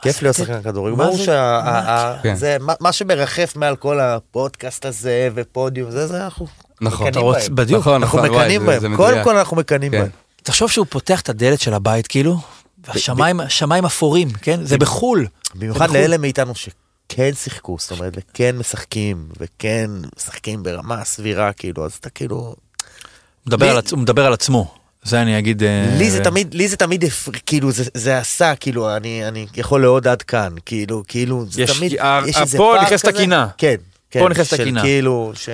כיף 0.03 0.23
להיות 0.23 0.37
זה- 0.37 0.43
שחקן 0.45 0.63
כדורגל. 0.63 0.97
מה 0.97 1.05
ברור 1.05 1.17
זה- 1.17 1.25
שה... 1.25 1.33
מה- 1.65 1.71
ה- 1.71 2.11
ה- 2.15 2.23
כן. 2.23 2.35
זה 2.35 2.57
מה- 2.81 2.93
שמרחף 2.93 3.53
מעל 3.57 3.77
כל 3.77 4.01
הפודקאסט 4.01 4.85
הזה 4.87 5.29
ופודיום, 5.35 5.91
זה 5.91 6.07
זה 6.07 6.25
אנחנו 6.25 6.47
נכון. 6.81 7.09
אתה 7.09 7.19
מקנאים 7.21 7.33
בהם. 7.47 7.55
בדיוק. 7.55 7.81
נכון, 7.81 8.03
אנחנו 8.03 8.19
נכון, 8.19 8.31
וואי, 8.31 8.41
מקנאים 8.59 8.67
בהם. 8.67 8.97
קודם. 8.97 9.25
כל 9.25 9.37
אנחנו 9.37 9.57
מקנאים 9.57 9.93
כן. 9.93 9.99
בהם. 10.01 10.11
תחשוב 10.43 10.71
שהוא 10.71 10.87
פותח 10.91 11.21
את 11.21 11.29
הדלת 11.29 11.61
של 11.61 11.75
הבית 11.75 12.07
כאילו, 12.07 12.41
והשמיים 12.89 13.41
שמיים 13.49 13.85
אפורים, 13.85 14.31
כן? 14.31 14.61
זה 14.65 14.79
בחו"ל. 14.79 15.27
במיוחד 15.55 15.79
זה 15.79 15.85
בחו"ל. 15.85 15.97
לאלה 15.99 16.19
מאיתנו 16.19 16.53
שכן 16.55 17.31
שיחקו, 17.35 17.77
זאת 17.81 17.91
אומרת, 17.91 18.13
וכן 18.17 18.57
משחקים, 18.59 19.29
וכן 19.41 19.91
משחקים 20.17 20.63
ברמה 20.63 21.05
סבירה, 21.05 21.53
כאילו, 21.53 21.85
אז 21.85 21.93
אתה 22.01 22.11
כאילו... 22.11 22.37
הוא 22.37 22.55
מדבר 23.47 23.67
לי- 23.67 23.73
על 23.73 23.79
עצ- 23.79 23.91
הוא 23.91 23.99
מדבר 23.99 24.27
על 24.27 24.33
עצמו. 24.33 24.75
זה 25.03 25.23
אני 25.23 25.39
אגיד... 25.39 25.63
אה, 25.63 25.95
לי 25.99 26.11
זה 26.11 26.25
תמיד, 26.25 26.55
לי 26.55 26.69
זה 26.69 26.77
תמיד, 26.77 27.05
כאילו, 27.47 27.73
זה, 27.73 27.85
זה 27.95 28.19
עשה, 28.19 28.55
כאילו, 28.61 28.97
אני, 28.97 29.29
אני 29.29 29.47
יכול 29.57 29.83
לאהוד 29.83 30.09
עד 30.09 30.23
כאן, 30.23 30.55
כאילו, 30.67 31.03
כאילו, 31.09 31.45
זה 31.51 31.63
יש- 31.63 31.79
תמיד, 31.79 31.93
יש 32.27 32.37
איזה 32.37 32.59
פה 32.59 32.73
פער 32.77 32.85
נכנסת 32.87 33.09
כזה. 33.09 33.19
הקינה. 33.19 33.49
כן, 33.59 33.75
כן. 34.11 34.21
פה 34.21 34.29
נכנסת 34.29 34.57
של 34.57 34.63
הקינה. 34.63 34.83
כאילו, 34.83 35.33
ש... 35.35 35.49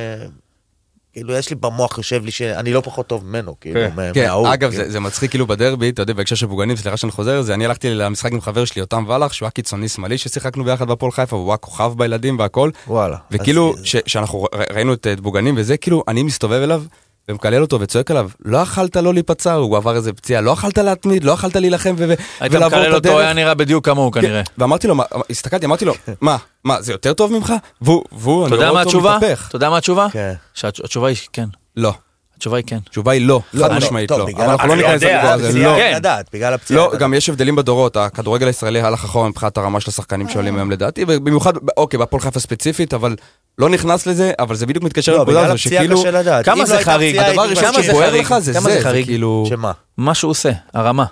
כאילו, 1.13 1.33
יש 1.35 1.51
לי 1.51 1.57
במוח, 1.57 1.99
יושב 1.99 2.25
לי 2.25 2.31
שאני 2.31 2.73
לא 2.73 2.81
פחות 2.81 3.07
טוב 3.07 3.25
ממנו, 3.27 3.55
כאילו, 3.61 3.81
כן, 3.81 4.13
כן, 4.15 4.25
מההוא. 4.27 4.49
אגב, 4.55 4.71
כאילו. 4.71 4.85
זה, 4.85 4.91
זה 4.91 5.01
מצחיק 5.01 5.31
כאילו 5.31 5.47
בדרבי, 5.47 5.89
אתה 5.91 6.03
יודע, 6.03 6.13
בהקשר 6.15 6.35
של 6.37 6.47
בוגנים, 6.47 6.77
סליחה 6.77 6.97
שאני 6.97 7.13
חוזר 7.13 7.37
על 7.37 7.43
זה, 7.43 7.55
אני 7.55 7.65
הלכתי 7.67 7.91
למשחק 7.95 8.33
עם 8.33 8.41
חבר 8.41 8.65
שלי, 8.65 8.81
יותם 8.81 9.05
ולח, 9.09 9.33
שהוא 9.33 9.47
היה 9.47 9.51
קיצוני 9.51 9.89
שמאלי, 9.89 10.19
ששיחקנו 10.19 10.65
ביחד 10.65 10.89
בהפועל 10.89 11.13
חיפה, 11.13 11.37
והוא 11.37 11.51
היה 11.51 11.57
כוכב 11.57 11.93
בילדים 11.97 12.39
והכל, 12.39 12.71
וואלה. 12.87 13.17
וכאילו, 13.31 13.75
אז- 13.79 13.85
ש- 13.85 13.97
שאנחנו 14.07 14.45
ר- 14.45 14.73
ראינו 14.75 14.93
את 14.93 15.07
את 15.13 15.21
בוגנים 15.21 15.55
וזה, 15.59 15.77
כאילו, 15.77 16.03
אני 16.09 16.23
מסתובב 16.23 16.61
אליו, 16.63 16.83
ומקלל 17.31 17.63
אותו 17.63 17.81
וצועק 17.81 18.11
עליו, 18.11 18.31
לא 18.45 18.59
יכלת 18.59 18.97
לא 18.97 19.15
להיפצע, 19.15 19.53
הוא 19.53 19.77
עבר 19.77 19.97
איזה 19.97 20.13
פציעה, 20.13 20.41
לא 20.41 20.51
יכלת 20.51 20.79
להתמיד, 20.79 21.25
לא 21.25 21.33
יכלת 21.33 21.57
להילחם 21.57 21.95
ו- 21.99 22.05
ו- 22.09 22.15
היית 22.41 22.53
ולעבור 22.55 22.79
מקלל 22.79 22.91
את 22.91 22.95
אותו, 22.95 23.09
הדרך. 23.09 23.21
היה 23.21 23.33
נראה 23.33 23.55
בדיוק 23.55 23.85
כמוהו 23.85 24.11
כנראה. 24.11 24.45
כן, 24.45 24.53
ואמרתי 24.59 24.87
לו, 24.87 24.95
הסתכלתי, 25.31 25.67
אמרתי 25.67 25.85
לו, 25.85 25.95
מה, 26.21 26.37
מה, 26.65 26.83
זה 26.83 26.93
יותר 26.93 27.13
טוב 27.13 27.33
ממך? 27.33 27.53
והוא, 27.81 28.05
והוא, 28.13 28.47
אתה 28.47 28.55
אני 28.55 28.65
רואה 28.65 28.71
אותו 28.71 28.81
התשובה? 28.81 29.17
מתהפך. 29.17 29.47
אתה 29.49 29.57
יודע 29.57 29.71
מה 29.71 29.77
התשובה? 29.77 30.07
כן. 30.13 30.33
שהתשובה 30.55 31.09
היא 31.09 31.17
כן. 31.33 31.47
לא, 31.77 31.95
התשובה 32.41 32.57
היא 32.57 32.65
כן. 32.67 32.79
התשובה 32.87 33.13
היא 33.13 33.27
לא, 33.27 33.41
חד 33.59 33.71
אני- 33.71 33.79
משמעית 33.79 34.11
לא. 34.11 34.23
אבל 34.37 34.43
אנחנו 34.45 34.69
לא 34.69 34.77
ניכנס 34.77 35.03
לדיבור 35.03 35.31
הזה, 35.31 35.47
הפציעה 35.47 35.91
לא. 36.17 36.23
בגלל 36.33 36.55
הפציעה. 36.55 36.81
לא, 36.81 36.93
גם. 36.99 37.15
יש 37.15 37.29
הבדלים 37.29 37.57
בדורות, 37.57 37.97
הכדורגל 37.97 38.47
הישראלי 38.47 38.81
הלך 38.81 39.05
אחורה 39.05 39.29
מבחינת 39.29 39.57
הרמה 39.59 39.81
של 39.81 39.91
השחקנים 39.91 40.29
שעולים 40.29 40.57
היום 40.57 40.71
לדעתי, 40.71 41.05
ובמיוחד, 41.09 41.53
אוקיי, 41.77 41.99
בהפועל 41.99 42.23
חיפה 42.23 42.41
ספציפית, 42.41 42.95
אבל 42.95 43.17
לא 43.59 43.69
נכנס 43.69 44.07
לזה, 44.07 44.33
אבל 44.39 44.55
זה 44.55 44.67
בדיוק 44.67 44.85
מתקשר 44.85 45.13
לא, 45.13 45.19
לנקודה 45.19 45.47
הזו, 45.47 45.59
שכאילו. 45.59 46.03
כמה 46.45 46.65
זה 46.67 46.75
לא 46.77 46.81
חריג? 46.83 47.17
הדבר 47.19 47.43
הראשון. 47.43 47.75
זה 47.75 47.83
שבוער. 47.83 48.15
לך 48.21 48.35
זה 48.39 48.53
זה, 48.53 48.61
זה 48.61 48.81
זה? 48.83 49.03
כאילו... 49.05 49.45
שמה? 49.49 49.73
מה 49.97 50.15
שהוא 50.15 50.31
עושה, 50.31 50.51
הרמה. 50.75 51.05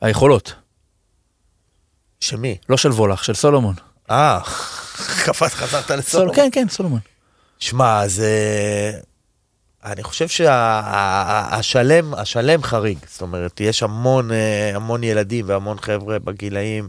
היכולות. 0.00 0.54
שמי? 2.20 2.56
לא 2.68 2.76
של 2.76 2.90
וולך, 2.90 3.24
של 3.24 3.34
סולומון. 3.34 3.74
אה, 4.10 4.38
קפץ, 5.24 5.54
חזרת 5.54 5.84
סול- 5.88 5.96
לסולומון. 5.96 6.34
כן, 6.36 6.48
כן, 6.52 6.66
סולומון. 6.70 7.00
שמע, 7.58 8.08
זה... 8.08 8.28
אני 9.84 10.02
חושב 10.02 10.28
שהשלם, 10.28 12.14
השלם 12.14 12.62
חריג. 12.62 12.98
זאת 13.06 13.22
אומרת, 13.22 13.60
יש 13.60 13.82
המון, 13.82 14.32
אה, 14.32 14.72
המון 14.74 15.04
ילדים 15.04 15.44
והמון 15.48 15.78
חבר'ה 15.78 16.18
בגילאים, 16.18 16.88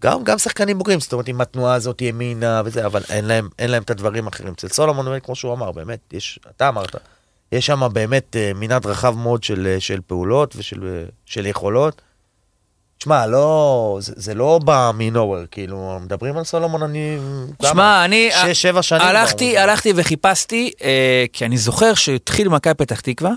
גם, 0.00 0.24
גם 0.24 0.38
שחקנים 0.38 0.78
בוגרים, 0.78 1.00
זאת 1.00 1.12
אומרת, 1.12 1.28
עם 1.28 1.40
התנועה 1.40 1.74
הזאת 1.74 2.02
ימינה 2.02 2.62
וזה, 2.64 2.86
אבל 2.86 3.02
אין 3.10 3.24
להם, 3.24 3.48
אין 3.58 3.70
להם 3.70 3.82
את 3.82 3.90
הדברים 3.90 4.26
האחרים. 4.26 4.52
אצל 4.52 4.68
סולומון, 4.68 5.20
כמו 5.20 5.34
שהוא 5.34 5.52
אמר, 5.52 5.72
באמת, 5.72 5.98
יש, 6.12 6.38
אתה 6.56 6.68
אמרת, 6.68 6.96
יש 7.52 7.66
שם 7.66 7.88
באמת 7.92 8.36
אה, 8.36 8.52
מנעד 8.54 8.86
רחב 8.86 9.16
מאוד 9.18 9.42
של, 9.42 9.66
אה, 9.66 9.80
של 9.80 10.00
פעולות 10.06 10.56
ושל 10.56 11.06
של 11.26 11.46
יכולות. 11.46 12.02
תשמע, 13.02 13.26
לא, 13.26 13.98
זה, 14.00 14.12
זה 14.16 14.34
לא 14.34 14.60
בא 14.64 14.90
מנוהוור, 14.94 15.38
כאילו, 15.50 15.98
מדברים 16.02 16.36
על 16.36 16.44
סולומון, 16.44 16.82
אני... 16.82 17.18
כמה? 17.58 17.68
שמע, 17.70 18.04
אני 18.04 18.30
שש, 18.42 18.62
שבע 18.62 18.82
שנים. 18.82 19.02
הלכתי, 19.02 19.52
כבר. 19.52 19.60
הלכתי 19.60 19.92
וחיפשתי, 19.96 20.70
אה, 20.82 21.24
כי 21.32 21.44
אני 21.44 21.58
זוכר 21.58 21.94
שהתחיל 21.94 22.48
במכבי 22.48 22.74
פתח 22.74 23.00
תקווה, 23.00 23.30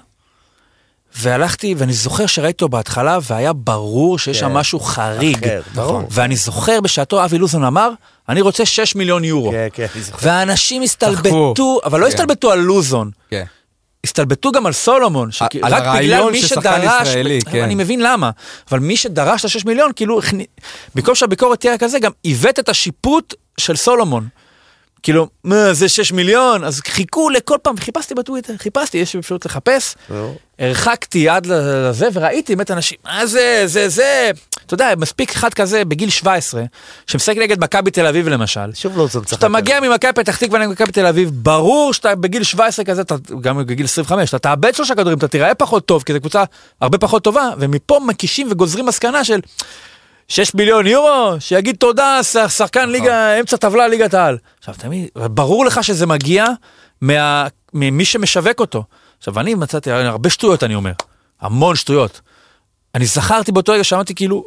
והלכתי, 1.18 1.76
ואני 1.78 1.94
זוכר 1.94 2.26
שראיתי 2.26 2.64
אותו 2.64 2.70
בהתחלה, 2.70 3.18
והיה 3.30 3.54
ברור 3.54 4.20
שיש 4.20 4.40
שם 4.40 4.48
כן. 4.48 4.54
משהו 4.54 4.80
חריג. 4.80 5.44
אחר, 5.44 5.62
ברור. 5.76 6.02
ואני 6.10 6.36
זוכר 6.36 6.82
בשעתו 6.82 7.26
אבי 7.26 7.38
לוזון 7.38 7.64
אמר, 7.64 7.92
אני 8.30 8.42
רוצה 8.42 8.66
6 8.66 8.96
מיליון 8.96 9.24
יורו. 9.24 9.52
כן, 9.52 9.68
כן, 9.74 9.86
אני 9.96 10.04
זוכר. 10.04 10.28
והאנשים 10.28 10.82
הסתלבטו, 10.82 11.80
אבל 11.86 12.00
לא 12.00 12.06
כן. 12.06 12.12
הסתלבטו 12.12 12.52
על 12.52 12.60
לוזון. 12.60 13.12
כן. 13.30 13.46
הסתלבטו 14.06 14.52
גם 14.52 14.66
על 14.66 14.74
סולומון, 14.74 15.32
שכי- 15.32 15.60
על 15.62 15.74
רק 15.74 15.84
בגלל 16.00 16.32
מי 16.32 16.42
שדרש, 16.42 17.08
ישראלי, 17.08 17.40
כן. 17.52 17.64
אני 17.64 17.76
מבין 17.76 18.00
למה, 18.00 18.30
אבל 18.72 18.80
מי 18.80 18.98
שדרש 18.98 19.46
את 19.46 19.56
ה-6 19.56 19.66
מיליון, 19.66 19.92
כאילו, 19.96 20.20
במקום 20.96 21.16
שהביקורת 21.16 21.60
תהיה 21.60 21.78
כזה, 21.78 22.00
גם 22.00 22.12
עיוות 22.24 22.60
את 22.60 22.70
השיפוט 22.70 23.34
של 23.58 23.76
סולומון. 23.76 24.28
כאילו, 25.06 25.28
מה, 25.44 25.74
זה 25.74 25.90
6 25.90 26.12
מיליון? 26.12 26.64
אז 26.64 26.82
חיכו 26.88 27.30
לכל 27.30 27.58
פעם, 27.62 27.78
חיפשתי 27.78 28.16
בטוויטר, 28.16 28.54
חיפשתי, 28.58 28.98
יש 28.98 29.16
אפשרות 29.16 29.46
לחפש, 29.46 29.96
נו. 30.10 30.36
הרחקתי 30.60 31.18
יד 31.18 31.46
לזה 31.46 32.08
וראיתי 32.14 32.56
באמת 32.56 32.72
אנשים, 32.72 32.98
מה 33.06 33.26
זה, 33.26 33.64
זה, 33.66 33.90
זה, 33.90 34.32
אתה 34.66 34.74
יודע, 34.74 34.94
מספיק 34.98 35.32
אחד 35.32 35.54
כזה 35.54 35.86
בגיל 35.86 36.10
17, 36.10 36.64
שמשחק 37.08 37.38
נגד 37.38 37.64
מכבי 37.64 37.92
תל 37.92 38.08
אביב 38.08 38.28
למשל, 38.28 38.74
שוב 38.74 38.98
לוזון 38.98 39.24
צחק. 39.24 39.38
כשאתה. 39.38 39.50
מגיע 39.50 39.80
ממכבי 39.80 40.14
פתח 40.14 40.38
תקווה 40.38 40.60
נגד 40.60 40.72
מכבי 40.72 40.92
תל 40.92 41.06
אביב, 41.06 41.30
ברור 41.34 41.94
שאתה 41.94 42.16
בגיל 42.16 42.44
17 42.44 42.86
כזה, 42.86 43.02
אתה, 43.02 43.16
גם 43.42 43.58
בגיל 43.58 43.86
25, 43.86 44.30
אתה 44.30 44.40
תאבד 44.40 44.76
שלושה 44.76 44.96
כדורים, 44.96 45.18
אתה 45.18 45.28
תיראה 45.28 45.56
פחות 45.56 45.86
טוב, 45.86 46.04
כי 46.04 46.14
זו 46.14 46.20
קבוצה 46.20 46.44
הרבה 46.82 46.98
פחות 46.98 47.24
טובה, 47.24 47.50
ומפה 47.60 48.00
מקישים 48.06 48.48
וגוזרים 48.52 48.86
מסקנה 48.86 49.24
של 49.24 49.40
6 50.28 50.54
מיליון 50.54 50.88
יורו, 50.88 51.36
שיגיד 51.40 51.76
תודה, 51.76 52.20
שחקן 52.48 52.90
ליגה, 52.90 53.40
אמצע 53.40 53.58
טבלה 53.58 53.88
ליגת 53.88 54.14
העל. 54.14 54.38
עכשיו, 54.60 54.76
תמיד, 54.78 55.08
ברור 55.16 55.66
לך 55.66 55.84
שזה 55.84 56.06
מגיע 56.06 56.46
מה, 57.02 57.48
ממי 57.74 58.06
שמשווק 58.06 58.60
אותו. 58.60 58.84
עכשיו, 59.18 59.40
אני 59.40 59.56
מצאתי 59.56 59.92
הרבה 59.92 60.30
שטויות, 60.30 60.64
אני 60.64 60.76
אומר, 60.76 60.92
המון 61.42 61.76
שטויות. 61.76 62.22
אני 62.96 63.06
זכרתי 63.06 63.52
באותו 63.52 63.72
רגע 63.72 63.84
שאמרתי 63.84 64.16
כאילו, 64.16 64.46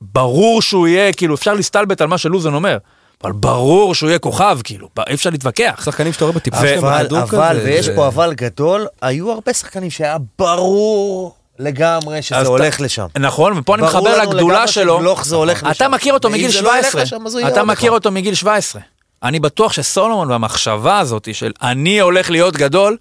ברור 0.00 0.62
שהוא 0.62 0.88
יהיה, 0.88 1.12
כאילו, 1.12 1.34
אפשר 1.34 1.54
להסתלבט 1.54 2.00
על 2.00 2.06
מה 2.06 2.18
שלוזון 2.18 2.54
אומר, 2.54 2.78
אבל 3.24 3.32
ברור 3.32 3.94
שהוא 3.94 4.08
יהיה 4.08 4.18
כוכב, 4.18 4.58
כאילו, 4.64 4.88
אי 5.08 5.14
אפשר 5.14 5.30
להתווכח. 5.30 5.82
שחקנים 5.84 6.12
שאתה 6.12 6.24
רואה 6.24 6.36
בטיפה 6.36 6.56
שלהם 6.56 6.78
אבל, 6.78 7.06
אבל, 7.16 7.60
ויש 7.64 7.88
פה 7.88 8.06
אבל 8.06 8.34
גדול, 8.34 8.86
היו 9.02 9.32
הרבה 9.32 9.52
שחקנים 9.52 9.90
שהיה 9.90 10.16
ברור 10.38 11.34
לגמרי 11.58 12.22
שזה 12.22 12.36
הולך 12.48 12.74
אתה- 12.76 12.84
לשם. 12.84 13.06
נכון, 13.18 13.58
ופה 13.58 13.74
אני 13.74 13.82
ברור 13.82 13.94
מחבר 13.98 14.18
לנו 14.18 14.32
לגדולה 14.32 14.54
לגמרי 14.54 14.68
שלו. 14.72 14.96
שגלוך 14.98 15.24
זה 15.24 15.36
הולך 15.36 15.62
לשם. 15.62 15.70
אתה 15.70 15.88
מכיר 15.88 16.14
אותו 16.14 16.30
מגיל 16.30 16.50
זה 16.50 16.62
לא 16.62 16.76
ילך 16.76 16.86
17. 16.90 17.02
לשם, 17.02 17.22
הוא 17.22 17.48
אתה 17.48 17.64
מכיר 17.64 17.88
אחד. 17.90 17.94
אותו 17.94 18.10
מגיל 18.10 18.34
17. 18.34 18.82
אני 19.22 19.40
בטוח 19.40 19.72
שסולומון 19.72 20.30
והמחשבה 20.30 20.98
הזאת 20.98 21.28
של 21.32 21.52
אני 21.62 22.00
הולך 22.00 22.30
להיות 22.30 22.56
גדול, 22.56 22.96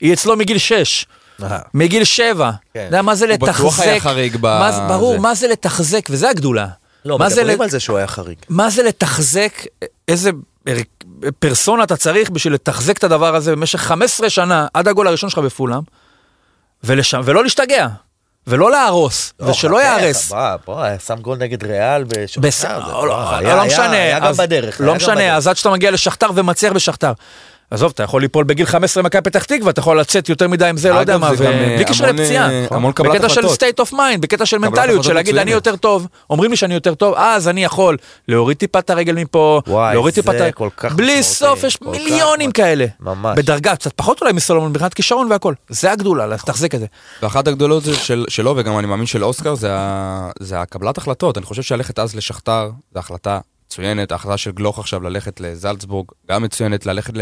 היא 0.00 0.12
אצלו 0.12 0.36
מגיל 0.36 0.58
6. 0.58 1.06
אה. 1.42 1.58
מגיל 1.74 2.04
7. 2.04 2.50
כן. 2.74 2.80
אתה 2.80 2.88
יודע 2.88 3.02
מה 3.02 3.14
זה 3.14 3.24
הוא 3.24 3.32
לתחזק? 3.32 3.58
בטוח 3.60 3.80
היה 3.80 4.00
חריג 4.00 4.36
ב- 4.40 4.86
ברור. 4.88 5.18
מה 5.18 5.34
זה 5.34 5.48
לתחזק, 5.48 6.06
וזה 6.10 6.30
הגדולה. 6.30 6.66
לא, 7.04 7.18
מדברים 7.18 7.60
על 7.60 7.70
זה 7.70 7.80
שהוא 7.80 7.98
היה 7.98 8.06
חריג. 8.06 8.36
מה 8.48 8.70
זה 8.70 8.82
לתחזק, 8.82 9.52
איזה 10.08 10.30
פרסונה 11.38 11.84
אתה 11.84 11.96
צריך 11.96 12.30
בשביל 12.30 12.52
לתחזק 12.54 12.98
את 12.98 13.04
הדבר 13.04 13.34
הזה 13.34 13.52
במשך 13.52 13.78
15 13.80 14.30
שנה, 14.30 14.66
עד 14.74 14.88
הגול 14.88 15.06
הראשון 15.08 15.30
שלך 15.30 15.38
בפולאם, 15.38 15.80
ולשם, 16.86 17.20
ולא 17.24 17.42
להשתגע, 17.42 17.86
ולא 18.46 18.70
להרוס, 18.70 19.32
ושלא 19.40 19.76
חכה, 19.76 19.84
ייהרס. 19.84 20.32
בוא, 20.66 20.84
שם 21.06 21.16
גול 21.16 21.38
נגד 21.38 21.64
ריאל 21.64 22.04
בשחטר. 22.04 22.40
בס... 22.40 22.64
לא, 22.64 23.08
לא, 23.08 23.40
לא 23.42 23.64
משנה, 23.64 23.90
היה 23.90 24.18
גם 24.18 24.32
בדרך. 24.32 24.80
לא 24.80 24.94
משנה. 24.94 25.36
אז 25.36 25.46
עד 25.46 25.56
שאתה 25.56 25.70
מגיע 25.70 25.90
לשכתר 25.90 26.30
ומצליח 26.34 26.72
בשכתר. 26.72 27.12
עזוב, 27.70 27.92
אתה 27.94 28.02
יכול 28.02 28.20
ליפול 28.20 28.44
בגיל 28.44 28.66
15 28.66 29.02
במכבי 29.02 29.22
פתח 29.22 29.44
תקווה, 29.44 29.70
אתה 29.70 29.80
יכול 29.80 30.00
לצאת 30.00 30.28
יותר 30.28 30.48
מדי 30.48 30.66
עם 30.66 30.76
זה, 30.76 30.90
לא 30.90 30.98
יודע 30.98 31.18
מה, 31.18 31.30
אה, 31.30 31.76
בלי 31.76 31.84
קשר 31.84 32.06
לפציעה. 32.06 32.50
אה, 32.50 32.66
המון 32.70 32.92
קבלת 32.92 33.12
בקטע 33.12 33.28
של 33.28 33.46
החלטות. 33.46 33.62
state 33.62 33.86
of 33.86 33.92
mind, 33.92 34.18
בקטע 34.20 34.46
של 34.46 34.58
מנטליות, 34.58 34.88
החלטות 34.88 35.04
של 35.04 35.12
להגיד 35.12 35.36
אני. 35.36 35.50
יותר 35.50 35.76
טוב, 35.76 36.06
אומרים 36.30 36.50
לי 36.50 36.56
שאני 36.56 36.74
יותר 36.74 36.94
טוב, 36.94 37.14
אז 37.16 37.48
אני 37.48 37.64
יכול 37.64 37.96
להוריד 38.28 38.56
טיפה 38.56 38.78
את 38.78 38.90
הרגל 38.90 39.14
מפה, 39.14 39.60
להוריד 39.66 40.14
טיפה 40.14 40.32
את 40.36 40.40
ה... 40.40 40.88
בלי 40.88 41.22
סוף 41.22 41.64
יש 41.64 41.82
מיליונים 41.82 42.52
כאלה. 42.52 42.86
ממש. 43.00 43.38
בדרגה, 43.38 43.76
קצת 43.76 43.92
פחות 43.96 44.20
אולי 44.20 44.32
מסולומון, 44.32 44.70
מבחינת 44.70 44.94
כישרון 44.94 45.26
והכל. 45.30 45.54
זה 45.68 45.92
הגדולה, 45.92 46.26
לתחזק 46.26 46.74
את 46.74 46.80
זה. 46.80 46.86
ואחת 47.22 47.48
הגדולות 47.48 47.82
שלו, 48.28 48.54
וגם 48.56 48.78
אני 48.78 48.86
מאמין 48.86 49.06
של 49.06 49.24
אוסקר, 49.24 49.54
זה, 49.54 50.60
הקבלת 50.60 50.98
החלטות. 50.98 51.38
אני 51.38 51.46
חושב 51.46 51.62
שללכת 51.62 51.98
אז 51.98 52.16
לשכתר, 52.16 52.70
זו 52.94 52.98
החלטה 52.98 53.38
מצוינת. 53.66 54.12
ההחלטה 54.12 54.36
של 54.36 54.50
גלוך 54.50 54.78
עכשיו 54.78 55.02
ללכת 55.02 55.40
לזלצבורג, 55.40 56.06
גם 56.30 56.42
מצוינת. 56.42 56.86
ללכת 56.86 57.12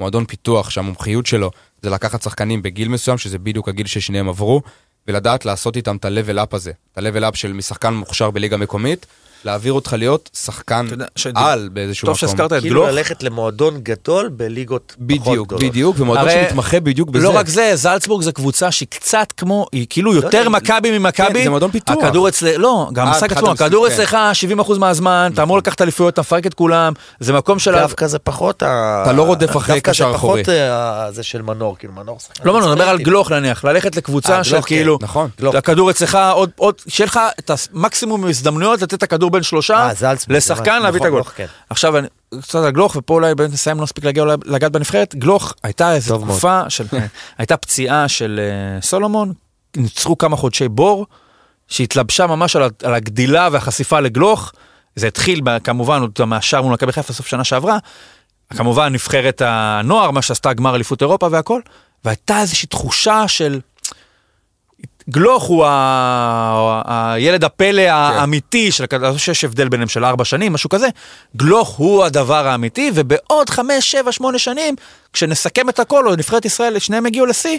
למועדון 0.00 0.24
פיתוח, 0.24 0.70
שהמומחיות 0.70 1.26
שלו 1.26 1.50
זה 1.82 1.90
לקחת 1.90 2.22
שחקנים 2.22 2.62
בגיל 2.62 2.88
מסוים, 2.88 3.18
שזה 3.18 3.38
בדיוק 3.38 3.68
הגיל 3.68 3.86
ששניהם 3.86 4.28
עברו, 4.28 4.62
ולדעת 5.08 5.44
לעשות 5.44 5.76
איתם 5.76 5.96
את 5.96 6.04
ה-level 6.04 6.36
up 6.36 6.56
הזה. 6.56 6.72
את 6.92 6.98
ה-level 6.98 7.32
up 7.32 7.36
של 7.36 7.52
משחקן 7.52 7.94
מוכשר 7.94 8.30
בליגה 8.30 8.56
מקומית, 8.56 9.06
להעביר 9.46 9.72
אותך 9.72 9.92
להיות 9.98 10.30
שחקן 10.44 10.86
על 11.34 11.68
באיזשהו 11.72 12.06
טוב 12.06 12.16
מקום. 12.16 12.28
שהזכרת 12.28 12.52
את 12.52 12.60
כאילו 12.60 12.80
גלוך. 12.80 12.94
ללכת 12.94 13.22
למועדון 13.22 13.80
גדול 13.82 14.28
בליגות 14.28 14.86
פחות 14.96 15.06
בדיוק, 15.06 15.46
גדולות. 15.46 15.64
בדיוק, 15.64 15.96
ומועדון 15.98 16.28
הרי 16.28 16.44
שמתמחה 16.44 16.80
בדיוק 16.80 17.10
בזה. 17.10 17.24
לא 17.24 17.36
רק 17.36 17.48
זה, 17.48 17.70
זלצבורג 17.74 18.22
זה 18.22 18.32
קבוצה 18.32 18.70
שהיא 18.70 18.88
קצת 18.90 19.32
כמו, 19.36 19.66
היא 19.72 19.86
כאילו 19.90 20.14
יותר 20.14 20.38
יודע, 20.38 20.48
מכבי 20.48 20.98
ממכבי. 20.98 21.34
כן, 21.34 21.44
זה 21.44 21.50
מועדון 21.50 21.70
פיתוח. 21.70 22.04
הכדור 22.04 22.28
אצל... 22.28 22.56
לא, 22.56 22.88
גם 22.92 23.06
אה, 23.06 23.12
המשחק 23.12 23.30
מבחינת 23.30 23.42
עצמו, 23.42 23.64
הכדור 23.64 23.88
כן. 23.88 23.94
אצלך 23.94 24.16
70% 24.74 24.78
מהזמן, 24.78 25.30
אתה 25.34 25.42
אמור 25.42 25.58
לקחת 25.58 25.82
אליפויות, 25.82 26.14
אתה 26.14 26.20
מפרק 26.20 26.46
את 26.46 26.54
כולם, 26.54 26.92
זה 27.20 27.32
מקום 27.32 27.58
של... 27.58 27.72
דווקא 27.72 28.06
זה 28.06 28.18
פחות 28.18 28.62
ה... 28.62 29.02
אתה 29.02 29.12
לא 29.12 29.22
רודף 29.22 29.56
אחרי 29.56 29.74
דווקא 29.74 29.90
קשר 29.90 30.10
זה 30.10 30.16
אחורי. 30.16 30.42
פחות 30.42 30.54
אה, 30.54 31.12
זה 31.12 31.22
של 31.22 31.42
מנור, 31.42 31.76
כאילו 31.78 31.92
מנור 31.92 32.18
שחקן. 32.18 32.44
לא, 32.44 32.52
לא, 32.52 32.60
נדבר 32.60 32.72
על 32.72 32.78
ספרינטים. 32.78 33.04
גלוך 33.06 33.32
נניח, 33.32 33.64
ללכת 33.64 33.96
לקבוצה 33.96 34.38
אה, 34.38 34.44
כן, 34.44 34.60
כאילו, 34.62 34.98
נכון. 35.00 35.28
גלוך. 35.40 35.54
הכדור 35.54 35.90
אצלך 35.90 36.18
עוד, 36.32 36.50
עוד, 36.56 36.74
שיהיה 36.88 37.06
לך 37.06 37.20
את 37.38 37.50
המקסימום 37.72 38.24
הזדמנויות 38.28 38.82
לתת 38.82 38.94
את 38.94 39.02
הכדור 39.02 39.30
בין 39.36 39.42
שלושה, 39.42 39.90
אה, 40.02 40.14
לשחקן 40.28 40.70
נכון, 40.70 40.82
להביא 40.82 41.00
את 41.00 41.06
הגול. 41.06 41.22
כן. 41.22 41.46
עכשיו, 41.70 41.94
קצת 42.42 42.58
על 42.58 42.70
גלוך, 42.70 42.96
ופה 42.96 43.14
אולי 43.14 43.34
באמת 43.34 43.52
נסיים, 43.52 43.76
לא 43.76 43.82
נספיק 43.82 44.04
להגיע 44.04 44.24
לגעת 44.44 44.72
בנבחרת, 44.72 45.14
גלוך, 45.14 45.54
הייתה 45.62 45.94
איזו. 45.94 46.18
תקופה 46.18 46.62
הייתה 47.38 47.56
פציעה 47.56 48.08
של 48.08 48.40
אה, 48.42 48.82
סולומון, 48.82 49.32
ניצחו 49.76 50.18
כמה 50.18 50.36
חודשי 50.36 50.68
בור, 50.68 51.06
שהתלבשה 51.68 52.26
ממש 52.26 52.56
על, 52.56 52.70
הגדילה 52.82 53.48
והחשיפה 53.52 54.00
לגלוך, 54.00 54.52
זה 54.96 55.06
התחיל 55.06 55.40
כמובן 55.64 56.00
עוד 56.00 56.24
מהשאר 56.26 56.62
מול 56.62 56.72
מכבי 56.72 56.92
חיפה 56.92 57.12
סוף 57.12 57.26
שנה 57.26 57.44
שעברה, 57.44 57.78
כמובן 58.56 58.92
נבחרת 58.92 59.42
הנוער, 59.44 60.10
מה 60.10 60.22
שעשתה 60.22 60.52
גמר 60.52 60.74
אליפות 60.74 61.02
אירופה 61.02 61.28
והכל, 61.30 61.60
והייתה 62.04 62.40
איזושהי 62.40 62.68
תחושה 62.68 63.28
של... 63.28 63.60
גלוך 65.10 65.44
הוא. 65.44 65.64
הילד 66.84 67.44
הפלא 67.44 67.82
האמיתי 67.82 68.72
של 68.72 68.84
הכדור, 68.84 69.08
לא 69.08 69.18
שיש 69.18 69.44
הבדל 69.44 69.68
ביניהם 69.68 69.88
של 69.88 70.04
ארבע 70.04 70.24
שנים, 70.24 70.52
משהו 70.52 70.70
כזה. 70.70 70.88
גלוך 71.36 71.68
הוא 71.68 72.04
הדבר 72.04 72.46
האמיתי, 72.46 72.90
ובעוד 72.94 73.50
חמש, 73.50 73.90
שבע, 73.90 74.12
שמונה 74.12 74.38
שנים, 74.38 74.74
כשנסכם 75.12 75.68
את 75.68 75.80
הכל, 75.80 76.08
או 76.08 76.16
נבחרת 76.16 76.44
ישראל, 76.44 76.78
שניהם 76.78 77.06
הגיעו 77.06 77.26
לשיא, 77.26 77.58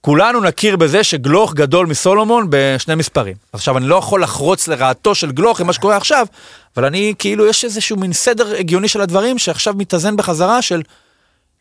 כולנו 0.00 0.40
נכיר 0.40 0.76
בזה 0.76 1.04
שגלוך 1.04 1.54
גדול 1.54 1.86
מסולומון 1.86 2.46
בשני 2.50 2.94
מספרים. 2.94 3.34
עכשיו, 3.52 3.78
אני 3.78 3.86
לא 3.86 3.96
יכול 3.96 4.22
לחרוץ 4.22 4.68
לרעתו 4.68 5.14
של 5.14 5.32
גלוך 5.32 5.60
עם 5.60 5.66
מה 5.66 5.72
שקורה 5.72 5.96
עכשיו, 5.96 6.26
אבל 6.76 6.84
אני, 6.84 7.14
כאילו, 7.18 7.46
יש 7.46 7.64
איזשהו 7.64 7.96
מין 7.96 8.12
סדר 8.12 8.54
הגיוני 8.58 8.88
של 8.88 9.00
הדברים, 9.00 9.38
שעכשיו 9.38 9.74
מתאזן 9.74 10.16
בחזרה 10.16 10.62
של 10.62 10.82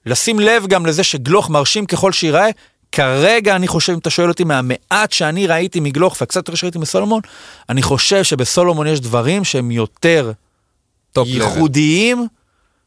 לשים 0.06 0.40
לב 0.40 0.68
גם 0.68 0.86
לזה 0.86 1.04
שגלוך 1.04 1.50
מרשים 1.50 1.86
ככל 1.86 2.12
שייראה. 2.12 2.50
כרגע, 2.96 3.56
אני 3.56 3.68
חושב, 3.68 3.94
אם 3.94 4.00
אתה 4.00 4.10
שואל 4.10 4.30
אותי, 4.30 4.44
מהמעט 4.44 5.12
שאני 5.12 5.48
ראיתי 5.48 5.80
מגלוך, 5.80 6.18
וקצת 6.22 6.36
יותר 6.36 6.56
שראיתי 6.56 6.78
מסולומון, 6.80 7.22
אני 7.70 7.82
חושב 7.82 8.24
שבסולומון 8.24 8.88
יש 8.88 9.00
דברים 9.02 9.44
שהם 9.44 9.72
יותר. 9.72 10.32
ייחודיים 11.18 12.28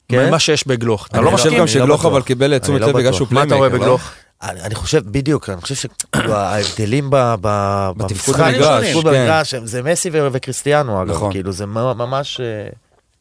כן? 0.09 0.26
ממה 0.28 0.39
שיש 0.39 0.66
בגלוך. 0.66 1.06
אתה 1.06 1.18
אני 1.18 1.24
לא 1.24 1.30
חושב? 1.30 1.44
גם 1.48 1.51
אני 1.52 1.60
לא 1.60 1.66
שגלוך 1.66 2.01
בטוח. 2.01 2.12
אבל 2.12 2.22
קיבל 2.22 2.56
את 2.56 2.62
תשומת 2.62 2.80
לא 2.80 2.86
לב 2.89 2.97
בגלל. 2.97 3.12
שהוא 3.12 3.28
מה 3.30 3.43
אתה. 3.43 3.55
רואה 3.55 3.68
לא? 3.68 3.78
בגלוך? 3.78 4.10
אני 4.43 4.60
אני 4.60 4.74
חושב, 4.74 5.02
בדיוק, 5.06 5.48
אני 5.51 5.60
חושב 5.60 5.74
שההבדלים 6.14 7.10
ב- 7.10 7.35
ב- 7.40 7.90
בתפקוד 7.97 8.35
במשחק, 8.36 8.55
במגרש, 8.55 8.85
בתפקוד 8.85 9.05
כן. 9.05 9.10
במגרש, 9.10 9.55
הם- 9.55 9.66
זה 9.66 9.82
מסי 9.82 10.10
וקריסטיאנו 10.32 11.02
אגב, 11.02 11.10
נכון. 11.10 11.32
כאילו 11.32 11.52
זה 11.52 11.66
ממש, 11.66 12.40
אה, 12.40 12.68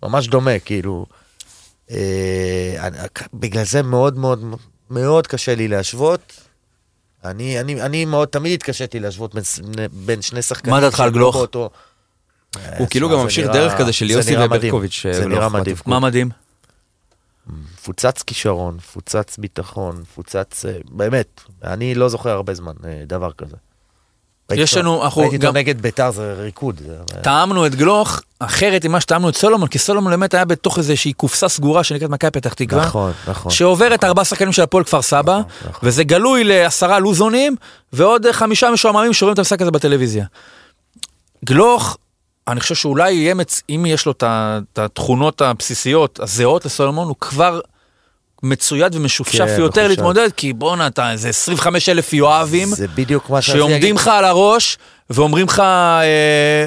ממש 0.09 0.27
דומה, 0.27 0.59
כאילו. 0.59 1.05
אה, 1.91 1.97
אני- 2.79 2.97
בגלל 3.33 3.63
זה 3.63 3.81
מאוד 3.83 4.17
מאוד 4.17 4.55
מאוד 4.91 5.27
קשה 5.27 5.55
לי 5.55 5.67
להשוות. 5.67 6.46
אני, 7.25 7.59
אני, 7.59 7.81
אני 7.81 8.05
מאוד, 8.05 8.27
תמיד 8.27 8.53
התקשיתי 8.53 8.99
להשוות 8.99 9.35
בין, 9.35 9.43
בין 10.05 10.21
שני 10.21 10.41
שחקנים. 10.41 10.73
מה 10.75 10.81
דעתך 10.81 10.99
על 10.99 11.09
גלוך? 11.11 11.35
באותו- 11.35 11.69
הוא 12.77 12.87
כאילו 12.89 13.07
תשמע, 13.07 13.17
גם 13.17 13.23
ממשיך 13.23 13.47
דרך 13.47 13.77
כזה 13.77 13.93
של 13.93 14.09
יוסי. 14.09 14.37
וברקוביץ'. 14.37 15.05
זה 15.11 15.25
נראה 15.25 15.49
מדהים. 15.49 15.75
תפקוד. 15.75 15.89
מה 15.93 15.99
מדהים? 15.99 16.29
מפוצץ 17.47 18.21
כישרון, 18.23 18.75
מפוצץ 18.75 19.37
ביטחון, 19.37 20.01
מפוצץ, 20.01 20.65
אה, 20.65 20.77
באמת, 20.89 21.41
אני 21.63 21.95
לא 21.95 22.09
זוכר 22.09 22.29
הרבה 22.29 22.53
זמן 22.53 22.73
אה, 22.85 23.03
דבר 23.07 23.31
כזה. 23.31 23.55
יש 24.55 24.77
לנו- 24.77 25.03
אנחנו 25.03 25.21
ראיתי 25.21 25.35
אותו 25.35 25.47
גם- 25.47 25.57
נגד 25.57 25.81
ביתר, 25.81 26.11
זה 26.11 26.33
ריקוד. 26.39 26.81
טעמנו 27.21 27.65
את 27.65 27.75
גלוך 27.75 28.19
אחרת 28.39 28.85
ממה 28.85 29.01
שטעמנו 29.01 29.29
את 29.29 29.35
סולומון, 29.35 29.67
כי 29.67 29.79
סולומון 29.79 30.11
באמת 30.11 30.33
היה 30.33 30.45
בתוך 30.45 30.77
איזושהי 30.77 31.13
קופסה 31.13 31.47
סגורה 31.49 31.83
שנקראת 31.83 32.09
מכבי 32.09 32.31
פתח 32.31 32.53
תקווה. 32.53 32.85
נכון, 32.85 33.11
נכון. 33.27 33.51
שעוברת 33.51 34.03
ארבעה 34.03 34.25
שחקנים 34.25 34.51
של 34.53 34.61
הפועל 34.61 34.83
כפר 34.83 35.01
סבא, 35.01 35.41
נכון. 35.69 35.79
וזה 35.89 36.03
גלוי 36.03 36.43
לעשרה 36.43 36.99
לוזונים, 36.99 37.55
ועוד 37.93 38.25
אה, 38.25 38.33
חמישה 38.33 38.71
משועממים 38.71 39.13
שרואים 39.13 39.33
את 39.33 39.39
המשחק 39.39 39.61
הזה 39.61 39.71
בטלוויזיה. 39.71 40.25
גלוך, 41.45 41.97
אני 42.47 42.59
חושב 42.59 42.75
שאולי 42.75 43.11
יהיה, 43.13 43.33
מצ... 43.33 43.61
אם 43.69 43.85
יש 43.87 44.05
לו 44.05 44.11
את 44.11 44.23
התכונות 44.79 45.41
הבסיסיות 45.41 46.19
הזהות 46.19 46.65
לסולומון, 46.65 47.07
הוא 47.07 47.15
כבר 47.21 47.59
מצויד 48.43 48.95
ומשופשף 48.95 49.45
כן, 49.55 49.61
יותר. 49.61 49.87
להתמודד, 49.87 50.29
כי 50.37 50.53
בואנה, 50.53 50.87
אתה 50.87 51.11
איזה 51.11 51.29
25 51.29 51.89
אלף 51.89 52.13
יואבים. 52.13 52.67
זה 52.67 52.87
בדיוק 52.87 53.29
מה 53.29 53.41
שרציתי 53.41 53.57
שעומדים 53.59 53.81
להגיד. 53.81 53.95
לך 53.95 54.07
על 54.07 54.25
הראש 54.25 54.77
ואומרים 55.09 55.45
לך, 55.45 55.59
אה, 55.59 56.01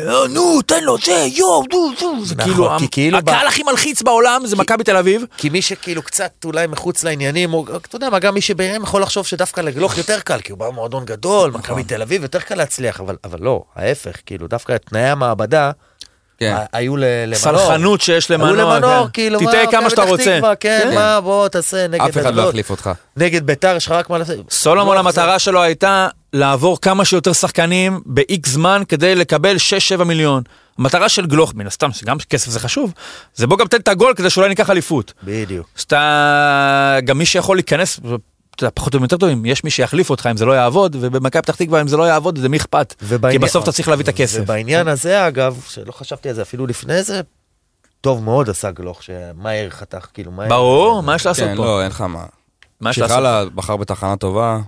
"אה, 0.08 0.28
נו, 0.28 0.62
תן 0.62 0.84
לו, 0.84 0.96
זה, 1.04 1.26
יואו, 1.36 1.62
דו, 1.70 1.90
דו, 2.00 2.24
זה 2.24 2.34
נכון, 2.34 2.52
כאילו, 2.52 2.68
כי 2.78 2.88
כאילו 2.90 3.18
הקהל 3.18 3.44
ב- 3.44 3.48
הכי 3.48 3.62
מלחיץ 3.62 4.02
בעולם 4.02 4.46
זה 4.46 4.56
מכבי 4.56 4.84
תל 4.84 4.96
אביב. 4.96 5.24
כי 5.36 5.48
מי 5.50 5.62
שכאילו 5.62 6.02
קצת 6.02 6.32
אולי 6.44 6.66
מחוץ 6.66 7.04
לעניינים, 7.04 7.54
או 7.54 7.64
אתה 7.76 7.96
יודע 7.96 8.10
מה, 8.10 8.18
גם 8.18 8.34
מי 8.34 8.40
שבעיניהם 8.40 8.82
יכול 8.82 9.02
לחשוב 9.02 9.26
שדווקא 9.26 9.60
לגלוך 9.60 9.98
יותר 9.98 10.20
קל, 10.20 10.40
כי 10.40 10.52
הוא 10.52 10.58
בא 10.58 10.70
ממועדון 10.70 11.04
גדול, 11.04 11.48
נכון. 11.48 11.60
מכבי 11.60 11.84
תל 11.84 12.02
אביב, 12.02 12.22
יותר 12.22 12.40
קל 12.40 12.54
להצליח, 12.54 13.00
אבל, 13.00 13.16
אבל 13.24 13.38
לא, 13.42 13.62
ההפך, 13.76 14.16
כאילו 14.26 14.46
דווקא 14.48 14.76
תנאי 14.76 15.02
המעבדה 15.08 15.70
כן. 16.40 16.56
היו 16.72 16.96
ל- 16.96 17.04
למנור. 17.24 17.34
סלחנות 17.38 18.00
שיש 18.00 18.30
למנור. 18.30 18.48
היו 18.48 18.78
למנור, 18.78 19.04
כן. 19.06 19.10
כאילו, 19.12 19.40
תטעה 19.40 19.64
מה, 19.64 19.70
כמה 19.70 19.90
שאתה 19.90 20.02
רוצה. 20.02 20.36
תקווה, 20.36 20.54
כן, 20.54 20.80
כן. 20.84 20.94
מה, 20.94 21.20
בוא 21.20 21.48
תעשה 21.48 21.86
נגד 21.88 22.00
אף 22.00 22.18
אחד 22.18 22.34
לא. 22.34 22.42
יחליף 22.48 22.70
אותך. 22.70 22.90
נגד 23.16 23.46
ביתר 23.46 23.74
יש 23.76 23.86
לך 23.86 23.92
רק 23.92 24.10
מה 24.10 24.18
לעשות. 24.18 24.36
סולומון 24.50 24.94
לא, 24.94 25.00
המטרה 25.00 25.38
שלו 25.38 25.62
הייתה 25.62 26.08
לעבור 26.32 26.80
כמה 26.80 27.04
שיותר 27.04 27.32
שחקנים 27.32 28.00
ב-X 28.06 28.48
זמן 28.48 28.82
כדי 28.88 29.14
לקבל 29.14 29.56
6-7 30.00 30.04
מיליון. 30.04 30.42
המטרה 30.78 31.08
של 31.08 31.26
גלוך, 31.26 31.54
מן 31.54 31.66
הסתם, 31.66 31.92
שגם 31.92 32.16
כסף 32.30 32.50
זה 32.50 32.60
חשוב, 32.60 32.92
זה 33.34 33.46
בוא 33.46 33.58
גם 33.58 33.66
תן 33.66 33.76
את 33.76 33.88
הגול 33.88 34.14
כדי 34.16 34.30
שאולי 34.30 34.48
ניקח 34.48 34.70
אליפות. 34.70 35.12
בדיוק. 35.24 35.66
אז 35.76 35.82
אתה, 35.82 36.96
גם 37.04 37.18
מי 37.18 37.26
שיכול 37.26 37.56
להיכנס, 37.56 38.00
פחות 38.56 38.92
טובים 38.92 39.02
יותר 39.02 39.16
טובים, 39.16 39.46
יש 39.46 39.64
מי 39.64 39.70
שיחליף 39.70 40.10
אותך 40.10 40.28
אם 40.30 40.36
זה 40.36 40.44
לא 40.44 40.52
יעבוד, 40.52 40.96
ובמכבי 41.00 41.42
פתח 41.42 41.54
תקווה 41.54 41.80
אם 41.80 41.88
זה 41.88 41.96
לא 41.96 42.02
יעבוד, 42.02 42.38
זה 42.38 42.48
מי 42.48 42.56
אכפת? 42.56 42.94
כי 43.30 43.38
בסוף 43.38 43.64
אתה 43.64 43.72
צריך 43.72 43.88
להביא 43.88 44.04
את 44.04 44.08
הכסף. 44.08 44.40
ובעניין 44.42 44.88
הזה, 44.88 45.28
אגב, 45.28 45.62
שלא 45.68 45.92
חשבתי 45.92 46.28
על 46.28 46.34
זה 46.34 46.42
אפילו 46.42 46.66
לפני 46.66 47.02
זה, 47.02 47.20
טוב 48.00 48.22
מאוד 48.22 48.50
עשה 48.50 48.70
גלוך, 48.70 49.02
שמהר 49.02 49.70
חתך, 49.70 50.06
כאילו, 50.14 50.32
מהר. 50.32 50.48
ברור, 50.48 51.02
מה 51.02 51.14
יש 51.14 51.26
לעשות 51.26 51.44
כן, 51.44 51.56
פה? 51.56 51.64
לא, 51.64 51.82
אין 51.82 51.90
לך 51.90 52.00
מה. 52.00 52.24
מה 52.80 52.90
יש 52.90 52.98
לעשות? 52.98 53.16
שיחלה 53.16 53.44
בחר 53.54 53.76
בתחנה 53.76 54.16
טובה. 54.16 54.58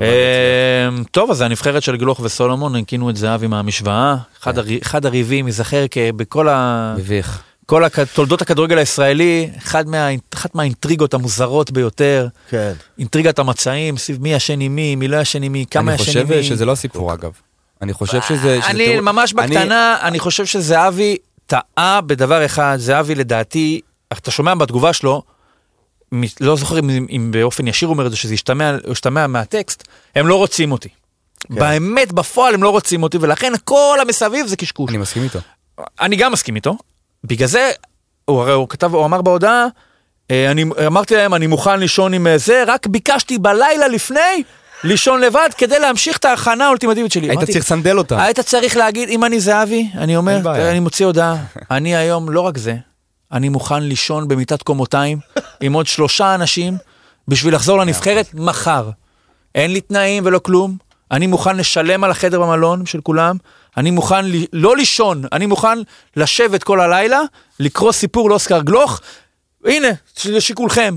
אה, 0.00 0.88
טוב, 1.10 1.30
אז 1.30 1.40
הנבחרת 1.40 1.82
של 1.82 1.96
גלוך 1.96 2.20
וסולומון, 2.20 2.76
הקינו 2.76 3.10
את 3.10 3.16
זהבי 3.16 3.46
מהמשוואה. 3.46 4.16
אחד 4.42 4.54
אחד 4.82 5.06
הריבים 5.06 5.46
ייזכר 5.46 5.84
בכל 6.16 6.48
ה... 6.48 6.94
מביך. 6.98 7.42
כל 7.70 7.84
הכ- 7.84 8.04
תולדות 8.14 8.42
הכדורגל 8.42 8.78
הישראלי, 8.78 9.50
אחד 9.58 9.88
מה, 9.88 10.08
אחת 10.34 10.54
מהאינטריגות 10.54 11.14
המוזרות 11.14 11.70
ביותר, 11.70 12.28
כן. 12.48 12.72
אינטריגת 12.98 13.38
המצעים, 13.38 13.96
סביב 13.96 14.22
מי 14.22 14.32
ישן 14.32 14.60
עם 14.60 14.74
מי, 14.76 14.96
מי 14.96 15.08
לא 15.08 15.16
ישן 15.16 15.42
עם 15.42 15.52
מי, 15.52 15.64
כמה 15.70 15.92
אני 15.92 16.02
ישן 16.02 16.18
עם 16.20 16.26
חושב 16.26 16.36
מי. 16.38 16.44
שזה 16.44 16.64
לא 16.64 16.72
הסיפור 16.72 17.14
אגב. 17.14 17.30
אני 17.82 17.92
חושב 17.92 18.20
שזה... 18.28 18.36
שזה 18.60 18.70
אני 18.70 18.84
תיאור- 18.86 19.00
ממש 19.00 19.34
אני- 19.38 19.56
בקטנה, 19.56 19.96
אני 20.02 20.18
חושב 20.18 20.46
שזהבי 20.46 21.16
טעה 21.46 22.00
בדבר 22.00 22.44
אחד, 22.46 22.76
זהבי 22.80 23.14
לדעתי, 23.14 23.80
אתה 24.12 24.30
שומע 24.30 24.54
בתגובה 24.54 24.92
שלו, 24.92 25.22
לא 26.40 26.56
זוכר 26.56 26.78
אם, 26.78 27.06
אם 27.10 27.28
באופן 27.30 27.66
ישיר 27.68 27.88
אומר 27.88 28.06
את 28.06 28.10
זה, 28.10 28.16
שזה 28.16 28.34
השתמע, 28.34 28.76
השתמע 28.90 29.26
מהטקסט, 29.26 29.88
הם 30.14 30.26
לא 30.26 30.34
רוצים 30.36 30.72
אותי. 30.72 30.88
כן. 31.48 31.54
באמת, 31.54 32.12
בפועל 32.12 32.54
הם 32.54 32.62
לא 32.62 32.70
רוצים 32.70 33.02
אותי, 33.02 33.18
ולכן 33.20 33.52
כל 33.64 33.98
המסביב 34.02 34.46
זה 34.46 34.56
קשקוש. 34.56 34.90
אני 34.90 34.98
מסכים 34.98 35.22
איתו. 35.22 35.38
אני 36.00 36.16
גם 36.16 36.32
מסכים 36.32 36.56
איתו. 36.56 36.76
בגלל 37.24 37.48
זה, 37.48 37.70
הוא 38.24 38.40
הרי 38.40 38.52
הוא 38.52 38.68
כתב, 38.68 38.94
הוא 38.94 39.04
אמר 39.04 39.22
בהודעה, 39.22 39.66
אה, 40.30 40.50
אני 40.50 40.64
אמרתי 40.86 41.14
להם, 41.16 41.34
אני 41.34 41.46
מוכן 41.46 41.80
לישון 41.80 42.14
עם 42.14 42.26
אה, 42.26 42.38
זה, 42.38 42.64
רק 42.66 42.86
ביקשתי 42.86 43.38
בלילה 43.38 43.88
לפני 43.88 44.42
לישון 44.84 45.20
לבד 45.20 45.48
כדי 45.58 45.78
להמשיך 45.78 46.16
את 46.16 46.24
ההכנה 46.24 46.66
האולטימטיבית 46.66 47.12
שלי. 47.12 47.26
היית 47.26 47.38
אמרתי, 47.38 47.52
צריך 47.52 47.64
לסנדל 47.64 47.98
אותה. 47.98 48.22
היית 48.22 48.40
צריך 48.40 48.76
להגיד, 48.76 49.08
אם 49.08 49.24
אני 49.24 49.40
זהבי, 49.40 49.88
אני 49.94 50.16
אומר. 50.16 50.40
אני 50.70 50.80
מוציא 50.80 51.06
הודעה, 51.06 51.36
אני 51.70 51.96
היום, 51.96 52.30
לא 52.30 52.40
רק 52.40 52.58
זה, 52.58 52.76
אני 53.32 53.48
מוכן 53.48 53.82
לישון 53.82 54.28
במיטת 54.28 54.62
קומותיים 54.62 55.18
עם 55.60 55.72
עוד 55.72 55.86
שלושה 55.86 56.34
אנשים 56.34 56.76
בשביל 57.28 57.54
לחזור 57.54 57.78
לנבחרת 57.78 58.34
מחר. 58.34 58.90
אין 59.54 59.72
לי 59.72 59.80
תנאים 59.80 60.22
ולא 60.26 60.38
כלום, 60.38 60.76
אני 61.10 61.26
מוכן 61.26 61.56
לשלם 61.56 62.04
על 62.04 62.10
החדר 62.10 62.40
במלון 62.40 62.86
של 62.86 63.00
כולם, 63.00 63.36
אני 63.76 63.90
מוכן 63.90 64.24
ל- 64.24 64.44
לא 64.52 64.76
לישון, 64.76 65.22
אני 65.32 65.46
מוכן 65.46 65.78
לשבת 66.16 66.62
כל 66.62 66.80
הלילה, 66.80 67.20
לקרוא 67.60 67.92
סיפור 67.92 68.30
לאוסקר 68.30 68.60
גלוך, 68.60 69.00
הנה, 69.64 69.88
לשיקולכם. 70.24 70.96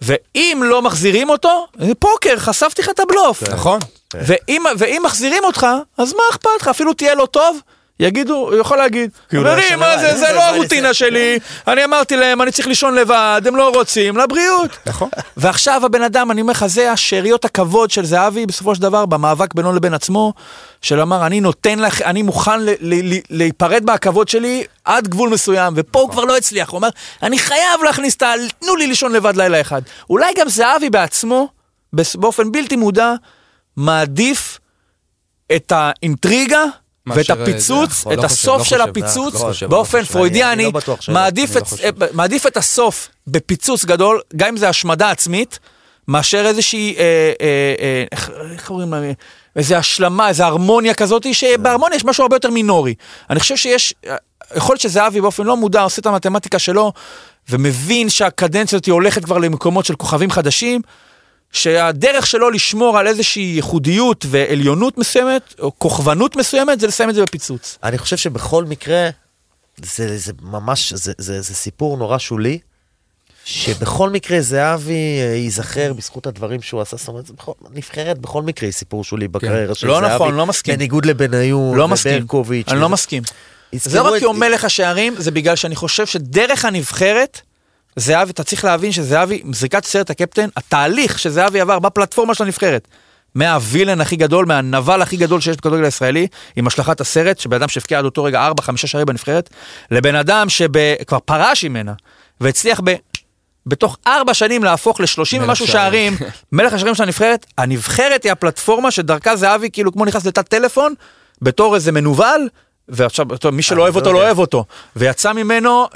ואם 0.00 0.62
לא 0.66 0.82
מחזירים 0.82 1.30
אותו, 1.30 1.66
זה 1.78 1.94
פוקר, 1.94 2.38
חשפתי 2.38 2.82
לך 2.82 2.88
את 2.88 3.00
הבלוף. 3.00 3.42
נכון. 3.42 3.78
ואם, 4.14 4.62
ואם 4.78 5.02
מחזירים 5.04 5.44
אותך, 5.44 5.66
אז 5.98 6.12
מה 6.12 6.22
אכפת 6.32 6.48
לך? 6.60 6.68
אפילו 6.68 6.92
תהיה 6.92 7.14
לו 7.14 7.26
טוב, 7.26 7.58
יגידו, 8.02 8.34
הוא 8.34 8.54
יכול 8.54 8.76
להגיד, 8.76 9.10
לא 9.32 9.50
חברים, 9.50 9.78
מה 9.78 9.98
זה, 9.98 10.16
זה 10.16 10.32
לא 10.32 10.42
הרוטינה 10.42 10.88
זה?" 10.88 10.94
שלי, 10.94 11.38
אני 11.68 11.84
אמרתי 11.84 12.16
להם, 12.16 12.42
אני 12.42 12.52
צריך 12.52 12.68
לישון 12.68 12.94
לבד, 12.94 13.42
הם 13.46 13.56
לא 13.56 13.70
רוצים, 13.74 14.16
לבריאות. 14.16 14.70
נכון. 14.86 15.08
ועכשיו 15.36 15.86
הבן 15.86 16.02
אדם, 16.02 16.30
אני 16.30 16.40
אומר 16.40 16.50
לך, 16.50 16.66
זה 16.66 16.92
השאריות 16.92 17.44
הכבוד 17.44 17.90
של 17.90 18.04
זהבי 18.04 18.46
בסופו 18.46 18.74
של 18.74 18.82
דבר, 18.82 19.06
במאבק 19.06 19.54
בינו 19.54 19.72
לבין 19.72 19.94
עצמו, 19.94 20.32
של 20.82 21.00
אמר, 21.00 21.26
אני 21.26 21.40
נותן 21.40 21.78
לך, 21.78 22.02
אני 22.02 22.22
מוכן 22.22 22.60
להיפרד 23.30 23.84
מהכבוד 23.84 24.28
שלי 24.28 24.64
עד 24.84 25.08
גבול 25.08 25.30
מסוים, 25.30 25.74
ופה 25.76 26.00
הוא 26.00 26.10
כבר 26.10 26.24
לא 26.24 26.36
הצליח, 26.36 26.68
הוא 26.70 26.76
אומר, 26.76 26.88
אני 27.22 27.38
חייב 27.38 27.82
להכניס 27.84 28.16
את 28.16 28.22
ה... 28.22 28.32
תנו 28.58 28.76
לי 28.76 28.86
לישון 28.86 29.12
לבד 29.12 29.36
לילה 29.36 29.60
אחד. 29.60 29.82
אולי 30.10 30.32
גם 30.36 30.48
זהבי 30.48 30.90
בעצמו, 30.90 31.48
באופן 32.14 32.52
בלתי 32.52 32.76
מודע, 32.76 33.14
מעדיף 33.76 34.58
את 35.56 35.72
האינטריגה 35.74 36.64
ואת 37.06 37.30
אה, 37.30 37.42
הפיצוץ, 37.42 37.90
את 38.00 38.06
לא 38.06 38.22
חושב, 38.22 38.24
הסוף 38.24 38.58
לא 38.58 38.64
של 38.64 38.76
חושב, 38.78 38.88
הפיצוץ, 38.90 39.34
לא 39.34 39.38
חושב, 39.38 39.66
באופן 39.70 39.98
לא 39.98 40.02
חושב. 40.02 40.12
פרוידיאני, 40.14 40.64
אני 40.64 40.72
לא 40.88 40.96
מעדיף 41.08 41.54
לא 41.54 41.60
את- 41.60 41.66
חושב. 41.66 42.02
אה, 42.02 42.08
מעדיף 42.12 42.46
את 42.46 42.56
הסוף 42.56 43.08
בפיצוץ 43.26 43.84
גדול, 43.84 44.20
גם 44.36 44.48
אם 44.48 44.56
זה 44.56 44.68
השמדה 44.68 45.10
עצמית, 45.10 45.58
מאשר 46.08 46.44
איזושהי, 46.46 46.94
אה, 46.98 47.02
אה, 47.40 47.74
אה, 47.80 48.04
איך 48.52 48.66
קוראים 48.66 48.94
לה, 48.94 49.00
איזה 49.56 49.78
השלמה, 49.78 50.28
איזה 50.28 50.46
הרמוניה 50.46 50.94
כזאת, 50.94 51.34
שבהרמוניה 51.34 51.96
יש 51.96 52.04
משהו 52.04 52.22
הרבה 52.22 52.36
יותר 52.36 52.50
מינורי. 52.50 52.94
אני 53.30 53.40
חושב 53.40 53.56
שיש, 53.56 53.94
יכול 54.56 54.72
להיות 54.72 54.80
שזהבי 54.80 55.20
באופן 55.20 55.44
לא 55.44 55.56
מודע 55.56 55.82
עושה 55.82 56.00
את 56.00 56.06
המתמטיקה 56.06 56.58
שלו, 56.58 56.92
ומבין 57.50 58.08
שהקדנציה 58.08 58.76
הזאת 58.76 58.88
הולכת 58.88 59.24
כבר 59.24 59.38
למקומות 59.38 59.84
של 59.84 59.94
כוכבים 59.94 60.30
חדשים, 60.30 60.80
שהדרך 61.52 62.26
שלו 62.26 62.50
לשמור 62.50 62.98
על 62.98 63.06
איזושהי 63.06 63.42
ייחודיות 63.42 64.26
ועליונות 64.28 64.98
מסוימת, 64.98 65.54
או 65.58 65.72
כוכבנות 65.78 66.36
מסוימת, 66.36 66.80
זה 66.80 66.86
לסיים 66.86 67.10
את 67.10 67.14
זה 67.14 67.22
בפיצוץ. 67.22 67.78
אני 67.84 67.98
חושב 67.98 68.16
שבכל 68.16 68.64
מקרה, 68.64 69.10
זה, 69.82 70.18
זה 70.18 70.32
ממש, 70.42 70.92
זה, 70.92 71.12
זה, 71.18 71.40
זה 71.40 71.54
סיפור 71.54 71.96
נורא 71.96 72.18
שולי, 72.18 72.58
שבכל 73.44 74.10
מקרה 74.10 74.40
זהבי 74.40 74.92
אה, 75.20 75.34
ייזכר 75.36 75.92
בזכות 75.92 76.26
הדברים 76.26 76.62
שהוא 76.62 76.80
עשה, 76.80 76.96
זאת 76.96 77.08
אומרת, 77.08 77.26
זה 77.26 77.32
בכל, 77.32 77.52
נבחרת 77.74 78.18
בכל 78.18 78.42
מקרה 78.42 78.66
היא 78.66 78.72
סיפור 78.72 79.04
שולי 79.04 79.28
בקריירה 79.28 79.74
של 79.74 79.86
לא 79.86 80.00
זהבי. 80.00 80.14
נכון, 80.14 80.34
לא 80.34 80.46
מסכים. 80.46 80.74
בניגוד 80.74 81.06
לבניון, 81.06 81.76
לא 81.78 81.88
מסכים. 81.88 82.16
וברקוביץ'. 82.18 82.68
אני 82.68 82.80
לא 82.80 82.88
מסכים. 82.88 83.22
זה 83.72 84.00
רק 84.00 84.12
את- 84.14 84.18
כי 84.18 84.24
הוא 84.24 84.34
מלך 84.34 84.64
השערים, 84.64 85.14
זה 85.18 85.30
בגלל 85.30 85.56
שאני 85.56 85.76
חושב 85.76 86.06
שדרך 86.06 86.64
הנבחרת, 86.64 87.40
זהבי, 87.96 88.30
אתה 88.30 88.44
צריך 88.44 88.64
להבין 88.64 88.92
שזהבי, 88.92 89.42
זריקת 89.52 89.84
סרט 89.84 90.10
הקפטן, 90.10 90.48
התהליך 90.56 91.18
שזהבי 91.18 91.60
עבר 91.60 91.78
בפלטפורמה 91.78 92.34
של 92.34 92.44
הנבחרת, 92.44 92.88
מהווילן 93.34 94.00
הכי 94.00 94.16
גדול, 94.16 94.46
מהנבל 94.46 95.02
הכי 95.02 95.16
גדול 95.16 95.40
שיש 95.40 95.56
בכדורגל 95.56 95.84
הישראלי, 95.84 96.26
עם 96.56 96.66
השלכת 96.66 97.00
הסרט, 97.00 97.38
שבן 97.38 97.56
אדם 97.56 97.68
שהבקיע 97.68 97.98
עד 97.98 98.04
אותו 98.04 98.24
רגע 98.24 98.48
4-5 98.60 98.76
שערים 98.76 99.06
בנבחרת, 99.06 99.50
לבן 99.90 100.14
אדם 100.14 100.48
שכבר 100.48 101.18
פרש 101.18 101.64
ממנה, 101.64 101.92
והצליח 102.40 102.80
ב... 102.84 102.94
בתוך 103.66 103.98
ארבע 104.06 104.34
שנים 104.34 104.64
להפוך 104.64 105.00
ל-30 105.00 105.38
מלך 105.38 105.48
ומשהו 105.48 105.66
שערים. 105.66 106.16
מלך 106.52 106.72
השערים 106.72 106.94
של 106.94 107.02
הנבחרת, 107.02 107.46
הנבחרת 107.58 108.24
היא 108.24 108.32
הפלטפורמה 108.32 108.90
שדרכה 108.90 109.36
זהבי 109.36 109.70
כאילו 109.70 109.92
כמו 109.92 110.04
נכנס 110.04 110.26
לתת 110.26 110.48
טלפון, 110.48 110.94
בתור 111.42 111.74
איזה 111.74 111.92
מנוול, 111.92 112.48
ועכשיו 112.88 113.26
מי 113.52 113.62
שלא 113.62 113.82
אוהב 113.82 113.94
לא 113.94 114.00
אותו 114.00 114.12
לא. 114.12 114.18
אוהב 114.18 114.38
אותו, 114.38 114.64
ויצא 114.96 115.32
ממנו, 115.32 115.86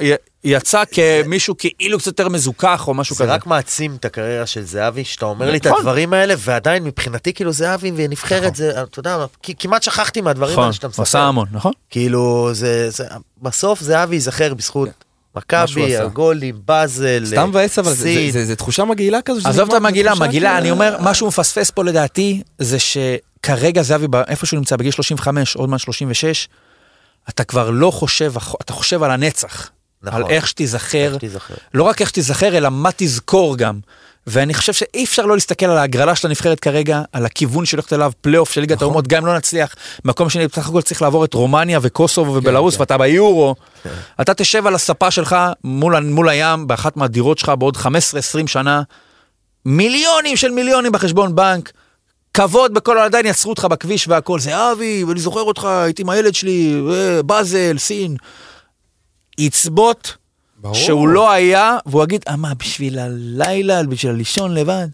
יצא 0.48 0.82
כמישהו 0.90 1.54
כאילו 1.78 1.98
קצת 1.98 2.06
יותר 2.06 2.28
מזוכח 2.28 2.88
או 2.88 2.94
משהו 2.94 3.16
זה 3.16 3.24
כזה. 3.24 3.32
רק 3.34 3.46
מעצים 3.46 3.96
את 4.00 4.04
הקריירה 4.04 4.46
של 4.46 4.62
זהבי, 4.62 5.04
שאתה 5.04 5.26
אומר 5.26 5.50
לי 5.50 5.58
את 5.58 5.66
נכון. 5.66 5.78
הדברים 5.78 6.12
האלה, 6.12 6.34
ועדיין 6.38 6.84
מבחינתי 6.84 7.32
כאילו 7.32 7.52
זהבי 7.52 7.92
ונבחרת 7.96 8.42
נכון. 8.42 8.54
זה, 8.54 8.82
אתה 8.82 9.00
יודע, 9.00 9.24
כמעט 9.58 9.82
שכחתי 9.82 10.20
מהדברים 10.20 10.52
נכון, 10.52 10.64
האלה 10.64 10.72
שאתה 10.72 10.88
מספר. 10.88 11.02
עשה 11.02 11.18
המון, 11.20 11.46
נכון? 11.52 11.72
כאילו, 11.90 12.48
זה, 12.52 12.90
זה, 12.90 13.04
בסוף 13.42 13.80
זהבי 13.80 14.14
ייזכר 14.14 14.54
בזכות 14.54 14.88
שהוא 15.66 15.82
מכבי. 15.84 15.96
הגולים, 15.96 16.60
באזל, 16.64 17.22
סתם 17.26 17.48
מבאס 17.48 17.78
אבל 17.78 17.92
זה-. 17.92 18.02
זה- 18.04 18.28
זה 18.32 18.44
זה 18.44 18.56
תחושה 18.56 18.84
מגעילה 18.84 19.22
כזו. 19.22 19.48
עזוב 19.48 19.64
את 19.64 19.70
זה 19.70 19.76
המגעילה, 19.76 20.10
תחושה 20.10 20.24
מגעילה, 20.28 20.48
כאילו- 20.48 20.58
אני 20.62 20.70
אומר, 20.70 20.96
מה 21.00 21.14
שהוא 21.14 21.28
מפספס 21.28 21.70
פה 21.70 21.84
לדעתי, 21.84 22.42
זה 22.58 22.76
שכרגע 22.78 23.82
זהבי, 23.82 24.06
איפה 24.28 24.46
שהוא 24.46 24.58
נמצא, 24.58 24.76
בגיל 24.76 24.90
35, 24.92 25.56
עוד 25.56 25.68
מעט 25.68 25.80
36, 25.80 26.48
אתה 27.28 27.44
כבר 27.44 27.70
לא 27.70 27.90
חושב, 27.90 28.32
אתה 28.60 28.72
חושב 28.72 29.02
על 29.02 29.10
הנצח. 29.10 29.70
נכון. 30.02 30.22
על 30.22 30.30
איך 30.30 30.48
שתיזכר, 30.48 31.12
איך 31.12 31.16
תיזכר. 31.16 31.54
לא 31.74 31.82
רק 31.82 32.00
איך 32.00 32.08
שתיזכר, 32.08 32.56
אלא 32.56 32.68
מה 32.68 32.90
תזכור 32.96 33.56
גם. 33.56 33.80
ואני 34.26 34.54
חושב 34.54 34.72
שאי 34.72 35.04
אפשר 35.04 35.26
לא 35.26 35.34
להסתכל 35.34 35.66
על 35.66 35.78
ההגרלה 35.78 36.14
של 36.14 36.28
הנבחרת 36.28 36.60
כרגע, 36.60 37.02
על 37.12 37.26
הכיוון 37.26 37.64
שהולכת 37.66 37.92
אליו, 37.92 38.12
פלייאוף 38.20 38.52
של 38.52 38.60
ליגת 38.60 38.82
האומות, 38.82 39.08
גם 39.08 39.22
אם 39.22 39.26
לא 39.26 39.36
נצליח, 39.36 39.74
מקום 40.04 40.30
שני, 40.30 40.48
בסך 40.48 40.68
הכל 40.68 40.82
צריך 40.82 41.02
לעבור 41.02 41.24
את 41.24 41.34
רומניה 41.34 41.78
וקוסובו 41.82 42.34
ובלרוס, 42.34 42.74
כן. 42.74 42.80
ואתה 42.80 42.98
ביורו, 42.98 43.54
אתה 44.20 44.34
תשב 44.34 44.66
על 44.66 44.74
הספה 44.74 45.10
שלך 45.10 45.36
מול, 45.64 46.00
מול 46.00 46.28
הים, 46.28 46.66
באחת 46.66 46.96
מהדירות 46.96 47.38
שלך 47.38 47.52
בעוד 47.58 47.76
15-20 47.76 47.86
שנה, 48.46 48.82
מיליונים 49.64 50.36
של 50.36 50.50
מיליונים 50.50 50.92
בחשבון 50.92 51.34
בנק, 51.34 51.72
כבוד 52.34 52.74
בכל 52.74 52.98
עדיין 52.98 53.26
יצרו 53.26 53.50
אותך 53.50 53.64
בכביש 53.64 54.08
והכל, 54.08 54.40
זה 54.40 54.72
אבי, 54.72 55.04
ואני 55.04 55.20
זוכר 55.20 55.40
אותך, 55.40 55.64
הייתי 55.64 56.02
עם 56.02 56.10
הילד 56.10 56.34
שלי, 56.34 56.82
אה, 56.90 57.22
באזל, 57.22 57.78
סין. 57.78 58.16
יצבות 59.38 60.16
ברור. 60.58 60.74
שהוא 60.74 61.08
לא 61.08 61.30
היה, 61.30 61.76
והוא 61.86 62.02
יגיד, 62.04 62.24
אה 62.28 62.36
מה, 62.36 62.52
בשביל 62.54 62.98
הלילה, 62.98 63.82
בשביל 63.82 64.12
הלישון 64.12 64.54
לבד? 64.54 64.86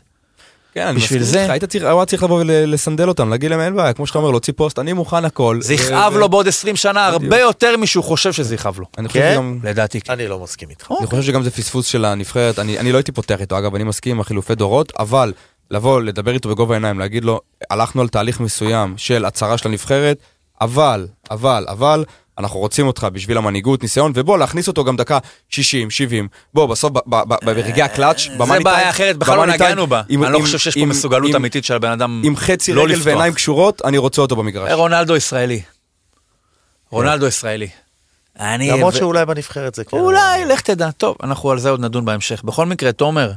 כן, 0.74 0.86
אני 0.86 0.96
בשביל 0.96 1.20
מסכים 1.20 1.32
זה- 1.32 1.40
איתך, 1.42 1.50
היית 1.50 1.64
צריך, 1.64 1.84
הוא 1.84 1.98
היה 2.00 2.06
צריך 2.06 2.22
לבוא 2.22 2.40
ולסנדל 2.46 3.08
אותם, 3.08 3.28
להגיד 3.30 3.50
להם 3.50 3.60
אין 3.60 3.76
בעיה, 3.76 3.92
כמו 3.92 4.06
שאתה 4.06 4.18
אומר, 4.18 4.30
להוציא 4.30 4.52
פוסט, 4.56 4.78
אני 4.78 4.92
מוכן 4.92 5.24
הכל. 5.24 5.58
זה 5.60 5.74
יכאב 5.74 6.14
לו 6.16 6.28
בעוד 6.28 6.48
20 6.48 6.76
שנה 6.76 7.06
הרבה 7.06 7.38
יותר 7.40 7.76
משהוא 7.76 8.04
חושב 8.04 8.32
שזה 8.32 8.54
יכאב 8.54 8.78
לו. 8.78 8.86
אני 8.98 9.08
חושב 9.08 9.20
כן? 9.20 9.32
שגם... 9.34 9.58
לדעתי. 9.64 10.00
כן. 10.00 10.12
אני 10.12 10.28
לא 10.28 10.38
מסכים 10.38 10.70
איתך. 10.70 10.92
אני 10.98 11.06
חושב 11.06 11.22
שגם 11.22 11.42
זה 11.42 11.50
פספוס 11.50 11.86
של 11.86 12.04
הנבחרת, 12.04 12.58
אני, 12.58 12.78
אני 12.78 12.92
לא 12.92 12.96
הייתי 12.98 13.12
פותח 13.12 13.40
איתו, 13.40 13.58
אגב, 13.58 13.74
אני 13.74 13.84
מסכים 13.84 14.12
עם 14.16 14.20
החילופי 14.20 14.54
דורות, 14.54 14.92
אבל 14.98 15.32
לבוא, 15.70 16.00
לדבר 16.02 16.34
איתו 16.34 16.48
בגובה 16.48 16.74
העיניים, 16.74 16.98
להגיד 16.98 17.24
לו, 17.24 17.40
הלכנו 17.70 18.02
על 18.02 18.08
תהליך 18.08 18.40
מסוים 18.40 18.94
של 18.96 19.24
הצהרה 19.24 19.58
של 19.58 19.68
הנבחרת, 19.68 20.18
אבל, 20.60 21.06
אבל, 21.30 21.66
אבל, 21.68 22.04
אנחנו 22.38 22.60
רוצים 22.60 22.86
אותך 22.86 23.06
בשביל 23.12 23.38
המנהיגות, 23.38 23.82
ניסיון, 23.82 24.12
ובוא, 24.14 24.38
להכניס 24.38 24.68
אותו 24.68 24.84
גם 24.84 24.96
דקה 24.96 25.18
60, 25.48 25.90
70, 25.90 26.28
בוא, 26.54 26.66
בסוף, 26.66 26.92
ברגעי 27.44 27.82
הקלאץ', 27.82 28.20
זה 28.20 28.38
ב 28.38 28.43
money 28.43 28.64
בעיה 28.64 28.76
time- 28.76 28.88
אחרת, 28.88 29.16
בכלל 29.16 29.36
לא 29.36 29.46
נגענו 29.46 29.86
בה. 29.86 30.02
אני 30.10 30.32
לא 30.32 30.38
חושב 30.38 30.58
שיש 30.58 30.78
פה 30.78 30.86
מסוגלות 30.86 31.34
אמיתית 31.34 31.64
של 31.64 31.74
הבן 31.74 31.90
אדם 31.90 32.22
עם 32.24 32.36
חצי 32.36 32.72
לא 32.72 32.82
רגל 32.82 32.90
לפתוח. 32.92 33.06
ועיניים 33.06 33.32
קשורות, 33.34 33.82
אני 33.84 33.98
רוצה 33.98 34.22
אותו 34.22 34.36
במגרש. 34.36 34.72
רונלדו 34.72 35.16
ישראלי. 35.16 35.62
רונלדו 36.90 37.26
ישראלי. 37.26 37.68
אני... 38.40 38.70
למרות 38.70 38.94
שאולי 38.94 39.26
בנבחרת 39.26 39.74
זה 39.74 39.84
כן. 39.84 39.96
אולי, 39.96 40.44
לך 40.44 40.60
תדע. 40.60 40.90
טוב, 40.90 41.16
אנחנו 41.22 41.50
על 41.50 41.58
זה 41.58 41.70
עוד 41.70 41.80
נדון 41.80 42.04
בהמשך. 42.04 42.42
בכל 42.44 42.66
מקרה, 42.66 42.92
תומר, 42.92 43.30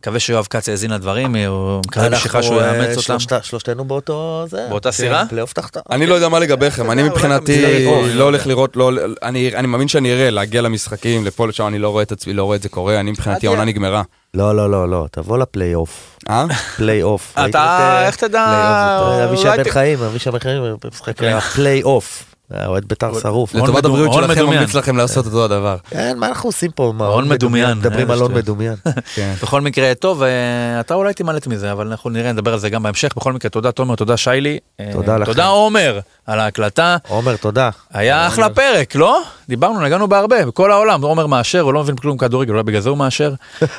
מקווה 0.00 0.20
שיואב 0.20 0.46
כץ 0.50 0.68
יאזין 0.68 0.90
לדברים, 0.90 1.36
הוא 1.36 1.80
מקווה 1.86 2.08
בשבילך 2.08 2.38
שהוא 2.42 2.60
אנחנו, 2.60 2.74
יאמץ 2.76 2.86
אה, 2.88 2.90
אותם. 2.90 3.00
שלושת- 3.02 3.44
שלושתנו 3.44 3.84
באותו 3.84 4.44
זה. 4.48 4.66
באותה 4.68 4.88
כן, 4.88 4.96
סירה? 4.96 5.24
פלייאוף 5.28 5.52
תחתון. 5.52 5.82
אני 5.90 6.06
לא 6.06 6.14
יודע 6.14 6.28
מה 6.28 6.38
לגביכם, 6.38 6.90
אני 6.90 7.02
אולי 7.02 7.12
מבחינתי 7.12 7.62
גם 7.62 7.68
מצטרף. 7.70 8.14
לא 8.14 8.24
הולך 8.24 8.46
לראות, 8.46 8.76
לא, 8.76 8.90
אני 9.22 9.50
אני 9.54 9.66
מאמין 9.66 9.88
שאני 9.88 10.12
אראה, 10.12 10.30
להגיע 10.30 10.62
למשחקים, 10.62 11.24
לפה 11.24 11.46
לשם, 11.48 11.66
אני 11.66 11.78
לא 11.78 11.88
רואה 11.88 12.02
את 12.02 12.12
עצמי, 12.12 12.32
לא 12.34 12.44
רואה 12.44 12.56
את 12.56 12.62
זה 12.62 12.68
קורה, 12.68 13.00
אני 13.00 13.10
מבחינתי 13.10 13.46
העונה 13.46 13.64
נגמרה. 13.64 14.02
לא, 14.34 14.56
לא, 14.56 14.70
לא, 14.70 14.88
לא, 14.88 15.06
תבוא 15.12 15.38
לפלייאוף. 15.38 16.18
אה? 16.30 16.46
פלייאוף. 16.76 17.34
אתה, 17.48 17.58
אה, 17.58 18.06
איך 18.06 18.16
תדע... 18.16 18.40
אה, 18.40 19.24
אבישי 19.24 19.48
בן 19.56 19.70
חיים, 19.70 20.02
אבישי 20.02 20.30
בן 20.30 20.38
חיים, 20.38 20.62
במשחק 20.84 21.22
הפלייאוף. 21.22 22.24
אוהד 22.66 22.84
בית"ר 22.88 23.20
שרוף. 23.20 23.54
לטובת 23.54 23.84
הבריאות 23.84 24.12
שלכם. 24.12 24.46
ממליץ 24.46 24.74
לכם 24.74 24.96
לעשות 24.96 25.26
אותו 25.26 25.44
הדבר. 25.44 25.76
כן, 25.90 26.18
מה 26.18 26.28
אנחנו 26.28 26.48
עושים 26.48 26.70
פה? 26.70 26.92
מה, 26.96 27.06
הון 27.06 27.28
מדומיין. 27.28 27.78
מדברים 27.78 28.08
אה, 28.08 28.14
על 28.14 28.20
הון. 28.20 28.34
מדומיין. 28.34 28.74
כן. 29.14 29.34
בכל 29.42 29.60
מקרה, 29.60 29.94
טוב, 29.94 30.22
אה, 30.22 30.80
אתה 30.80 30.94
אולי 30.94 31.14
תימלט 31.14 31.46
מזה, 31.46 31.72
אבל 31.72 31.86
אנחנו 31.86 32.10
נראה, 32.10 32.32
נדבר 32.32 32.52
על 32.52 32.58
זה 32.58 32.70
גם 32.70 32.82
בהמשך. 32.82 33.12
בכל 33.16 33.32
מקרה, 33.32 33.50
תודה 33.50 33.72
תומר, 33.72 33.96
תודה 33.96 34.16
שיילי. 34.16 34.58
אה, 34.80 34.90
תודה 34.92 35.16
לכם. 35.16 35.24
תודה 35.24 35.46
עומר 35.46 36.00
על 36.26 36.40
ההקלטה. 36.40 36.96
עומר, 37.08 37.36
תודה. 37.36 37.70
היה 37.92 38.26
אחלה 38.26 38.50
פרק, 38.50 38.94
לא? 38.94 39.22
דיברנו, 39.48 39.80
נגענו 39.80 40.08
בהרבה, 40.08 40.46
בכל 40.46 40.72
העולם. 40.72 41.04
עומר 41.04 41.26
מאשר, 41.26 41.60
הוא 41.60 41.72
לא 41.72 41.82
מבין 41.82 41.96
כלום 41.96 42.18
כדורגל, 42.18 42.52
אולי 42.52 42.62
בגלל 42.62 42.80
זה 42.80 42.88
הוא 42.88 42.98
מאשר. 42.98 43.34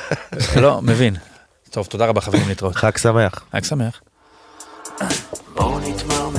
לא, 0.62 0.80
מבין. 0.82 1.16
טוב, 1.70 1.86
תודה 1.86 2.06
רבה 2.06 2.20
חברים, 2.20 2.48
להתראות. 2.48 2.76
חג 2.76 2.96
שמח. 2.96 3.42
חג 3.52 3.64
שמח. 3.64 4.00
בואו 5.54 5.78
נתמרמר 5.78 6.29